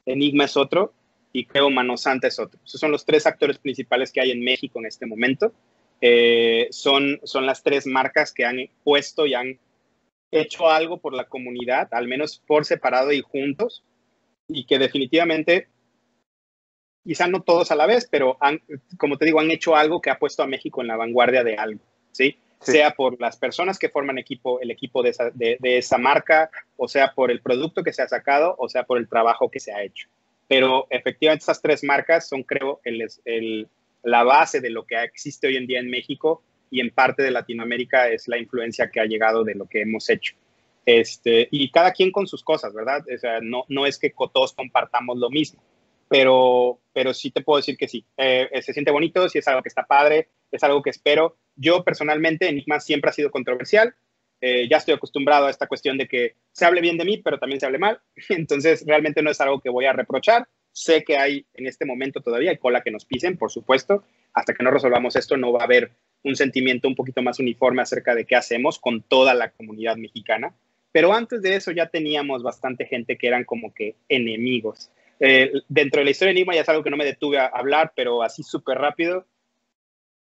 Enigma 0.07 0.45
es 0.45 0.57
otro 0.57 0.93
y 1.31 1.45
creo 1.45 1.69
Mano 1.69 1.97
Santa 1.97 2.27
es 2.27 2.39
otro. 2.39 2.59
Esos 2.65 2.81
son 2.81 2.91
los 2.91 3.05
tres 3.05 3.27
actores 3.27 3.59
principales 3.59 4.11
que 4.11 4.21
hay 4.21 4.31
en 4.31 4.43
México 4.43 4.79
en 4.79 4.87
este 4.87 5.05
momento. 5.05 5.53
Eh, 6.01 6.67
son, 6.71 7.19
son 7.23 7.45
las 7.45 7.61
tres 7.61 7.85
marcas 7.85 8.33
que 8.33 8.45
han 8.45 8.57
puesto 8.83 9.27
y 9.27 9.35
han 9.35 9.59
hecho 10.31 10.69
algo 10.69 10.97
por 10.97 11.13
la 11.13 11.25
comunidad, 11.25 11.87
al 11.91 12.07
menos 12.07 12.41
por 12.45 12.65
separado 12.65 13.11
y 13.11 13.21
juntos, 13.21 13.83
y 14.47 14.65
que 14.65 14.79
definitivamente 14.79 15.67
quizá 17.03 17.27
no 17.27 17.41
todos 17.41 17.71
a 17.71 17.75
la 17.75 17.85
vez, 17.85 18.07
pero 18.09 18.37
han, 18.41 18.61
como 18.97 19.17
te 19.17 19.25
digo, 19.25 19.39
han 19.39 19.51
hecho 19.51 19.75
algo 19.75 20.01
que 20.01 20.09
ha 20.09 20.19
puesto 20.19 20.43
a 20.43 20.47
México 20.47 20.81
en 20.81 20.87
la 20.87 20.97
vanguardia 20.97 21.43
de 21.43 21.55
algo, 21.55 21.81
¿sí? 22.11 22.37
Sea 22.59 22.91
por 22.91 23.19
las 23.21 23.37
personas 23.37 23.77
que 23.77 23.89
forman 23.89 24.17
equipo, 24.17 24.59
el 24.59 24.71
equipo 24.71 25.03
de 25.03 25.11
esa, 25.11 25.29
de, 25.29 25.57
esa 25.61 25.97
marca, 25.97 26.49
o 26.75 26.87
sea 26.87 27.13
por 27.13 27.31
el 27.31 27.41
producto 27.41 27.83
que 27.83 27.93
se 27.93 28.01
ha 28.01 28.07
sacado, 28.07 28.55
o 28.57 28.67
sea 28.67 28.83
por 28.83 28.97
el 28.97 29.07
trabajo 29.07 29.49
que 29.49 29.59
se 29.59 29.71
ha 29.71 29.83
hecho. 29.83 30.09
Pero 30.47 30.87
efectivamente 30.89 31.43
estas 31.43 31.61
tres 31.61 31.83
marcas 31.83 32.27
son, 32.27 32.43
creo, 32.43 32.81
el, 32.83 33.07
el, 33.25 33.67
la 34.03 34.23
base 34.23 34.59
de 34.59 34.69
lo 34.69 34.85
que 34.85 35.01
existe 35.03 35.47
hoy 35.47 35.57
en 35.57 35.67
día 35.67 35.79
en 35.79 35.89
México 35.89 36.41
y 36.69 36.79
en 36.79 36.91
parte 36.91 37.23
de 37.23 37.31
Latinoamérica 37.31 38.09
es 38.09 38.27
la 38.27 38.37
influencia 38.37 38.89
que 38.89 38.99
ha 38.99 39.05
llegado 39.05 39.43
de 39.43 39.55
lo 39.55 39.67
que 39.67 39.81
hemos 39.81 40.09
hecho. 40.09 40.35
Este, 40.85 41.49
y 41.51 41.69
cada 41.69 41.91
quien 41.91 42.11
con 42.11 42.27
sus 42.27 42.43
cosas, 42.43 42.73
¿verdad? 42.73 43.03
O 43.05 43.41
no, 43.41 43.65
no 43.67 43.85
es 43.85 43.99
que 43.99 44.13
todos 44.33 44.53
compartamos 44.53 45.17
lo 45.17 45.29
mismo, 45.29 45.61
pero, 46.07 46.79
pero 46.93 47.13
sí 47.13 47.31
te 47.31 47.41
puedo 47.41 47.57
decir 47.57 47.77
que 47.77 47.87
sí. 47.87 48.05
Eh, 48.15 48.49
se 48.61 48.73
siente 48.73 48.91
bonito, 48.91 49.27
sí 49.27 49.39
es 49.39 49.47
algo 49.47 49.61
que 49.61 49.69
está 49.69 49.83
padre, 49.83 50.29
es 50.51 50.63
algo 50.63 50.81
que 50.81 50.89
espero. 50.89 51.37
Yo 51.55 51.83
personalmente, 51.83 52.47
Enigma 52.47 52.79
siempre 52.79 53.09
ha 53.09 53.13
sido 53.13 53.31
controversial. 53.31 53.95
Eh, 54.39 54.67
ya 54.69 54.77
estoy 54.77 54.93
acostumbrado 54.93 55.47
a 55.47 55.49
esta 55.49 55.67
cuestión 55.67 55.97
de 55.97 56.07
que 56.07 56.35
se 56.51 56.65
hable 56.65 56.79
bien 56.79 56.97
de 56.97 57.05
mí, 57.05 57.17
pero 57.17 57.39
también 57.39 57.59
se 57.59 57.65
hable 57.65 57.79
mal. 57.79 57.99
Entonces, 58.29 58.85
realmente 58.85 59.21
no 59.21 59.31
es 59.31 59.41
algo 59.41 59.59
que 59.59 59.69
voy 59.69 59.85
a 59.85 59.93
reprochar. 59.93 60.47
Sé 60.71 61.03
que 61.03 61.17
hay 61.17 61.45
en 61.55 61.65
este 61.65 61.85
momento 61.85 62.21
todavía, 62.21 62.57
cola 62.57 62.81
que 62.81 62.91
nos 62.91 63.05
pisen, 63.05 63.37
por 63.37 63.51
supuesto. 63.51 64.03
Hasta 64.37 64.53
que 64.53 64.63
no 64.63 64.69
resolvamos 64.69 65.15
esto, 65.15 65.35
no 65.35 65.51
va 65.51 65.61
a 65.61 65.63
haber 65.63 65.89
un 66.23 66.35
sentimiento 66.35 66.87
un 66.87 66.93
poquito 66.93 67.23
más 67.23 67.39
uniforme 67.39 67.81
acerca 67.81 68.13
de 68.13 68.25
qué 68.25 68.35
hacemos 68.35 68.77
con 68.77 69.01
toda 69.01 69.33
la 69.33 69.49
comunidad 69.49 69.97
mexicana. 69.97 70.53
Pero 70.91 71.11
antes 71.11 71.41
de 71.41 71.55
eso 71.55 71.71
ya 71.71 71.87
teníamos 71.87 72.43
bastante 72.43 72.85
gente 72.85 73.17
que 73.17 73.27
eran 73.27 73.45
como 73.45 73.73
que 73.73 73.95
enemigos. 74.07 74.91
Eh, 75.19 75.51
dentro 75.67 76.01
de 76.01 76.05
la 76.05 76.11
historia 76.11 76.33
de 76.33 76.39
Enigma 76.39 76.53
ya 76.53 76.61
es 76.61 76.69
algo 76.69 76.83
que 76.83 76.91
no 76.91 76.97
me 76.97 77.05
detuve 77.05 77.39
a 77.39 77.47
hablar, 77.47 77.93
pero 77.95 78.21
así 78.21 78.43
súper 78.43 78.77
rápido. 78.77 79.25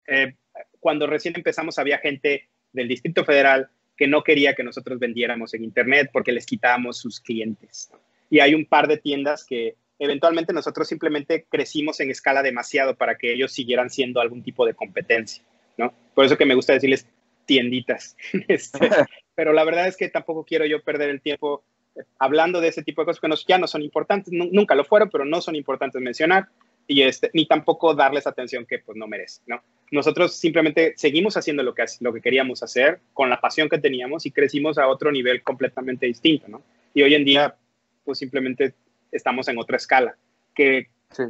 Eh, 0.07 0.35
cuando 0.81 1.07
recién 1.07 1.35
empezamos 1.37 1.79
había 1.79 1.99
gente 1.99 2.49
del 2.73 2.89
Distrito 2.89 3.23
Federal 3.23 3.69
que 3.99 4.07
no 4.07 4.25
quería 4.25 4.55
que 4.55 4.65
nosotros 4.65 4.99
vendiéramos 4.99 5.53
en 5.53 5.63
Internet 5.63 6.09
porque 6.11 6.33
les 6.33 6.47
quitábamos 6.47 6.97
sus 6.97 7.21
clientes. 7.21 7.91
Y 8.31 8.41
hay 8.41 8.55
un 8.55 8.65
par 8.65 8.89
de 8.89 8.97
tiendas 8.97 9.45
que 9.45 9.77
eventualmente 9.99 10.53
nosotros 10.53 10.89
simplemente 10.89 11.47
crecimos 11.49 12.01
en 12.01 12.11
escala 12.11 12.43
demasiado 12.43 12.97
para 12.97 13.17
que 13.17 13.33
ellos 13.33 13.53
siguieran 13.53 13.91
siendo 13.91 14.21
algún 14.21 14.43
tipo 14.43 14.67
de 14.67 14.75
competencia, 14.75 15.43
¿no? 15.77 15.93
Por 16.15 16.25
eso 16.25 16.37
que 16.37 16.47
me 16.47 16.55
gusta 16.55 16.73
decirles 16.73 17.07
tienditas. 17.45 18.17
Este, 18.49 18.79
pero 19.35 19.53
la 19.53 19.65
verdad 19.65 19.87
es 19.87 19.97
que 19.97 20.09
tampoco 20.09 20.45
quiero 20.45 20.67
yo 20.67 20.83
perder 20.83 21.11
el 21.11 21.21
tiempo 21.21 21.63
eh, 21.95 22.03
hablando 22.19 22.61
de 22.61 22.69
ese 22.69 22.83
tipo 22.83 23.03
de 23.03 23.07
cosas 23.07 23.21
que 23.21 23.53
ya 23.53 23.59
no 23.59 23.67
son 23.67 23.83
importantes, 23.83 24.33
nunca 24.33 24.75
lo 24.75 24.85
fueron, 24.85 25.11
pero 25.11 25.25
no 25.25 25.41
son 25.41 25.57
importantes 25.57 26.01
mencionar, 26.01 26.49
y 26.89 27.03
este, 27.03 27.31
ni 27.35 27.47
tampoco 27.47 27.95
darles 27.95 28.27
atención 28.27 28.65
que 28.65 28.79
pues 28.79 28.97
no 28.97 29.07
merece, 29.07 29.43
¿no? 29.47 29.63
Nosotros 29.91 30.37
simplemente 30.37 30.95
seguimos 30.97 31.37
haciendo 31.37 31.63
lo 31.63 31.75
que, 31.75 31.85
lo 32.01 32.13
que 32.13 32.21
queríamos 32.21 32.63
hacer 32.63 33.01
con 33.13 33.31
la 33.31 33.41
pasión 33.41 33.69
que 33.69 33.79
teníamos 33.79 34.27
y 34.27 34.31
crecimos 34.31 34.79
a 34.79 34.89
otro 34.89 35.11
nivel 35.11 35.43
completamente 35.43 36.07
distinto, 36.07 36.49
¿no? 36.49 36.63
Y 36.95 37.03
hoy 37.03 37.15
en 37.15 37.25
día, 37.25 37.57
pues 38.05 38.19
simplemente 38.19 38.75
estamos 39.17 39.49
en 39.49 39.59
otra 39.59 39.77
escala, 39.77 40.17
que, 40.55 40.89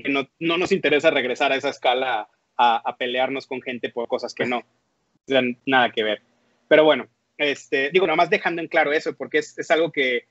no, 0.08 0.28
no, 0.38 0.58
nos 0.58 0.72
interesa 0.72 1.10
regresar 1.10 1.52
a 1.52 1.56
esa 1.56 1.70
escala 1.70 2.28
a, 2.56 2.76
a, 2.76 2.96
pelearnos 2.96 3.46
con 3.46 3.60
gente 3.60 3.90
por 3.90 4.08
cosas 4.08 4.34
que 4.34 4.46
no, 4.46 4.62
nada 5.66 5.90
que 5.92 6.02
ver. 6.02 6.22
Pero 6.68 6.84
bueno, 6.84 7.06
este, 7.38 7.90
digo, 7.90 8.06
nada 8.06 8.16
más 8.16 8.30
dejando 8.30 8.62
en 8.62 8.68
claro 8.68 8.92
eso, 8.92 9.14
porque 9.14 9.38
es, 9.38 9.58
es 9.58 9.70
algo 9.70 9.92
que, 9.92 10.24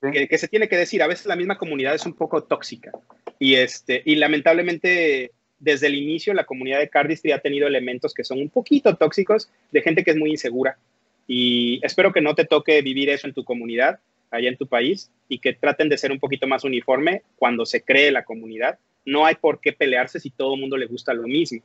que, 0.00 0.38
se 0.38 0.48
tiene 0.48 0.68
que 0.68 0.76
decir. 0.76 1.02
A 1.02 1.06
veces 1.06 1.26
la 1.26 1.36
misma 1.36 1.58
comunidad 1.58 1.94
es 1.94 2.06
un 2.06 2.14
poco 2.14 2.42
tóxica 2.42 2.92
y, 3.38 3.56
este, 3.56 4.02
y 4.04 4.16
lamentablemente 4.16 5.32
desde 5.58 5.86
el 5.86 5.94
inicio 5.94 6.34
la 6.34 6.44
comunidad 6.44 6.80
de 6.80 6.88
Cardistry 6.88 7.32
ha 7.32 7.40
tenido 7.40 7.66
elementos 7.66 8.12
que 8.12 8.24
son 8.24 8.40
un 8.40 8.50
poquito 8.50 8.96
tóxicos 8.96 9.50
de 9.72 9.82
gente 9.82 10.04
que 10.04 10.12
es 10.12 10.16
muy 10.16 10.30
insegura. 10.30 10.78
Y 11.26 11.80
espero 11.84 12.12
que 12.12 12.20
no 12.20 12.34
te 12.34 12.44
toque 12.44 12.82
vivir 12.82 13.10
eso 13.10 13.26
en 13.26 13.34
tu 13.34 13.44
comunidad, 13.44 13.98
allá 14.30 14.48
en 14.48 14.56
tu 14.56 14.66
país, 14.66 15.10
y 15.28 15.38
que 15.38 15.52
traten 15.52 15.88
de 15.88 15.98
ser 15.98 16.12
un 16.12 16.20
poquito 16.20 16.46
más 16.46 16.64
uniforme 16.64 17.22
cuando 17.36 17.66
se 17.66 17.82
cree 17.82 18.10
la 18.10 18.24
comunidad. 18.24 18.78
No 19.04 19.24
hay 19.24 19.36
por 19.36 19.60
qué 19.60 19.72
pelearse 19.72 20.20
si 20.20 20.30
todo 20.30 20.54
el 20.54 20.60
mundo 20.60 20.76
le 20.76 20.86
gusta 20.86 21.14
lo 21.14 21.22
mismo. 21.22 21.62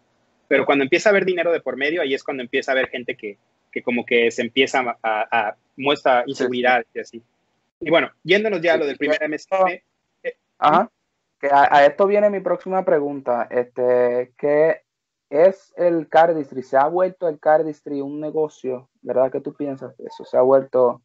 Pero 0.47 0.65
cuando 0.65 0.83
empieza 0.83 1.09
a 1.09 1.11
haber 1.11 1.25
dinero 1.25 1.51
de 1.51 1.61
por 1.61 1.77
medio, 1.77 2.01
ahí 2.01 2.13
es 2.13 2.23
cuando 2.23 2.43
empieza 2.43 2.71
a 2.71 2.73
haber 2.73 2.89
gente 2.89 3.15
que, 3.15 3.37
que 3.71 3.81
como 3.81 4.05
que 4.05 4.29
se 4.31 4.41
empieza 4.41 4.79
a, 4.79 4.95
a, 5.01 5.55
muestra 5.77 6.23
inseguridad 6.27 6.85
y 6.93 6.99
así. 6.99 7.23
Y 7.79 7.89
bueno, 7.89 8.11
yéndonos 8.23 8.61
ya 8.61 8.73
a 8.73 8.77
lo 8.77 8.85
del 8.85 8.97
primer 8.97 9.19
MSM. 9.27 9.81
Eh, 10.23 10.35
Ajá. 10.59 10.91
Que 11.39 11.47
a, 11.51 11.85
esto 11.85 12.05
viene 12.05 12.29
mi 12.29 12.41
próxima 12.41 12.85
pregunta. 12.85 13.47
Este, 13.49 14.33
¿qué 14.37 14.81
es 15.29 15.73
el 15.77 16.07
cardistry? 16.07 16.61
¿Se 16.61 16.77
ha 16.77 16.87
vuelto 16.87 17.27
el 17.27 17.39
cardistry 17.39 18.01
un 18.01 18.19
negocio? 18.19 18.89
¿Verdad 19.01 19.31
que 19.31 19.41
tú 19.41 19.55
piensas 19.55 19.99
eso? 19.99 20.23
¿Se 20.25 20.37
ha 20.37 20.41
vuelto 20.41 21.01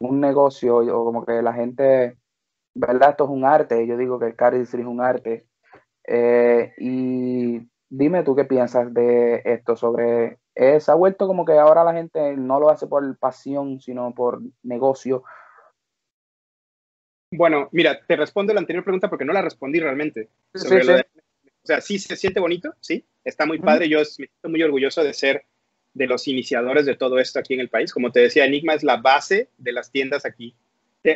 un 0.00 0.20
negocio 0.20 0.78
o 0.78 1.04
como 1.04 1.24
que 1.24 1.42
la 1.42 1.52
gente, 1.52 2.16
¿verdad? 2.74 3.10
Esto 3.10 3.24
es 3.24 3.30
un 3.30 3.44
arte. 3.44 3.86
Yo 3.86 3.96
digo 3.96 4.18
que 4.18 4.26
el 4.26 4.36
cardistry 4.36 4.80
es 4.80 4.86
un 4.86 5.00
arte. 5.00 5.46
Eh, 6.06 6.72
y 6.78 7.60
dime 7.88 8.22
tú 8.24 8.34
qué 8.34 8.44
piensas 8.44 8.92
de 8.92 9.42
esto 9.44 9.76
sobre 9.76 10.38
eh, 10.54 10.80
se 10.80 10.90
ha 10.90 10.94
vuelto 10.94 11.26
como 11.26 11.44
que 11.44 11.52
ahora 11.52 11.84
la 11.84 11.94
gente 11.94 12.36
no 12.36 12.58
lo 12.58 12.70
hace 12.70 12.86
por 12.86 13.16
pasión, 13.18 13.80
sino 13.80 14.12
por 14.14 14.42
negocio. 14.62 15.22
Bueno, 17.32 17.68
mira, 17.72 18.00
te 18.06 18.16
respondo 18.16 18.52
la 18.52 18.60
anterior 18.60 18.82
pregunta 18.82 19.08
porque 19.08 19.24
no 19.24 19.32
la 19.32 19.42
respondí 19.42 19.78
realmente. 19.78 20.28
o 20.52 21.66
sea, 21.66 21.80
sí 21.80 21.98
se 21.98 22.16
siente 22.16 22.40
bonito, 22.40 22.74
sí, 22.80 23.06
está 23.24 23.46
muy 23.46 23.58
padre. 23.58 23.88
Yo 23.88 24.00
me 24.00 24.04
siento 24.04 24.48
muy 24.48 24.62
orgulloso 24.62 25.04
de 25.04 25.14
ser 25.14 25.44
de 25.94 26.06
los 26.06 26.28
iniciadores 26.28 26.86
de 26.86 26.96
todo 26.96 27.18
esto 27.18 27.38
aquí 27.38 27.54
en 27.54 27.60
el 27.60 27.68
país. 27.68 27.92
Como 27.92 28.12
te 28.12 28.20
decía, 28.20 28.44
Enigma 28.44 28.74
es 28.74 28.82
la 28.82 28.96
base 28.96 29.48
de 29.58 29.72
las 29.72 29.90
tiendas 29.90 30.24
aquí. 30.24 30.54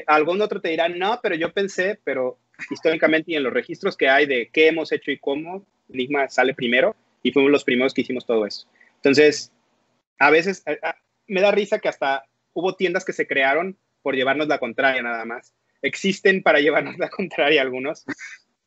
algún 0.06 0.40
otro 0.40 0.60
te 0.60 0.70
dirá, 0.70 0.88
no, 0.88 1.20
pero 1.22 1.34
yo 1.34 1.52
pensé, 1.52 1.98
pero 2.04 2.38
históricamente 2.70 3.32
y 3.32 3.36
en 3.36 3.42
los 3.42 3.52
registros 3.52 3.96
que 3.96 4.08
hay 4.08 4.26
de 4.26 4.48
qué 4.52 4.68
hemos 4.68 4.92
hecho 4.92 5.10
y 5.10 5.18
cómo, 5.18 5.64
Enigma 5.92 6.28
sale 6.28 6.54
primero 6.54 6.96
y 7.22 7.32
fuimos 7.32 7.50
los 7.50 7.64
primeros 7.64 7.94
que 7.94 8.02
hicimos 8.02 8.26
todo 8.26 8.46
eso. 8.46 8.66
Entonces, 8.96 9.52
a 10.18 10.30
veces 10.30 10.64
me 11.26 11.40
da 11.40 11.50
risa 11.50 11.78
que 11.78 11.88
hasta 11.88 12.24
hubo 12.52 12.74
tiendas 12.74 13.04
que 13.04 13.12
se 13.12 13.26
crearon 13.26 13.76
por 14.02 14.14
llevarnos 14.14 14.48
la 14.48 14.58
contraria 14.58 15.02
nada 15.02 15.24
más. 15.24 15.54
Existen 15.82 16.42
para 16.42 16.60
llevarnos 16.60 16.98
la 16.98 17.08
contraria 17.10 17.62
algunos, 17.62 18.04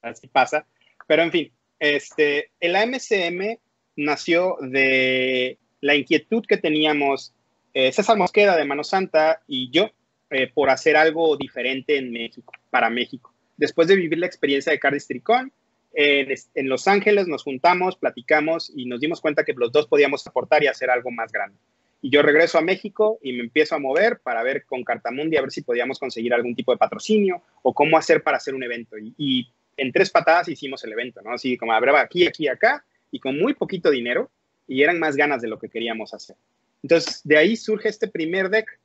así 0.02 0.28
pasa. 0.28 0.66
Pero 1.08 1.24
en 1.24 1.32
fin, 1.32 1.52
este, 1.80 2.52
el 2.60 2.76
AMCM 2.76 3.60
nació 3.96 4.58
de 4.62 5.58
la 5.82 5.96
inquietud 5.96 6.44
que 6.48 6.58
teníamos 6.58 7.34
eh, 7.74 7.92
César 7.92 8.18
Mosqueda 8.18 8.56
de 8.56 8.66
Mano 8.66 8.84
Santa 8.84 9.42
y 9.48 9.70
yo 9.72 9.90
eh, 10.30 10.52
por 10.54 10.70
hacer 10.70 10.98
algo 10.98 11.38
diferente 11.38 11.98
en 11.98 12.12
México, 12.12 12.54
para 12.70 12.90
México. 12.90 13.34
Después 13.56 13.88
de 13.88 13.96
vivir 13.96 14.18
la 14.18 14.28
experiencia 14.28 14.72
de 14.72 14.80
Cardis 14.80 15.08
Tricón, 15.08 15.52
en, 15.94 16.70
Los 16.70 16.88
Ángeles 16.88 17.28
nos 17.28 17.44
juntamos, 17.44 17.96
platicamos 17.96 18.72
y 18.76 18.86
nos 18.86 19.00
dimos 19.00 19.20
cuenta 19.20 19.44
que 19.44 19.54
los 19.54 19.72
dos 19.72 19.88
podíamos 19.88 20.26
aportar 20.28 20.64
y 20.64 20.68
hacer 20.68 20.92
algo 20.92 21.10
más 21.10 21.32
grande. 21.32 21.58
Y 22.02 22.12
yo 22.12 22.22
regreso 22.22 22.60
a 22.60 22.62
México 22.62 23.18
y 23.24 23.34
me 23.34 23.40
empiezo 23.40 23.74
a 23.76 23.80
mover 23.80 24.20
para 24.20 24.44
ver 24.44 24.66
con 24.66 24.84
Cartamundi 24.84 25.38
a 25.38 25.42
ver 25.42 25.52
si 25.52 25.64
podíamos 25.64 25.98
conseguir 25.98 26.34
algún 26.34 26.56
tipo 26.56 26.72
de 26.72 26.78
patrocinio 26.78 27.42
o 27.64 27.74
cómo 27.74 27.98
hacer 27.98 28.22
para 28.22 28.38
hacer 28.38 28.54
un 28.54 28.64
evento. 28.64 28.96
Y, 28.98 29.50
en 29.80 29.92
tres 29.92 30.10
patadas 30.10 30.48
hicimos 30.50 30.84
el 30.84 30.94
evento, 30.94 31.22
¿no? 31.22 31.34
Así 31.34 31.56
como 31.56 31.72
habrá 31.72 32.02
aquí, 32.02 32.26
aquí, 32.26 32.48
acá 32.48 32.84
y 33.12 33.20
con 33.20 33.38
muy 33.38 33.54
poquito 33.54 33.92
dinero 33.92 34.32
y 34.68 34.84
eran 34.84 35.00
más 35.00 35.16
ganas 35.16 35.42
de 35.42 35.48
lo 35.48 35.60
que 35.60 35.70
queríamos 35.70 36.14
hacer. 36.14 36.36
Entonces, 36.84 37.22
de 37.24 37.38
ahí 37.38 37.56
surge 37.56 37.90
este 37.90 38.08
primer 38.08 38.50
deck, 38.50 38.80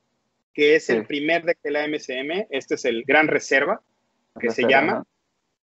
que 0.55 0.77
es 0.77 0.91
el 0.91 1.07
primer 1.07 1.45
deck 1.45 1.59
de 1.63 1.71
la 1.71 1.87
MCM. 1.87 2.47
Este 2.51 2.75
es 2.75 2.85
el 2.85 3.05
Gran 3.05 3.29
Reserva, 3.29 3.83
que 4.39 4.51
se 4.51 4.63
llama. 4.65 5.05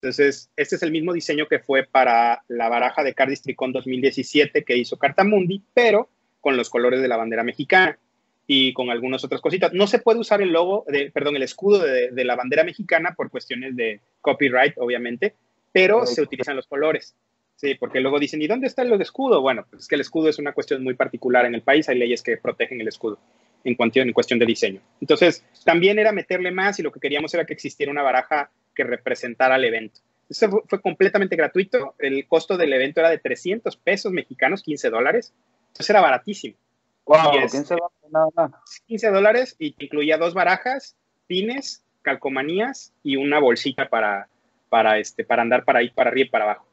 Entonces, 0.01 0.49
este 0.55 0.77
es 0.77 0.83
el 0.83 0.91
mismo 0.91 1.13
diseño 1.13 1.47
que 1.47 1.59
fue 1.59 1.83
para 1.83 2.43
la 2.47 2.69
baraja 2.69 3.03
de 3.03 3.13
Cardis 3.13 3.41
Tricón 3.41 3.73
2017 3.73 4.63
que 4.63 4.77
hizo 4.77 4.97
Cartamundi, 4.97 5.61
pero 5.73 6.09
con 6.39 6.55
los 6.55 6.69
colores 6.69 7.01
de 7.01 7.07
la 7.07 7.17
bandera 7.17 7.43
mexicana 7.43 7.99
y 8.47 8.73
con 8.73 8.89
algunas 8.89 9.23
otras 9.23 9.41
cositas. 9.41 9.73
No 9.73 9.87
se 9.87 9.99
puede 9.99 10.19
usar 10.19 10.41
el 10.41 10.51
logo, 10.51 10.85
de, 10.87 11.11
perdón, 11.11 11.35
el 11.35 11.43
escudo 11.43 11.83
de, 11.83 12.23
la 12.23 12.35
bandera 12.35 12.63
mexicana 12.63 13.13
por 13.15 13.29
cuestiones 13.29 13.75
de 13.75 13.99
copyright, 14.21 14.73
obviamente, 14.77 15.35
pero 15.71 16.05
se 16.05 16.21
utilizan 16.21 16.55
los 16.55 16.65
colores. 16.65 17.15
Sí, 17.59 17.75
porque 17.75 17.99
luego 17.99 18.19
dicen, 18.19 18.41
¿y 18.41 18.47
dónde 18.47 18.67
está 18.67 18.83
el 18.83 19.01
escudo? 19.01 19.41
Bueno, 19.41 19.65
pues 19.69 19.81
es 19.81 19.87
que 19.89 19.95
el 19.95 20.01
escudo 20.01 20.29
es 20.29 20.39
una 20.39 20.53
cuestión 20.53 20.81
muy 20.81 20.93
particular 20.93 21.45
en 21.45 21.55
el 21.55 21.61
país, 21.61 21.89
hay 21.89 21.99
leyes 21.99 22.23
que 22.23 22.37
protegen 22.37 22.79
el 22.79 22.87
escudo 22.87 23.19
en 23.65 23.75
cuestión, 23.75 24.07
en 24.07 24.13
cuestión 24.13 24.39
de 24.39 24.45
diseño. 24.45 24.79
Entonces, 25.01 25.43
también 25.65 25.99
era 25.99 26.13
meterle 26.13 26.51
más 26.51 26.79
y 26.79 26.83
lo 26.83 26.91
que 26.93 27.01
queríamos 27.01 27.33
era 27.33 27.43
que 27.43 27.51
existiera 27.51 27.91
una 27.91 28.01
baraja 28.01 28.49
que 28.73 28.85
representara 28.85 29.57
el 29.57 29.65
evento. 29.65 29.99
Eso 30.29 30.63
fue, 30.69 30.79
completamente 30.79 31.35
gratuito. 31.35 31.95
El 31.99 32.25
costo 32.29 32.55
del 32.55 32.71
evento 32.71 33.01
era 33.01 33.09
de 33.09 33.17
300 33.17 33.75
pesos 33.75 34.13
mexicanos, 34.13 34.63
15 34.63 34.89
dólares. 34.89 35.33
Entonces 35.67 35.89
era 35.89 35.99
baratísimo. 35.99 36.55
Wow, 37.07 37.41
15 37.41 37.75
dólares 37.75 37.97
nada 38.09 38.27
más. 38.37 38.51
15 38.87 39.09
dólares 39.09 39.55
y 39.59 39.75
incluía 39.77 40.17
dos 40.17 40.33
barajas, 40.33 40.95
pines, 41.27 41.83
calcomanías 42.03 42.93
y 43.03 43.17
una 43.17 43.39
bolsita 43.39 43.89
para, 43.89 44.29
para, 44.69 44.97
este, 44.97 45.25
para 45.25 45.41
andar 45.41 45.65
para 45.65 45.83
ir 45.83 45.91
para 45.93 46.09
arriba 46.09 46.27
y 46.27 46.29
para 46.29 46.45
abajo. 46.45 46.68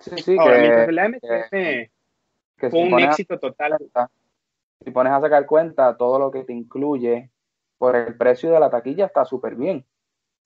Sí, 0.00 0.16
sí, 0.22 0.36
Ahora, 0.38 0.54
que, 0.54 0.60
mientras 0.60 0.88
el 0.88 0.98
AMCM 0.98 1.90
que 2.56 2.70
fue 2.70 2.82
si 2.82 2.92
un 2.92 3.00
éxito 3.00 3.38
total. 3.38 3.76
si 4.84 4.90
pones 4.90 5.12
a 5.12 5.20
sacar 5.20 5.46
cuenta 5.46 5.96
todo 5.96 6.18
lo 6.18 6.30
que 6.30 6.44
te 6.44 6.52
incluye 6.52 7.30
por 7.78 7.96
el 7.96 8.16
precio 8.16 8.50
de 8.50 8.60
la 8.60 8.70
taquilla 8.70 9.06
está 9.06 9.24
súper 9.24 9.56
bien. 9.56 9.84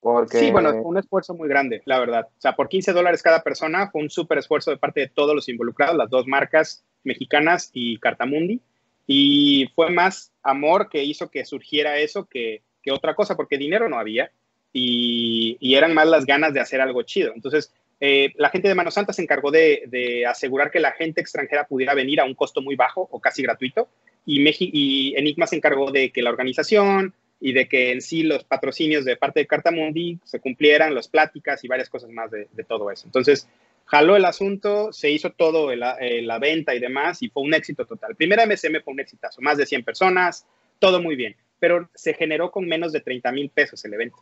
Porque 0.01 0.39
Sí, 0.39 0.51
bueno, 0.51 0.71
fue 0.71 0.83
un 0.83 0.99
esfuerzo 0.99 1.35
muy 1.35 1.49
grande, 1.49 1.83
la 1.85 1.99
verdad. 1.99 2.27
O 2.27 2.41
sea, 2.41 2.55
por 2.55 2.69
15 2.69 2.93
dólares 2.93 3.23
cada 3.23 3.43
persona 3.43 3.91
fue 3.91 4.03
un 4.03 4.11
súper 4.11 4.39
esfuerzo 4.39 4.71
de 4.71 4.77
parte 4.77 5.01
de 5.01 5.09
todos 5.09 5.35
los 5.35 5.49
involucrados, 5.49 5.97
las 5.97 6.09
dos 6.09 6.27
marcas 6.27 6.85
mexicanas 7.03 7.71
y 7.73 7.99
Cartamundi. 7.99 8.61
Y 9.07 9.71
fue 9.75 9.91
más 9.91 10.33
amor 10.43 10.89
que 10.89 11.03
hizo 11.03 11.31
que 11.31 11.45
surgiera 11.45 11.99
eso 11.99 12.27
que, 12.27 12.63
que 12.83 12.93
otra 12.93 13.15
cosa, 13.15 13.37
porque 13.37 13.59
dinero 13.59 13.89
no 13.89 13.99
había 13.99 14.31
y, 14.73 15.57
y 15.61 15.75
eran 15.75 15.95
más 15.95 16.07
las 16.07 16.27
ganas 16.27 16.53
de 16.53 16.61
hacer 16.61 16.81
algo 16.81 17.03
chido. 17.03 17.33
Entonces, 17.35 17.75
eh, 18.01 18.33
la 18.37 18.51
gente 18.51 18.69
de 18.69 18.75
Mano 18.75 18.91
Santa 18.91 19.13
se 19.13 19.23
encargó 19.23 19.51
de, 19.51 20.25
asegurar 20.29 20.71
que 20.71 20.81
la 20.81 20.93
gente 20.93 21.21
extranjera 21.21 21.67
pudiera 21.67 21.95
venir 21.95 22.21
a 22.21 22.25
un 22.25 22.35
costo 22.35 22.61
muy 22.63 22.77
bajo 22.77 23.09
o 23.11 23.21
casi 23.21 23.43
gratuito. 23.43 23.89
Y, 24.27 24.41
Meji- 24.41 24.71
y 24.73 25.15
Enigma 25.17 25.47
se 25.47 25.57
encargó 25.57 25.91
de 25.91 26.11
que 26.11 26.23
la 26.23 26.31
organización, 26.31 27.15
y 27.41 27.53
de 27.53 27.69
que 27.69 27.93
en 27.93 28.01
sí 28.03 28.25
los 28.25 28.45
patrocinios 28.45 29.05
de 29.05 29.17
parte 29.17 29.41
de 29.41 29.47
Cartamundi 29.47 30.19
se 30.25 30.41
cumplieran, 30.41 30.95
las 30.95 31.09
pláticas 31.09 31.63
y 31.65 31.69
varias 31.69 31.89
cosas 31.89 32.11
más 32.11 32.31
de, 32.31 32.49
de 32.53 32.65
todo 32.65 32.91
eso. 32.91 33.07
Entonces, 33.07 33.49
jaló 33.85 34.17
el 34.17 34.25
asunto, 34.25 34.93
se 34.93 35.11
hizo 35.11 35.31
todo, 35.31 35.71
el- 35.71 35.83
eh, 36.01 36.23
la 36.23 36.39
venta 36.39 36.75
y 36.75 36.81
demás, 36.81 37.23
y 37.23 37.29
fue 37.29 37.43
un 37.43 37.55
éxito 37.55 37.87
total. 37.87 38.17
Primera 38.17 38.45
MSM 38.45 38.81
fue 38.83 38.93
un 38.93 39.01
exitazo, 39.01 39.41
más 39.41 39.57
de 39.57 39.67
100 39.67 39.85
personas, 39.85 40.47
todo 40.79 41.01
muy 41.01 41.17
bien, 41.17 41.37
pero 41.61 41.89
se 41.95 42.15
generó 42.15 42.51
con 42.51 42.67
menos 42.67 42.93
de 42.93 43.01
30 43.01 43.31
mil 43.33 43.51
pesos 43.51 43.85
el 43.85 43.95
evento. 43.95 44.17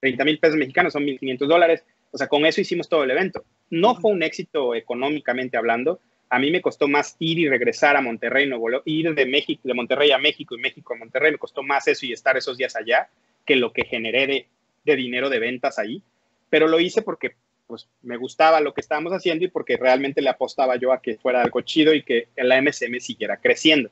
30 0.00 0.24
mil 0.24 0.38
pesos 0.38 0.56
mexicanos 0.56 0.92
son 0.92 1.04
1.500 1.04 1.48
dólares, 1.48 1.84
o 2.10 2.18
sea, 2.18 2.28
con 2.28 2.46
eso 2.46 2.60
hicimos 2.60 2.88
todo 2.88 3.04
el 3.04 3.10
evento. 3.10 3.44
No 3.70 3.94
fue 3.94 4.12
un 4.12 4.22
éxito 4.22 4.74
económicamente 4.74 5.56
hablando, 5.56 6.00
a 6.30 6.38
mí 6.38 6.50
me 6.50 6.60
costó 6.60 6.88
más 6.88 7.16
ir 7.18 7.38
y 7.38 7.48
regresar 7.48 7.96
a 7.96 8.02
Monterrey, 8.02 8.46
Nuevo 8.46 8.68
León, 8.68 8.82
ir 8.84 9.14
de 9.14 9.26
México, 9.26 9.62
de 9.64 9.74
Monterrey 9.74 10.10
a 10.10 10.18
México 10.18 10.54
y 10.56 10.60
México 10.60 10.94
a 10.94 10.98
Monterrey, 10.98 11.32
me 11.32 11.38
costó 11.38 11.62
más 11.62 11.88
eso 11.88 12.04
y 12.04 12.12
estar 12.12 12.36
esos 12.36 12.58
días 12.58 12.76
allá 12.76 13.08
que 13.46 13.56
lo 13.56 13.72
que 13.72 13.84
generé 13.84 14.26
de, 14.26 14.46
de 14.84 14.96
dinero 14.96 15.30
de 15.30 15.38
ventas 15.38 15.78
ahí. 15.78 16.02
Pero 16.50 16.68
lo 16.68 16.80
hice 16.80 17.02
porque 17.02 17.34
pues, 17.66 17.88
me 18.02 18.16
gustaba 18.16 18.60
lo 18.60 18.74
que 18.74 18.80
estábamos 18.80 19.12
haciendo 19.12 19.44
y 19.44 19.48
porque 19.48 19.76
realmente 19.76 20.20
le 20.20 20.28
apostaba 20.28 20.76
yo 20.76 20.92
a 20.92 21.00
que 21.00 21.16
fuera 21.16 21.42
algo 21.42 21.60
chido 21.62 21.94
y 21.94 22.02
que 22.02 22.28
la 22.36 22.60
MSM 22.60 22.98
siguiera 23.00 23.38
creciendo. 23.38 23.90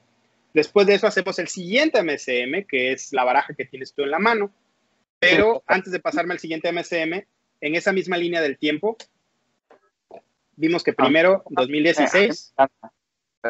Después 0.53 0.87
de 0.87 0.95
eso 0.95 1.07
hacemos 1.07 1.39
el 1.39 1.49
siguiente 1.49 2.03
MSM, 2.03 2.67
que 2.67 2.93
es 2.93 3.13
la 3.13 3.25
baraja 3.25 3.55
que 3.55 3.67
tienes 3.67 3.93
tú 3.93 4.03
en 4.03 4.11
la 4.11 4.19
mano. 4.19 4.51
Pero 5.19 5.63
antes 5.67 5.93
de 5.93 6.01
pasarme 6.01 6.35
al 6.35 6.39
siguiente 6.39 6.71
MSM, 6.73 7.25
en 7.61 7.75
esa 7.75 7.93
misma 7.93 8.17
línea 8.17 8.41
del 8.41 8.59
tiempo, 8.59 8.97
vimos 10.57 10.83
que 10.83 10.93
primero, 10.93 11.43
2016, 11.51 12.55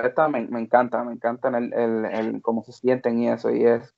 esta 0.04 0.28
me, 0.28 0.42
me 0.48 0.60
encanta, 0.60 1.02
me 1.04 1.12
encanta 1.12 1.48
el, 1.56 1.72
el, 1.72 2.04
el 2.04 2.42
cómo 2.42 2.62
se 2.64 2.72
sienten 2.72 3.18
y 3.20 3.28
eso, 3.30 3.50
y 3.54 3.64
es, 3.64 3.94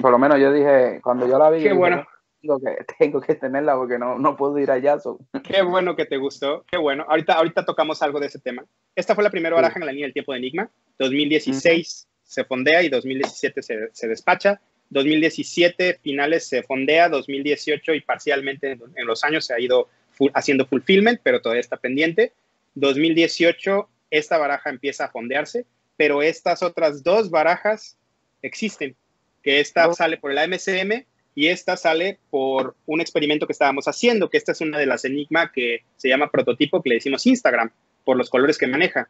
por 0.00 0.10
lo 0.10 0.18
menos 0.18 0.38
yo 0.40 0.52
dije, 0.52 1.00
cuando 1.02 1.26
yo 1.28 1.38
la 1.38 1.50
vi, 1.50 1.62
Qué 1.62 1.72
bueno. 1.72 2.06
tengo 2.40 2.60
que, 2.60 2.76
tengo 2.98 3.20
que 3.20 3.34
tenerla 3.34 3.74
porque 3.76 3.98
no, 3.98 4.18
no 4.18 4.36
puedo 4.36 4.58
ir 4.58 4.70
allá. 4.70 4.98
so. 4.98 5.18
Qué 5.44 5.62
bueno 5.62 5.96
que 5.96 6.06
te 6.06 6.16
gustó, 6.16 6.64
qué 6.70 6.78
bueno. 6.78 7.04
Ahorita, 7.08 7.34
ahorita 7.34 7.64
tocamos 7.64 8.02
algo 8.02 8.20
de 8.20 8.26
ese 8.26 8.38
tema. 8.38 8.64
Esta 8.94 9.14
fue 9.14 9.24
la 9.24 9.30
primera 9.30 9.56
Sí. 9.56 9.62
baraja 9.62 9.78
en 9.80 9.86
la 9.86 9.92
línea 9.92 10.06
del 10.06 10.12
tiempo 10.14 10.32
de 10.32 10.38
Enigma. 10.38 10.70
2016 10.98 12.08
se 12.22 12.44
fondea 12.44 12.82
y 12.82 12.88
2017 12.88 13.62
se, 13.62 13.88
se 13.92 14.08
despacha. 14.08 14.60
2017 14.94 15.98
finales 16.02 16.46
se 16.48 16.62
fondea, 16.62 17.08
2018 17.10 17.94
y 17.94 18.00
parcialmente 18.00 18.72
en, 18.72 19.06
los 19.06 19.22
años 19.24 19.44
se 19.44 19.52
ha 19.54 19.60
ido 19.60 19.88
fu- 20.12 20.30
haciendo 20.32 20.64
fulfillment, 20.66 21.20
pero 21.22 21.42
todavía 21.42 21.60
está 21.60 21.76
pendiente. 21.76 22.32
2018 22.76 23.88
esta 24.10 24.38
baraja 24.38 24.70
empieza 24.70 25.06
a 25.06 25.10
fondearse, 25.10 25.66
pero 25.96 26.22
estas 26.22 26.62
otras 26.62 27.02
dos 27.02 27.28
barajas 27.30 27.98
existen, 28.42 28.94
que 29.42 29.60
esta 29.60 29.88
Oh. 29.88 29.94
sale 29.94 30.16
por 30.16 30.30
el 30.30 30.38
AMCM 30.38 31.04
y 31.34 31.48
esta 31.48 31.76
sale 31.76 32.18
por 32.30 32.76
un 32.86 33.00
experimento 33.00 33.46
que 33.46 33.52
estábamos 33.52 33.88
haciendo, 33.88 34.30
que 34.30 34.36
esta 34.36 34.52
es 34.52 34.60
una 34.60 34.78
de 34.78 34.86
las 34.86 35.04
Enigma 35.04 35.50
que 35.52 35.80
se 35.96 36.08
llama 36.08 36.30
prototipo, 36.30 36.80
que 36.82 36.90
le 36.90 36.94
decimos 36.96 37.26
Instagram, 37.26 37.70
por 38.04 38.16
los 38.16 38.30
colores 38.30 38.56
que 38.58 38.68
maneja. 38.68 39.08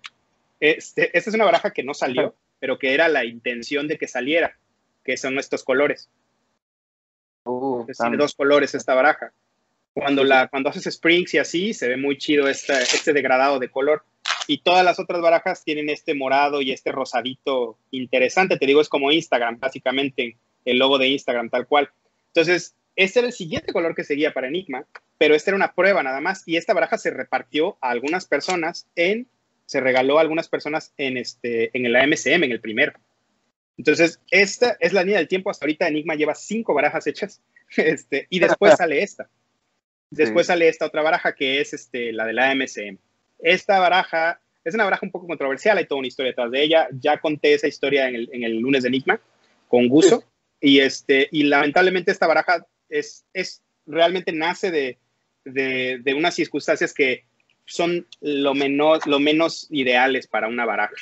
Este, 0.61 1.16
esta 1.16 1.28
es 1.31 1.35
una 1.35 1.44
baraja 1.44 1.73
que 1.73 1.82
no 1.82 1.93
salió, 1.93 2.35
pero 2.61 2.78
que 2.78 2.94
era 2.94 3.09
la 3.09 3.27
intención 3.27 3.86
de 3.89 3.98
que 3.98 4.09
saliera, 4.09 4.56
que 5.05 5.17
son 5.17 5.39
estos 5.39 5.63
colores. 5.65 6.09
Uh, 7.45 7.81
Entonces, 7.81 7.99
tiene 7.99 8.17
dos 8.17 8.35
colores 8.35 8.75
esta 8.75 8.95
baraja. 8.95 9.33
Cuando, 9.93 10.25
la, 10.25 10.49
cuando 10.49 10.71
haces 10.71 10.87
springs 10.87 11.35
y 11.35 11.39
así, 11.39 11.73
se 11.75 11.89
ve 11.89 11.97
muy 11.97 12.19
chido 12.19 12.49
esta- 12.49 12.81
este 12.81 13.13
degradado 13.13 13.59
de 13.59 13.71
color. 13.71 14.05
Y 14.47 14.59
todas 14.59 14.85
las 14.85 14.99
otras 14.99 15.21
barajas 15.23 15.63
tienen 15.65 15.89
este 15.89 16.15
morado 16.15 16.61
y 16.61 16.73
este 16.73 16.91
rosadito 16.93 17.79
interesante. 17.91 18.57
Te 18.59 18.67
digo, 18.67 18.81
es 18.81 18.89
como 18.89 19.13
Instagram, 19.13 19.59
básicamente, 19.61 20.37
el 20.65 20.79
logo 20.79 20.99
de 20.99 21.09
Instagram, 21.09 21.49
tal 21.51 21.67
cual. 21.67 21.91
Entonces, 22.29 22.75
este 22.97 23.21
era 23.21 23.29
el 23.29 23.35
siguiente 23.35 23.73
color 23.73 23.95
que 23.95 24.05
seguía 24.05 24.33
para 24.35 24.49
Enigma, 24.49 24.87
pero 25.19 25.35
esta 25.35 25.51
era 25.51 25.57
una 25.57 25.73
prueba 25.75 26.03
nada 26.03 26.21
más. 26.21 26.43
Y 26.47 26.57
esta 26.57 26.75
baraja 26.75 26.99
se 26.99 27.11
repartió 27.11 27.77
a 27.81 27.91
algunas 27.91 28.27
personas 28.27 28.87
en, 28.97 29.29
se 29.67 29.81
regaló 29.81 30.19
a 30.19 30.23
algunas 30.23 30.49
personas 30.49 30.93
en, 30.97 31.17
este, 31.17 31.71
en 31.77 31.87
el 31.87 31.95
AMCM, 31.97 32.45
en 32.45 32.53
el 32.53 32.61
primero. 32.61 32.93
Entonces, 33.77 34.21
esta 34.31 34.77
es 34.81 34.93
la 34.93 35.03
línea 35.03 35.19
del 35.19 35.29
tiempo. 35.29 35.51
Hasta 35.51 35.65
ahorita 35.65 35.89
Enigma 35.89 36.15
lleva 36.15 36.35
cinco 36.35 36.75
barajas 36.75 37.07
hechas. 37.07 37.41
Este, 37.77 38.27
y 38.31 38.39
después 38.39 38.77
sale 38.77 39.03
esta. 39.03 39.29
Después 40.11 40.47
Sí. 40.47 40.53
sale 40.53 40.69
esta 40.69 40.87
otra 40.87 41.03
baraja 41.03 41.35
que 41.35 41.61
es 41.61 41.73
este, 41.73 42.13
la 42.13 42.25
de 42.25 42.33
la 42.33 42.51
AMCM. 42.51 42.99
Esta 43.41 43.81
baraja 43.81 44.41
es 44.63 44.75
una 44.75 44.85
baraja 44.85 45.05
un 45.05 45.11
poco 45.11 45.27
controversial, 45.27 45.77
hay 45.77 45.87
toda 45.87 45.99
una 45.99 46.07
historia 46.09 46.31
detrás 46.31 46.51
de 46.53 46.63
ella. 46.63 46.89
Ya 46.93 47.19
conté 47.19 47.55
esa 47.55 47.67
historia 47.67 48.09
en 48.09 48.15
el, 48.15 48.31
en 48.33 48.45
el 48.45 48.59
lunes 48.59 48.83
de 48.85 48.89
Enigma 48.91 49.21
con 49.69 49.89
Guso. 49.89 50.23
Y, 50.61 50.79
este, 50.81 51.29
y 51.33 51.45
lamentablemente 51.45 52.13
esta 52.13 52.27
baraja 52.29 52.65
es, 52.89 53.25
es 53.33 53.63
realmente 53.87 54.31
nace 54.33 54.71
de, 54.71 54.99
de, 55.45 55.99
de 56.03 56.15
unas 56.15 56.35
circunstancias 56.35 56.95
que 56.95 57.25
son 57.66 58.07
lo 58.20 58.55
menos, 58.55 59.07
lo 59.07 59.19
menos 59.19 59.66
ideales 59.70 60.27
para 60.27 60.49
una 60.49 60.65
baraja. 60.65 60.95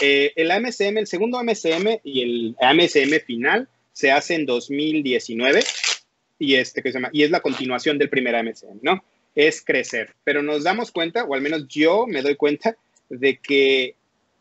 Eh, 0.00 0.32
el 0.36 0.50
AMCM, 0.50 0.98
el 0.98 1.06
segundo 1.06 1.38
AMCM 1.38 2.00
y 2.02 2.22
el 2.22 2.56
AMCM 2.60 3.20
final 3.24 3.68
se 3.92 4.10
hace 4.10 4.34
en 4.34 4.46
2019 4.46 5.62
y, 6.38 6.54
este, 6.56 6.82
que 6.82 6.90
se 6.90 6.98
llama, 6.98 7.10
y 7.12 7.22
es 7.22 7.30
la 7.30 7.40
continuación 7.40 7.98
del 7.98 8.10
primer 8.10 8.34
AMCM, 8.34 8.80
¿no? 8.82 9.04
Es 9.34 9.62
crecer. 9.64 10.14
Pero 10.24 10.42
nos 10.42 10.64
damos 10.64 10.90
cuenta, 10.90 11.24
o 11.24 11.34
al 11.34 11.40
menos 11.40 11.66
yo 11.68 12.06
me 12.06 12.22
doy 12.22 12.36
cuenta, 12.36 12.76
de 13.08 13.38
que 13.38 13.94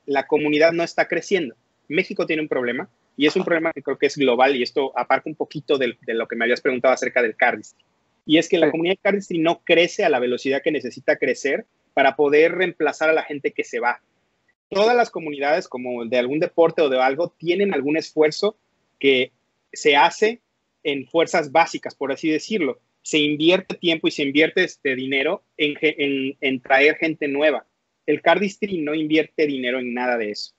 la 0.06 0.28
comunidad 0.28 0.72
no 0.72 0.84
está 0.84 1.08
creciendo. 1.08 1.56
México 1.88 2.26
tiene 2.26 2.42
un 2.42 2.48
problema 2.48 2.90
y 3.16 3.28
es 3.28 3.36
un 3.36 3.44
problema 3.44 3.72
que 3.72 3.84
creo 3.84 3.98
que 3.98 4.08
es 4.08 4.18
global 4.18 4.56
y 4.56 4.64
esto 4.64 4.98
aparca 4.98 5.30
un 5.30 5.36
poquito 5.36 5.78
de, 5.78 5.98
lo 6.08 6.28
que 6.28 6.36
me 6.36 6.46
habías 6.46 6.62
preguntado 6.62 6.94
acerca 6.94 7.22
del 7.22 7.36
cardistry. 7.36 7.84
Y 8.26 8.38
es 8.38 8.48
que 8.50 8.58
la 8.58 8.68
Sí. 8.68 8.72
comunidad 8.72 8.94
de 8.96 9.02
cardistry 9.02 9.40
no 9.40 9.62
crece 9.64 10.04
a 10.04 10.10
la 10.10 10.20
velocidad 10.20 10.62
que 10.62 10.72
necesita 10.72 11.18
crecer 11.18 11.66
para 11.94 12.16
poder 12.16 12.54
reemplazar 12.54 13.10
a 13.10 13.14
la 13.14 13.24
gente 13.24 13.52
que 13.52 13.64
se 13.64 13.80
va. 13.80 14.02
Todas 14.70 14.96
las 14.96 15.10
comunidades, 15.12 15.68
como 15.68 16.06
de 16.06 16.18
algún 16.18 16.40
deporte 16.40 16.82
o 16.82 16.90
de 16.90 17.00
algo, 17.00 17.30
tienen 17.38 17.74
algún 17.74 17.98
esfuerzo 17.98 18.58
que 19.00 19.32
se 19.72 19.96
hace 19.96 20.42
en 20.84 21.06
fuerzas 21.08 21.52
básicas, 21.52 21.96
por 21.96 22.12
así 22.12 22.30
decirlo. 22.30 22.80
Se 23.04 23.20
invierte 23.20 23.76
tiempo 23.76 24.08
y 24.08 24.12
se 24.12 24.24
invierte 24.24 24.64
este 24.64 24.96
dinero 24.96 25.44
en, 25.58 25.76
ge- 25.76 25.96
en- 25.98 26.38
en 26.42 26.62
traer 26.62 26.96
gente 26.96 27.28
nueva. 27.28 27.66
El 28.06 28.22
Cardistry 28.22 28.78
no 28.80 28.96
invierte 28.96 29.46
dinero 29.46 29.80
en 29.80 29.94
nada 29.94 30.18
de 30.18 30.32
eso. 30.32 30.54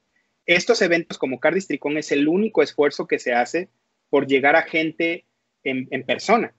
Estos 0.47 0.81
eventos 0.83 1.17
como 1.19 1.41
Cardistricón 1.41 1.97
es 1.97 2.13
el 2.13 2.29
único 2.29 2.63
esfuerzo 2.63 3.07
que 3.07 3.19
se 3.19 3.33
hace 3.33 3.69
por 4.11 4.27
llegar 4.27 4.57
a 4.57 4.63
gente 4.63 5.25
en, 5.65 5.89
en 5.91 6.05
persona, 6.05 6.55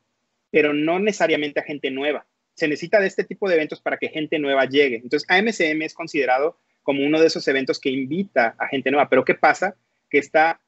pero 0.55 0.71
no 0.71 0.99
necesariamente 0.99 1.59
a 1.59 1.63
gente 1.63 1.91
nueva. 1.91 2.25
Se 2.53 2.69
necesita 2.69 3.01
de 3.01 3.07
este 3.07 3.25
tipo 3.25 3.49
de 3.49 3.55
eventos 3.55 3.81
para 3.81 3.97
que 3.97 4.07
gente 4.07 4.39
nueva 4.39 4.63
llegue. 4.63 5.01
Entonces, 5.03 5.29
AMCM 5.29 5.81
es 5.81 5.93
considerado 5.93 6.57
como 6.81 7.03
uno 7.03 7.19
de 7.19 7.27
esos 7.27 7.45
eventos 7.49 7.77
que 7.77 7.89
invita 7.89 8.55
a 8.57 8.69
gente 8.69 8.89
nueva. 8.89 9.09
Pero 9.09 9.25
¿qué 9.25 9.35
pasa? 9.35 9.75
Que 10.09 10.17
está 10.17 10.61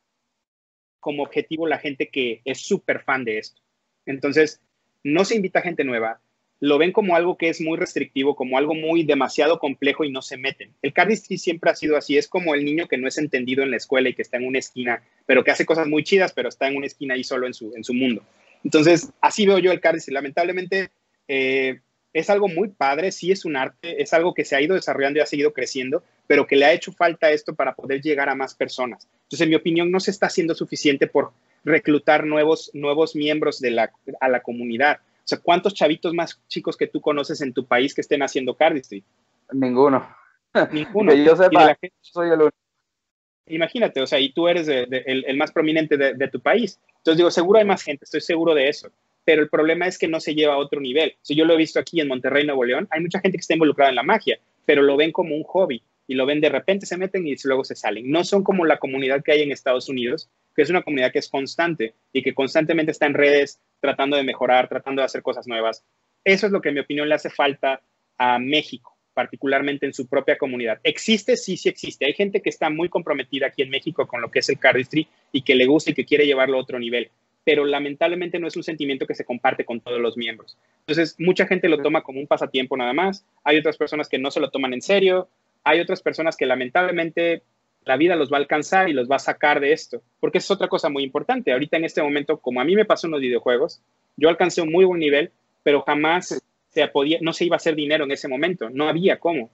como 0.99 1.23
objetivo 1.23 1.67
la 1.67 1.77
gente 1.77 2.09
que 2.09 2.41
es 2.43 2.59
súper 2.59 2.99
fan 2.99 3.23
de 3.23 3.37
esto. 3.37 3.61
Entonces, 4.05 4.59
no 5.05 5.23
se 5.23 5.35
invita 5.37 5.59
a 5.59 5.61
gente 5.61 5.85
nueva, 5.85 6.19
lo 6.59 6.77
ven 6.77 6.91
como 6.91 7.15
algo 7.15 7.37
que 7.37 7.47
es 7.47 7.61
muy 7.61 7.77
restrictivo, 7.77 8.35
como 8.35 8.57
algo 8.57 8.75
muy 8.75 9.03
demasiado 9.03 9.57
complejo 9.57 10.03
y 10.03 10.11
no 10.11 10.21
se 10.21 10.35
meten. 10.35 10.73
El 10.81 10.91
cardistry 10.91 11.37
siempre 11.37 11.71
ha 11.71 11.75
sido 11.75 11.95
así, 11.95 12.17
es 12.17 12.27
como 12.27 12.55
el 12.55 12.65
niño 12.65 12.89
que 12.89 12.97
no 12.97 13.07
es 13.07 13.17
entendido 13.17 13.63
en 13.63 13.71
la 13.71 13.77
escuela 13.77 14.09
y 14.09 14.13
que 14.15 14.23
está 14.23 14.35
en 14.35 14.47
una 14.47 14.59
esquina, 14.59 15.01
pero 15.25 15.45
que 15.45 15.51
hace 15.51 15.65
cosas 15.65 15.87
muy 15.87 16.03
chidas, 16.03 16.33
pero 16.33 16.49
está 16.49 16.67
en 16.67 16.75
una 16.75 16.87
esquina 16.87 17.13
ahí 17.13 17.23
solo 17.23 17.47
en 17.47 17.53
su, 17.53 17.73
en 17.73 17.85
su 17.85 17.93
mundo. 17.93 18.21
Entonces, 18.67 19.13
así 19.21 19.47
veo 19.47 19.59
yo 19.59 19.71
el 19.71 19.79
cardistry. 19.79 20.13
Lamentablemente, 20.13 20.91
eh, 21.29 21.79
es 22.11 22.29
algo 22.29 22.49
muy 22.49 22.67
padre, 22.67 23.13
sí 23.13 23.31
es 23.31 23.45
un 23.45 23.55
arte, 23.55 24.01
es 24.01 24.11
algo 24.11 24.33
que 24.33 24.43
se 24.43 24.57
ha 24.57 24.61
ido 24.61 24.75
desarrollando 24.75 25.19
y 25.19 25.21
ha 25.21 25.25
seguido 25.25 25.53
creciendo, 25.53 26.03
pero 26.27 26.45
que 26.45 26.57
le 26.57 26.65
ha 26.65 26.73
hecho 26.73 26.91
falta 26.91 27.31
esto 27.31 27.55
para 27.55 27.75
poder 27.75 28.01
llegar 28.01 28.27
a 28.27 28.35
más 28.35 28.55
personas. 28.55 29.07
Entonces, 29.23 29.39
en 29.39 29.49
mi 29.51 29.55
opinión, 29.55 29.89
no 29.89 30.01
se 30.01 30.11
está 30.11 30.25
haciendo 30.25 30.53
suficiente 30.53 31.07
por 31.07 31.31
reclutar 31.63 32.25
nuevos, 32.25 32.69
nuevos 32.73 33.15
miembros 33.15 33.61
de 33.61 33.71
la, 33.71 33.93
a 34.19 34.27
la 34.27 34.41
comunidad. 34.41 34.97
O 34.99 35.23
sea, 35.23 35.39
¿cuántos 35.39 35.73
chavitos 35.73 36.13
más 36.13 36.37
chicos 36.49 36.75
que 36.75 36.87
tú 36.87 36.99
conoces 36.99 37.39
en 37.39 37.53
tu 37.53 37.65
país 37.65 37.95
que 37.95 38.01
estén 38.01 38.21
haciendo 38.21 38.57
cardistry? 38.57 39.01
Ninguno. 39.53 40.13
Ninguno. 40.73 41.11
que 41.13 41.23
yo 41.23 41.37
sepa, 41.37 41.77
soy 42.01 42.31
el 42.31 42.41
único. 42.41 42.66
Imagínate, 43.49 44.01
o 44.01 44.07
sea, 44.07 44.19
y 44.19 44.31
tú 44.31 44.47
eres 44.47 44.67
el, 44.67 45.37
más 45.37 45.51
prominente 45.51 45.97
de, 45.97 46.27
tu 46.27 46.39
país. 46.39 46.79
Entonces 46.97 47.17
digo, 47.17 47.31
seguro 47.31 47.59
hay 47.59 47.65
más 47.65 47.83
gente, 47.83 48.05
estoy 48.05 48.21
seguro 48.21 48.53
de 48.53 48.67
eso. 48.67 48.89
Pero 49.23 49.41
el 49.41 49.49
problema 49.49 49.87
es 49.87 49.97
que 49.97 50.07
no 50.07 50.19
se 50.19 50.35
lleva 50.35 50.53
a 50.53 50.57
otro 50.57 50.79
nivel. 50.79 51.15
Si 51.21 51.35
yo 51.35 51.45
lo 51.45 51.53
he 51.53 51.57
visto 51.57 51.79
aquí 51.79 51.99
en 51.99 52.07
Monterrey, 52.07 52.45
Nuevo 52.45 52.63
León, 52.63 52.87
hay 52.91 53.01
mucha 53.01 53.19
gente 53.19 53.37
que 53.37 53.41
está 53.41 53.53
involucrada 53.53 53.89
en 53.89 53.95
la 53.95 54.03
magia, 54.03 54.39
pero 54.65 54.81
lo 54.81 54.95
ven 54.97 55.11
como 55.11 55.35
un 55.35 55.43
hobby 55.43 55.81
y 56.07 56.15
lo 56.15 56.25
ven 56.25 56.39
de 56.39 56.49
repente, 56.49 56.85
se 56.85 56.97
meten 56.97 57.27
y 57.27 57.35
luego 57.43 57.63
se 57.63 57.75
salen. 57.75 58.09
No 58.09 58.23
son 58.23 58.43
como 58.43 58.65
la 58.65 58.77
comunidad 58.77 59.23
que 59.23 59.33
hay 59.33 59.41
en 59.41 59.51
Estados 59.51 59.89
Unidos, 59.89 60.29
que 60.55 60.61
es 60.61 60.69
una 60.69 60.81
comunidad 60.81 61.11
que 61.11 61.19
es 61.19 61.29
constante 61.29 61.93
y 62.13 62.21
que 62.21 62.33
constantemente 62.33 62.91
está 62.91 63.05
en 63.05 63.13
redes 63.13 63.59
tratando 63.81 64.15
de 64.15 64.23
mejorar, 64.23 64.69
tratando 64.69 65.01
de 65.01 65.05
hacer 65.05 65.21
cosas 65.21 65.47
nuevas. 65.47 65.83
Eso 66.23 66.45
es 66.45 66.51
lo 66.51 66.61
que 66.61 66.69
en 66.69 66.75
mi 66.75 66.81
opinión 66.81 67.09
le 67.09 67.15
hace 67.15 67.29
falta 67.29 67.81
a 68.17 68.39
México 68.39 68.96
particularmente 69.17 69.87
en 69.87 69.93
su 69.95 70.05
propia 70.05 70.37
comunidad. 70.37 70.79
¿Existe? 70.83 71.37
Sí, 71.37 71.57
sí 71.57 71.69
existe. 71.69 72.05
Hay 72.05 72.13
gente 72.13 72.39
que 72.39 72.51
está 72.51 72.69
muy 72.69 72.87
comprometida 72.87 73.47
aquí 73.47 73.63
en 73.63 73.71
México 73.71 74.05
con 74.05 74.21
lo 74.21 74.29
que 74.29 74.37
es 74.39 74.49
el 74.49 74.59
cardistry 74.59 75.07
y 75.31 75.41
que 75.41 75.55
le 75.55 75.65
gusta 75.65 75.89
y 75.89 75.95
que 75.95 76.05
quiere 76.05 76.27
llevarlo 76.27 76.55
a 76.55 76.61
otro 76.61 76.77
nivel, 76.77 77.09
pero 77.43 77.65
lamentablemente 77.65 78.37
no 78.37 78.45
es 78.45 78.55
un 78.55 78.61
sentimiento 78.61 79.07
que 79.07 79.15
se 79.15 79.25
comparte 79.25 79.65
con 79.65 79.81
todos 79.81 79.99
los 79.99 80.17
miembros. 80.17 80.55
Entonces, 80.81 81.15
mucha 81.17 81.47
gente 81.47 81.67
lo 81.67 81.81
toma 81.81 82.03
como 82.03 82.19
un 82.19 82.27
pasatiempo 82.27 82.77
nada 82.77 82.93
más. 82.93 83.25
Hay 83.43 83.57
otras 83.57 83.75
personas 83.75 84.07
que 84.07 84.19
no 84.19 84.29
se 84.29 84.39
lo 84.39 84.51
toman 84.51 84.75
en 84.75 84.83
serio. 84.83 85.29
Hay 85.63 85.79
otras 85.79 86.03
personas 86.03 86.37
que 86.37 86.45
lamentablemente 86.45 87.41
la 87.85 87.97
vida 87.97 88.15
los 88.15 88.31
va 88.31 88.37
a 88.37 88.41
alcanzar 88.41 88.87
y 88.87 88.93
los 88.93 89.09
va 89.09 89.15
a 89.15 89.19
sacar 89.19 89.59
de 89.59 89.71
esto, 89.71 90.03
porque 90.19 90.37
es 90.37 90.51
otra 90.51 90.67
cosa 90.67 90.89
muy 90.89 91.03
importante. 91.03 91.51
Ahorita 91.51 91.77
en 91.77 91.85
este 91.85 92.03
momento, 92.03 92.37
como 92.37 92.61
a 92.61 92.65
mí 92.65 92.75
me 92.75 92.85
pasó 92.85 93.07
en 93.07 93.13
los 93.13 93.21
videojuegos, 93.21 93.81
yo 94.15 94.29
alcancé 94.29 94.61
un 94.61 94.71
muy 94.71 94.85
buen 94.85 94.99
nivel, 94.99 95.31
pero 95.63 95.81
jamás 95.81 96.39
podía, 96.91 97.17
no 97.21 97.33
se 97.33 97.45
iba 97.45 97.55
a 97.55 97.57
hacer 97.57 97.75
dinero 97.75 98.03
en 98.03 98.11
ese 98.11 98.27
momento, 98.27 98.69
no 98.69 98.87
había 98.87 99.19
cómo. 99.19 99.49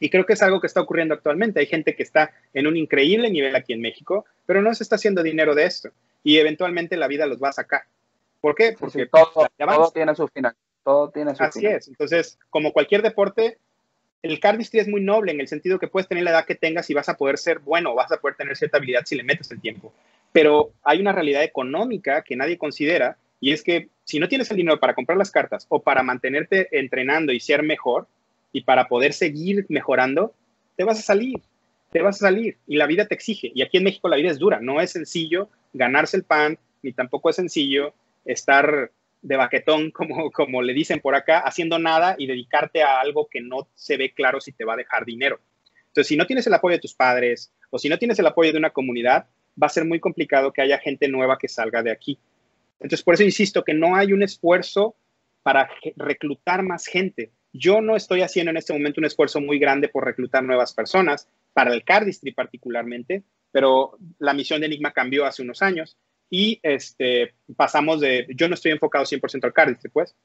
Y 0.00 0.10
creo 0.10 0.26
que 0.26 0.32
es 0.32 0.42
algo 0.42 0.60
que 0.60 0.66
está 0.66 0.80
ocurriendo 0.80 1.14
actualmente. 1.14 1.60
Hay 1.60 1.66
gente 1.66 1.94
que 1.94 2.02
está 2.02 2.32
en 2.52 2.66
un 2.66 2.76
increíble 2.76 3.30
nivel 3.30 3.54
aquí 3.54 3.72
en 3.72 3.80
México, 3.80 4.24
pero 4.46 4.60
no 4.60 4.74
se 4.74 4.82
está 4.82 4.96
haciendo 4.96 5.22
dinero 5.22 5.54
de 5.54 5.64
esto. 5.64 5.90
Y 6.24 6.38
eventualmente 6.38 6.96
la 6.96 7.06
vida 7.06 7.26
los 7.26 7.40
va 7.40 7.50
a 7.50 7.52
sacar. 7.52 7.82
¿Por 8.40 8.56
qué? 8.56 8.74
Porque 8.76 9.06
todo, 9.06 9.48
tiene 9.94 10.16
su 10.16 10.26
final. 10.26 10.56
Todo 10.82 11.10
tiene 11.10 11.36
su 11.36 11.44
Así 11.44 11.64
es. 11.64 11.86
Entonces, 11.86 12.36
como 12.50 12.72
cualquier 12.72 13.02
deporte, 13.02 13.58
el 14.22 14.40
cardistry 14.40 14.80
es 14.80 14.88
muy 14.88 15.00
noble 15.00 15.30
en 15.30 15.40
el 15.40 15.46
sentido 15.46 15.78
que 15.78 15.86
puedes 15.86 16.08
tener 16.08 16.24
la 16.24 16.30
edad 16.30 16.46
que 16.46 16.56
tengas 16.56 16.90
y 16.90 16.94
vas 16.94 17.08
a 17.08 17.16
poder 17.16 17.38
ser 17.38 17.60
bueno, 17.60 17.94
vas 17.94 18.10
a 18.10 18.16
poder 18.16 18.36
tener 18.36 18.56
cierta 18.56 18.78
habilidad 18.78 19.02
si 19.04 19.14
le 19.14 19.22
metes 19.22 19.52
el 19.52 19.60
tiempo. 19.60 19.92
Pero 20.32 20.72
hay 20.82 21.00
una 21.00 21.12
realidad 21.12 21.44
económica 21.44 22.22
que 22.22 22.34
nadie 22.34 22.58
considera 22.58 23.16
y 23.42 23.50
es 23.50 23.64
que 23.64 23.88
si 24.04 24.20
no 24.20 24.28
tienes 24.28 24.48
el 24.52 24.56
dinero 24.56 24.78
para 24.78 24.94
comprar 24.94 25.18
las 25.18 25.32
cartas 25.32 25.66
o 25.68 25.82
para 25.82 26.04
mantenerte 26.04 26.68
entrenando 26.78 27.32
y 27.32 27.40
ser 27.40 27.64
mejor 27.64 28.06
y 28.52 28.62
para 28.62 28.86
poder 28.86 29.12
seguir 29.12 29.66
mejorando, 29.68 30.32
te 30.76 30.84
vas 30.84 31.00
a 31.00 31.02
salir, 31.02 31.40
te 31.90 32.00
vas 32.02 32.16
a 32.22 32.26
salir 32.28 32.56
y 32.68 32.76
la 32.76 32.86
vida 32.86 33.06
te 33.06 33.16
exige. 33.16 33.50
Y 33.52 33.62
aquí 33.62 33.78
en 33.78 33.84
México 33.84 34.08
la 34.08 34.14
vida 34.14 34.30
es 34.30 34.38
dura, 34.38 34.60
no 34.60 34.80
es 34.80 34.92
sencillo 34.92 35.48
ganarse 35.72 36.16
el 36.16 36.22
pan, 36.22 36.56
ni 36.82 36.92
tampoco 36.92 37.30
es 37.30 37.36
sencillo 37.36 37.94
estar 38.24 38.92
de 39.22 39.36
baquetón, 39.36 39.90
como, 39.92 40.30
como 40.30 40.62
le 40.62 40.72
dicen 40.72 41.00
por 41.00 41.16
acá, 41.16 41.40
haciendo 41.40 41.80
nada 41.80 42.14
y 42.16 42.28
dedicarte 42.28 42.84
a 42.84 43.00
algo 43.00 43.26
que 43.28 43.40
no 43.40 43.66
se 43.74 43.96
ve 43.96 44.12
claro 44.12 44.40
si 44.40 44.52
te 44.52 44.64
va 44.64 44.74
a 44.74 44.76
dejar 44.76 45.04
dinero. 45.04 45.40
Entonces, 45.88 46.06
si 46.06 46.16
no 46.16 46.26
tienes 46.26 46.46
el 46.46 46.54
apoyo 46.54 46.76
de 46.76 46.80
tus 46.80 46.94
padres 46.94 47.52
o 47.70 47.78
si 47.80 47.88
no 47.88 47.98
tienes 47.98 48.20
el 48.20 48.26
apoyo 48.28 48.52
de 48.52 48.58
una 48.58 48.70
comunidad, 48.70 49.26
va 49.60 49.66
a 49.66 49.70
ser 49.70 49.84
muy 49.84 49.98
complicado 49.98 50.52
que 50.52 50.62
haya 50.62 50.78
gente 50.78 51.08
nueva 51.08 51.38
que 51.38 51.48
salga 51.48 51.82
de 51.82 51.90
aquí. 51.90 52.20
Entonces, 52.82 53.02
por 53.02 53.14
eso 53.14 53.22
insisto 53.22 53.62
que 53.64 53.74
no 53.74 53.96
hay 53.96 54.12
un 54.12 54.22
esfuerzo 54.22 54.96
para 55.42 55.70
reclutar 55.96 56.62
más 56.62 56.86
gente. 56.86 57.30
Yo 57.52 57.80
no 57.80 57.96
estoy 57.96 58.22
haciendo 58.22 58.50
en 58.50 58.56
este 58.56 58.72
momento 58.72 59.00
un 59.00 59.06
esfuerzo 59.06 59.40
muy 59.40 59.58
grande 59.58 59.88
por 59.88 60.04
reclutar 60.04 60.42
nuevas 60.42 60.72
personas, 60.72 61.28
para 61.52 61.72
el 61.72 61.84
cardistry 61.84 62.32
particularmente, 62.32 63.22
pero 63.50 63.98
la 64.18 64.32
misión 64.32 64.60
de 64.60 64.66
Enigma 64.66 64.92
cambió 64.92 65.26
hace 65.26 65.42
unos 65.42 65.60
años 65.62 65.98
y 66.30 66.58
este, 66.62 67.34
pasamos 67.56 68.00
de, 68.00 68.26
yo 68.34 68.48
no 68.48 68.54
estoy 68.54 68.72
enfocado 68.72 69.04
100% 69.04 69.44
al 69.44 69.52
cardistry, 69.52 69.90
pues, 69.90 70.16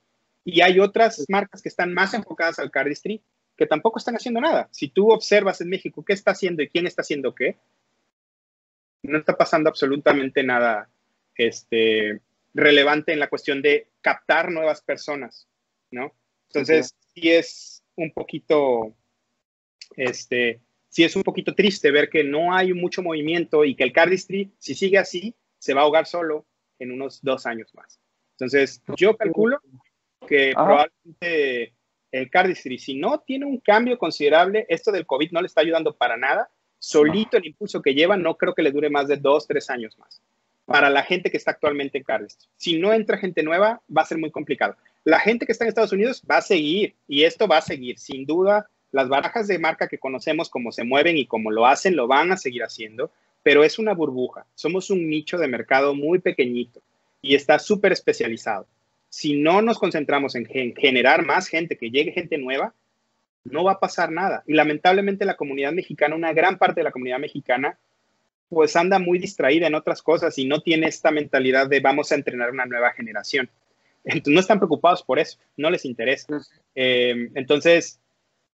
y 0.46 0.62
hay 0.62 0.80
otras 0.80 1.26
marcas 1.28 1.62
que 1.62 1.68
están 1.68 1.94
más 1.94 2.14
enfocadas 2.14 2.60
al 2.60 2.72
cardistry 2.72 3.22
que 3.58 3.66
tampoco 3.66 4.00
están 4.00 4.16
haciendo 4.16 4.40
nada. 4.40 4.70
Si 4.72 4.88
tú 4.88 5.12
observas 5.12 5.60
en 5.60 5.70
México 5.70 6.06
qué 6.06 6.14
está 6.14 6.32
haciendo 6.32 6.64
y 6.64 6.70
quién 6.70 6.88
está 6.88 7.02
haciendo 7.02 7.36
qué, 7.36 7.58
no 9.04 9.18
está 9.18 9.36
pasando 9.36 9.70
absolutamente 9.70 10.44
nada 10.44 10.90
este, 11.36 12.22
relevante 12.58 13.14
en 13.14 13.20
la 13.20 13.30
cuestión 13.30 13.62
de 13.62 13.88
captar 14.02 14.52
nuevas 14.52 14.82
personas, 14.82 15.48
¿no? 15.92 16.14
Entonces, 16.50 16.96
sí 17.14 17.30
es 17.30 17.84
un 17.96 18.12
poquito, 18.12 18.96
este, 19.96 20.60
sí 20.90 21.04
es 21.04 21.16
un 21.16 21.22
poquito 21.22 21.54
triste 21.54 21.92
ver 21.92 22.10
que 22.10 22.24
no 22.24 22.56
hay 22.56 22.74
mucho 22.74 23.04
movimiento 23.04 23.64
y 23.64 23.76
que 23.76 23.84
el 23.84 23.94
cardistry, 23.94 24.52
si 24.58 24.74
sigue 24.74 24.98
así, 24.98 25.36
se 25.60 25.76
va 25.76 25.82
a 25.82 25.84
ahogar 25.84 26.08
solo 26.08 26.48
en 26.80 26.92
unos 26.92 27.22
dos 27.22 27.46
años 27.46 27.74
más. 27.76 28.00
Entonces, 28.32 28.82
yo 28.96 29.16
calculo 29.16 29.60
que 30.28 30.54
probablemente 30.54 31.76
el 32.12 32.30
cardistry, 32.32 32.80
si 32.80 32.96
no 32.96 33.20
tiene 33.20 33.46
un 33.46 33.60
cambio 33.60 34.00
considerable, 34.00 34.66
esto 34.68 34.92
del 34.92 35.06
COVID 35.06 35.32
no 35.32 35.42
le 35.42 35.48
está 35.48 35.62
ayudando 35.62 35.96
para 35.96 36.18
nada. 36.18 36.50
Solito 36.80 37.38
el 37.38 37.46
impulso 37.46 37.82
que 37.82 37.94
lleva, 37.94 38.18
no 38.18 38.36
creo 38.36 38.56
que 38.56 38.64
le 38.64 38.72
dure 38.72 38.90
más 38.90 39.08
de 39.08 39.18
dos, 39.18 39.46
tres 39.46 39.70
años 39.70 39.98
más 39.98 40.22
para 40.68 40.90
la 40.90 41.02
gente 41.02 41.32
que 41.32 41.38
está 41.38 41.52
actualmente 41.52 41.98
en 41.98 42.04
Cardistry. 42.04 42.50
Si 42.58 42.78
no 42.78 42.92
entra 42.92 43.18
gente 43.18 43.42
nueva, 43.42 43.82
va 43.96 44.02
a 44.02 44.06
ser 44.06 44.18
muy 44.18 44.32
complicado. 44.32 44.76
La 45.06 45.18
gente 45.18 45.46
que 45.46 45.54
está 45.54 45.64
en 45.64 45.70
Estados 45.70 45.94
Unidos 45.94 46.22
va 46.30 46.38
a 46.38 46.42
seguir 46.42 46.94
y 47.08 47.24
esto 47.24 47.48
va 47.48 47.60
a 47.60 47.62
seguir. 47.62 47.98
Sin 47.98 48.26
duda, 48.26 48.70
las 48.92 49.08
barajas 49.08 49.48
de 49.48 49.60
marca 49.60 49.88
que 49.88 49.98
conocemos, 49.98 50.50
como 50.50 50.74
se 50.74 50.84
mueven 50.84 51.18
y 51.18 51.26
como 51.26 51.52
lo 51.52 51.66
hacen, 51.66 51.96
lo 51.96 52.06
van 52.08 52.34
a 52.34 52.38
seguir 52.38 52.64
haciendo, 52.64 53.12
pero 53.44 53.64
es 53.64 53.80
una 53.80 53.94
burbuja. 53.94 54.46
Somos 54.56 54.90
un 54.90 55.10
nicho 55.10 55.38
de 55.38 55.48
mercado 55.48 55.96
muy 55.96 56.20
pequeñito 56.20 56.82
y 57.22 57.36
está 57.36 57.60
súper 57.60 57.94
especializado. 57.94 58.68
Si 59.08 59.40
no 59.40 59.62
nos 59.62 59.80
concentramos 59.80 60.36
en 60.36 60.46
generar 60.76 61.26
más 61.26 61.48
gente, 61.48 61.78
que 61.78 61.92
llegue 61.92 62.12
gente 62.12 62.38
nueva, 62.38 62.74
no 63.46 63.64
va 63.64 63.74
a 63.74 63.80
pasar 63.80 64.12
nada. 64.12 64.44
Y 64.46 64.54
lamentablemente 64.54 65.24
la 65.24 65.38
comunidad 65.38 65.72
mexicana, 65.72 66.14
una 66.14 66.34
gran 66.34 66.58
parte 66.58 66.82
de 66.82 66.84
la 66.84 66.92
comunidad 66.92 67.20
mexicana, 67.20 67.78
pues 68.50 68.76
anda 68.76 69.00
muy 69.00 69.20
distraída 69.20 69.68
en 69.68 69.76
otras 69.76 70.02
cosas 70.02 70.38
y 70.38 70.46
no 70.46 70.62
tiene 70.62 70.88
esta 70.88 71.12
mentalidad 71.12 71.68
de 71.68 71.80
vamos 71.80 72.12
a 72.12 72.16
entrenar 72.16 72.52
una 72.52 72.66
nueva 72.66 72.92
generación. 72.92 73.50
Entonces, 74.04 74.34
no 74.34 74.40
están 74.40 74.60
preocupados 74.60 75.04
por 75.04 75.20
eso, 75.20 75.38
no 75.58 75.70
les 75.70 75.84
interesa. 75.84 76.28
Eh, 76.76 77.30
entonces, 77.36 78.00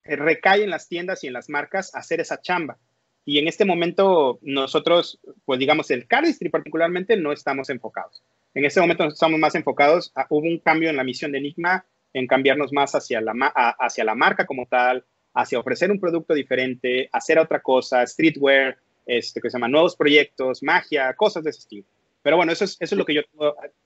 recae 0.05 0.63
en 0.63 0.71
las 0.71 0.89
tiendas 0.89 1.25
y 1.25 1.27
en 1.27 1.33
las 1.33 1.49
marcas 1.49 1.95
hacer 1.95 2.21
esa 2.21 2.41
chamba. 2.41 2.79
Y 3.25 3.39
en 3.39 3.49
este 3.49 3.65
momento 3.65 4.39
nosotros, 4.43 5.21
pues 5.45 5.59
digamos, 5.59 5.91
el 5.91 6.07
Cardistry 6.07 6.49
particularmente 6.49 7.17
no 7.17 7.33
estamos 7.33 7.69
enfocados. 7.71 8.23
En 8.55 8.65
este 8.65 8.81
momento 8.81 9.05
estamos 9.05 9.39
más 9.39 9.55
enfocados, 9.55 10.13
hubo 10.31 10.47
un 10.47 10.59
cambio 10.59 10.89
en 10.89 10.97
la 10.97 11.05
misión 11.05 11.33
de 11.33 11.39
Enigma, 11.39 11.85
en 12.15 12.27
cambiarnos 12.27 12.73
más 12.73 12.95
hacia 12.95 13.21
la, 13.21 13.33
hacia 13.79 14.05
la 14.05 14.15
marca 14.15 14.47
como 14.47 14.67
tal, 14.67 15.05
hacia 15.35 15.59
ofrecer 15.59 15.91
un 15.91 16.01
producto 16.01 16.33
diferente, 16.33 17.09
hacer 17.13 17.39
otra 17.39 17.61
cosa, 17.61 18.07
streetwear, 18.07 18.79
este, 19.09 19.41
que 19.41 19.51
se 19.51 19.57
llama 19.57 19.69
nuevos 19.69 19.97
proyectos, 19.97 20.63
magia, 20.63 21.15
cosas 21.15 21.43
de 21.43 21.51
ese 21.51 21.61
estilo. 21.61 21.87
Pero 22.23 22.37
bueno, 22.37 22.53
eso 22.53 22.65
es, 22.65 22.77
eso 22.79 22.95
es 22.95 22.99
lo 22.99 23.05
que 23.05 23.15
yo 23.15 23.23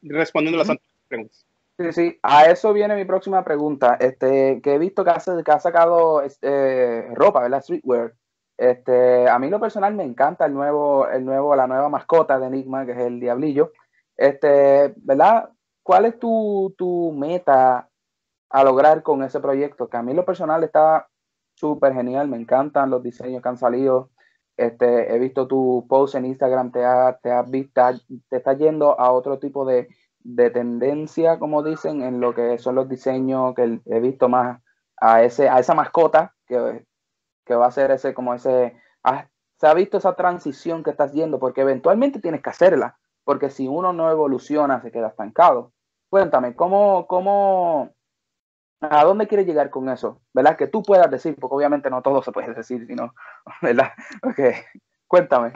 respondiendo 0.03 0.61
a 0.61 0.65
las 0.65 0.79
preguntas. 1.09 1.47
Sí, 1.79 1.93
sí, 1.93 2.19
a 2.23 2.47
eso 2.47 2.73
viene 2.73 2.97
mi 2.97 3.05
próxima 3.05 3.45
pregunta. 3.45 3.97
Este, 4.01 4.61
que 4.61 4.75
he 4.75 4.79
visto 4.79 5.05
que, 5.05 5.13
que 5.45 5.51
ha 5.51 5.61
sacado 5.61 6.23
este, 6.23 7.15
ropa, 7.15 7.41
¿verdad? 7.41 7.63
Streetwear. 7.63 8.15
Este, 8.59 9.29
a 9.29 9.39
mí 9.39 9.49
lo 9.49 9.61
personal 9.61 9.95
me 9.95 10.05
encanta 10.05 10.45
el 10.45 10.55
nuevo, 10.55 11.09
el 11.09 11.25
nuevo, 11.25 11.55
la 11.57 11.67
nueva 11.67 11.89
mascota 11.89 12.39
de 12.39 12.49
Enigma, 12.49 12.85
que 12.85 12.93
es 12.93 12.99
el 12.99 13.21
Diablillo. 13.21 13.73
Este, 14.17 14.93
¿verdad? 14.97 15.51
¿Cuál 15.83 16.07
es 16.07 16.19
tu, 16.19 16.75
tu 16.77 17.13
meta 17.13 17.89
a 18.51 18.65
lograr 18.65 19.03
con 19.03 19.23
ese 19.23 19.41
proyecto? 19.41 19.89
Que 19.89 19.97
a 19.97 20.03
mí 20.03 20.15
lo 20.15 20.25
personal 20.25 20.63
está 20.65 21.09
súper 21.55 21.95
genial, 21.95 22.29
me 22.29 22.37
encantan 22.37 22.91
los 22.91 23.03
diseños 23.03 23.43
que 23.43 23.49
han 23.49 23.59
salido. 23.59 24.11
Este, 24.57 25.15
he 25.15 25.19
visto 25.19 25.47
tu 25.47 25.87
post 25.89 26.15
en 26.15 26.27
Instagram, 26.27 26.73
te, 26.73 26.81
te 27.23 27.31
has 27.31 27.51
visto, 27.51 27.83
te 28.29 28.37
está 28.37 28.53
yendo 28.55 28.99
a 28.99 29.11
otro 29.13 29.39
tipo 29.39 29.65
de, 29.65 29.89
tendencia, 30.53 31.39
como 31.39 31.63
dicen, 31.63 32.03
en 32.03 32.21
lo 32.21 32.35
que 32.35 32.59
son 32.59 32.77
los 32.77 32.89
diseños 32.89 33.55
que 33.55 33.81
he 33.87 34.01
visto 34.01 34.29
más 34.29 34.63
a 35.01 35.23
ese, 35.23 35.49
a 35.49 35.59
esa 35.59 35.75
mascota 35.75 36.35
que, 36.47 36.85
va 37.51 37.67
a 37.67 37.71
ser 37.71 37.91
ese, 37.91 38.15
como 38.15 38.35
ese, 38.35 38.77
ah, 39.03 39.27
se 39.59 39.67
ha 39.67 39.75
visto 39.75 39.99
esa 39.99 40.15
transición 40.15 40.83
que 40.83 40.91
estás 40.91 41.13
yendo, 41.13 41.39
porque 41.39 41.63
eventualmente 41.63 42.21
tienes 42.21 42.43
que 42.43 42.51
hacerla, 42.51 42.99
porque 43.25 43.51
si 43.51 43.67
uno 43.69 43.93
no 43.93 44.11
evoluciona, 44.11 44.81
se 44.81 44.93
queda 44.93 45.09
estancado. 45.09 45.73
Cuéntame, 46.09 46.55
¿cómo, 46.55 47.07
cómo, 47.07 47.91
¿A 48.83 49.05
dónde 49.05 49.29
quieres 49.29 49.47
llegar 49.47 49.71
con 49.71 49.89
eso? 49.89 50.21
¿Verdad? 50.35 50.57
Que 50.57 50.67
tú 50.67 50.83
puedas 50.83 51.11
decir, 51.11 51.37
porque 51.39 51.55
obviamente 51.55 51.89
no 51.89 52.03
todo 52.03 52.23
se 52.23 52.33
puede 52.33 52.53
decir, 52.55 52.85
sino, 52.87 53.15
¿verdad? 53.63 53.93
Ok, 54.23 54.41
cuéntame. 55.07 55.53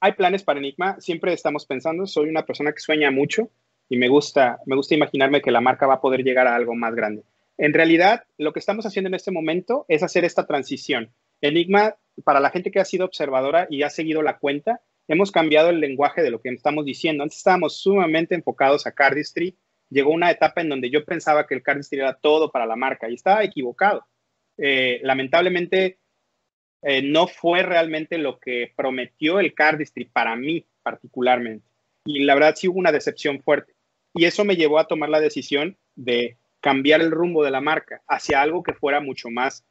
Hay 0.00 0.12
planes 0.12 0.44
para 0.44 0.60
Enigma, 0.60 1.00
siempre 1.00 1.32
estamos 1.32 1.66
pensando, 1.66 2.06
soy 2.06 2.28
una 2.28 2.46
persona 2.46 2.72
que 2.72 2.78
sueña 2.78 3.10
mucho 3.10 3.50
y 3.88 3.98
me 3.98 4.08
gusta, 4.08 4.60
me 4.66 4.76
gusta 4.76 4.94
imaginarme 4.94 5.42
que 5.42 5.50
la 5.50 5.60
marca 5.60 5.86
va 5.86 5.94
a 5.94 6.00
poder 6.00 6.22
llegar 6.22 6.46
a 6.46 6.54
algo 6.54 6.74
más 6.74 6.94
grande. 6.94 7.24
En 7.58 7.74
realidad, 7.74 8.24
lo 8.38 8.52
que 8.52 8.60
estamos 8.60 8.86
haciendo 8.86 9.08
en 9.08 9.14
este 9.14 9.30
momento 9.30 9.84
es 9.88 10.02
hacer 10.02 10.24
esta 10.24 10.46
transición. 10.46 11.12
Enigma, 11.40 11.96
para 12.24 12.40
la 12.40 12.50
gente 12.50 12.70
que 12.70 12.80
ha 12.80 12.84
sido 12.84 13.04
observadora 13.04 13.66
y 13.68 13.82
ha 13.82 13.90
seguido 13.90 14.22
la 14.22 14.38
cuenta, 14.38 14.80
hemos 15.08 15.30
cambiado 15.30 15.70
el 15.70 15.80
lenguaje 15.80 16.22
de 16.22 16.30
lo 16.30 16.40
que 16.40 16.48
estamos 16.50 16.84
diciendo. 16.84 17.22
Antes 17.22 17.38
estábamos 17.38 17.78
sumamente 17.78 18.34
enfocados 18.34 18.86
a 18.86 18.92
Cardistry. 18.92 19.56
Llegó 19.90 20.10
una 20.10 20.30
etapa 20.30 20.60
en 20.60 20.68
donde 20.68 20.90
yo 20.90 21.04
pensaba 21.04 21.46
que 21.46 21.54
el 21.54 21.62
Cardistry 21.62 21.98
era 21.98 22.14
todo 22.14 22.50
para 22.50 22.66
la 22.66 22.76
marca 22.76 23.08
y 23.08 23.14
estaba 23.14 23.44
equivocado. 23.44 24.06
Eh, 24.56 25.00
lamentablemente, 25.02 25.98
eh, 26.82 27.02
no 27.02 27.26
fue 27.26 27.62
realmente 27.62 28.18
lo 28.18 28.38
que 28.38 28.72
prometió 28.76 29.40
el 29.40 29.54
Cardistry 29.54 30.04
para 30.04 30.36
mí 30.36 30.66
particularmente. 30.82 31.66
Y 32.04 32.24
la 32.24 32.34
verdad 32.34 32.54
sí 32.56 32.68
hubo 32.68 32.78
una 32.78 32.92
decepción 32.92 33.40
fuerte. 33.42 33.74
Y 34.12 34.26
eso 34.26 34.44
me 34.44 34.56
llevó 34.56 34.78
a 34.78 34.86
tomar 34.86 35.08
la 35.08 35.20
decisión 35.20 35.76
de 35.96 36.36
cambiar 36.60 37.00
el 37.00 37.10
rumbo 37.10 37.42
de 37.44 37.50
la 37.50 37.60
marca 37.60 38.02
hacia 38.06 38.40
algo 38.40 38.62
que 38.62 38.74
fuera 38.74 39.00
mucho 39.00 39.30
más 39.30 39.64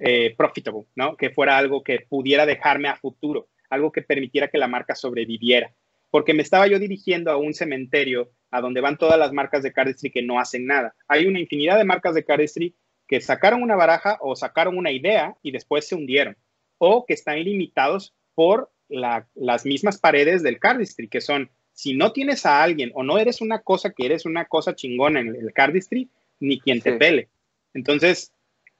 eh, 0.00 0.34
profitable, 0.36 0.84
¿no? 0.94 1.16
Que 1.16 1.30
fuera 1.30 1.58
algo 1.58 1.82
que 1.82 2.00
pudiera 2.08 2.46
dejarme 2.46 2.88
a 2.88 2.96
futuro, 2.96 3.48
algo 3.68 3.90
que 3.90 4.02
permitiera 4.02 4.48
que 4.48 4.58
la 4.58 4.68
marca 4.68 4.94
sobreviviera. 4.94 5.72
Porque 6.10 6.34
me 6.34 6.42
estaba 6.42 6.66
yo 6.66 6.78
dirigiendo 6.78 7.30
a 7.30 7.36
un 7.36 7.54
cementerio 7.54 8.30
a 8.50 8.60
donde 8.60 8.80
van 8.80 8.96
todas 8.96 9.18
las 9.18 9.32
marcas 9.32 9.62
de 9.62 9.72
cardistry 9.72 10.10
que 10.10 10.22
no 10.22 10.40
hacen 10.40 10.66
nada. 10.66 10.94
Hay 11.06 11.26
una 11.26 11.40
infinidad 11.40 11.76
de 11.76 11.84
marcas 11.84 12.14
de 12.14 12.24
cardistry 12.24 12.74
que 13.06 13.20
sacaron 13.20 13.62
una 13.62 13.76
baraja 13.76 14.18
o 14.20 14.36
sacaron 14.36 14.76
una 14.76 14.92
idea 14.92 15.34
y 15.42 15.50
después 15.50 15.88
se 15.88 15.94
hundieron, 15.94 16.36
o 16.76 17.06
que 17.06 17.14
están 17.14 17.42
limitados 17.42 18.14
por 18.34 18.70
las 18.88 19.64
mismas 19.64 19.98
paredes 19.98 20.42
del 20.42 20.58
cardistry, 20.58 21.08
que 21.08 21.20
son, 21.20 21.50
si 21.72 21.94
no 21.94 22.12
tienes 22.12 22.46
a 22.46 22.62
alguien 22.62 22.90
o 22.94 23.02
no 23.02 23.18
eres 23.18 23.40
una 23.40 23.60
cosa 23.60 23.90
que 23.90 24.06
eres 24.06 24.26
una 24.26 24.44
cosa 24.44 24.74
chingona 24.74 25.20
en 25.20 25.34
el 25.34 25.52
cardistry, 25.52 26.08
ni 26.40 26.60
quien 26.60 26.80
te 26.80 26.92
pele. 26.92 27.28
Entonces, 27.74 28.32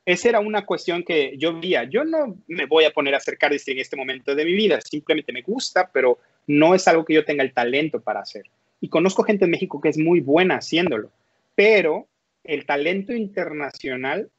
esa 0.05 0.29
era 0.29 0.41
una 0.41 0.65
cuestión 0.65 1.03
que 1.03 1.37
yo 1.37 1.59
veía. 1.59 1.85
Yo 1.85 2.05
no 2.05 2.39
me 2.47 2.67
voy 2.67 2.85
a 2.85 2.93
poner 2.93 3.15
a 3.15 3.19
hacer 3.19 3.37
cardistry 3.37 3.75
en 3.75 3.81
este 3.81 3.97
momento 3.97 4.35
de 4.35 4.45
mi 4.45 4.55
vida, 4.55 4.81
simplemente 4.81 5.33
me 5.33 5.43
gusta, 5.43 5.91
pero 5.93 6.19
no 6.49 6.75
es 6.75 6.89
algo 6.89 7.05
que 7.05 7.15
yo 7.15 7.25
tenga 7.25 7.45
el 7.45 7.53
talento 7.53 8.01
para 8.01 8.21
hacer. 8.21 8.47
Y 8.81 8.89
conozco 8.89 9.23
gente 9.23 9.45
en 9.45 9.53
México 9.53 9.81
que 9.81 9.91
es 9.91 9.99
muy 9.99 10.21
buena 10.21 10.57
haciéndolo, 10.57 11.13
pero 11.55 12.09
el 12.43 12.65
talento 12.65 13.13
internacional 13.13 14.31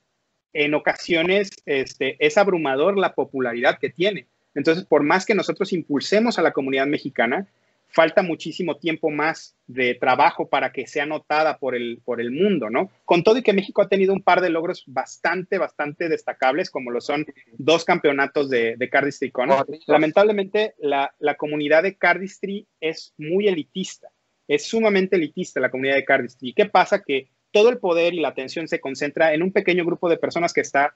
en 0.52 0.74
ocasiones 0.74 1.52
este, 1.66 2.18
es 2.20 2.38
abrumador 2.38 2.98
la 2.98 3.14
popularidad 3.14 3.78
que 3.80 3.90
tiene. 3.90 4.26
Entonces, 4.56 4.84
por 4.84 5.04
más 5.04 5.26
que 5.26 5.36
nosotros 5.36 5.72
impulsemos 5.72 6.40
a 6.40 6.42
la 6.42 6.52
comunidad 6.52 6.88
mexicana, 6.88 7.48
falta 7.90 8.22
muchísimo 8.22 8.78
tiempo 8.78 9.10
más 9.10 9.56
de 9.68 9.96
trabajo 9.96 10.48
para 10.48 10.72
que 10.72 10.88
sea 10.88 11.06
notada 11.06 11.58
por 11.58 11.76
el, 11.76 12.02
por 12.06 12.22
el 12.22 12.32
mundo, 12.32 12.70
¿no? 12.70 12.92
Con 13.04 13.24
todo 13.24 13.38
y 13.38 13.44
que 13.44 13.54
México 13.54 13.82
ha 13.82 13.90
tenido 13.90 14.14
un 14.14 14.22
par 14.22 14.42
de 14.42 14.50
logros 14.50 14.84
bastante, 14.88 15.58
bastante 15.58 16.08
destacables, 16.08 16.70
como 16.70 16.92
lo 16.92 17.02
son 17.02 17.26
dos 17.58 17.86
campeonatos 17.86 18.50
de, 18.50 18.76
de 18.78 18.90
Cardistry 18.90 19.32
Con. 19.32 19.50
Lamentablemente, 19.88 20.76
la, 20.78 21.14
la, 21.20 21.36
comunidad 21.36 21.84
de 21.84 21.98
Cardistry 21.98 22.68
es 22.80 23.14
muy 23.18 23.48
elitista, 23.48 24.10
es 24.48 24.66
sumamente 24.66 25.16
elitista 25.16 25.60
la 25.60 25.72
comunidad 25.72 25.96
de 25.96 26.06
Cardistry. 26.06 26.54
¿Qué 26.54 26.66
pasa? 26.66 27.02
Que 27.04 27.30
todo 27.52 27.70
el 27.70 27.80
poder 27.80 28.14
y 28.14 28.20
la 28.20 28.30
atención 28.30 28.68
se 28.68 28.80
concentra 28.80 29.34
en 29.34 29.42
un 29.42 29.52
pequeño 29.52 29.84
grupo 29.84 30.10
de 30.10 30.18
personas 30.18 30.54
que 30.54 30.62
está 30.62 30.96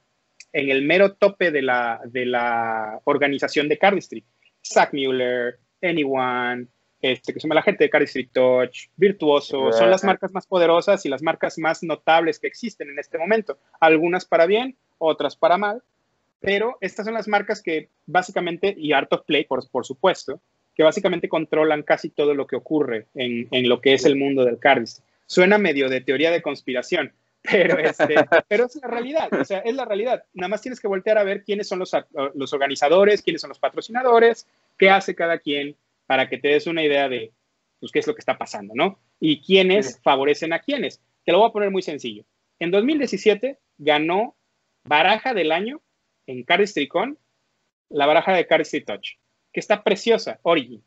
en 0.52 0.70
el 0.70 0.84
mero 0.84 1.14
tope 1.14 1.50
de 1.50 1.64
la, 1.64 2.02
de 2.06 2.28
la 2.28 3.02
organización 3.06 3.68
de 3.68 3.80
Cardistry. 3.80 4.24
Zach 4.64 4.94
Mueller, 4.94 5.60
Anyone, 5.82 6.68
este, 7.04 7.34
que 7.34 7.40
se 7.42 7.44
llama 7.46 7.56
la 7.56 7.64
gente 7.64 7.84
de 7.84 7.90
Cardistry 7.90 8.28
Touch, 8.28 8.88
Virtuoso, 8.96 9.74
son 9.74 9.90
las 9.90 10.06
marcas 10.06 10.32
más 10.32 10.48
poderosas 10.48 11.06
y 11.06 11.10
las 11.10 11.22
marcas 11.22 11.58
más 11.60 11.84
notables 11.84 12.40
que 12.40 12.48
existen 12.48 12.90
en 12.90 12.98
este 12.98 13.18
momento. 13.18 13.58
Algunas 13.82 14.24
para 14.24 14.46
bien, 14.46 14.78
otras 15.00 15.36
para 15.36 15.58
mal, 15.58 15.84
pero 16.40 16.78
estas 16.80 17.06
son 17.06 17.14
las 17.14 17.28
marcas 17.28 17.62
que 17.62 17.90
básicamente, 18.06 18.74
y 18.78 18.94
Art 18.94 19.12
of 19.12 19.26
Play, 19.26 19.44
por, 19.44 19.70
por 19.70 19.86
supuesto, 19.86 20.40
que 20.76 20.84
básicamente 20.84 21.28
controlan 21.28 21.84
casi 21.84 22.10
todo 22.10 22.34
lo 22.34 22.48
que 22.48 22.56
ocurre 22.56 23.08
en, 23.16 23.50
en 23.52 23.68
lo 23.68 23.82
que 23.82 23.96
es 23.96 24.06
el 24.06 24.16
mundo 24.16 24.46
del 24.46 24.58
cardistry. 24.58 25.04
Suena 25.26 25.58
medio 25.58 25.90
de 25.90 26.00
teoría 26.00 26.32
de 26.32 26.42
conspiración, 26.42 27.12
pero, 27.52 27.78
este, 27.80 28.16
pero 28.48 28.68
es 28.68 28.78
la 28.78 28.88
realidad, 28.88 29.28
o 29.34 29.44
sea, 29.44 29.60
es 29.60 29.76
la 29.76 29.84
realidad. 29.84 30.24
Nada 30.34 30.48
más 30.48 30.62
tienes 30.62 30.80
que 30.80 30.88
voltear 30.88 31.18
a 31.18 31.26
ver 31.26 31.44
quiénes 31.44 31.68
son 31.68 31.80
los, 31.80 31.92
los 32.34 32.54
organizadores, 32.54 33.22
quiénes 33.22 33.42
son 33.42 33.50
los 33.50 33.60
patrocinadores, 33.60 34.48
qué 34.78 34.90
hace 34.90 35.14
cada 35.14 35.38
quien, 35.40 35.76
para 36.06 36.30
que 36.30 36.38
te 36.38 36.50
des 36.50 36.68
una 36.68 36.84
idea 36.84 37.10
de 37.10 37.32
pues, 37.80 37.92
qué 37.92 38.00
es 38.00 38.08
lo 38.08 38.16
que 38.16 38.20
está 38.20 38.38
pasando, 38.38 38.74
¿no? 38.76 39.00
Y 39.20 39.42
quiénes 39.42 40.00
favorecen 40.04 40.54
a 40.54 40.60
quiénes. 40.60 41.02
Te 41.26 41.32
lo 41.32 41.40
voy 41.40 41.50
a 41.50 41.54
poner 41.54 41.72
muy 41.72 41.82
sencillo. 41.82 42.26
En 42.60 42.72
2017 42.72 43.60
ganó 43.78 44.36
baraja 44.84 45.34
del 45.34 45.52
año 45.52 45.82
en 46.28 46.44
Cardistry 46.44 46.88
Con 46.88 47.18
la 47.90 48.06
baraja 48.06 48.34
de 48.34 48.48
Cardistry 48.48 48.84
Touch, 48.84 49.18
que 49.52 49.60
está 49.60 49.84
preciosa, 49.84 50.40
Origin. 50.44 50.84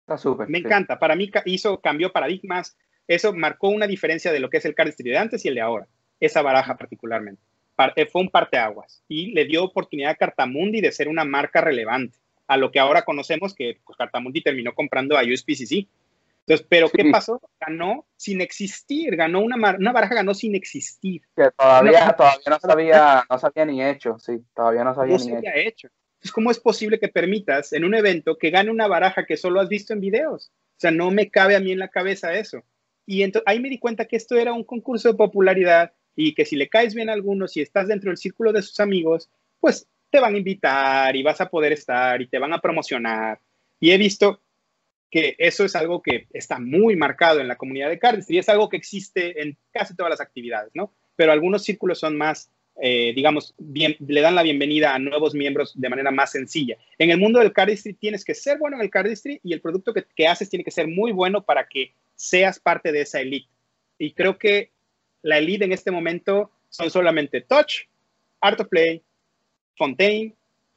Está 0.00 0.18
súper. 0.18 0.48
Me 0.48 0.58
encanta. 0.58 0.98
Para 0.98 1.16
mí 1.16 1.30
hizo, 1.46 1.80
cambió 1.80 2.12
paradigmas. 2.12 2.76
Eso 3.08 3.32
marcó 3.32 3.68
una 3.68 3.86
diferencia 3.86 4.32
de 4.32 4.40
lo 4.40 4.50
que 4.50 4.58
es 4.58 4.64
el 4.64 4.74
Cardistry 4.74 5.10
de 5.10 5.18
antes 5.18 5.44
y 5.44 5.48
el 5.48 5.54
de 5.54 5.60
ahora. 5.62 5.88
Esa 6.20 6.42
baraja 6.42 6.76
particularmente. 6.76 7.42
Eh, 7.96 8.06
fue 8.06 8.22
un 8.22 8.28
parteaguas 8.28 9.02
y 9.08 9.32
le 9.32 9.46
dio 9.46 9.64
oportunidad 9.64 10.12
a 10.12 10.14
Cartamundi 10.14 10.80
de 10.80 10.92
ser 10.92 11.08
una 11.08 11.24
marca 11.24 11.60
relevante 11.60 12.18
a 12.46 12.56
lo 12.56 12.70
que 12.70 12.78
ahora 12.78 13.02
conocemos 13.02 13.54
que 13.54 13.80
pues, 13.84 13.96
Cartamundi 13.96 14.42
terminó 14.42 14.74
comprando 14.74 15.16
a 15.16 15.22
USPCC. 15.22 15.86
Entonces, 16.46 16.66
pero 16.68 16.90
¿qué 16.90 17.10
pasó? 17.10 17.40
Ganó 17.58 18.04
sin 18.16 18.42
existir, 18.42 19.16
ganó 19.16 19.40
una, 19.40 19.56
una 19.56 19.92
baraja, 19.92 20.14
ganó 20.14 20.34
sin 20.34 20.54
existir. 20.54 21.22
Que 21.34 21.50
todavía, 21.56 22.06
no, 22.06 22.14
todavía 22.14 22.50
no 22.50 22.60
sabía, 22.60 23.26
no 23.30 23.38
sabía 23.38 23.64
ni 23.64 23.82
hecho, 23.82 24.18
sí, 24.18 24.44
todavía 24.54 24.84
no 24.84 24.94
sabía 24.94 25.16
no 25.16 25.24
ni 25.24 25.38
hecho. 25.38 25.50
hecho. 25.54 25.88
Entonces, 26.16 26.32
¿cómo 26.32 26.50
es 26.50 26.60
posible 26.60 26.98
que 26.98 27.08
permitas 27.08 27.72
en 27.72 27.84
un 27.84 27.94
evento 27.94 28.36
que 28.36 28.50
gane 28.50 28.70
una 28.70 28.86
baraja 28.86 29.24
que 29.24 29.38
solo 29.38 29.60
has 29.60 29.68
visto 29.70 29.94
en 29.94 30.00
videos? 30.00 30.52
O 30.76 30.80
sea, 30.80 30.90
no 30.90 31.10
me 31.10 31.30
cabe 31.30 31.56
a 31.56 31.60
mí 31.60 31.72
en 31.72 31.78
la 31.78 31.88
cabeza 31.88 32.34
eso. 32.34 32.62
Y 33.06 33.22
entonces 33.22 33.44
ahí 33.46 33.60
me 33.60 33.70
di 33.70 33.78
cuenta 33.78 34.04
que 34.04 34.16
esto 34.16 34.36
era 34.36 34.52
un 34.52 34.64
concurso 34.64 35.08
de 35.08 35.18
popularidad 35.18 35.92
y 36.16 36.34
que 36.34 36.44
si 36.44 36.56
le 36.56 36.68
caes 36.68 36.94
bien 36.94 37.08
a 37.08 37.14
algunos, 37.14 37.52
si 37.52 37.60
estás 37.60 37.88
dentro 37.88 38.10
del 38.10 38.18
círculo 38.18 38.52
de 38.52 38.62
sus 38.62 38.80
amigos, 38.80 39.30
pues 39.60 39.88
te 40.14 40.20
van 40.20 40.36
a 40.36 40.38
invitar 40.38 41.16
y 41.16 41.24
vas 41.24 41.40
a 41.40 41.50
poder 41.50 41.72
estar 41.72 42.22
y 42.22 42.28
te 42.28 42.38
van 42.38 42.52
a 42.52 42.60
promocionar. 42.60 43.40
Y 43.80 43.90
he 43.90 43.98
visto 43.98 44.40
que 45.10 45.34
eso 45.38 45.64
es 45.64 45.74
algo 45.74 46.00
que 46.02 46.28
está 46.32 46.60
muy 46.60 46.94
marcado 46.94 47.40
en 47.40 47.48
la 47.48 47.56
comunidad 47.56 47.88
de 47.88 47.98
cardistry 47.98 48.36
y 48.36 48.38
es 48.38 48.48
algo 48.48 48.68
que 48.68 48.76
existe 48.76 49.42
en 49.42 49.56
casi 49.72 49.96
todas 49.96 50.10
las 50.10 50.20
actividades, 50.20 50.70
¿no? 50.72 50.92
Pero 51.16 51.32
algunos 51.32 51.64
círculos 51.64 51.98
son 51.98 52.16
más, 52.16 52.48
eh, 52.80 53.12
digamos, 53.16 53.56
bien, 53.58 53.96
le 54.06 54.20
dan 54.20 54.36
la 54.36 54.44
bienvenida 54.44 54.94
a 54.94 55.00
nuevos 55.00 55.34
miembros 55.34 55.72
de 55.74 55.88
manera 55.88 56.12
más 56.12 56.30
sencilla. 56.30 56.76
En 56.96 57.10
el 57.10 57.18
mundo 57.18 57.40
del 57.40 57.52
cardistry 57.52 57.94
tienes 57.94 58.24
que 58.24 58.36
ser 58.36 58.58
bueno 58.58 58.76
en 58.76 58.82
el 58.82 58.90
cardistry 58.90 59.40
y 59.42 59.52
el 59.52 59.60
producto 59.60 59.92
que, 59.92 60.04
que 60.14 60.28
haces 60.28 60.48
tiene 60.48 60.62
que 60.62 60.70
ser 60.70 60.86
muy 60.86 61.10
bueno 61.10 61.42
para 61.42 61.66
que 61.66 61.92
seas 62.14 62.60
parte 62.60 62.92
de 62.92 63.00
esa 63.00 63.20
elite. 63.20 63.48
Y 63.98 64.12
creo 64.12 64.38
que 64.38 64.70
la 65.22 65.38
elite 65.38 65.64
en 65.64 65.72
este 65.72 65.90
momento 65.90 66.52
son 66.68 66.88
solamente 66.88 67.40
Touch, 67.40 67.88
Art 68.40 68.60
of 68.60 68.68
Play, 68.68 69.02
Fontaine 69.76 70.34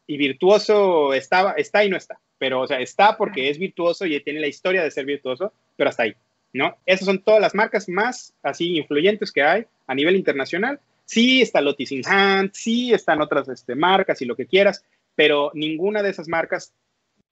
y 0.08 0.18
virtuoso 0.18 1.14
estaba, 1.14 1.54
está 1.54 1.84
y 1.84 1.90
no 1.90 1.98
está. 1.98 2.20
Pero, 2.38 2.62
o 2.62 2.68
sea, 2.68 2.80
está 2.80 3.18
porque 3.18 3.50
es 3.50 3.58
virtuoso 3.58 4.06
y 4.06 4.20
tiene 4.22 4.40
la 4.40 4.48
historia 4.48 4.84
de 4.84 4.92
ser 4.92 5.06
virtuoso, 5.06 5.54
pero 5.76 5.90
hasta 5.90 6.04
ahí, 6.04 6.16
¿no? 6.54 6.78
Esas 6.86 7.06
son 7.06 7.24
todas 7.24 7.42
las 7.42 7.56
marcas 7.56 7.90
más 7.90 8.34
así 8.44 8.78
influyentes 8.78 9.32
que 9.32 9.44
hay 9.44 9.66
a 9.88 9.96
nivel 9.96 10.16
internacional. 10.16 10.80
Sí 11.06 11.42
está 11.42 11.62
Lotus 11.62 11.92
in 11.92 12.04
Hand, 12.06 12.52
sí 12.54 12.94
están 12.94 13.22
otras 13.22 13.48
este, 13.50 13.76
marcas 13.76 14.22
y 14.22 14.26
lo 14.26 14.36
que 14.36 14.46
quieras, 14.46 14.84
pero 15.16 15.52
ninguna 15.54 16.04
de 16.04 16.10
esas 16.10 16.28
marcas 16.28 16.74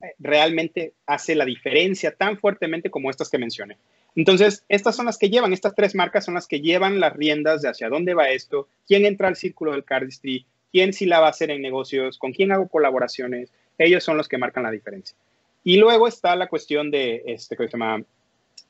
eh, 0.01 0.13
realmente 0.17 0.93
hace 1.05 1.35
la 1.35 1.45
diferencia 1.45 2.15
tan 2.15 2.37
fuertemente 2.39 2.89
como 2.89 3.09
estas 3.09 3.29
que 3.29 3.37
mencioné. 3.37 3.77
Entonces, 4.15 4.63
estas 4.69 4.95
son 4.95 5.05
las 5.05 5.17
que 5.17 5.29
llevan, 5.29 5.53
estas 5.53 5.75
tres 5.75 5.93
marcas 5.93 6.25
son 6.25 6.35
las 6.35 6.47
que 6.47 6.61
llevan 6.61 6.99
las 6.99 7.13
riendas 7.13 7.61
de 7.61 7.69
hacia 7.69 7.89
dónde 7.89 8.13
va 8.13 8.29
esto, 8.29 8.67
quién 8.87 9.05
entra 9.05 9.27
al 9.27 9.35
círculo 9.35 9.73
del 9.73 9.83
cardistry, 9.83 10.45
quién 10.75 10.91
sí 10.91 11.05
la 11.05 11.21
va 11.21 11.27
a 11.27 11.29
hacer 11.29 11.51
en 11.51 11.61
negocios, 11.61 12.17
con 12.17 12.33
quién 12.33 12.51
hago 12.51 12.67
colaboraciones, 12.67 13.49
ellos 13.77 14.03
son 14.03 14.17
los 14.17 14.27
que 14.27 14.37
marcan 14.37 14.63
la 14.63 14.71
diferencia. 14.71 15.15
Y 15.63 15.77
luego 15.77 16.05
está 16.05 16.35
la 16.35 16.49
cuestión 16.49 16.91
de, 16.91 17.23
este, 17.27 17.55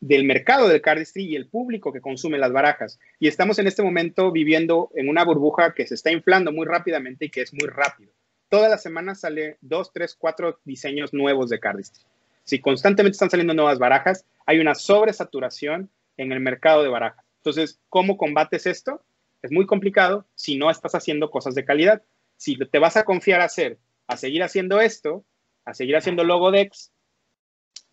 del 0.02 0.24
mercado 0.24 0.68
del 0.68 0.84
cardistry 0.84 1.26
y 1.26 1.36
el 1.36 1.48
público 1.48 1.92
que 1.92 2.02
consume 2.02 2.38
las 2.38 2.52
barajas. 2.52 3.00
Y 3.20 3.28
estamos 3.28 3.58
en 3.58 3.66
este 3.66 3.82
momento 3.82 4.32
viviendo 4.32 4.92
en 4.94 5.10
una 5.10 5.26
burbuja 5.26 5.74
que 5.74 5.88
se 5.88 5.96
está 5.96 6.12
inflando 6.12 6.52
muy 6.52 6.68
rápidamente 6.68 7.26
y 7.26 7.30
que 7.32 7.42
es 7.42 7.52
muy 7.52 7.68
rápido. 7.68 8.12
Toda 8.50 8.70
la 8.70 8.78
semana 8.78 9.16
sale 9.16 9.58
dos, 9.62 9.92
tres, 9.92 10.14
cuatro 10.14 10.60
diseños 10.64 11.12
nuevos 11.12 11.50
de 11.50 11.60
cardistry. 11.60 12.04
Si 12.44 12.60
constantemente 12.60 13.16
están 13.16 13.32
saliendo 13.32 13.56
nuevas 13.56 13.80
barajas, 13.80 14.26
hay 14.46 14.60
una 14.60 14.76
sobresaturación 14.76 15.90
en 16.18 16.32
el 16.32 16.40
mercado 16.40 16.84
de 16.84 16.90
barajas. 16.90 17.26
Entonces, 17.38 17.80
¿cómo 17.90 18.16
combates 18.16 18.68
esto? 18.68 19.02
Es 19.46 19.52
muy 19.52 19.66
complicado 19.66 20.26
si 20.36 20.58
no 20.58 20.70
estás 20.70 20.96
haciendo 20.96 21.30
cosas 21.30 21.56
de 21.56 21.66
calidad. 21.66 22.02
Si 22.38 22.58
te 22.58 22.80
vas 22.80 22.98
a 22.98 23.06
confiar 23.06 23.42
a 23.42 23.46
hacer, 23.46 23.78
a 24.08 24.18
seguir 24.18 24.44
haciendo 24.44 24.82
esto, 24.82 25.24
a 25.64 25.74
seguir 25.74 25.96
haciendo 25.96 26.24
logodex, 26.24 26.92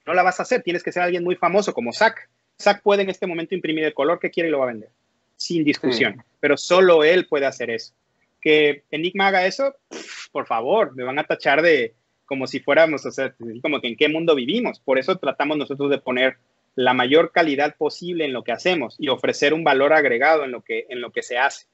no 0.06 0.14
la 0.14 0.22
vas 0.22 0.40
a 0.40 0.44
hacer. 0.44 0.62
Tienes 0.62 0.82
que 0.82 0.92
ser 0.92 1.02
alguien 1.02 1.24
muy 1.24 1.36
famoso 1.36 1.72
como 1.74 1.92
Zach. 1.92 2.28
Zach 2.60 2.82
puede 2.82 3.02
en 3.02 3.10
este 3.10 3.26
momento 3.26 3.54
imprimir 3.54 3.84
el 3.84 3.94
color 3.94 4.18
que 4.18 4.30
quiere 4.30 4.48
y 4.48 4.52
lo 4.52 4.58
va 4.58 4.64
a 4.64 4.72
vender. 4.72 4.90
sin 5.36 5.64
discusión, 5.64 6.22
pero 6.38 6.56
solo 6.56 7.02
él 7.02 7.26
puede 7.26 7.46
hacer 7.46 7.70
eso. 7.70 7.92
Que 8.40 8.84
Enigma 8.90 9.26
haga 9.26 9.44
eso, 9.44 9.74
por 10.30 10.46
favor, 10.46 10.94
me 10.94 11.04
van 11.04 11.18
a 11.18 11.24
tachar 11.24 11.62
de 11.62 11.94
como 12.24 12.46
si 12.46 12.60
fuéramos, 12.60 13.04
o 13.04 13.10
sea, 13.10 13.34
como 13.60 13.80
que 13.80 13.88
en 13.88 13.96
qué 13.96 14.08
mundo 14.08 14.34
vivimos. 14.34 14.78
Por 14.80 14.98
eso 14.98 15.18
tratamos 15.18 15.58
nosotros 15.58 15.90
de 15.90 15.98
poner 15.98 16.38
la 16.74 16.94
mayor 16.94 17.32
calidad 17.32 17.76
posible 17.76 18.24
en 18.24 18.32
lo 18.32 18.44
que 18.44 18.52
hacemos 18.52 18.96
y 18.98 19.08
ofrecer 19.08 19.54
un 19.54 19.64
valor 19.64 19.92
agregado 19.92 20.44
en 20.44 20.52
lo 20.52 20.62
que, 20.62 20.86
en 20.88 21.00
lo 21.00 21.12
que 21.12 21.22
se 21.22 21.38
hace. 21.38 21.66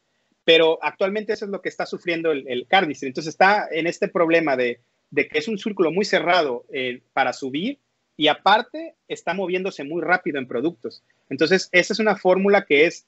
Pero 0.44 0.78
actualmente 0.82 1.32
eso 1.32 1.44
es 1.44 1.50
lo 1.50 1.60
que 1.60 1.68
está 1.68 1.86
sufriendo 1.86 2.32
el, 2.32 2.48
el 2.48 2.66
Entonces 2.70 3.26
está 3.26 3.68
en 3.70 3.86
este 3.86 4.08
problema 4.08 4.56
de, 4.56 4.80
de, 5.10 5.28
que 5.28 5.38
es 5.38 5.48
un 5.48 5.58
círculo 5.58 5.92
muy 5.92 6.04
cerrado 6.04 6.64
eh, 6.72 7.02
para 7.12 7.32
subir 7.32 7.78
y 8.16 8.28
aparte 8.28 8.94
está 9.06 9.34
moviéndose 9.34 9.84
muy 9.84 10.02
rápido 10.02 10.38
en 10.38 10.48
productos. 10.48 11.04
Entonces 11.28 11.68
esa 11.72 11.92
es 11.92 11.98
una 11.98 12.16
fórmula 12.16 12.64
que 12.64 12.86
es 12.86 13.06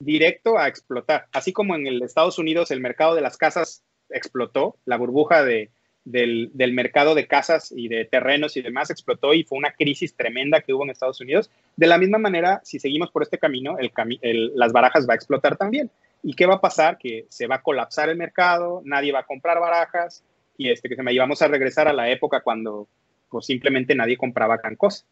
directo 0.00 0.58
a 0.58 0.66
explotar. 0.66 1.26
Así 1.32 1.52
como 1.52 1.76
en 1.76 1.86
el 1.86 2.02
Estados 2.02 2.38
Unidos 2.38 2.70
el 2.70 2.80
mercado 2.80 3.14
de 3.14 3.20
las 3.20 3.36
casas 3.36 3.84
explotó, 4.08 4.76
la 4.86 4.96
burbuja 4.96 5.44
de, 5.44 5.70
del, 6.04 6.50
mercado 6.72 7.14
de 7.14 7.26
casas 7.26 7.72
y 7.74 7.88
de 7.88 8.04
terrenos 8.04 8.56
y 8.56 8.62
demás 8.62 8.90
explotó 8.90 9.34
y 9.34 9.44
fue 9.44 9.58
una 9.58 9.72
crisis 9.72 10.14
tremenda 10.14 10.60
que 10.60 10.72
hubo 10.72 10.84
en 10.84 10.90
Estados 10.90 11.20
Unidos. 11.20 11.50
De 11.76 11.86
la 11.86 11.98
misma 11.98 12.18
manera, 12.18 12.60
si 12.64 12.78
seguimos 12.78 13.10
por 13.10 13.22
este 13.22 13.38
camino, 13.38 13.76
las 14.54 14.72
barajas 14.72 15.08
va 15.08 15.14
a 15.14 15.16
explotar 15.16 15.56
también. 15.56 15.90
¿Y 16.22 16.34
qué 16.34 16.46
va 16.46 16.56
a 16.56 16.60
pasar? 16.60 16.98
Que 16.98 17.26
se 17.28 17.46
va 17.46 17.56
a 17.56 17.62
colapsar 17.62 18.08
el 18.08 18.16
mercado, 18.16 18.82
nadie 18.84 19.12
va 19.12 19.20
a 19.20 19.26
comprar 19.26 19.58
barajas 19.58 20.22
y 20.58 20.70
este, 20.70 20.88
que 20.88 20.96
se 20.96 21.02
me 21.02 21.16
vamos 21.18 21.40
a 21.40 21.48
regresar 21.48 21.88
a 21.88 21.92
la 21.94 22.10
época 22.10 22.42
cuando 22.42 22.86
pues, 23.30 23.46
simplemente 23.46 23.94
nadie 23.94 24.18
compraba 24.18 24.58
gran 24.58 24.76
cosa. 24.76 25.06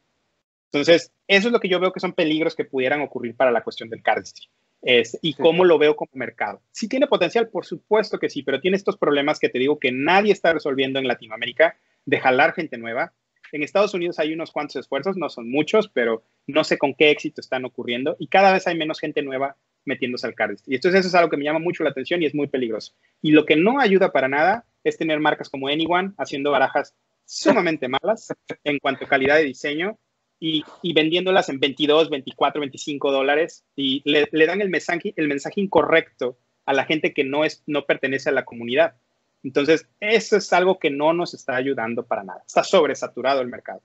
Entonces, 0.70 1.12
eso 1.26 1.48
es 1.48 1.52
lo 1.52 1.60
que 1.60 1.68
yo 1.68 1.80
veo 1.80 1.92
que 1.92 2.00
son 2.00 2.12
peligros 2.12 2.54
que 2.54 2.66
pudieran 2.66 3.00
ocurrir 3.00 3.34
para 3.34 3.50
la 3.50 3.62
cuestión 3.62 3.88
del 3.88 4.02
cardistry. 4.02 4.48
Es, 4.82 5.18
y 5.22 5.34
cómo 5.34 5.64
lo 5.64 5.78
veo 5.78 5.96
como 5.96 6.10
mercado. 6.14 6.62
Si 6.70 6.88
tiene 6.88 7.06
potencial, 7.06 7.48
por 7.48 7.66
supuesto 7.66 8.18
que 8.18 8.30
sí, 8.30 8.42
pero 8.42 8.60
tiene 8.60 8.76
estos 8.76 8.96
problemas 8.96 9.38
que 9.38 9.48
te 9.48 9.58
digo 9.58 9.78
que 9.78 9.90
nadie 9.90 10.32
está 10.32 10.52
resolviendo 10.52 10.98
en 10.98 11.08
Latinoamérica 11.08 11.76
de 12.04 12.20
jalar 12.20 12.54
gente 12.54 12.78
nueva. 12.78 13.12
En 13.50 13.62
Estados 13.62 13.94
Unidos 13.94 14.18
hay 14.18 14.32
unos 14.32 14.52
cuantos 14.52 14.76
esfuerzos, 14.76 15.16
no 15.16 15.28
son 15.30 15.50
muchos, 15.50 15.88
pero 15.88 16.22
no 16.46 16.64
sé 16.64 16.78
con 16.78 16.94
qué 16.94 17.10
éxito 17.10 17.40
están 17.40 17.64
ocurriendo 17.64 18.16
y 18.18 18.28
cada 18.28 18.52
vez 18.52 18.66
hay 18.66 18.76
menos 18.76 19.00
gente 19.00 19.22
nueva 19.22 19.56
metiéndose 19.84 20.26
al 20.26 20.34
cardistry. 20.34 20.72
Y 20.72 20.76
entonces 20.76 21.00
eso 21.00 21.08
es 21.08 21.14
algo 21.14 21.30
que 21.30 21.36
me 21.36 21.44
llama 21.44 21.58
mucho 21.58 21.82
la 21.82 21.90
atención 21.90 22.22
y 22.22 22.26
es 22.26 22.34
muy 22.34 22.46
peligroso. 22.46 22.92
Y 23.22 23.32
lo 23.32 23.46
que 23.46 23.56
no 23.56 23.80
ayuda 23.80 24.12
para 24.12 24.28
nada 24.28 24.66
es 24.84 24.96
tener 24.96 25.18
marcas 25.18 25.48
como 25.48 25.68
Anyone 25.68 26.12
haciendo 26.18 26.50
barajas 26.50 26.94
sumamente 27.24 27.88
malas 27.88 28.32
en 28.64 28.78
cuanto 28.78 29.04
a 29.04 29.08
calidad 29.08 29.36
de 29.36 29.44
diseño 29.44 29.98
y, 30.40 30.92
vendiéndolas 30.94 31.48
en 31.48 31.58
22, 31.58 32.10
24, 32.10 32.60
25 32.60 33.12
dólares 33.12 33.64
y 33.74 34.02
le, 34.04 34.46
dan 34.46 34.60
el 34.60 34.70
mensaje, 34.70 35.12
el 35.16 35.28
mensaje 35.28 35.60
incorrecto 35.60 36.38
a 36.64 36.72
la 36.72 36.84
gente 36.84 37.12
que 37.12 37.24
no, 37.24 37.44
es, 37.44 37.62
no 37.66 37.86
pertenece 37.86 38.28
a 38.28 38.32
la 38.32 38.44
comunidad. 38.44 38.94
Entonces, 39.42 39.88
eso 40.00 40.36
es 40.36 40.52
algo 40.52 40.78
que 40.78 40.90
no 40.90 41.12
nos 41.12 41.34
está 41.34 41.56
ayudando 41.56 42.04
para 42.04 42.24
nada. 42.24 42.42
Está 42.46 42.62
sobresaturado 42.62 43.40
el 43.40 43.48
mercado. 43.48 43.80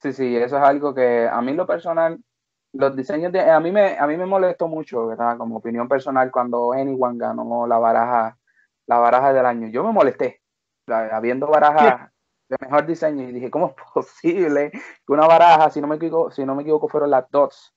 Sí, 0.00 0.12
sí, 0.12 0.36
eso 0.36 0.56
es 0.56 0.62
algo 0.62 0.94
que 0.94 1.26
a 1.26 1.40
mí 1.40 1.54
lo 1.54 1.66
personal, 1.66 2.18
los 2.72 2.94
diseños 2.94 3.32
de, 3.32 3.40
a 3.40 3.58
mí 3.58 3.72
me, 3.72 3.98
a 3.98 4.06
mí 4.06 4.16
me 4.16 4.26
molestó 4.26 4.68
mucho, 4.68 5.08
¿verdad? 5.08 5.36
Como 5.36 5.56
opinión 5.56 5.88
personal 5.88 6.30
cuando 6.30 6.72
Anyone 6.72 7.18
ganó 7.18 7.66
la 7.66 7.78
baraja, 7.78 8.38
la 8.86 8.98
baraja 8.98 9.32
del 9.32 9.46
año. 9.46 9.68
Yo 9.68 9.82
me 9.82 9.92
molesté, 9.92 10.42
habiendo 10.86 11.48
barajas 11.48 12.12
de 12.48 12.56
mejor 12.60 12.86
diseño. 12.86 13.22
Y 13.28 13.32
dije, 13.32 13.50
¿cómo 13.50 13.68
es 13.68 13.74
posible 13.94 14.70
que 14.70 15.12
una 15.12 15.26
baraja, 15.26 15.70
si 15.70 15.80
no 15.80 15.86
me 15.86 15.96
equivoco, 15.96 16.30
si 16.30 16.44
no 16.44 16.54
me 16.54 16.62
equivoco 16.62 16.88
fueron 16.88 17.10
las 17.10 17.30
dots, 17.30 17.74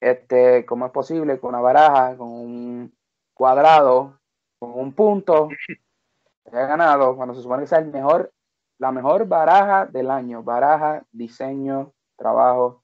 este, 0.00 0.66
¿cómo 0.66 0.86
es 0.86 0.92
posible 0.92 1.38
que 1.38 1.46
una 1.46 1.60
baraja 1.60 2.16
con 2.16 2.28
un 2.28 2.94
cuadrado, 3.32 4.20
con 4.58 4.72
un 4.74 4.92
punto, 4.92 5.48
haya 6.52 6.66
ganado 6.66 7.16
cuando 7.16 7.34
se 7.34 7.42
supone 7.42 7.62
que 7.62 7.68
sea 7.68 7.78
el 7.78 7.90
mejor, 7.90 8.32
la 8.78 8.92
mejor 8.92 9.26
baraja 9.26 9.86
del 9.86 10.10
año, 10.10 10.42
baraja, 10.42 11.04
diseño, 11.12 11.92
trabajo. 12.16 12.82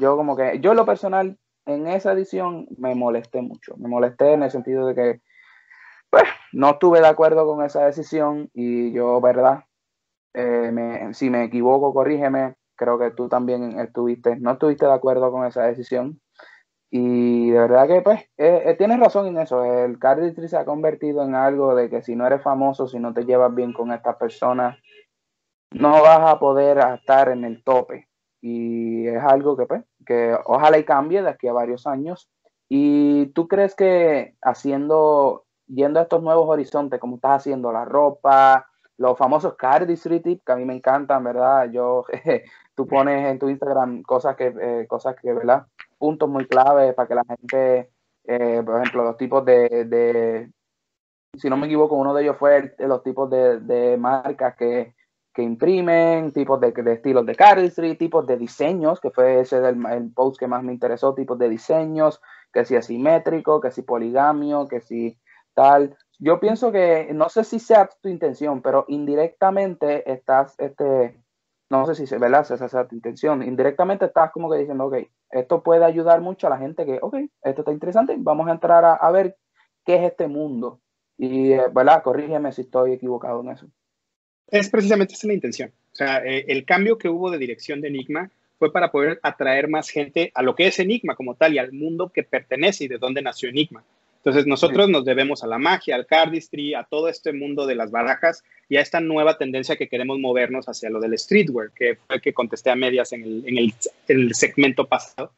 Yo 0.00 0.16
como 0.16 0.36
que, 0.36 0.60
yo 0.60 0.74
lo 0.74 0.86
personal, 0.86 1.38
en 1.66 1.88
esa 1.88 2.12
edición 2.12 2.68
me 2.78 2.94
molesté 2.94 3.42
mucho, 3.42 3.76
me 3.76 3.88
molesté 3.88 4.32
en 4.32 4.44
el 4.44 4.50
sentido 4.50 4.86
de 4.86 4.94
que 4.94 5.20
pues, 6.10 6.24
no 6.52 6.70
estuve 6.70 7.00
de 7.00 7.08
acuerdo 7.08 7.46
con 7.46 7.64
esa 7.64 7.84
decisión 7.84 8.48
y 8.54 8.92
yo, 8.92 9.20
¿verdad? 9.20 9.64
Eh, 10.36 11.08
si 11.14 11.30
me 11.30 11.44
equivoco, 11.44 11.94
corrígeme. 11.94 12.56
Creo 12.76 12.98
que 12.98 13.10
tú 13.10 13.28
también 13.28 13.80
estuviste, 13.80 14.36
no 14.36 14.52
estuviste 14.52 14.84
de 14.84 14.92
acuerdo 14.92 15.32
con 15.32 15.46
esa 15.46 15.62
decisión. 15.62 16.20
Y 16.90 17.50
de 17.50 17.58
verdad 17.58 17.88
que, 17.88 18.02
pues, 18.02 18.20
eh, 18.36 18.62
eh, 18.66 18.74
tienes 18.76 19.00
razón 19.00 19.26
en 19.26 19.38
eso. 19.38 19.64
El 19.64 19.98
cardistry 19.98 20.48
se 20.48 20.58
ha 20.58 20.66
convertido 20.66 21.24
en 21.24 21.34
algo 21.34 21.74
de 21.74 21.88
que 21.88 22.02
si 22.02 22.14
no 22.14 22.26
eres 22.26 22.42
famoso, 22.42 22.86
si 22.86 22.98
no 22.98 23.14
te 23.14 23.24
llevas 23.24 23.54
bien 23.54 23.72
con 23.72 23.92
estas 23.92 24.16
personas, 24.16 24.78
no 25.72 26.02
vas 26.02 26.20
a 26.30 26.38
poder 26.38 26.78
estar 26.78 27.30
en 27.30 27.44
el 27.44 27.64
tope. 27.64 28.08
Y 28.42 29.06
es 29.08 29.22
algo 29.22 29.56
que, 29.56 29.66
pues, 29.66 29.84
que 30.04 30.36
ojalá 30.44 30.78
y 30.78 30.84
cambie 30.84 31.22
de 31.22 31.30
aquí 31.30 31.48
a 31.48 31.54
varios 31.54 31.86
años. 31.86 32.28
¿Y 32.68 33.28
tú 33.28 33.48
crees 33.48 33.74
que 33.74 34.34
haciendo, 34.42 35.44
yendo 35.66 35.98
a 36.00 36.04
estos 36.04 36.22
nuevos 36.22 36.48
horizontes, 36.48 37.00
como 37.00 37.16
estás 37.16 37.40
haciendo 37.40 37.72
la 37.72 37.84
ropa, 37.86 38.68
los 38.98 39.18
famosos 39.18 39.54
cardistry 39.56 40.20
tips 40.20 40.44
que 40.44 40.52
a 40.52 40.56
mí 40.56 40.64
me 40.64 40.74
encantan, 40.74 41.22
¿verdad? 41.24 41.70
Yo, 41.70 42.04
tú 42.74 42.86
pones 42.86 43.26
en 43.26 43.38
tu 43.38 43.48
Instagram 43.48 44.02
cosas 44.02 44.36
que, 44.36 44.54
eh, 44.60 44.86
cosas 44.88 45.16
que, 45.20 45.32
¿verdad? 45.32 45.66
Puntos 45.98 46.28
muy 46.28 46.46
claves 46.46 46.94
para 46.94 47.08
que 47.08 47.14
la 47.14 47.24
gente, 47.24 47.90
eh, 48.24 48.62
por 48.64 48.80
ejemplo, 48.80 49.04
los 49.04 49.16
tipos 49.16 49.44
de, 49.44 49.84
de, 49.86 50.50
si 51.34 51.50
no 51.50 51.56
me 51.56 51.66
equivoco, 51.66 51.96
uno 51.96 52.14
de 52.14 52.22
ellos 52.22 52.36
fue 52.38 52.74
los 52.78 53.02
tipos 53.02 53.28
de, 53.30 53.60
de 53.60 53.96
marcas 53.98 54.56
que, 54.56 54.94
que, 55.32 55.42
imprimen, 55.42 56.32
tipos 56.32 56.58
de, 56.60 56.72
de, 56.72 56.92
estilos 56.94 57.26
de 57.26 57.34
cardistry, 57.34 57.96
tipos 57.96 58.26
de 58.26 58.38
diseños, 58.38 59.00
que 59.00 59.10
fue 59.10 59.40
ese 59.40 59.58
el, 59.58 59.84
el 59.86 60.12
post 60.12 60.38
que 60.38 60.46
más 60.46 60.62
me 60.62 60.72
interesó, 60.72 61.14
tipos 61.14 61.38
de 61.38 61.50
diseños, 61.50 62.22
que 62.52 62.64
si 62.64 62.76
asimétrico, 62.76 63.60
que 63.60 63.70
si 63.70 63.82
poligamio, 63.82 64.66
que 64.68 64.80
si 64.80 65.18
tal 65.52 65.96
yo 66.18 66.40
pienso 66.40 66.72
que, 66.72 67.08
no 67.12 67.28
sé 67.28 67.44
si 67.44 67.58
sea 67.58 67.88
tu 68.00 68.08
intención, 68.08 68.62
pero 68.62 68.84
indirectamente 68.88 70.10
estás, 70.10 70.54
este, 70.58 71.16
no 71.70 71.86
sé 71.86 71.94
si 71.94 72.06
se, 72.06 72.18
¿verdad? 72.18 72.50
Esa 72.50 72.64
es 72.64 72.88
tu 72.88 72.94
intención. 72.94 73.42
Indirectamente 73.42 74.06
estás 74.06 74.30
como 74.32 74.50
que 74.50 74.58
diciendo, 74.58 74.86
ok, 74.86 74.96
esto 75.30 75.62
puede 75.62 75.84
ayudar 75.84 76.20
mucho 76.20 76.46
a 76.46 76.50
la 76.50 76.58
gente 76.58 76.86
que, 76.86 76.98
ok, 77.00 77.16
esto 77.42 77.60
está 77.60 77.72
interesante, 77.72 78.14
vamos 78.18 78.48
a 78.48 78.52
entrar 78.52 78.84
a, 78.84 79.10
ver 79.10 79.36
qué 79.84 79.96
es 79.96 80.10
este 80.10 80.28
mundo. 80.28 80.80
Y, 81.18 81.52
eh, 81.52 81.64
¿verdad? 81.72 82.02
Corrígeme 82.02 82.52
si 82.52 82.62
estoy 82.62 82.92
equivocado 82.92 83.40
en 83.42 83.50
eso. 83.50 83.66
Es 84.48 84.70
precisamente 84.70 85.14
esa 85.14 85.26
la 85.26 85.34
intención. 85.34 85.72
O 85.92 85.96
sea, 85.96 86.18
eh, 86.18 86.44
el 86.48 86.64
cambio 86.64 86.98
que 86.98 87.08
hubo 87.08 87.30
de 87.30 87.38
dirección 87.38 87.80
de 87.80 87.88
Enigma 87.88 88.30
fue 88.58 88.72
para 88.72 88.90
poder 88.90 89.18
atraer 89.22 89.68
más 89.68 89.88
gente 89.88 90.30
a 90.34 90.42
lo 90.42 90.54
que 90.54 90.66
es 90.66 90.78
Enigma 90.78 91.14
como 91.14 91.34
tal 91.34 91.54
y 91.54 91.58
al 91.58 91.72
mundo 91.72 92.10
que 92.12 92.22
pertenece 92.22 92.84
y 92.84 92.88
de 92.88 92.98
dónde 92.98 93.22
nació 93.22 93.48
Enigma. 93.48 93.84
Entonces 94.26 94.48
nosotros 94.48 94.88
nos 94.88 95.04
debemos 95.04 95.44
a 95.44 95.46
la 95.46 95.56
magia, 95.56 95.94
al 95.94 96.04
cardistry, 96.04 96.74
a 96.74 96.82
todo 96.82 97.08
este 97.08 97.32
mundo 97.32 97.64
de 97.64 97.76
las 97.76 97.92
barajas 97.92 98.42
y 98.68 98.76
a 98.76 98.80
esta 98.80 98.98
nueva 98.98 99.38
tendencia 99.38 99.76
que 99.76 99.88
queremos 99.88 100.18
movernos 100.18 100.68
hacia 100.68 100.90
lo 100.90 100.98
del 100.98 101.16
streetwear, 101.16 101.70
que 101.70 101.96
fue 102.08 102.20
que 102.20 102.34
contesté 102.34 102.70
a 102.70 102.74
medias 102.74 103.12
en 103.12 103.22
el, 103.46 104.34
segmento 104.34 104.84
pasado. 104.88 105.30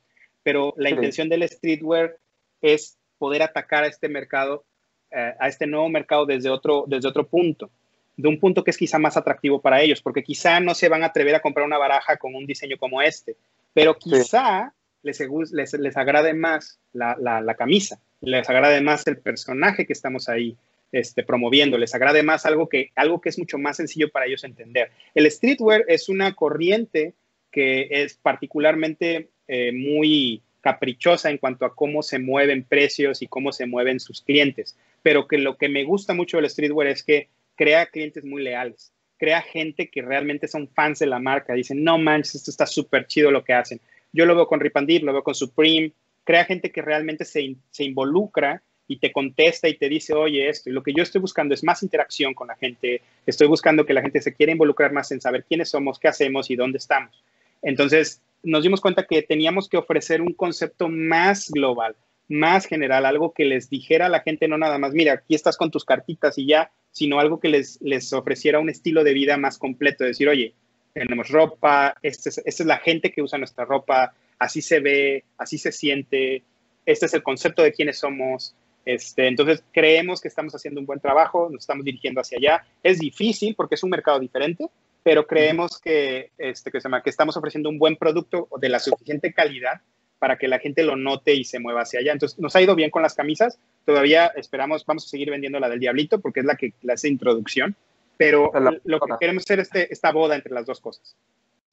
Pero 0.42 0.72
la 0.78 0.88
intención 0.88 1.28
del 1.28 1.46
streetwear 1.46 2.16
es 2.62 2.96
poder 3.18 3.42
atacar 3.42 3.84
a 3.84 3.88
este 3.88 4.08
mercado, 4.08 4.64
eh, 5.10 5.34
a 5.38 5.48
este 5.48 5.66
nuevo 5.66 5.90
mercado 5.90 6.24
desde 6.24 6.48
otro, 6.48 6.84
desde 6.86 7.08
otro 7.08 7.26
punto, 7.26 7.68
de 8.16 8.26
un 8.26 8.40
punto 8.40 8.64
que 8.64 8.70
es 8.70 8.78
quizá 8.78 8.98
más 8.98 9.18
atractivo 9.18 9.60
para 9.60 9.82
ellos, 9.82 10.00
porque 10.00 10.22
quizá 10.22 10.60
no 10.60 10.72
se 10.72 10.88
van 10.88 11.02
a 11.02 11.08
atrever 11.08 11.34
a 11.34 11.42
comprar 11.42 11.66
una 11.66 11.76
baraja 11.76 12.16
con 12.16 12.34
un 12.34 12.46
diseño 12.46 12.78
como 12.78 13.02
este, 13.02 13.36
pero 13.74 13.98
quizá 13.98 14.72
les, 15.02 15.20
les, 15.52 15.74
les, 15.74 15.96
agrade 15.98 16.32
más 16.32 16.80
la, 16.94 17.16
la 17.18 17.54
camisa 17.54 18.00
les 18.20 18.48
agrade 18.48 18.80
más 18.80 19.06
el 19.06 19.18
personaje 19.18 19.86
que 19.86 19.92
estamos 19.92 20.28
ahí 20.28 20.56
este, 20.90 21.22
promoviendo, 21.22 21.76
les 21.76 21.94
agrade 21.94 22.22
más 22.22 22.46
algo 22.46 22.68
que, 22.68 22.90
algo 22.94 23.20
que 23.20 23.28
es 23.28 23.38
mucho 23.38 23.58
más 23.58 23.76
sencillo 23.76 24.10
para 24.10 24.26
ellos 24.26 24.44
entender. 24.44 24.90
El 25.14 25.30
streetwear 25.30 25.84
es 25.88 26.08
una 26.08 26.34
corriente 26.34 27.14
que 27.50 27.88
es 27.90 28.14
particularmente 28.14 29.28
eh, 29.46 29.72
muy 29.72 30.42
caprichosa 30.60 31.30
en 31.30 31.38
cuanto 31.38 31.64
a 31.64 31.74
cómo 31.74 32.02
se 32.02 32.18
mueven 32.18 32.64
precios 32.64 33.22
y 33.22 33.26
cómo 33.26 33.52
se 33.52 33.66
mueven 33.66 34.00
sus 34.00 34.22
clientes, 34.22 34.76
pero 35.02 35.28
que 35.28 35.38
lo 35.38 35.56
que 35.56 35.68
me 35.68 35.84
gusta 35.84 36.14
mucho 36.14 36.38
del 36.38 36.50
streetwear 36.50 36.88
es 36.88 37.02
que 37.02 37.28
crea 37.54 37.86
clientes 37.86 38.24
muy 38.24 38.42
leales, 38.42 38.92
crea 39.18 39.42
gente 39.42 39.88
que 39.88 40.02
realmente 40.02 40.48
son 40.48 40.68
fans 40.68 40.98
de 40.98 41.06
la 41.06 41.18
marca, 41.18 41.54
dicen, 41.54 41.84
no 41.84 41.98
manches, 41.98 42.36
esto 42.36 42.50
está 42.50 42.66
súper 42.66 43.06
chido 43.06 43.30
lo 43.30 43.44
que 43.44 43.52
hacen. 43.52 43.80
Yo 44.12 44.24
lo 44.24 44.34
veo 44.34 44.46
con 44.46 44.60
Ripandip, 44.60 45.02
lo 45.02 45.12
veo 45.12 45.22
con 45.22 45.34
Supreme, 45.34 45.92
crea 46.28 46.44
gente 46.44 46.70
que 46.70 46.82
realmente 46.82 47.24
se, 47.24 47.56
involucra 47.78 48.62
y 48.86 48.98
te 48.98 49.12
contesta 49.12 49.66
y 49.66 49.78
te 49.78 49.88
dice, 49.88 50.12
oye, 50.12 50.50
esto. 50.50 50.68
Y 50.68 50.74
lo 50.74 50.82
que 50.82 50.92
yo 50.92 51.02
estoy 51.02 51.22
buscando 51.22 51.54
es 51.54 51.64
más 51.64 51.82
interacción 51.82 52.34
con 52.34 52.48
la 52.48 52.56
gente. 52.56 53.00
Estoy 53.24 53.46
buscando 53.46 53.86
que 53.86 53.94
la 53.94 54.02
gente 54.02 54.20
se 54.20 54.34
quiera 54.34 54.52
involucrar 54.52 54.92
más 54.92 55.10
en 55.10 55.22
saber 55.22 55.46
quiénes 55.48 55.70
somos, 55.70 55.98
qué 55.98 56.08
hacemos 56.08 56.50
y 56.50 56.56
dónde 56.56 56.76
estamos. 56.76 57.24
Entonces, 57.62 58.20
nos 58.42 58.62
dimos 58.62 58.82
cuenta 58.82 59.06
que 59.06 59.22
teníamos 59.22 59.70
que 59.70 59.78
ofrecer 59.78 60.20
un 60.20 60.34
concepto 60.34 60.90
más 60.90 61.50
global, 61.50 61.96
más 62.28 62.66
general, 62.66 63.06
algo 63.06 63.32
que 63.32 63.46
les 63.46 63.70
dijera 63.70 64.04
a 64.04 64.10
la 64.10 64.20
gente, 64.20 64.48
no 64.48 64.58
nada 64.58 64.76
más, 64.76 64.92
mira, 64.92 65.14
aquí 65.14 65.34
estás 65.34 65.56
con 65.56 65.70
tus 65.70 65.86
cartitas 65.86 66.36
y 66.36 66.44
ya, 66.44 66.70
sino 66.92 67.20
algo 67.20 67.40
que 67.40 67.48
les, 67.48 67.80
les 67.80 68.12
ofreciera 68.12 68.60
un 68.60 68.68
estilo 68.68 69.02
de 69.02 69.14
vida 69.14 69.38
más 69.38 69.56
completo, 69.56 70.04
decir, 70.04 70.28
oye, 70.28 70.52
tenemos 70.92 71.30
ropa, 71.30 71.96
esta 72.02 72.28
es, 72.28 72.36
esta 72.44 72.62
es 72.62 72.66
la 72.66 72.76
gente 72.80 73.12
que 73.12 73.22
usa 73.22 73.38
nuestra 73.38 73.64
ropa, 73.64 74.12
así 74.38 74.62
se 74.62 74.80
ve, 74.80 75.24
así 75.36 75.58
se 75.58 75.72
siente, 75.72 76.42
este 76.86 77.06
es 77.06 77.14
el 77.14 77.22
concepto 77.22 77.62
de 77.62 77.72
quiénes 77.72 77.98
somos. 77.98 78.54
Este, 78.84 79.28
entonces, 79.28 79.62
creemos 79.72 80.20
que 80.20 80.28
estamos 80.28 80.54
haciendo 80.54 80.80
un 80.80 80.86
buen 80.86 81.00
trabajo, 81.00 81.48
nos 81.50 81.60
estamos 81.60 81.84
dirigiendo 81.84 82.20
hacia 82.20 82.38
allá. 82.38 82.66
Es 82.82 82.98
difícil 82.98 83.54
porque 83.54 83.74
es 83.74 83.82
un 83.82 83.90
mercado 83.90 84.18
diferente, 84.18 84.66
pero 85.02 85.26
creemos 85.26 85.78
que, 85.78 86.30
este, 86.38 86.70
que, 86.70 86.80
se 86.80 86.88
llama, 86.88 87.02
que 87.02 87.10
estamos 87.10 87.36
ofreciendo 87.36 87.68
un 87.68 87.78
buen 87.78 87.96
producto 87.96 88.48
de 88.60 88.68
la 88.68 88.78
suficiente 88.78 89.32
calidad 89.32 89.80
para 90.18 90.36
que 90.36 90.48
la 90.48 90.58
gente 90.58 90.82
lo 90.82 90.96
note 90.96 91.34
y 91.34 91.44
se 91.44 91.58
mueva 91.58 91.82
hacia 91.82 92.00
allá. 92.00 92.12
Entonces, 92.12 92.38
nos 92.38 92.56
ha 92.56 92.62
ido 92.62 92.74
bien 92.74 92.90
con 92.90 93.02
las 93.02 93.14
camisas. 93.14 93.58
Todavía 93.84 94.28
esperamos, 94.28 94.84
vamos 94.86 95.04
a 95.06 95.08
seguir 95.08 95.30
vendiendo 95.30 95.60
la 95.60 95.68
del 95.68 95.80
Diablito 95.80 96.20
porque 96.20 96.40
es 96.40 96.46
la 96.46 96.56
que 96.56 96.72
la 96.82 96.94
hace 96.94 97.08
introducción, 97.08 97.76
pero 98.16 98.50
lo 98.84 99.00
que 99.00 99.12
queremos 99.20 99.44
hacer 99.44 99.60
es 99.60 99.68
este, 99.68 99.92
esta 99.92 100.12
boda 100.12 100.34
entre 100.34 100.52
las 100.52 100.66
dos 100.66 100.80
cosas. 100.80 101.16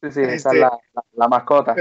Sí, 0.02 0.12
sí, 0.12 0.22
esa 0.22 0.34
es 0.34 0.46
este, 0.46 0.60
la, 0.60 0.78
la, 1.14 1.28
mascota. 1.28 1.76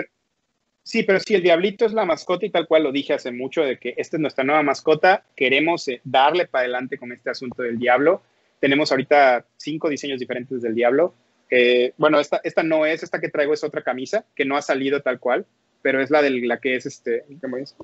Sí, 0.85 1.03
pero 1.03 1.19
si 1.19 1.35
el 1.35 1.43
Diablito 1.43 1.85
es 1.85 1.93
la 1.93 2.05
mascota 2.05 2.47
y 2.47 2.51
tal 2.51 2.69
cual 2.69 2.85
lo 2.85 2.93
dije 2.93 3.15
hace 3.15 3.33
mucho, 3.33 3.63
de 3.63 3.79
que 3.79 3.95
esta 3.97 4.17
es 4.17 4.21
nuestra 4.21 4.45
nueva 4.45 4.63
mascota, 4.63 5.25
queremos 5.35 5.89
eh, 5.89 6.01
darle 6.05 6.47
para 6.47 6.63
adelante 6.63 6.99
con 6.99 7.11
este 7.11 7.31
asunto 7.31 7.63
del 7.63 7.79
Diablo. 7.79 8.23
Tenemos 8.61 8.93
ahorita 8.93 9.45
cinco 9.57 9.89
diseños 9.89 10.21
diferentes 10.21 10.63
del 10.63 10.75
Diablo. 10.75 11.15
Eh, 11.51 11.93
bueno, 11.97 12.21
esta, 12.21 12.41
esta 12.45 12.63
no 12.63 12.87
es, 12.87 13.03
esta 13.03 13.21
que 13.21 13.29
traigo 13.29 13.53
es 13.53 13.65
otra 13.65 13.83
camisa, 13.83 14.25
que 14.37 14.45
no 14.45 14.57
ha 14.57 14.63
salido 14.63 15.03
tal 15.03 15.19
cual, 15.19 15.47
pero 15.83 16.01
es 16.01 16.11
la 16.11 16.23
de 16.23 16.31
la 16.31 16.59
que 16.59 16.77
es 16.77 16.87
este, 16.87 17.25
¿cómo 17.41 17.57
es? 17.57 17.77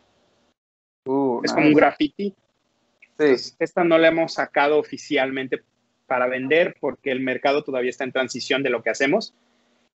Uh, 1.06 1.40
es 1.44 1.52
como 1.52 1.66
un 1.66 1.74
graffiti. 1.74 2.34
Sí. 3.18 3.54
esta 3.58 3.84
no 3.84 3.98
la 3.98 4.08
hemos 4.08 4.32
sacado 4.32 4.78
oficialmente 4.78 5.62
para 6.06 6.26
vender 6.26 6.76
porque 6.80 7.12
el 7.12 7.20
mercado 7.20 7.62
todavía 7.62 7.90
está 7.90 8.04
en 8.04 8.12
transición 8.12 8.62
de 8.62 8.70
lo 8.70 8.82
que 8.82 8.90
hacemos. 8.90 9.34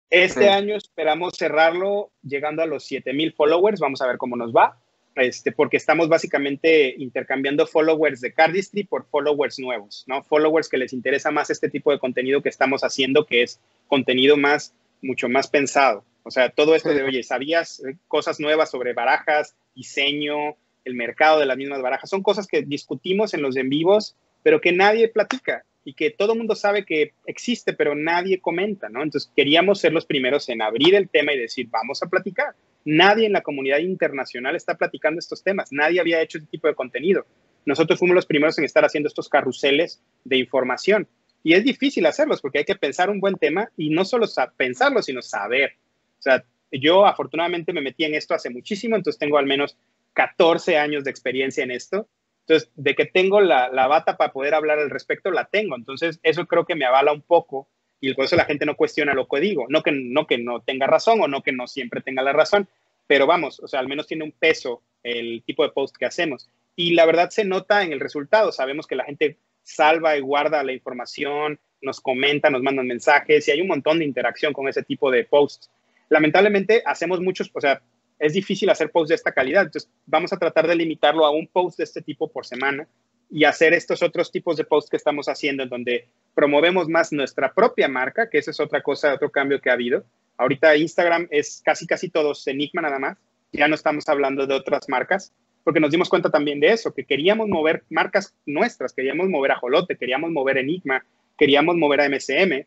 Este 0.09 0.49
año 0.49 0.75
esperamos 0.75 1.33
cerrarlo 1.37 2.11
llegando 2.23 2.61
a 2.61 2.65
los 2.65 2.85
7000 2.85 3.33
followers, 3.33 3.79
vamos 3.79 4.01
a 4.01 4.07
ver 4.07 4.17
cómo 4.17 4.35
nos 4.35 4.53
va, 4.53 4.77
este, 5.15 5.51
porque 5.51 5.77
estamos 5.77 6.09
básicamente 6.09 6.93
intercambiando 6.97 7.65
followers 7.65 8.21
de 8.21 8.33
Cardistry 8.33 8.83
por 8.83 9.05
followers 9.05 9.59
nuevos, 9.59 10.03
¿no? 10.07 10.23
Followers 10.23 10.69
que 10.69 10.77
les 10.77 10.93
interesa 10.93 11.31
más 11.31 11.49
este 11.49 11.69
tipo 11.69 11.91
de 11.91 11.99
contenido 11.99 12.41
que 12.41 12.49
estamos 12.49 12.83
haciendo, 12.83 13.25
que 13.25 13.43
es 13.43 13.59
contenido 13.87 14.37
más, 14.37 14.73
mucho 15.01 15.29
más 15.29 15.47
pensado. 15.47 16.03
O 16.23 16.31
sea, 16.31 16.49
todo 16.49 16.75
esto 16.75 16.89
de, 16.89 17.03
oye, 17.03 17.23
¿sabías 17.23 17.79
eh, 17.85 17.97
cosas 18.07 18.39
nuevas 18.39 18.71
sobre 18.71 18.93
barajas, 18.93 19.55
diseño, 19.75 20.55
el 20.83 20.95
mercado 20.95 21.39
de 21.39 21.45
las 21.45 21.57
mismas 21.57 21.81
barajas? 21.81 22.09
Son 22.09 22.23
cosas 22.23 22.47
que 22.47 22.61
discutimos 22.61 23.33
en 23.33 23.41
los 23.41 23.55
en 23.55 23.69
vivos, 23.69 24.15
pero 24.43 24.59
que 24.59 24.71
nadie 24.71 25.07
platica 25.07 25.63
y 25.85 25.93
que 25.93 26.09
todo 26.09 26.33
el 26.33 26.39
mundo 26.39 26.55
sabe 26.55 26.83
que 26.83 27.13
existe, 27.27 27.73
pero 27.73 27.95
nadie 27.95 28.41
comenta, 28.41 28.89
¿no? 28.89 29.03
Entonces 29.03 29.31
queríamos 29.35 29.79
ser 29.79 29.93
los 29.93 30.05
primeros 30.05 30.49
en 30.49 30.63
abrir 30.63 30.95
el 30.95 31.07
tema 31.07 31.31
y 31.31 31.39
decir, 31.39 31.67
vamos 31.69 32.01
a 32.01 32.07
platicar. 32.07 32.55
Nadie 32.83 33.27
en 33.27 33.33
la 33.33 33.41
comunidad 33.41 33.77
internacional 33.77 34.55
está 34.55 34.75
platicando 34.75 35.19
estos 35.19 35.43
temas, 35.43 35.71
nadie 35.71 35.99
había 35.99 36.21
hecho 36.21 36.39
este 36.39 36.49
tipo 36.49 36.67
de 36.67 36.75
contenido. 36.75 37.25
Nosotros 37.65 37.99
fuimos 37.99 38.15
los 38.15 38.25
primeros 38.25 38.57
en 38.57 38.65
estar 38.65 38.83
haciendo 38.83 39.07
estos 39.07 39.29
carruseles 39.29 40.01
de 40.23 40.37
información. 40.37 41.07
Y 41.43 41.53
es 41.53 41.63
difícil 41.63 42.05
hacerlos 42.07 42.41
porque 42.41 42.59
hay 42.59 42.65
que 42.65 42.75
pensar 42.75 43.09
un 43.09 43.19
buen 43.19 43.35
tema 43.35 43.69
y 43.77 43.91
no 43.91 44.05
solo 44.05 44.25
pensarlo, 44.57 45.03
sino 45.03 45.21
saber. 45.21 45.73
O 46.17 46.21
sea, 46.21 46.43
yo 46.71 47.05
afortunadamente 47.05 47.73
me 47.73 47.81
metí 47.81 48.03
en 48.03 48.15
esto 48.15 48.33
hace 48.33 48.49
muchísimo, 48.49 48.95
entonces 48.95 49.19
tengo 49.19 49.37
al 49.37 49.45
menos 49.45 49.77
14 50.13 50.77
años 50.77 51.03
de 51.03 51.11
experiencia 51.11 51.63
en 51.63 51.69
esto. 51.69 52.07
Entonces, 52.47 52.69
de 52.75 52.95
que 52.95 53.05
tengo 53.05 53.41
la, 53.41 53.69
bata 53.87 54.17
para 54.17 54.31
poder 54.31 54.53
hablar 54.53 54.77
al 54.77 54.89
respecto, 54.89 55.31
la 55.31 55.45
tengo. 55.45 55.75
Entonces, 55.75 56.19
eso 56.21 56.45
creo 56.45 56.65
que 56.65 56.75
me 56.75 56.85
avala 56.85 57.11
un 57.11 57.21
poco 57.21 57.67
y 57.99 58.13
por 58.13 58.25
eso 58.25 58.35
la 58.35 58.45
gente 58.45 58.65
no 58.65 58.75
cuestiona 58.75 59.13
lo 59.13 59.27
que 59.27 59.39
digo. 59.39 59.65
No 59.67 59.81
que, 59.81 59.91
no 59.91 60.27
que 60.27 60.37
no 60.37 60.61
tenga 60.61 60.85
razón 60.85 61.21
o 61.21 61.27
no 61.27 61.41
que 61.41 61.51
no 61.51 61.65
siempre 61.65 62.01
tenga 62.01 62.21
la 62.21 62.33
razón, 62.33 62.67
pero 63.07 63.25
vamos, 63.25 63.59
o 63.59 63.67
sea, 63.67 63.79
al 63.79 63.87
menos 63.87 64.07
tiene 64.07 64.23
un 64.23 64.31
peso 64.31 64.83
el 65.01 65.43
tipo 65.43 65.63
de 65.63 65.71
post 65.71 65.95
que 65.97 66.05
hacemos. 66.05 66.49
Y 66.75 66.93
la 66.93 67.05
verdad 67.05 67.29
se 67.31 67.45
nota 67.45 67.83
en 67.83 67.93
el 67.93 67.99
resultado. 67.99 68.51
Sabemos 68.51 68.85
que 68.85 68.95
la 68.95 69.05
gente 69.05 69.37
salva 69.63 70.15
y 70.15 70.21
guarda 70.21 70.63
la 70.63 70.73
información, 70.73 71.59
nos 71.81 71.99
comenta, 71.99 72.49
nos 72.49 72.61
mandan 72.61 72.85
mensajes 72.85 73.47
y 73.47 73.51
hay 73.51 73.61
un 73.61 73.67
montón 73.67 73.99
de 73.99 74.05
interacción 74.05 74.53
con 74.53 74.67
ese 74.67 74.83
tipo 74.83 75.09
de 75.09 75.23
posts 75.23 75.71
lamentablemente 76.09 76.83
hacemos 76.85 77.19
muchos, 77.21 77.49
o 77.53 77.61
sea, 77.61 77.81
es 78.19 78.33
difícil 78.33 78.69
hacer 78.69 78.91
posts 78.91 79.09
de 79.09 79.15
esta 79.15 79.31
calidad, 79.31 79.63
entonces 79.63 79.89
vamos 80.05 80.31
a 80.33 80.37
tratar 80.37 80.67
de 80.67 80.75
limitarlo 80.75 81.25
a 81.25 81.31
un 81.31 81.47
post 81.47 81.77
de 81.77 81.83
este 81.83 82.01
tipo 82.01 82.27
por 82.29 82.45
semana 82.45 82.87
y 83.29 83.43
hacer 83.43 83.73
estos 83.73 84.03
otros 84.03 84.31
tipos 84.31 84.57
de 84.57 84.63
posts 84.63 84.89
que 84.89 84.97
estamos 84.97 85.27
haciendo 85.27 85.63
en 85.63 85.69
donde 85.69 86.07
promovemos 86.33 86.87
más 86.87 87.11
nuestra 87.11 87.53
propia 87.53 87.87
marca, 87.87 88.29
que 88.29 88.37
esa 88.37 88.51
es 88.51 88.59
otra 88.59 88.81
cosa, 88.81 89.13
otro 89.13 89.31
cambio 89.31 89.59
que 89.59 89.69
ha 89.69 89.73
habido. 89.73 90.05
Ahorita 90.37 90.75
Instagram 90.75 91.27
es 91.31 91.61
casi, 91.63 91.87
casi 91.87 92.09
todos 92.09 92.45
Enigma 92.47 92.81
nada 92.81 92.99
más, 92.99 93.17
ya 93.51 93.67
no 93.67 93.75
estamos 93.75 94.07
hablando 94.09 94.45
de 94.45 94.53
otras 94.53 94.87
marcas, 94.89 95.33
porque 95.63 95.79
nos 95.79 95.91
dimos 95.91 96.09
cuenta 96.09 96.29
también 96.29 96.59
de 96.59 96.71
eso, 96.71 96.93
que 96.93 97.05
queríamos 97.05 97.47
mover 97.47 97.83
marcas 97.89 98.35
nuestras, 98.45 98.93
queríamos 98.93 99.29
mover 99.29 99.51
a 99.51 99.55
Jolote, 99.57 99.97
queríamos 99.97 100.31
mover 100.31 100.57
Enigma, 100.57 101.03
queríamos 101.37 101.75
mover 101.75 102.01
a 102.01 102.09
MCM, 102.09 102.65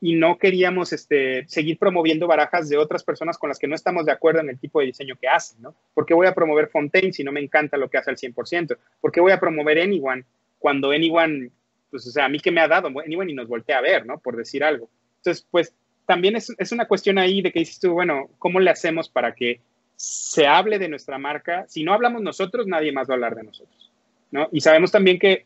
y 0.00 0.14
no 0.14 0.38
queríamos 0.38 0.92
este, 0.92 1.46
seguir 1.48 1.78
promoviendo 1.78 2.28
barajas 2.28 2.68
de 2.68 2.76
otras 2.76 3.02
personas 3.02 3.36
con 3.36 3.48
las 3.48 3.58
que 3.58 3.66
no 3.66 3.74
estamos 3.74 4.06
de 4.06 4.12
acuerdo 4.12 4.40
en 4.40 4.50
el 4.50 4.58
tipo 4.58 4.78
de 4.80 4.86
diseño 4.86 5.16
que 5.20 5.28
hacen, 5.28 5.60
¿no? 5.60 5.74
¿Por 5.92 6.06
qué 6.06 6.14
voy 6.14 6.26
a 6.28 6.34
promover 6.34 6.68
Fontaine 6.68 7.12
si 7.12 7.24
no 7.24 7.32
me 7.32 7.40
encanta 7.40 7.76
lo 7.76 7.90
que 7.90 7.98
hace 7.98 8.10
al 8.10 8.16
100%? 8.16 8.76
¿Por 9.00 9.10
qué 9.10 9.20
voy 9.20 9.32
a 9.32 9.40
promover 9.40 9.80
Anyone 9.80 10.24
cuando 10.58 10.92
Anyone, 10.92 11.50
pues, 11.90 12.06
o 12.06 12.10
sea, 12.10 12.26
a 12.26 12.28
mí 12.28 12.38
que 12.38 12.52
me 12.52 12.60
ha 12.60 12.68
dado 12.68 12.88
Anyone 12.88 13.32
y 13.32 13.34
nos 13.34 13.48
voltea 13.48 13.78
a 13.78 13.82
ver, 13.82 14.06
¿no? 14.06 14.18
Por 14.18 14.36
decir 14.36 14.62
algo. 14.62 14.88
Entonces, 15.18 15.46
pues, 15.50 15.74
también 16.06 16.36
es, 16.36 16.54
es 16.56 16.70
una 16.70 16.86
cuestión 16.86 17.18
ahí 17.18 17.42
de 17.42 17.50
que 17.50 17.58
dices 17.58 17.80
tú, 17.80 17.92
bueno, 17.92 18.30
¿cómo 18.38 18.60
le 18.60 18.70
hacemos 18.70 19.08
para 19.08 19.34
que 19.34 19.60
se 19.96 20.46
hable 20.46 20.78
de 20.78 20.88
nuestra 20.88 21.18
marca? 21.18 21.66
Si 21.66 21.82
no 21.82 21.92
hablamos 21.92 22.22
nosotros, 22.22 22.68
nadie 22.68 22.92
más 22.92 23.08
va 23.08 23.14
a 23.14 23.16
hablar 23.16 23.34
de 23.34 23.42
nosotros, 23.42 23.90
¿no? 24.30 24.48
Y 24.52 24.60
sabemos 24.60 24.92
también 24.92 25.18
que, 25.18 25.44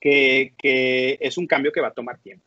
que, 0.00 0.54
que 0.56 1.18
es 1.20 1.36
un 1.36 1.48
cambio 1.48 1.72
que 1.72 1.80
va 1.80 1.88
a 1.88 1.94
tomar 1.94 2.18
tiempo. 2.18 2.44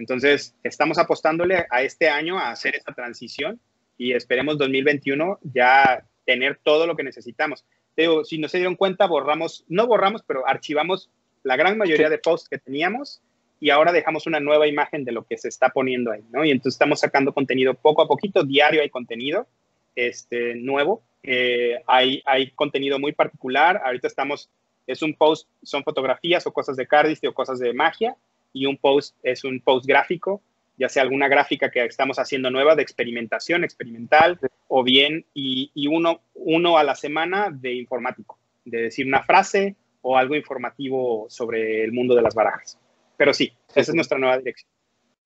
Entonces, 0.00 0.56
estamos 0.64 0.96
apostándole 0.96 1.66
a 1.68 1.82
este 1.82 2.08
año 2.08 2.38
a 2.38 2.50
hacer 2.50 2.74
esta 2.74 2.94
transición 2.94 3.60
y 3.98 4.14
esperemos 4.14 4.56
2021 4.56 5.38
ya 5.42 6.06
tener 6.24 6.58
todo 6.62 6.86
lo 6.86 6.96
que 6.96 7.02
necesitamos. 7.02 7.66
Pero 7.94 8.24
si 8.24 8.38
no 8.38 8.48
se 8.48 8.56
dieron 8.56 8.76
cuenta, 8.76 9.06
borramos, 9.06 9.66
no 9.68 9.86
borramos, 9.86 10.22
pero 10.26 10.48
archivamos 10.48 11.10
la 11.42 11.56
gran 11.56 11.76
mayoría 11.76 12.08
de 12.08 12.16
posts 12.16 12.48
que 12.48 12.56
teníamos 12.56 13.20
y 13.60 13.68
ahora 13.68 13.92
dejamos 13.92 14.26
una 14.26 14.40
nueva 14.40 14.66
imagen 14.66 15.04
de 15.04 15.12
lo 15.12 15.24
que 15.24 15.36
se 15.36 15.48
está 15.48 15.68
poniendo 15.68 16.12
ahí, 16.12 16.24
¿no? 16.32 16.46
Y 16.46 16.50
entonces 16.50 16.76
estamos 16.76 17.00
sacando 17.00 17.34
contenido 17.34 17.74
poco 17.74 18.00
a 18.00 18.08
poquito, 18.08 18.42
diario 18.42 18.80
hay 18.80 18.88
contenido 18.88 19.48
este, 19.94 20.54
nuevo, 20.54 21.02
eh, 21.22 21.82
hay, 21.86 22.22
hay 22.24 22.52
contenido 22.52 22.98
muy 22.98 23.12
particular, 23.12 23.82
ahorita 23.84 24.06
estamos, 24.06 24.48
es 24.86 25.02
un 25.02 25.12
post, 25.12 25.46
son 25.62 25.84
fotografías 25.84 26.46
o 26.46 26.52
cosas 26.54 26.76
de 26.76 26.86
Cardistry 26.86 27.28
o 27.28 27.34
cosas 27.34 27.58
de 27.58 27.74
magia, 27.74 28.16
y 28.52 28.66
un 28.66 28.76
post 28.76 29.16
es 29.22 29.44
un 29.44 29.60
post 29.60 29.86
gráfico, 29.86 30.42
ya 30.76 30.88
sea 30.88 31.02
alguna 31.02 31.28
gráfica 31.28 31.70
que 31.70 31.84
estamos 31.84 32.18
haciendo 32.18 32.50
nueva 32.50 32.74
de 32.74 32.82
experimentación, 32.82 33.64
experimental, 33.64 34.38
o 34.68 34.82
bien, 34.82 35.26
y, 35.34 35.70
uno, 35.88 36.20
uno 36.34 36.78
a 36.78 36.84
la 36.84 36.94
semana 36.94 37.50
de 37.50 37.74
informático, 37.74 38.38
de 38.64 38.82
decir 38.82 39.06
una 39.06 39.22
frase 39.22 39.76
o 40.00 40.16
algo 40.16 40.34
informativo 40.34 41.26
sobre 41.28 41.84
el 41.84 41.92
mundo 41.92 42.14
de 42.14 42.22
las 42.22 42.34
barajas. 42.34 42.78
Pero 43.16 43.34
sí, 43.34 43.52
esa 43.74 43.90
es 43.90 43.94
nuestra 43.94 44.18
nueva 44.18 44.38
dirección. 44.38 44.70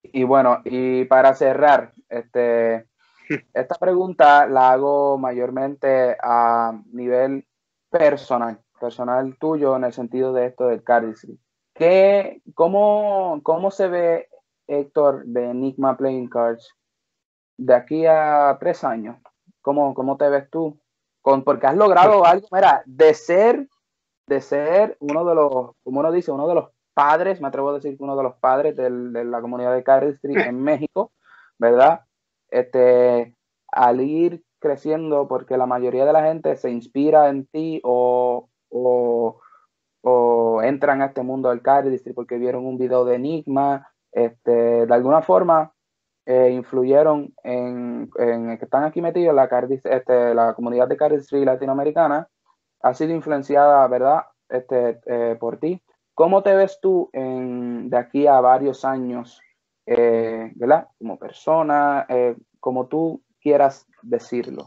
Y 0.02 0.24
bueno, 0.24 0.60
y 0.64 1.04
para 1.04 1.34
cerrar, 1.34 1.92
este, 2.08 2.86
esta 3.54 3.74
pregunta 3.76 4.46
la 4.46 4.72
hago 4.72 5.18
mayormente 5.18 6.16
a 6.20 6.80
nivel 6.92 7.46
personal, 7.90 8.58
personal 8.80 9.36
tuyo 9.38 9.76
en 9.76 9.84
el 9.84 9.92
sentido 9.92 10.32
de 10.32 10.46
esto 10.46 10.66
del 10.66 10.82
cardistry. 10.82 11.38
¿Qué, 11.74 12.40
cómo, 12.54 13.40
¿Cómo 13.42 13.70
se 13.72 13.88
ve 13.88 14.28
Héctor 14.68 15.24
de 15.26 15.50
Enigma 15.50 15.96
Playing 15.96 16.28
Cards 16.28 16.72
de 17.58 17.74
aquí 17.74 18.06
a 18.06 18.56
tres 18.60 18.84
años? 18.84 19.16
¿Cómo, 19.60 19.92
cómo 19.92 20.16
te 20.16 20.28
ves 20.28 20.48
tú? 20.50 20.78
Con, 21.20 21.42
porque 21.42 21.66
has 21.66 21.76
logrado 21.76 22.24
algo, 22.24 22.46
mira, 22.52 22.82
de 22.86 23.12
ser, 23.14 23.68
de 24.28 24.40
ser 24.40 24.96
uno 25.00 25.24
de 25.24 25.34
los, 25.34 25.72
como 25.82 26.00
uno 26.00 26.12
dice, 26.12 26.30
uno 26.30 26.46
de 26.46 26.54
los 26.54 26.68
padres, 26.94 27.40
me 27.40 27.48
atrevo 27.48 27.70
a 27.70 27.74
decir 27.74 27.96
uno 27.98 28.16
de 28.16 28.22
los 28.22 28.36
padres 28.36 28.76
de 28.76 29.24
la 29.24 29.40
comunidad 29.40 29.74
de 29.74 29.82
Cardistry 29.82 30.34
en 30.34 30.62
México, 30.62 31.12
¿verdad? 31.58 32.02
Este, 32.50 33.34
al 33.72 34.00
ir 34.00 34.44
creciendo, 34.60 35.26
porque 35.26 35.56
la 35.56 35.66
mayoría 35.66 36.04
de 36.04 36.12
la 36.12 36.22
gente 36.22 36.56
se 36.56 36.70
inspira 36.70 37.28
en 37.28 37.46
ti 37.46 37.80
o, 37.82 38.48
o 38.68 39.40
o 40.06 40.62
entran 40.62 41.00
a 41.00 41.06
este 41.06 41.22
mundo 41.22 41.48
del 41.48 41.62
cardistry 41.62 42.12
porque 42.12 42.36
vieron 42.36 42.66
un 42.66 42.76
video 42.76 43.06
de 43.06 43.16
Enigma, 43.16 43.88
este, 44.12 44.86
de 44.86 44.94
alguna 44.94 45.22
forma 45.22 45.72
eh, 46.26 46.50
influyeron 46.50 47.32
en, 47.42 48.10
en, 48.18 48.58
que 48.58 48.64
están 48.66 48.84
aquí 48.84 49.00
metidos 49.00 49.34
la, 49.34 49.48
este, 49.84 50.34
la 50.34 50.52
comunidad 50.54 50.88
de 50.88 50.98
cardistry 50.98 51.44
latinoamericana 51.44 52.28
ha 52.82 52.94
sido 52.94 53.14
influenciada, 53.14 53.86
¿verdad? 53.88 54.24
Este, 54.48 55.00
eh, 55.06 55.36
por 55.40 55.56
ti. 55.58 55.82
¿Cómo 56.12 56.42
te 56.42 56.54
ves 56.54 56.78
tú 56.82 57.08
en, 57.14 57.88
de 57.88 57.96
aquí 57.96 58.26
a 58.26 58.40
varios 58.40 58.84
años, 58.84 59.40
eh, 59.86 60.52
¿verdad? 60.54 60.86
Como 60.98 61.18
persona, 61.18 62.06
como 62.60 62.86
tú 62.86 63.22
quieras 63.40 63.86
decirlo. 64.02 64.66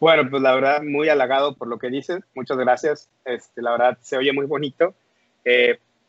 Bueno, 0.00 0.28
pues 0.30 0.42
la 0.42 0.54
verdad, 0.54 0.82
muy 0.82 1.08
halagado 1.08 1.54
por 1.54 1.68
lo 1.68 1.78
que 1.78 1.90
dices. 1.90 2.20
Muchas 2.34 2.56
gracias. 2.56 3.08
Este, 3.24 3.62
la 3.62 3.72
verdad, 3.72 3.98
se 4.00 4.16
oye 4.16 4.32
muy 4.32 4.46
bonito. 4.46 4.94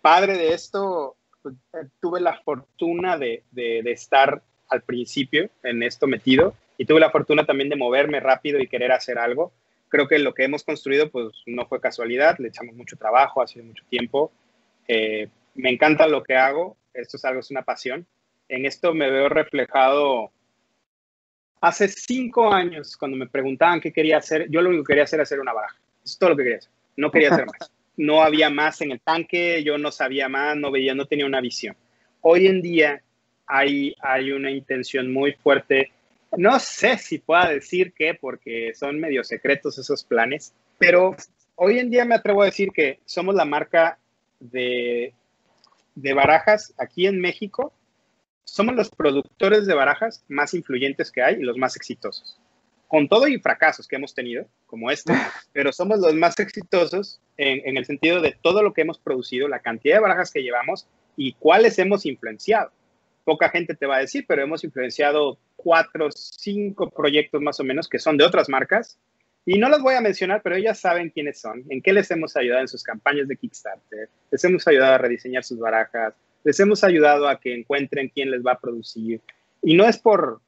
padre 0.02 0.38
de 0.38 0.54
esto, 0.54 1.16
pues, 1.42 1.56
eh, 1.74 1.88
tuve 2.02 2.20
la 2.20 2.40
fortuna 2.42 3.18
de, 3.18 3.44
de, 3.52 3.80
estar 3.92 4.42
al 4.70 4.82
principio 4.82 5.50
en 5.64 5.84
esto 5.84 6.08
metido 6.08 6.54
y 6.78 6.86
tuve 6.86 7.00
la 7.00 7.12
fortuna 7.12 7.46
también 7.46 7.70
de 7.70 7.76
moverme 7.76 8.20
rápido 8.20 8.60
y 8.60 8.68
querer 8.68 8.92
hacer 8.92 9.18
algo. 9.18 9.52
Creo 9.88 10.08
que 10.08 10.20
lo 10.20 10.34
que 10.34 10.44
hemos 10.44 10.64
construido 10.64 11.10
pues 11.10 11.30
no 11.46 11.66
fue 11.66 11.82
casualidad, 11.82 12.38
le 12.40 12.50
echamos 12.50 12.76
mucho 12.76 12.98
trabajo, 12.98 13.42
ha 13.42 13.48
sido 13.48 13.66
mucho 13.66 13.84
tiempo. 13.90 14.32
Eh, 14.88 15.30
me 15.56 15.70
encanta 15.70 16.08
lo 16.08 16.24
que 16.24 16.36
hago, 16.36 16.78
esto 16.94 17.18
es 17.18 17.26
algo, 17.26 17.40
es 17.40 17.52
una 17.52 17.64
pasión. 17.64 18.06
En 18.50 18.66
esto 18.66 18.94
me 18.94 19.10
veo 19.10 19.30
reflejado 19.30 20.32
hace 21.62 21.88
cinco 21.88 22.54
años, 22.54 22.96
cuando 22.98 23.18
me 23.18 23.28
preguntaban 23.28 23.82
qué 23.82 23.92
quería 23.92 24.18
hacer, 24.18 24.50
yo 24.50 24.62
lo 24.62 24.70
único 24.70 24.84
que 24.84 24.92
quería 24.92 25.04
hacer 25.04 25.18
era 25.18 25.24
hacer 25.24 25.40
una 25.40 25.54
baraja. 25.54 25.76
Eso 26.04 26.14
es 26.14 26.18
todo 26.18 26.30
lo 26.32 26.38
que 26.38 26.44
quería 26.44 26.58
hacer. 26.60 26.72
No 26.98 27.12
quería 27.12 27.30
hacer 27.32 27.46
más. 27.46 27.72
no 27.98 28.24
había 28.24 28.50
más 28.50 28.82
en 28.82 28.92
el 28.92 29.02
tanque, 29.02 29.64
yo 29.64 29.78
no 29.78 29.92
sabía 29.92 30.30
más, 30.30 30.56
no 30.56 30.72
veía, 30.72 30.96
no 30.96 31.06
tenía 31.06 31.26
una 31.26 31.42
visión. 31.42 31.76
Hoy 32.22 32.48
en 32.48 32.62
día 32.62 33.02
hay, 33.46 33.96
hay 34.02 34.32
una 34.32 34.52
intención 34.52 35.12
muy 35.12 35.34
fuerte, 35.34 35.92
no 36.38 36.60
sé 36.60 36.98
si 36.98 37.18
pueda 37.18 37.50
decir 37.50 37.94
qué, 37.94 38.14
porque 38.14 38.74
son 38.74 39.00
medio 39.00 39.24
secretos 39.24 39.78
esos 39.78 40.04
planes, 40.04 40.54
pero 40.78 41.16
hoy 41.56 41.80
en 41.80 41.90
día 41.90 42.06
me 42.06 42.16
atrevo 42.16 42.44
a 42.44 42.46
decir 42.46 42.70
que 42.72 43.00
somos 43.06 43.36
la 43.36 43.46
marca 43.46 43.98
de, 44.40 45.14
de 45.96 46.14
barajas 46.14 46.74
aquí 46.78 47.08
en 47.08 47.20
México, 47.20 47.74
somos 48.52 48.76
los 48.76 48.90
productores 48.90 49.66
de 49.66 49.74
barajas 49.74 50.24
más 50.28 50.54
influyentes 50.54 51.12
que 51.12 51.22
hay 51.22 51.36
y 51.36 51.44
los 51.44 51.58
más 51.58 51.76
exitosos 51.76 52.40
con 52.90 53.08
todo 53.08 53.28
y 53.28 53.40
fracasos 53.40 53.88
que 53.88 53.96
hemos 53.96 54.16
tenido, 54.16 54.48
como 54.66 54.90
este, 54.90 55.14
pero 55.54 55.72
somos 55.72 56.00
los 56.00 56.14
más 56.16 56.38
exitosos 56.40 57.22
en, 57.38 57.78
el 57.78 57.86
sentido 57.86 58.20
de 58.20 58.36
todo 58.42 58.64
lo 58.64 58.74
que 58.74 58.82
hemos 58.82 58.98
producido, 58.98 59.48
la 59.48 59.60
cantidad 59.60 59.98
de 59.98 60.02
barajas 60.02 60.32
que 60.32 60.42
llevamos 60.42 60.88
y 61.16 61.34
cuáles 61.34 61.78
hemos 61.78 62.06
influenciado. 62.06 62.72
Poca 63.24 63.50
gente 63.50 63.76
te 63.76 63.86
va 63.86 63.98
a 63.98 64.02
decir, 64.02 64.26
pero 64.28 64.42
hemos 64.42 64.64
influenciado 64.64 65.38
cuatro, 65.56 66.10
cinco 66.12 66.90
proyectos 66.90 67.42
más 67.42 67.60
o 67.60 67.64
menos 67.64 67.88
que 67.88 68.00
son 68.00 68.18
de 68.18 68.26
otras 68.26 68.50
marcas. 68.50 68.98
Y 69.46 69.60
no 69.60 69.70
los 69.70 69.84
voy 69.84 69.94
a 69.94 70.02
mencionar, 70.02 70.42
pero 70.42 70.56
ellas 70.56 70.80
saben 70.80 71.12
quiénes 71.12 71.40
son, 71.40 71.64
en 71.70 71.82
qué 71.84 71.94
les 71.94 72.10
hemos 72.10 72.36
ayudado 72.36 72.62
en 72.62 72.68
sus 72.68 72.84
campañas 72.84 73.28
de 73.28 73.38
Kickstarter, 73.38 74.10
les 74.32 74.44
hemos 74.44 74.68
ayudado 74.68 74.96
a 74.96 74.98
rediseñar 74.98 75.44
sus 75.44 75.60
barajas, 75.60 76.16
les 76.44 76.60
hemos 76.60 76.84
ayudado 76.84 77.28
a 77.28 77.40
que 77.40 77.54
encuentren 77.54 78.10
quién 78.10 78.32
les 78.32 78.46
va 78.46 78.54
a 78.54 78.60
producir. 78.60 79.22
Y 79.62 79.76
no 79.76 79.86
es 79.86 79.98
por, 79.98 80.42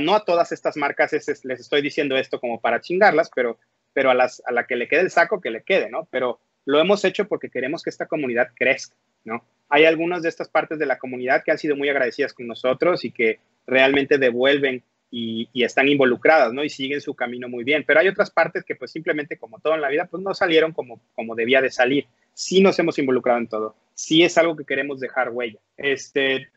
no 0.00 0.14
a 0.14 0.24
todas 0.24 0.52
estas 0.52 0.76
marcas 0.76 1.12
les 1.12 1.60
estoy 1.60 1.82
diciendo 1.82 2.16
esto 2.16 2.40
como 2.40 2.60
para 2.60 2.80
chingarlas, 2.80 3.30
pero, 3.34 3.58
pero 3.92 4.10
a, 4.10 4.14
las, 4.14 4.42
a 4.46 4.52
la 4.52 4.66
que 4.66 4.76
le 4.76 4.88
quede 4.88 5.02
el 5.02 5.10
saco, 5.10 5.40
que 5.40 5.50
le 5.50 5.62
quede, 5.62 5.90
¿no? 5.90 6.08
Pero 6.10 6.40
lo 6.64 6.80
hemos 6.80 7.04
hecho 7.04 7.26
porque 7.26 7.50
queremos 7.50 7.82
que 7.82 7.90
esta 7.90 8.06
comunidad 8.06 8.48
crezca, 8.54 8.96
¿no? 9.24 9.44
Hay 9.68 9.84
algunas 9.84 10.22
de 10.22 10.28
estas 10.28 10.48
partes 10.48 10.78
de 10.78 10.86
la 10.86 10.98
comunidad 10.98 11.42
que 11.44 11.52
han 11.52 11.58
sido 11.58 11.76
muy 11.76 11.88
agradecidas 11.88 12.32
con 12.32 12.46
nosotros 12.46 13.04
y 13.04 13.12
que 13.12 13.38
realmente 13.66 14.18
devuelven 14.18 14.82
y, 15.10 15.48
están 15.54 15.88
involucradas, 15.88 16.52
¿no? 16.52 16.64
Y 16.64 16.68
siguen 16.68 17.00
su 17.00 17.14
camino 17.14 17.48
muy 17.48 17.64
bien. 17.64 17.84
Pero 17.86 18.00
hay 18.00 18.08
otras 18.08 18.30
partes 18.30 18.64
que 18.64 18.76
pues 18.76 18.90
simplemente 18.90 19.36
como 19.36 19.58
todo 19.60 19.74
en 19.74 19.80
la 19.80 19.88
vida, 19.88 20.06
pues 20.06 20.22
no 20.22 20.34
salieron 20.34 20.72
como, 20.72 21.00
como 21.14 21.34
debía 21.34 21.60
de 21.60 21.70
salir. 21.70 22.06
Sí 22.34 22.60
nos 22.60 22.78
hemos 22.78 22.98
involucrado 22.98 23.38
en 23.38 23.48
todo. 23.48 23.76
Sí 23.94 24.22
es 24.22 24.38
algo 24.38 24.56
que 24.56 24.64
queremos 24.64 25.00
dejar 25.00 25.30
huella. 25.30 25.58
Este, 25.76 26.48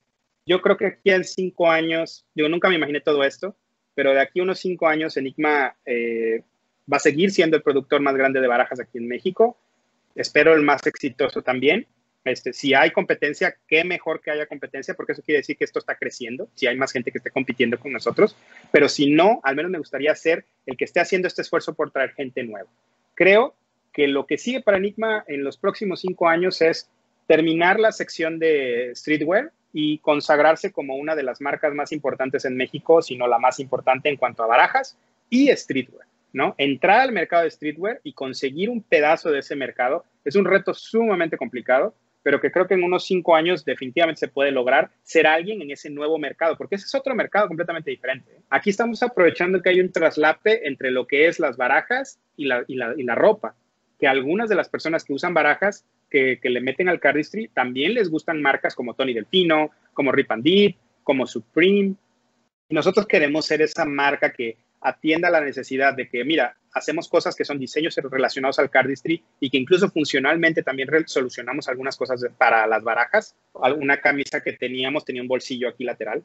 yo 0.45 0.62
creo 0.62 0.78
que 0.78 0.88
aquí 0.88 1.12
en 1.12 1.24
cinco 1.24 1.70
años, 1.70 2.26
yo 2.36 2.50
nunca 2.50 2.70
me 2.70 2.76
imaginé 2.76 3.02
todo 3.02 3.24
esto, 3.24 3.56
pero 3.95 4.14
de 4.14 4.22
aquí 4.22 4.40
a 4.40 4.44
unos 4.44 4.60
cinco 4.60 4.88
años 4.88 5.18
Enigma 5.18 5.76
eh, 5.86 6.44
va 6.91 6.98
a 6.98 7.02
seguir 7.02 7.32
siendo 7.32 7.58
el 7.58 7.64
productor 7.64 8.02
más 8.02 8.16
grande 8.16 8.41
de 8.41 8.48
barajas 8.48 8.80
aquí 8.80 8.98
en 8.98 9.08
México. 9.08 9.58
Espero 10.16 10.54
el 10.54 10.62
más 10.62 10.86
exitoso 10.86 11.41
también. 11.41 11.88
Este, 12.26 12.54
si 12.54 12.74
hay 12.74 12.91
competencia, 12.91 13.58
qué 13.68 13.84
mejor 13.84 14.22
que 14.22 14.32
haya 14.32 14.45
competencia, 14.45 14.94
porque 14.94 15.12
eso 15.12 15.22
quiere 15.22 15.40
decir 15.40 15.58
que 15.58 15.66
esto 15.66 15.80
está 15.80 15.95
creciendo, 15.95 16.48
si 16.56 16.68
hay 16.68 16.78
más 16.78 16.91
gente 16.94 17.12
que 17.12 17.18
esté 17.18 17.32
compitiendo 17.32 17.78
con 17.78 17.91
nosotros, 17.91 18.38
pero 18.72 18.88
si 18.88 19.12
no, 19.12 19.41
al 19.44 19.56
menos 19.56 19.72
me 19.72 19.78
gustaría 19.78 20.16
ser 20.16 20.45
el 20.66 20.78
que 20.78 20.86
esté 20.86 21.02
haciendo 21.02 21.28
este 21.28 21.41
esfuerzo 21.41 21.74
por 21.74 21.91
traer 21.91 22.12
gente 22.14 22.44
nueva. 22.44 22.70
Creo 23.14 23.56
que 23.94 24.07
lo 24.07 24.26
que 24.26 24.38
sigue 24.38 24.61
para 24.61 24.78
Enigma 24.78 25.24
en 25.28 25.44
los 25.44 25.57
próximos 25.57 26.02
cinco 26.02 26.28
años 26.28 26.61
es 26.61 26.90
terminar 27.28 27.80
la 27.80 27.91
sección 27.91 28.40
de 28.40 28.91
streetwear, 28.95 29.52
y 29.74 29.98
consagrarse 29.98 30.72
como 30.72 30.95
una 30.95 31.15
de 31.15 31.24
las 31.24 31.41
marcas 31.41 31.74
más 31.74 31.91
importantes 31.91 32.45
en 32.45 32.56
México, 32.56 33.02
sino 33.02 33.28
la 33.28 33.40
más 33.40 33.60
importante 33.60 34.07
en 34.07 34.18
cuanto 34.18 34.44
a 34.44 34.48
barajas 34.48 34.95
y 35.30 35.48
streetwear, 35.49 36.06
¿no? 36.32 36.53
Entrar 36.60 37.02
al 37.02 37.11
mercado 37.11 37.44
de 37.44 37.52
streetwear 37.52 37.99
y 38.03 38.14
conseguir 38.14 38.70
un 38.70 38.84
pedazo 38.84 39.32
de 39.32 39.40
ese 39.40 39.56
mercado 39.56 40.06
es 40.24 40.36
un 40.36 40.45
reto 40.45 40.76
sumamente 40.76 41.38
complicado, 41.38 41.95
pero 42.22 42.40
que 42.40 42.52
creo 42.52 42.68
que 42.68 42.76
en 42.76 42.84
unos 42.84 43.06
cinco 43.06 43.36
años 43.36 43.65
definitivamente 43.65 44.20
se 44.20 44.28
puede 44.28 44.52
lograr 44.52 44.91
ser 45.02 45.26
alguien 45.26 45.61
en 45.61 45.72
ese 45.72 45.90
nuevo 45.90 46.20
mercado, 46.20 46.56
porque 46.56 46.76
ese 46.76 46.86
es 46.86 46.95
otro 46.95 47.15
mercado 47.15 47.48
completamente 47.48 47.90
diferente. 47.90 48.32
Aquí 48.52 48.70
estamos 48.70 49.02
aprovechando 49.02 49.61
que 49.61 49.70
hay 49.70 49.82
un 49.82 49.91
traslape 49.91 50.68
entre 50.68 50.91
lo 50.91 51.07
que 51.07 51.28
es 51.28 51.40
las 51.40 51.57
barajas 51.57 52.20
y 52.38 52.45
la, 52.45 52.64
y 52.68 52.76
la, 52.76 52.94
y 52.95 53.03
la 53.03 53.15
ropa, 53.15 53.56
que 54.03 54.07
algunas 54.09 54.49
de 54.49 54.55
las 54.55 54.67
personas 54.67 55.05
que 55.05 55.13
usan 55.13 55.34
barajas 55.34 55.85
que, 56.09 56.38
le 56.43 56.59
meten 56.59 56.89
al 56.89 56.99
cardistry, 56.99 57.47
también 57.47 57.93
les 57.93 58.09
gustan 58.09 58.41
marcas 58.41 58.75
como 58.75 58.95
Tony 58.95 59.13
Delfino, 59.13 59.71
como 59.93 60.11
Rip 60.11 60.30
and 60.30 60.43
Deep, 60.43 60.75
como 61.03 61.25
Supreme. 61.25 61.95
nosotros 62.67 63.07
queremos 63.07 63.45
ser 63.45 63.61
esa 63.61 63.85
marca 63.85 64.34
que 64.34 64.57
atienda 64.81 65.30
la 65.30 65.39
necesidad 65.39 65.93
de 65.93 66.09
que, 66.09 66.25
mira, 66.25 66.53
hacemos 66.73 67.07
cosas 67.07 67.34
que 67.34 67.45
son 67.45 67.57
diseños 67.57 67.95
relacionados 67.95 68.59
al 68.59 68.69
cardistry 68.69 69.23
y 69.39 69.49
que 69.49 69.57
incluso 69.57 69.89
funcionalmente 69.89 70.63
también 70.63 70.89
solucionamos 71.05 71.69
algunas 71.69 71.95
cosas 71.95 72.25
para 72.38 72.67
las 72.67 72.84
barajas. 72.84 73.38
Una 73.53 74.01
camisa 74.01 74.41
que 74.41 74.51
teníamos 74.51 75.05
tenía 75.05 75.21
un 75.21 75.30
bolsillo 75.30 75.69
aquí 75.69 75.85
lateral. 75.85 76.21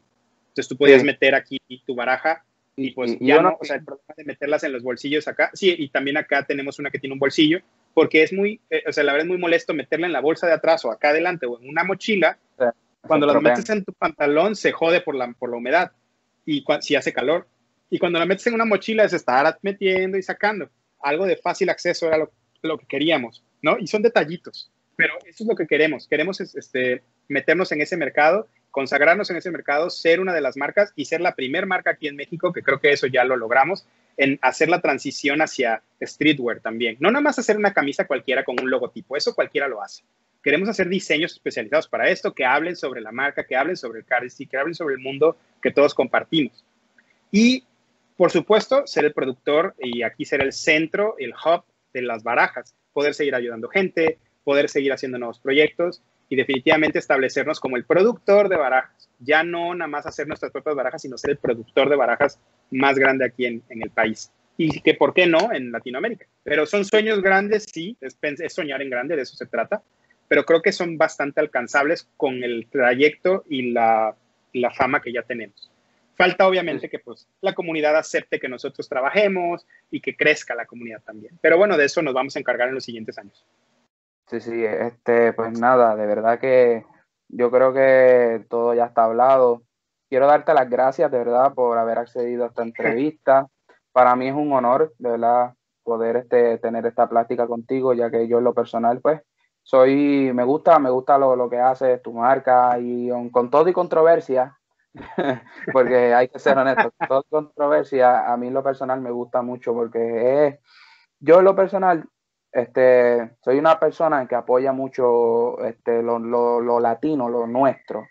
Entonces 0.49 0.67
tú 0.67 0.77
podías 0.77 1.05
meter 1.05 1.37
aquí 1.37 1.61
tu 1.87 1.95
baraja 1.95 2.45
y 2.79 2.93
pues 2.93 3.17
ya 3.19 3.43
no, 3.43 3.59
o 3.61 3.65
sea, 3.65 3.77
el 3.77 3.85
problema 3.85 4.15
de 4.17 4.25
meterlas 4.25 4.63
en 4.63 4.73
los 4.73 4.85
bolsillos 4.85 5.27
acá. 5.27 5.51
Sí, 5.53 5.75
y 5.77 5.89
también 5.89 6.17
acá 6.17 6.45
tenemos 6.45 6.79
una 6.79 6.91
que 6.91 7.01
tiene 7.01 7.13
un 7.13 7.19
bolsillo 7.19 7.61
porque 7.93 8.23
es 8.23 8.33
muy, 8.33 8.61
eh, 8.71 8.85
o 8.87 8.93
sea, 8.93 9.03
la 9.03 9.13
verdad 9.13 9.27
es 9.27 9.31
muy 9.31 9.39
molesto 9.39 9.75
meterla 9.75 10.07
en 10.07 10.13
la 10.13 10.21
bolsa 10.21 10.47
de 10.47 10.53
atrás 10.53 10.85
o 10.85 10.93
acá 10.93 11.09
adelante 11.09 11.45
o 11.47 11.61
en 11.61 11.69
una 11.69 11.83
mochila. 11.83 12.39
cuando 13.03 13.27
la 13.27 13.41
metes 13.41 13.69
en 13.71 13.85
tu 13.85 13.93
pantalón 13.93 14.55
se 14.55 14.71
jode 14.71 15.01
por 15.01 15.17
la, 15.17 15.33
por 15.33 15.51
la 15.51 15.57
humedad 15.57 15.91
y 16.47 16.65
si 16.81 16.95
hace 16.95 17.13
calor. 17.13 17.49
Y 17.91 17.99
cuando 17.99 18.21
la 18.21 18.27
metes 18.27 18.47
en 18.47 18.55
una 18.55 18.65
mochila 18.65 19.03
es 19.03 19.13
estar 19.13 19.59
metiendo 19.63 20.17
y 20.17 20.23
sacando. 20.23 20.71
Algo 21.03 21.27
de 21.27 21.37
fácil 21.37 21.71
acceso 21.71 22.07
era 22.07 22.19
lo, 22.19 22.31
lo 22.63 22.79
que 22.79 22.87
queríamos, 22.87 23.43
¿no? 23.61 23.77
Y 23.79 23.89
son 23.89 24.03
detallitos, 24.03 24.71
pero 24.95 25.15
eso 25.27 25.43
es 25.43 25.49
lo 25.49 25.57
que 25.57 25.67
queremos. 25.67 26.07
Queremos 26.07 26.41
este, 26.41 27.03
meternos 27.27 27.73
en 27.73 27.81
ese 27.81 27.97
mercado, 27.97 28.47
consagrarnos 28.79 29.29
en 29.29 29.37
ese 29.37 29.51
mercado, 29.51 29.91
ser 29.91 30.21
una 30.21 30.33
de 30.33 30.41
las 30.41 30.57
marcas 30.57 30.93
y 30.95 31.07
ser 31.07 31.21
la 31.21 31.35
primer 31.35 31.67
marca 31.67 31.91
aquí 31.91 32.07
en 32.07 32.15
México, 32.15 32.53
que 32.53 32.63
creo 32.63 32.79
que 32.79 32.93
eso 32.93 33.09
ya 33.09 33.25
lo 33.25 33.37
logramos, 33.37 33.85
en 34.17 34.39
hacer 34.41 34.69
la 34.69 34.81
transición 34.81 35.43
hacia 35.43 35.83
streetwear 36.01 36.61
también. 36.61 36.97
No 37.01 37.11
nada 37.11 37.21
más 37.21 37.41
hacer 37.41 37.57
una 37.57 37.75
camisa 37.75 38.07
cualquiera 38.07 38.45
con 38.45 38.55
un 38.63 38.71
logotipo, 38.71 39.17
eso 39.17 39.35
cualquiera 39.35 39.67
lo 39.67 39.83
hace. 39.83 40.05
Queremos 40.45 40.69
hacer 40.69 40.89
diseños 40.89 41.33
especializados 41.33 41.89
para 41.89 42.09
esto, 42.09 42.33
que 42.33 42.45
hablen 42.45 42.77
sobre 42.77 43.01
la 43.01 43.11
marca, 43.11 43.45
que 43.45 43.57
hablen 43.57 43.77
sobre 43.77 43.99
el 43.99 44.05
cardistry, 44.05 44.47
que 44.47 44.59
hablen 44.59 44.77
sobre 44.77 44.95
el 44.95 45.01
mundo 45.01 45.37
que 45.61 45.73
todos 45.73 45.93
compartimos. 45.93 46.65
Y, 47.33 47.65
por 48.17 48.31
supuesto, 48.31 48.87
ser 48.87 49.07
el 49.07 49.13
productor 49.13 49.75
y 49.81 50.05
aquí 50.05 50.25
ser 50.25 50.41
el 50.41 50.53
centro, 50.53 51.17
el 51.19 51.33
hub 51.33 51.65
de 51.93 52.03
las 52.03 52.23
barajas, 52.23 52.77
poder 52.93 53.13
seguir 53.13 53.35
ayudando 53.35 53.69
gente, 53.69 54.19
poder 54.45 54.69
seguir 54.69 54.93
haciendo 54.93 55.19
nuevos 55.19 55.41
proyectos 55.41 56.01
y 56.29 56.37
definitivamente 56.37 56.99
establecernos 56.99 57.61
como 57.61 57.77
el 57.77 57.85
productor 57.85 58.49
de 58.49 58.57
barajas. 58.57 59.09
Ya 59.19 59.43
no 59.43 59.75
nada 59.75 59.89
más 59.89 60.07
hacer 60.07 60.29
nuestras 60.29 60.53
propias 60.53 60.77
barajas, 60.77 61.03
sino 61.03 61.17
ser 61.17 61.31
el 61.31 61.39
productor 61.39 61.89
de 61.89 61.97
barajas 61.97 62.39
más 62.71 62.99
grande 62.99 63.25
aquí 63.25 63.47
en, 63.47 63.63
el 63.69 63.91
país. 63.91 64.31
Y 64.57 64.81
que, 64.81 64.95
¿por 64.95 65.15
qué 65.15 65.27
no?, 65.27 65.53
en 65.53 65.73
Latinoamérica. 65.73 66.27
Pero 66.43 66.67
son 66.67 66.85
sueños 66.85 67.23
grandes, 67.23 67.67
sí, 67.73 67.97
es, 68.01 68.17
soñar 68.53 68.83
en 68.83 68.91
grande, 68.91 69.17
de 69.17 69.23
eso 69.23 69.37
se 69.37 69.47
trata, 69.47 69.83
pero 70.27 70.45
creo 70.45 70.61
que 70.61 70.73
son 70.73 70.99
bastante 70.99 71.41
alcanzables 71.41 72.09
con 72.17 72.45
el 72.45 72.67
trayecto 72.69 73.45
y 73.49 73.71
la, 73.71 74.15
la 74.53 74.71
fama 74.73 75.01
que 75.01 75.13
ya 75.13 75.23
tenemos. 75.23 75.71
Falta 76.17 76.49
obviamente 76.49 76.91
que 76.91 76.99
pues 76.99 77.29
la 77.41 77.55
comunidad 77.55 77.97
acepte 77.97 78.41
que 78.41 78.49
nosotros 78.49 78.89
trabajemos 78.89 79.65
y 79.89 80.01
que 80.01 80.17
crezca 80.17 80.55
la 80.57 80.67
comunidad 80.67 81.01
también. 81.03 81.39
Pero 81.41 81.57
bueno, 81.57 81.77
de 81.77 81.85
eso 81.85 82.03
nos 82.03 82.13
vamos 82.13 82.35
a 82.35 82.41
encargar 82.41 82.69
en 82.69 82.75
los 82.75 82.85
siguientes 82.85 83.17
años. 83.19 83.45
Sí, 84.29 84.41
sí, 84.41 84.65
este, 84.65 85.33
pues 85.33 85.59
nada, 85.59 85.97
de 85.97 86.07
verdad 86.07 86.39
que 86.39 86.85
yo 87.29 87.51
creo 87.51 87.73
que 87.73 88.45
todo 88.51 88.75
ya 88.75 88.87
está 88.87 89.05
hablado. 89.05 89.63
Quiero 90.11 90.27
darte 90.27 90.53
las 90.53 90.69
gracias 90.69 91.11
de 91.11 91.19
verdad 91.19 91.55
por 91.55 91.79
haber 91.79 91.99
accedido 91.99 92.45
a 92.45 92.49
esta 92.49 92.63
entrevista. 92.63 93.49
Para 93.93 94.15
mí 94.17 94.29
es 94.29 94.35
un 94.35 94.53
honor, 94.53 94.95
de 94.99 95.11
verdad, 95.11 95.55
poder 95.83 96.17
este, 96.17 96.59
tener 96.59 96.85
esta 96.87 97.09
plática 97.09 97.47
contigo, 97.47 97.95
ya 97.95 98.11
que 98.11 98.29
yo 98.29 98.39
en 98.39 98.45
lo 98.45 98.55
personal, 98.55 99.01
pues, 99.01 99.23
soy, 99.63 100.31
me 100.35 100.45
gusta, 100.45 100.79
me 100.79 100.91
gusta 100.91 101.19
lo, 101.19 101.35
lo 101.35 101.49
que 101.49 101.59
haces, 101.59 102.03
tu 102.03 102.13
marca, 102.13 102.79
y 102.79 103.11
con 103.33 103.51
todo 103.51 103.69
y 103.69 103.73
controversia, 103.73 104.59
porque 105.73 106.15
hay 106.15 106.29
que 106.29 106.39
ser 106.39 106.59
honesto, 106.59 106.93
con 106.99 107.09
todo 107.09 107.25
y 107.27 107.31
controversia, 107.31 108.31
a 108.31 108.37
mí 108.37 108.49
en 108.49 108.55
lo 108.55 108.63
personal 108.63 109.01
me 109.01 109.11
gusta 109.11 109.43
mucho, 109.43 109.75
porque 109.75 110.47
es, 110.47 110.59
yo 111.21 111.39
en 111.39 111.45
lo 111.45 111.57
personal, 111.57 112.05
este, 112.53 113.37
soy 113.43 113.59
una 113.59 113.79
persona 113.79 114.27
que 114.27 114.35
apoya 114.35 114.73
mucho 114.73 115.61
este, 115.65 116.03
lo, 116.03 116.19
lo, 116.19 116.61
lo 116.61 116.81
latino, 116.81 117.29
lo 117.29 117.47
nuestro, 117.47 118.07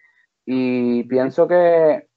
y 0.45 1.03
pienso 1.03 1.47
que, 1.47 2.07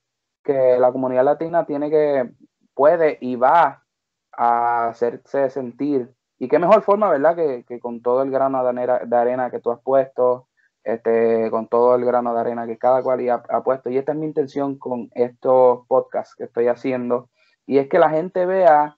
que 0.45 0.79
la 0.79 0.93
comunidad 0.93 1.25
latina 1.25 1.67
tiene 1.67 1.91
que, 1.91 2.31
puede 2.75 3.19
y 3.21 3.37
va 3.37 3.85
a 4.33 4.89
hacerse 4.89 5.51
sentir. 5.51 6.15
Y 6.39 6.49
qué 6.49 6.59
mejor 6.59 6.83
forma, 6.83 7.11
¿verdad? 7.11 7.37
Que, 7.37 7.65
que 7.69 7.79
con 7.79 8.01
todo 8.01 8.23
el 8.23 8.31
grano 8.31 8.65
de 8.65 9.17
arena, 9.17 9.51
que 9.51 9.61
tú 9.61 9.71
has 9.71 9.81
puesto, 9.83 10.49
este, 10.83 11.51
con 11.51 11.69
todo 11.69 11.95
el 11.95 12.05
grano 12.05 12.33
de 12.33 12.41
arena 12.41 12.67
que 12.67 12.79
cada 12.79 13.03
cual 13.03 13.29
ha, 13.29 13.43
ha, 13.49 13.63
puesto. 13.63 13.91
Y 13.91 13.99
esta 13.99 14.13
es 14.13 14.19
mi 14.19 14.27
intención 14.27 14.79
con 14.79 15.11
estos 15.15 15.87
podcasts 15.89 16.35
que 16.35 16.45
estoy 16.45 16.69
haciendo. 16.69 17.29
Y 17.67 17.79
es 17.79 17.89
que 17.89 17.99
la 17.99 18.09
gente 18.09 18.47
vea, 18.47 18.97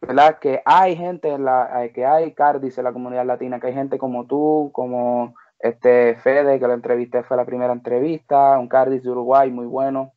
¿verdad? 0.00 0.38
Que 0.38 0.62
hay 0.64 0.96
gente, 0.96 1.30
en 1.30 1.44
la, 1.44 1.90
que 1.94 2.06
hay 2.06 2.32
Cardis 2.34 2.78
en 2.78 2.84
la 2.84 2.92
comunidad 2.92 3.26
latina, 3.26 3.60
que 3.60 3.68
hay 3.68 3.74
gente 3.74 3.98
como 3.98 4.26
tú, 4.26 4.70
como 4.72 5.34
este 5.58 6.16
Fede, 6.16 6.58
que 6.58 6.66
lo 6.66 6.74
entrevisté, 6.74 7.22
fue 7.22 7.36
la 7.36 7.46
primera 7.46 7.72
entrevista, 7.72 8.58
un 8.58 8.68
Cardis 8.68 9.02
de 9.02 9.10
Uruguay 9.10 9.50
muy 9.50 9.66
bueno. 9.66 10.12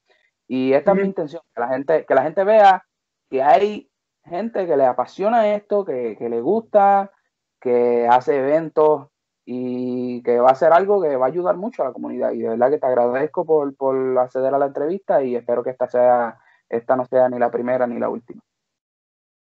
Y 0.47 0.73
esta 0.73 0.91
es 0.91 0.97
mi 0.97 1.03
intención, 1.03 1.41
que 1.53 1.61
la 1.61 1.67
gente, 1.69 2.05
que 2.05 2.15
la 2.15 2.23
gente 2.23 2.43
vea 2.43 2.83
que 3.29 3.43
hay 3.43 3.89
gente 4.25 4.65
que 4.65 4.77
le 4.77 4.85
apasiona 4.85 5.53
esto, 5.55 5.85
que, 5.85 6.15
que 6.17 6.29
le 6.29 6.41
gusta, 6.41 7.11
que 7.59 8.07
hace 8.09 8.37
eventos 8.37 9.09
y 9.45 10.21
que 10.23 10.39
va 10.39 10.51
a 10.51 10.55
ser 10.55 10.73
algo 10.73 11.01
que 11.01 11.15
va 11.15 11.25
a 11.25 11.29
ayudar 11.29 11.57
mucho 11.57 11.81
a 11.81 11.87
la 11.87 11.93
comunidad. 11.93 12.31
Y 12.31 12.39
de 12.39 12.49
verdad 12.49 12.69
que 12.69 12.79
te 12.79 12.85
agradezco 12.85 13.45
por, 13.45 13.75
por 13.75 14.17
acceder 14.19 14.53
a 14.53 14.59
la 14.59 14.67
entrevista 14.67 15.23
y 15.23 15.35
espero 15.35 15.63
que 15.63 15.71
esta 15.71 15.87
sea, 15.87 16.39
esta 16.69 16.95
no 16.95 17.05
sea 17.05 17.29
ni 17.29 17.39
la 17.39 17.51
primera 17.51 17.87
ni 17.87 17.99
la 17.99 18.09
última. 18.09 18.41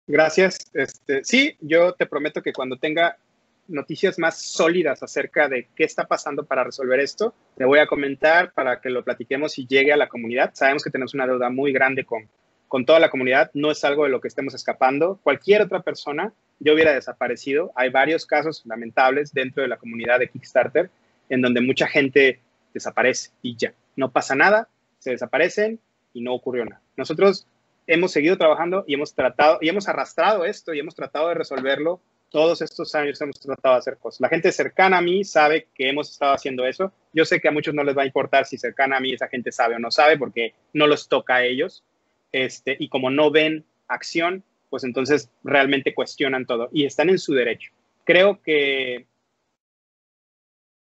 Gracias. 0.06 0.70
Este, 0.74 1.24
sí, 1.24 1.56
yo 1.60 1.94
te 1.94 2.06
prometo 2.06 2.42
que 2.42 2.52
cuando 2.52 2.76
tenga 2.76 3.16
noticias 3.68 4.18
más 4.18 4.40
sólidas 4.42 5.02
acerca 5.02 5.48
de 5.48 5.68
qué 5.74 5.84
está 5.84 6.06
pasando 6.06 6.44
para 6.44 6.64
resolver 6.64 7.00
esto, 7.00 7.34
te 7.56 7.64
voy 7.64 7.78
a 7.78 7.86
comentar 7.86 8.52
para 8.52 8.80
que 8.80 8.90
lo 8.90 9.04
platiquemos 9.04 9.58
y 9.58 9.66
llegue 9.66 9.92
a 9.92 9.96
la 9.96 10.08
comunidad. 10.08 10.50
Sabemos 10.54 10.82
que 10.82 10.90
tenemos 10.90 11.14
una 11.14 11.26
deuda 11.26 11.48
muy 11.50 11.72
grande 11.72 12.04
con, 12.04 12.28
con 12.68 12.84
toda 12.84 13.00
la 13.00 13.10
comunidad, 13.10 13.50
no 13.54 13.70
es 13.70 13.84
algo 13.84 14.04
de 14.04 14.10
lo 14.10 14.20
que 14.20 14.28
estemos 14.28 14.54
escapando. 14.54 15.20
Cualquier 15.22 15.62
otra 15.62 15.82
persona 15.82 16.32
yo 16.58 16.74
hubiera 16.74 16.92
desaparecido. 16.92 17.72
Hay 17.74 17.90
varios 17.90 18.26
casos 18.26 18.62
lamentables 18.66 19.32
dentro 19.32 19.62
de 19.62 19.68
la 19.68 19.76
comunidad 19.76 20.18
de 20.18 20.28
Kickstarter 20.28 20.90
en 21.28 21.40
donde 21.40 21.60
mucha 21.60 21.86
gente 21.86 22.40
desaparece 22.74 23.30
y 23.42 23.56
ya, 23.56 23.74
no 23.96 24.10
pasa 24.10 24.34
nada, 24.34 24.68
se 24.98 25.10
desaparecen 25.10 25.80
y 26.12 26.20
no 26.20 26.34
ocurrió 26.34 26.64
nada. 26.64 26.80
Nosotros 26.96 27.46
hemos 27.86 28.12
seguido 28.12 28.36
trabajando 28.36 28.84
y 28.86 28.94
hemos 28.94 29.14
tratado 29.14 29.59
y 29.60 29.68
hemos 29.68 29.88
arrastrado 29.88 30.44
esto 30.44 30.74
y 30.74 30.80
hemos 30.80 30.94
tratado 30.94 31.28
de 31.28 31.34
resolverlo. 31.34 32.00
Todos 32.30 32.62
estos 32.62 32.94
años 32.94 33.20
hemos 33.20 33.38
tratado 33.38 33.74
de 33.74 33.80
hacer 33.80 33.98
cosas. 33.98 34.20
La 34.20 34.30
gente 34.30 34.50
cercana 34.52 34.98
a 34.98 35.02
mí 35.02 35.22
sabe 35.22 35.68
que 35.74 35.90
hemos 35.90 36.10
estado 36.10 36.32
haciendo 36.32 36.64
eso. 36.64 36.90
Yo 37.12 37.26
sé 37.26 37.40
que 37.40 37.48
a 37.48 37.52
muchos 37.52 37.74
no 37.74 37.84
les 37.84 37.96
va 37.96 38.02
a 38.02 38.06
importar 38.06 38.46
si 38.46 38.56
cercana 38.56 38.96
a 38.96 39.00
mí 39.00 39.12
esa 39.12 39.28
gente 39.28 39.52
sabe 39.52 39.74
o 39.74 39.78
no 39.78 39.90
sabe 39.90 40.16
porque 40.16 40.54
no 40.72 40.86
los 40.86 41.09
toca 41.09 41.36
a 41.36 41.44
ellos. 41.44 41.84
Este, 42.32 42.76
y 42.78 42.88
como 42.88 43.10
no 43.10 43.30
ven 43.30 43.66
acción, 43.86 44.42
pues 44.70 44.84
entonces 44.84 45.30
realmente 45.44 45.94
cuestionan 45.94 46.46
todo 46.46 46.70
y 46.72 46.86
están 46.86 47.10
en 47.10 47.18
su 47.18 47.34
derecho. 47.34 47.72
Creo 48.04 48.40
que 48.42 49.06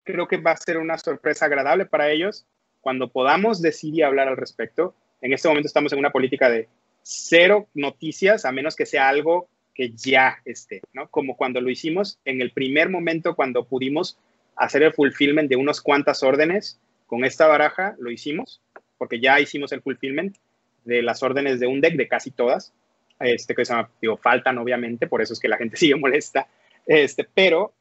creo 0.03 0.27
que 0.27 0.37
va 0.37 0.51
a 0.51 0.57
ser 0.57 0.77
una 0.77 0.97
sorpresa 0.97 1.45
agradable 1.45 1.85
para 1.85 2.11
ellos 2.11 2.45
cuando 2.81 3.11
podamos 3.11 3.61
decidir 3.61 4.03
hablar 4.03 4.27
al 4.27 4.37
respecto. 4.37 4.93
En 5.23 5.31
este 5.31 5.47
momento 5.47 5.67
estamos 5.67 5.93
en 5.93 5.99
una 5.99 6.11
política 6.11 6.49
de 6.49 6.67
cero 7.01 7.67
noticias, 7.73 8.43
a 8.43 8.51
menos 8.51 8.75
que 8.75 8.85
sea 8.85 9.07
algo 9.07 9.47
que 9.73 9.91
ya 9.91 10.41
esté, 10.43 10.81
¿no? 10.91 11.07
Como 11.07 11.37
cuando 11.37 11.61
lo 11.61 11.69
hicimos 11.69 12.19
en 12.25 12.41
el 12.41 12.51
primer 12.51 12.89
momento 12.89 13.33
cuando 13.33 13.63
pudimos 13.63 14.17
hacer 14.57 14.83
el 14.83 14.93
fulfillment 14.93 15.49
de 15.49 15.55
unas 15.55 15.79
cuantas 15.79 16.23
órdenes 16.23 16.77
con 17.07 17.23
esta 17.23 17.47
baraja, 17.47 17.95
lo 17.99 18.11
hicimos, 18.11 18.61
porque 18.97 19.21
ya 19.21 19.39
hicimos 19.39 19.71
el 19.71 19.81
fulfillment 19.81 20.35
de 20.83 21.01
las 21.01 21.23
órdenes 21.23 21.61
de 21.61 21.67
un 21.67 21.79
deck, 21.79 21.95
de 21.95 22.09
casi 22.09 22.29
todas, 22.31 22.73
este, 23.21 23.55
que 23.55 23.63
se 23.63 23.73
llama, 23.73 23.89
digo, 24.01 24.17
faltan 24.17 24.57
obviamente, 24.57 25.07
por 25.07 25.21
eso 25.21 25.31
es 25.31 25.39
que 25.39 25.47
la 25.47 25.57
gente 25.57 25.77
sigue 25.77 25.95
molesta, 25.95 26.47
este, 26.85 27.23
pero 27.23 27.73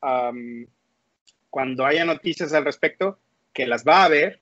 cuando 1.50 1.84
haya 1.84 2.04
noticias 2.04 2.52
al 2.52 2.64
respecto, 2.64 3.18
que 3.52 3.66
las 3.66 3.84
va 3.84 4.02
a 4.02 4.04
haber, 4.04 4.38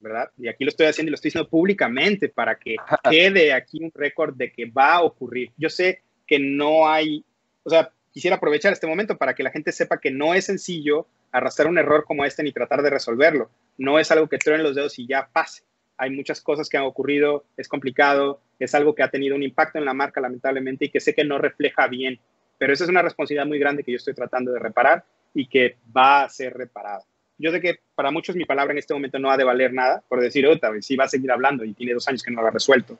¿verdad? 0.00 0.30
Y 0.36 0.48
aquí 0.48 0.64
lo 0.64 0.70
estoy 0.70 0.86
haciendo 0.86 1.08
y 1.08 1.12
lo 1.12 1.14
estoy 1.16 1.30
diciendo 1.30 1.48
públicamente 1.48 2.28
para 2.28 2.58
que 2.58 2.76
quede 3.10 3.52
aquí 3.52 3.82
un 3.82 3.92
récord 3.94 4.34
de 4.34 4.52
que 4.52 4.66
va 4.66 4.94
a 4.94 5.02
ocurrir. 5.02 5.50
Yo 5.56 5.68
sé 5.68 6.02
que 6.26 6.38
no 6.38 6.88
hay, 6.88 7.24
o 7.64 7.70
sea, 7.70 7.90
quisiera 8.10 8.36
aprovechar 8.36 8.72
este 8.72 8.86
momento 8.86 9.16
para 9.16 9.34
que 9.34 9.42
la 9.42 9.50
gente 9.50 9.72
sepa 9.72 9.98
que 9.98 10.10
no 10.10 10.34
es 10.34 10.46
sencillo 10.46 11.06
arrastrar 11.32 11.68
un 11.68 11.78
error 11.78 12.04
como 12.04 12.24
este 12.24 12.42
ni 12.42 12.52
tratar 12.52 12.82
de 12.82 12.90
resolverlo. 12.90 13.50
No 13.76 13.98
es 13.98 14.10
algo 14.10 14.28
que 14.28 14.38
truenen 14.38 14.64
los 14.64 14.74
dedos 14.74 14.98
y 14.98 15.06
ya 15.06 15.28
pase 15.32 15.62
hay 15.98 16.10
muchas 16.10 16.40
cosas 16.40 16.68
que 16.68 16.76
han 16.76 16.84
ocurrido, 16.84 17.44
es 17.56 17.68
complicado, 17.68 18.40
es 18.58 18.74
algo 18.74 18.94
que 18.94 19.02
ha 19.02 19.10
tenido 19.10 19.34
un 19.34 19.42
impacto 19.42 19.78
en 19.78 19.84
la 19.84 19.92
marca 19.92 20.20
lamentablemente 20.20 20.86
y 20.86 20.90
que 20.90 21.00
sé 21.00 21.12
que 21.12 21.24
no 21.24 21.38
refleja 21.38 21.88
bien, 21.88 22.20
pero 22.56 22.72
esa 22.72 22.84
es 22.84 22.90
una 22.90 23.02
responsabilidad 23.02 23.46
muy 23.46 23.58
grande 23.58 23.82
que 23.82 23.92
yo 23.92 23.96
estoy 23.96 24.14
tratando 24.14 24.52
de 24.52 24.60
reparar 24.60 25.04
y 25.34 25.48
que 25.48 25.76
va 25.94 26.22
a 26.22 26.28
ser 26.28 26.54
reparada. 26.54 27.04
Yo 27.38 27.50
sé 27.50 27.60
que 27.60 27.78
para 27.94 28.10
muchos 28.10 28.36
mi 28.36 28.44
palabra 28.44 28.72
en 28.72 28.78
este 28.78 28.94
momento 28.94 29.18
no 29.18 29.30
ha 29.30 29.36
de 29.36 29.44
valer 29.44 29.72
nada, 29.72 30.02
por 30.08 30.20
decir, 30.20 30.46
otra 30.46 30.70
vez, 30.70 30.84
sí 30.84 30.96
va 30.96 31.04
a 31.04 31.08
seguir 31.08 31.30
hablando 31.30 31.64
y 31.64 31.72
tiene 31.72 31.94
dos 31.94 32.08
años 32.08 32.22
que 32.22 32.30
no 32.30 32.42
lo 32.42 32.48
ha 32.48 32.50
resuelto. 32.50 32.98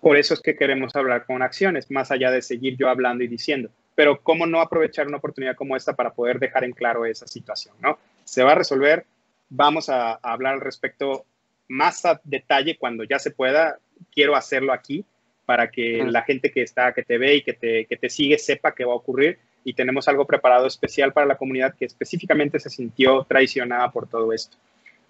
Por 0.00 0.16
eso 0.16 0.34
es 0.34 0.40
que 0.40 0.56
queremos 0.56 0.94
hablar 0.94 1.26
con 1.26 1.42
acciones, 1.42 1.90
más 1.90 2.10
allá 2.10 2.30
de 2.30 2.42
seguir 2.42 2.76
yo 2.76 2.88
hablando 2.88 3.24
y 3.24 3.28
diciendo. 3.28 3.70
Pero 3.94 4.20
¿cómo 4.22 4.46
no 4.46 4.60
aprovechar 4.60 5.08
una 5.08 5.16
oportunidad 5.16 5.56
como 5.56 5.74
esta 5.76 5.94
para 5.94 6.12
poder 6.12 6.38
dejar 6.38 6.64
en 6.64 6.72
claro 6.72 7.04
esa 7.04 7.26
situación? 7.26 7.74
¿no? 7.80 7.98
Se 8.24 8.44
va 8.44 8.52
a 8.52 8.54
resolver, 8.54 9.06
vamos 9.48 9.88
a, 9.88 10.12
a 10.12 10.18
hablar 10.22 10.54
al 10.54 10.60
respecto 10.60 11.24
más 11.66 12.04
a 12.04 12.20
detalle 12.24 12.76
cuando 12.78 13.04
ya 13.04 13.18
se 13.18 13.30
pueda, 13.30 13.78
quiero 14.12 14.36
hacerlo 14.36 14.72
aquí 14.72 15.04
para 15.48 15.70
que 15.70 16.04
la 16.04 16.22
gente 16.22 16.50
que 16.50 16.60
está, 16.60 16.92
que 16.92 17.02
te 17.02 17.16
ve 17.16 17.36
y 17.36 17.42
que 17.42 17.54
te, 17.54 17.86
que 17.86 17.96
te 17.96 18.10
sigue 18.10 18.36
sepa 18.38 18.74
qué 18.74 18.84
va 18.84 18.92
a 18.92 18.96
ocurrir 18.96 19.38
y 19.68 19.74
tenemos 19.74 20.08
algo 20.08 20.26
preparado 20.26 20.66
especial 20.66 21.12
para 21.12 21.26
la 21.26 21.36
comunidad 21.36 21.74
que 21.74 21.84
específicamente 21.84 22.58
se 22.58 22.70
sintió 22.70 23.24
traicionada 23.28 23.90
por 23.90 24.08
todo 24.08 24.32
esto. 24.32 24.56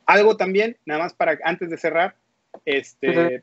Algo 0.05 0.37
también, 0.37 0.77
nada 0.85 1.05
más 1.05 1.15
para 1.15 1.39
antes 1.45 1.71
de 1.71 1.77
cerrar, 1.77 2.17
este, 2.65 3.09
uh 3.09 3.13
-huh. 3.13 3.43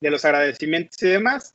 de 0.00 0.10
los 0.10 0.24
agradecimientos 0.24 1.00
y 1.04 1.08
demás, 1.08 1.54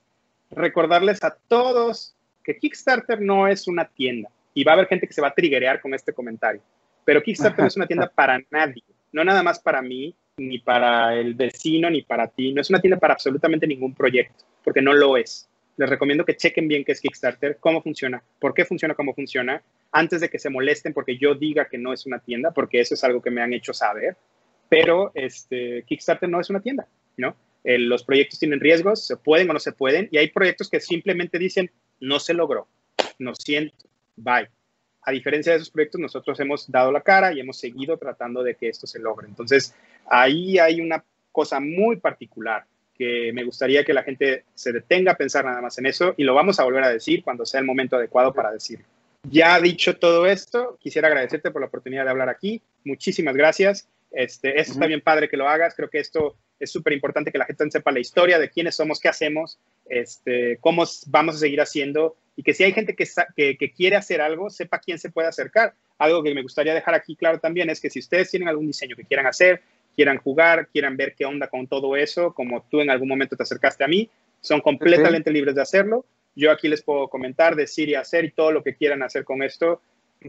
recordarles 0.49 1.22
a 1.26 1.35
todos 1.49 2.15
que 2.41 2.57
Kickstarter 2.57 3.19
no 3.19 3.49
es 3.49 3.68
una 3.68 3.84
tienda 3.85 4.30
y 4.53 4.64
va 4.64 4.72
a 4.72 4.76
haber 4.76 4.88
gente 4.88 5.07
que 5.07 5.14
se 5.14 5.22
va 5.22 5.27
a 5.27 5.34
triggerear 5.34 5.81
con 5.81 5.94
este 5.94 6.14
comentario, 6.14 6.61
pero 7.03 7.22
Kickstarter 7.22 7.60
no 7.60 7.68
es 7.68 7.76
una 7.76 7.88
tienda 7.88 8.07
para 8.15 8.40
nadie, 8.49 8.84
no 9.11 9.26
nada 9.26 9.44
más 9.44 9.60
para 9.60 9.81
mí, 9.81 10.15
ni 10.38 10.60
para 10.60 11.15
el 11.15 11.34
vecino, 11.34 11.90
ni 11.90 12.02
para 12.02 12.27
ti. 12.27 12.53
No 12.53 12.61
es 12.61 12.69
una 12.69 12.80
tienda 12.80 12.98
para 12.98 13.14
absolutamente 13.14 13.68
ningún 13.68 13.94
proyecto, 13.94 14.45
porque 14.64 14.81
no 14.81 14.94
lo 14.94 15.18
es. 15.18 15.49
Les 15.77 15.89
recomiendo 15.89 16.25
que 16.25 16.37
chequen 16.37 16.67
bien 16.67 16.83
qué 16.83 16.91
es 16.91 17.01
Kickstarter, 17.01 17.57
cómo 17.59 17.81
funciona, 17.81 18.23
por 18.39 18.53
qué 18.53 18.65
funciona, 18.65 18.93
cómo 18.93 19.13
funciona, 19.13 19.61
antes 19.91 20.21
de 20.21 20.29
que 20.29 20.39
se 20.39 20.49
molesten 20.49 20.93
porque 20.93 21.17
yo 21.17 21.35
diga 21.35 21.65
que 21.65 21.77
no 21.77 21.93
es 21.93 22.05
una 22.05 22.19
tienda, 22.19 22.51
porque 22.51 22.79
eso 22.79 22.93
es 22.93 23.03
algo 23.03 23.21
que 23.21 23.31
me 23.31 23.41
han 23.41 23.53
hecho 23.53 23.73
saber. 23.73 24.15
Pero 24.69 25.11
este, 25.13 25.83
Kickstarter 25.83 26.29
no 26.29 26.39
es 26.39 26.49
una 26.49 26.61
tienda, 26.61 26.87
¿no? 27.17 27.35
Eh, 27.63 27.77
los 27.79 28.03
proyectos 28.03 28.39
tienen 28.39 28.59
riesgos, 28.59 29.05
se 29.05 29.17
pueden 29.17 29.49
o 29.49 29.53
no 29.53 29.59
se 29.59 29.71
pueden, 29.71 30.09
y 30.11 30.17
hay 30.17 30.29
proyectos 30.29 30.69
que 30.69 30.79
simplemente 30.79 31.39
dicen, 31.39 31.71
no 31.99 32.19
se 32.19 32.33
logró, 32.33 32.67
no 33.19 33.33
siento, 33.35 33.87
bye 34.15 34.49
a 35.05 35.11
diferencia 35.11 35.51
de 35.51 35.57
esos 35.57 35.69
proyectos, 35.69 35.99
nosotros 35.99 36.39
hemos 36.39 36.69
dado 36.71 36.91
la 36.91 37.01
cara 37.01 37.33
y 37.33 37.39
hemos 37.39 37.57
seguido 37.57 37.97
tratando 37.97 38.41
de 38.43 38.55
que 38.55 38.69
esto 38.69 38.87
se 38.87 38.99
logre. 38.99 39.27
Entonces, 39.27 39.75
ahí 40.05 40.57
hay 40.59 40.79
una 40.79 41.03
cosa 41.31 41.59
muy 41.59 41.97
particular 41.97 42.65
que 42.98 43.32
me 43.34 43.44
gustaría 43.44 43.84
que 43.84 43.94
la 43.94 44.03
gente 44.03 44.45
se 44.53 44.72
detenga 44.72 45.14
a 45.14 45.18
pensar 45.18 45.45
nada 45.45 45.61
más 45.61 45.78
en 45.78 45.86
eso 45.86 46.14
y 46.18 46.24
lo 46.24 46.34
vamos 46.34 46.60
a 46.60 46.64
volver 46.64 46.84
a 46.84 46.90
decir 46.90 47.24
cuando 47.24 47.45
sea 47.45 47.60
el 47.60 47.65
momento 47.65 47.95
adecuado 47.95 48.34
para 48.34 48.52
decirlo. 48.52 48.86
Ya 49.30 49.60
dicho 49.60 49.98
todo 49.98 50.26
esto, 50.26 50.78
quisiera 50.80 51.07
agradecerte 51.07 51.52
por 51.52 51.61
la 51.61 51.68
oportunidad 51.68 52.03
de 52.03 52.10
hablar 52.10 52.30
aquí. 52.30 52.61
Muchísimas 52.84 53.36
gracias. 53.36 53.88
Este, 54.11 54.60
esto 54.60 54.74
uh 54.74 54.74
-huh. 54.74 54.78
está 54.78 54.88
bien 54.88 55.02
padre 55.02 55.30
que 55.30 55.38
lo 55.38 55.48
hagas. 55.48 55.74
Creo 55.76 55.90
que 55.90 55.99
esto 55.99 56.36
es 56.60 56.72
súper 56.72 56.94
importante 56.94 57.32
que 57.32 57.38
la 57.38 57.45
gente 57.45 57.70
sepa 57.72 57.91
la 57.91 57.99
historia 57.99 58.40
de 58.40 58.49
quiénes 58.49 58.76
somos, 58.76 58.99
qué 58.99 59.10
hacemos, 59.10 59.60
este, 59.88 60.57
cómo 60.60 60.84
vamos 61.07 61.36
a 61.36 61.40
seguir 61.40 61.61
haciendo 61.61 62.15
y 62.36 62.44
que 62.44 62.53
si 62.53 62.64
hay 62.64 62.74
gente 62.74 62.95
que, 62.95 63.06
que, 63.36 63.72
quiere 63.72 63.95
hacer 63.95 64.22
algo, 64.22 64.49
sepa 64.49 64.80
quién 64.80 64.98
se 64.98 65.11
puede 65.11 65.28
acercar. 65.28 65.74
Algo 65.99 66.24
que 66.24 66.34
me 66.34 66.41
gustaría 66.41 66.74
dejar 66.74 66.95
aquí 66.95 67.15
claro 67.15 67.40
también 67.40 67.70
es 67.70 67.80
que 67.80 67.90
si 67.90 67.99
ustedes 67.99 68.32
tienen 68.32 68.49
algún 68.49 68.68
diseño 68.68 68.95
que 68.95 69.03
quieran 69.03 69.28
hacer, 69.28 69.61
quieran 69.95 70.18
jugar, 70.18 70.68
quieran 70.68 70.98
ver 70.98 71.15
qué 71.15 71.26
onda 71.26 71.48
con 71.48 71.68
todo 71.68 71.95
eso, 71.95 72.34
como 72.34 72.64
tú 72.70 72.82
en 72.82 72.90
algún 72.90 73.07
momento 73.07 73.36
te 73.36 73.44
acercaste 73.44 73.84
a 73.84 73.88
mí, 73.88 74.10
son 74.41 74.61
completamente 74.61 75.32
libres 75.32 75.56
de 75.56 75.61
hacerlo. 75.61 76.06
Yo 76.36 76.52
aquí 76.52 76.68
les 76.68 76.82
puedo 76.82 77.07
comentar, 77.07 77.56
decir 77.56 77.90
y 77.90 77.95
hacer 77.95 78.26
y 78.26 78.32
todo 78.32 78.52
lo 78.52 78.64
que 78.64 78.76
quieran 78.76 79.03
hacer 79.03 79.24
con 79.24 79.44
esto. 79.44 79.82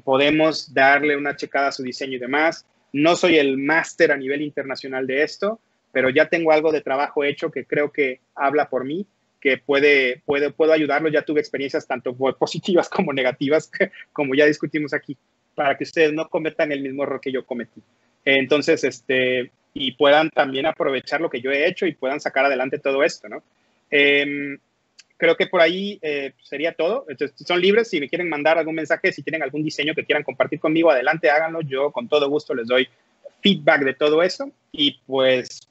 Podemos 0.04 0.72
darle 0.72 1.16
una 1.16 1.36
checada 1.36 1.68
a 1.68 1.72
su 1.72 1.82
diseño 1.82 2.16
y 2.16 2.20
demás. 2.20 2.66
No 2.92 3.16
soy 3.16 3.38
el 3.38 3.58
máster 3.58 4.12
a 4.12 4.16
nivel 4.16 4.42
internacional 4.42 5.06
de 5.06 5.22
esto, 5.22 5.58
pero 5.92 6.10
ya 6.10 6.28
tengo 6.28 6.52
algo 6.52 6.72
de 6.72 6.80
trabajo 6.80 7.24
hecho 7.24 7.50
que 7.50 7.64
creo 7.64 7.90
que 7.90 8.20
habla 8.34 8.68
por 8.68 8.84
mí 8.84 9.06
que 9.44 9.58
puede, 9.58 10.22
puede, 10.24 10.50
puedo 10.50 10.72
ayudarlo. 10.72 11.10
Ya 11.10 11.22
tuve 11.22 11.40
experiencias 11.40 11.86
tanto 11.86 12.16
positivas 12.16 12.88
como 12.88 13.12
negativas, 13.12 13.70
como 14.12 14.34
ya 14.34 14.46
discutimos 14.46 14.94
aquí, 14.94 15.18
para 15.54 15.76
que 15.76 15.84
ustedes 15.84 16.14
no 16.14 16.28
cometan 16.30 16.72
el 16.72 16.80
mismo 16.80 17.02
error 17.02 17.20
que 17.20 17.30
yo 17.30 17.44
cometí. 17.44 17.82
Entonces, 18.24 18.84
este, 18.84 19.50
y 19.72 19.92
puedan 19.92 20.30
también 20.30 20.66
aprovechar 20.66 21.20
lo 21.20 21.30
que 21.30 21.40
yo 21.40 21.50
he 21.50 21.66
hecho 21.66 21.86
y 21.86 21.94
puedan 21.94 22.20
sacar 22.20 22.44
adelante 22.44 22.78
todo 22.78 23.02
esto, 23.02 23.28
¿no? 23.28 23.42
Em, 23.90 24.58
creo 25.16 25.36
que 25.36 25.46
por 25.46 25.60
ahí 25.60 25.98
eh, 26.02 26.32
sería 26.42 26.74
todo. 26.74 27.04
Entonces, 27.08 27.46
son 27.46 27.60
libres. 27.60 27.88
Si 27.90 28.00
me 28.00 28.08
quieren 28.08 28.28
mandar 28.28 28.58
algún 28.58 28.74
mensaje, 28.74 29.12
si 29.12 29.22
tienen 29.22 29.42
algún 29.42 29.62
diseño 29.62 29.94
que 29.94 30.04
quieran 30.04 30.22
compartir 30.22 30.60
conmigo, 30.60 30.90
adelante, 30.90 31.30
háganlo. 31.30 31.60
Yo 31.60 31.90
con 31.92 32.08
todo 32.08 32.28
gusto 32.28 32.54
les 32.54 32.66
doy 32.66 32.88
feedback 33.42 33.82
de 33.82 33.94
todo 33.94 34.22
eso. 34.22 34.50
Y 34.72 35.00
pues, 35.06 35.68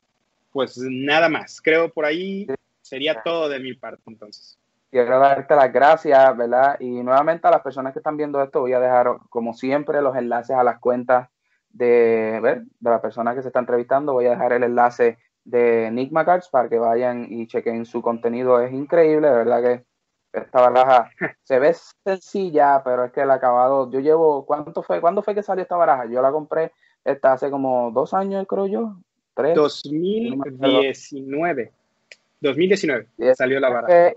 pues 0.51 0.77
nada 0.77 1.29
más. 1.29 1.61
Creo 1.61 1.89
por 1.89 2.05
ahí 2.05 2.47
Sería 2.83 3.23
todo 3.23 3.47
de 3.47 3.59
mi 3.59 3.73
parte 3.73 4.03
entonces. 4.07 4.59
Quiero 4.91 5.17
darte 5.17 5.55
las 5.55 5.71
gracias, 5.73 6.37
¿verdad? 6.37 6.75
Y 6.79 6.85
nuevamente 6.85 7.47
a 7.47 7.51
las 7.51 7.61
personas 7.61 7.93
que 7.93 7.99
están 7.99 8.17
viendo 8.17 8.43
esto, 8.43 8.59
voy 8.59 8.73
a 8.73 8.79
dejar, 8.79 9.07
como 9.29 9.53
siempre, 9.53 10.01
los 10.01 10.15
enlaces 10.15 10.55
a 10.55 10.63
las 10.63 10.79
cuentas 10.79 11.29
de, 11.73 12.39
¿ver? 12.41 12.63
de 12.79 12.89
la 12.89 13.01
persona 13.01 13.35
que 13.35 13.41
se 13.41 13.49
está 13.49 13.59
entrevistando. 13.59 14.13
Voy 14.13 14.27
a 14.27 14.31
dejar 14.31 14.53
el 14.53 14.63
enlace 14.63 15.17
de 15.43 15.87
Enigma 15.87 16.23
Cards 16.23 16.47
para 16.49 16.69
que 16.69 16.79
vayan 16.79 17.27
y 17.29 17.47
chequen 17.47 17.85
su 17.85 18.01
contenido. 18.01 18.61
Es 18.61 18.71
increíble, 18.71 19.29
de 19.29 19.35
verdad 19.35 19.61
que 19.61 19.83
esta 20.33 20.61
baraja 20.61 21.11
se 21.43 21.59
ve 21.59 21.75
sencilla, 22.05 22.81
pero 22.83 23.05
es 23.05 23.11
que 23.11 23.21
el 23.21 23.31
acabado, 23.31 23.89
yo 23.91 23.99
llevo, 23.99 24.45
¿cuánto 24.45 24.81
fue? 24.81 25.01
¿Cuándo 25.01 25.21
fue 25.21 25.35
que 25.35 25.43
salió 25.43 25.63
esta 25.63 25.75
baraja? 25.75 26.05
Yo 26.05 26.21
la 26.21 26.31
compré 26.31 26.71
esta 27.03 27.33
hace 27.33 27.51
como 27.51 27.91
dos 27.91 28.13
años, 28.13 28.45
creo 28.47 28.67
yo. 28.67 28.95
Tres. 29.33 29.55
2019. 29.55 31.71
2019 32.39 33.07
salió 33.35 33.59
la 33.59 33.69
baraja. 33.69 34.13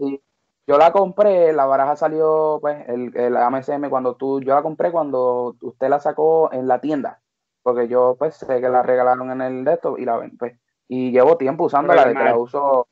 yo 0.66 0.78
la 0.78 0.92
compré, 0.92 1.52
la 1.52 1.64
baraja 1.64 1.96
salió, 1.96 2.58
pues, 2.60 2.88
el, 2.88 3.16
el 3.16 3.36
AMSM 3.36 3.88
cuando 3.88 4.16
tú, 4.16 4.40
yo 4.40 4.54
la 4.54 4.62
compré 4.62 4.90
cuando 4.90 5.56
usted 5.60 5.88
la 5.88 6.00
sacó 6.00 6.52
en 6.52 6.66
la 6.66 6.80
tienda, 6.80 7.20
porque 7.66 7.88
yo, 7.88 8.14
pues, 8.16 8.36
sé 8.36 8.60
que 8.60 8.68
la 8.68 8.84
regalaron 8.84 9.28
en 9.32 9.40
el 9.40 9.64
de 9.64 9.72
esto 9.72 9.98
y 9.98 10.04
la 10.04 10.16
ven, 10.16 10.38
pues, 10.38 10.56
y 10.86 11.10
llevo 11.10 11.36
tiempo 11.36 11.64
usándola, 11.64 12.04
de 12.04 12.14
que 12.14 12.22
la 12.22 12.36
uso, 12.36 12.86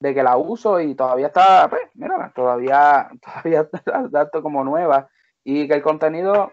de 0.00 0.12
que 0.12 0.22
la 0.22 0.36
uso 0.36 0.80
y 0.80 0.94
todavía 0.94 1.28
está, 1.28 1.66
pues, 1.70 1.80
mira, 1.94 2.30
todavía, 2.34 3.08
todavía 3.24 3.66
está 4.22 4.42
como 4.42 4.64
nueva 4.64 5.08
y 5.42 5.66
que 5.66 5.72
el 5.72 5.82
contenido, 5.82 6.52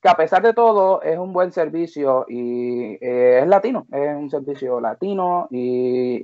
que 0.00 0.08
a 0.08 0.14
pesar 0.14 0.42
de 0.42 0.54
todo 0.54 1.02
es 1.02 1.18
un 1.18 1.32
buen 1.32 1.50
servicio 1.50 2.26
y 2.28 2.92
eh, 3.04 3.40
es 3.40 3.48
latino, 3.48 3.88
es 3.90 4.16
un 4.16 4.30
servicio 4.30 4.80
latino 4.80 5.48
y 5.50 6.22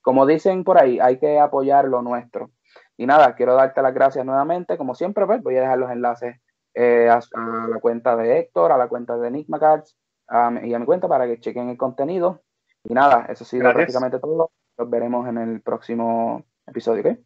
como 0.00 0.24
dicen 0.24 0.64
por 0.64 0.80
ahí, 0.80 1.00
hay 1.00 1.18
que 1.18 1.38
apoyar 1.38 1.84
lo 1.84 2.00
nuestro. 2.00 2.50
Y 2.96 3.04
nada, 3.04 3.34
quiero 3.34 3.56
darte 3.56 3.82
las 3.82 3.92
gracias 3.92 4.24
nuevamente. 4.24 4.78
Como 4.78 4.94
siempre, 4.94 5.26
pues, 5.26 5.42
voy 5.42 5.58
a 5.58 5.60
dejar 5.60 5.78
los 5.78 5.90
enlaces 5.90 6.36
eh, 6.72 7.10
a, 7.10 7.20
la 7.68 7.78
cuenta 7.78 8.16
de 8.16 8.38
Héctor, 8.38 8.72
a 8.72 8.78
la 8.78 8.88
cuenta 8.88 9.18
de 9.18 9.28
Enigma 9.28 9.58
Cards 9.58 9.94
y 10.28 10.74
a 10.74 10.78
mi 10.78 10.86
cuenta 10.86 11.08
para 11.08 11.26
que 11.26 11.40
chequen 11.40 11.68
el 11.68 11.76
contenido. 11.76 12.42
Y 12.84 12.94
nada, 12.94 13.26
eso 13.28 13.44
ha 13.44 13.46
sido 13.46 13.72
prácticamente 13.72 14.18
todo. 14.18 14.50
Nos 14.76 14.90
veremos 14.90 15.28
en 15.28 15.38
el 15.38 15.60
próximo 15.60 16.44
episodio. 16.66 17.16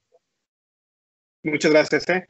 Muchas 1.43 1.73
gracias. 1.73 2.09
¿eh? 2.09 2.29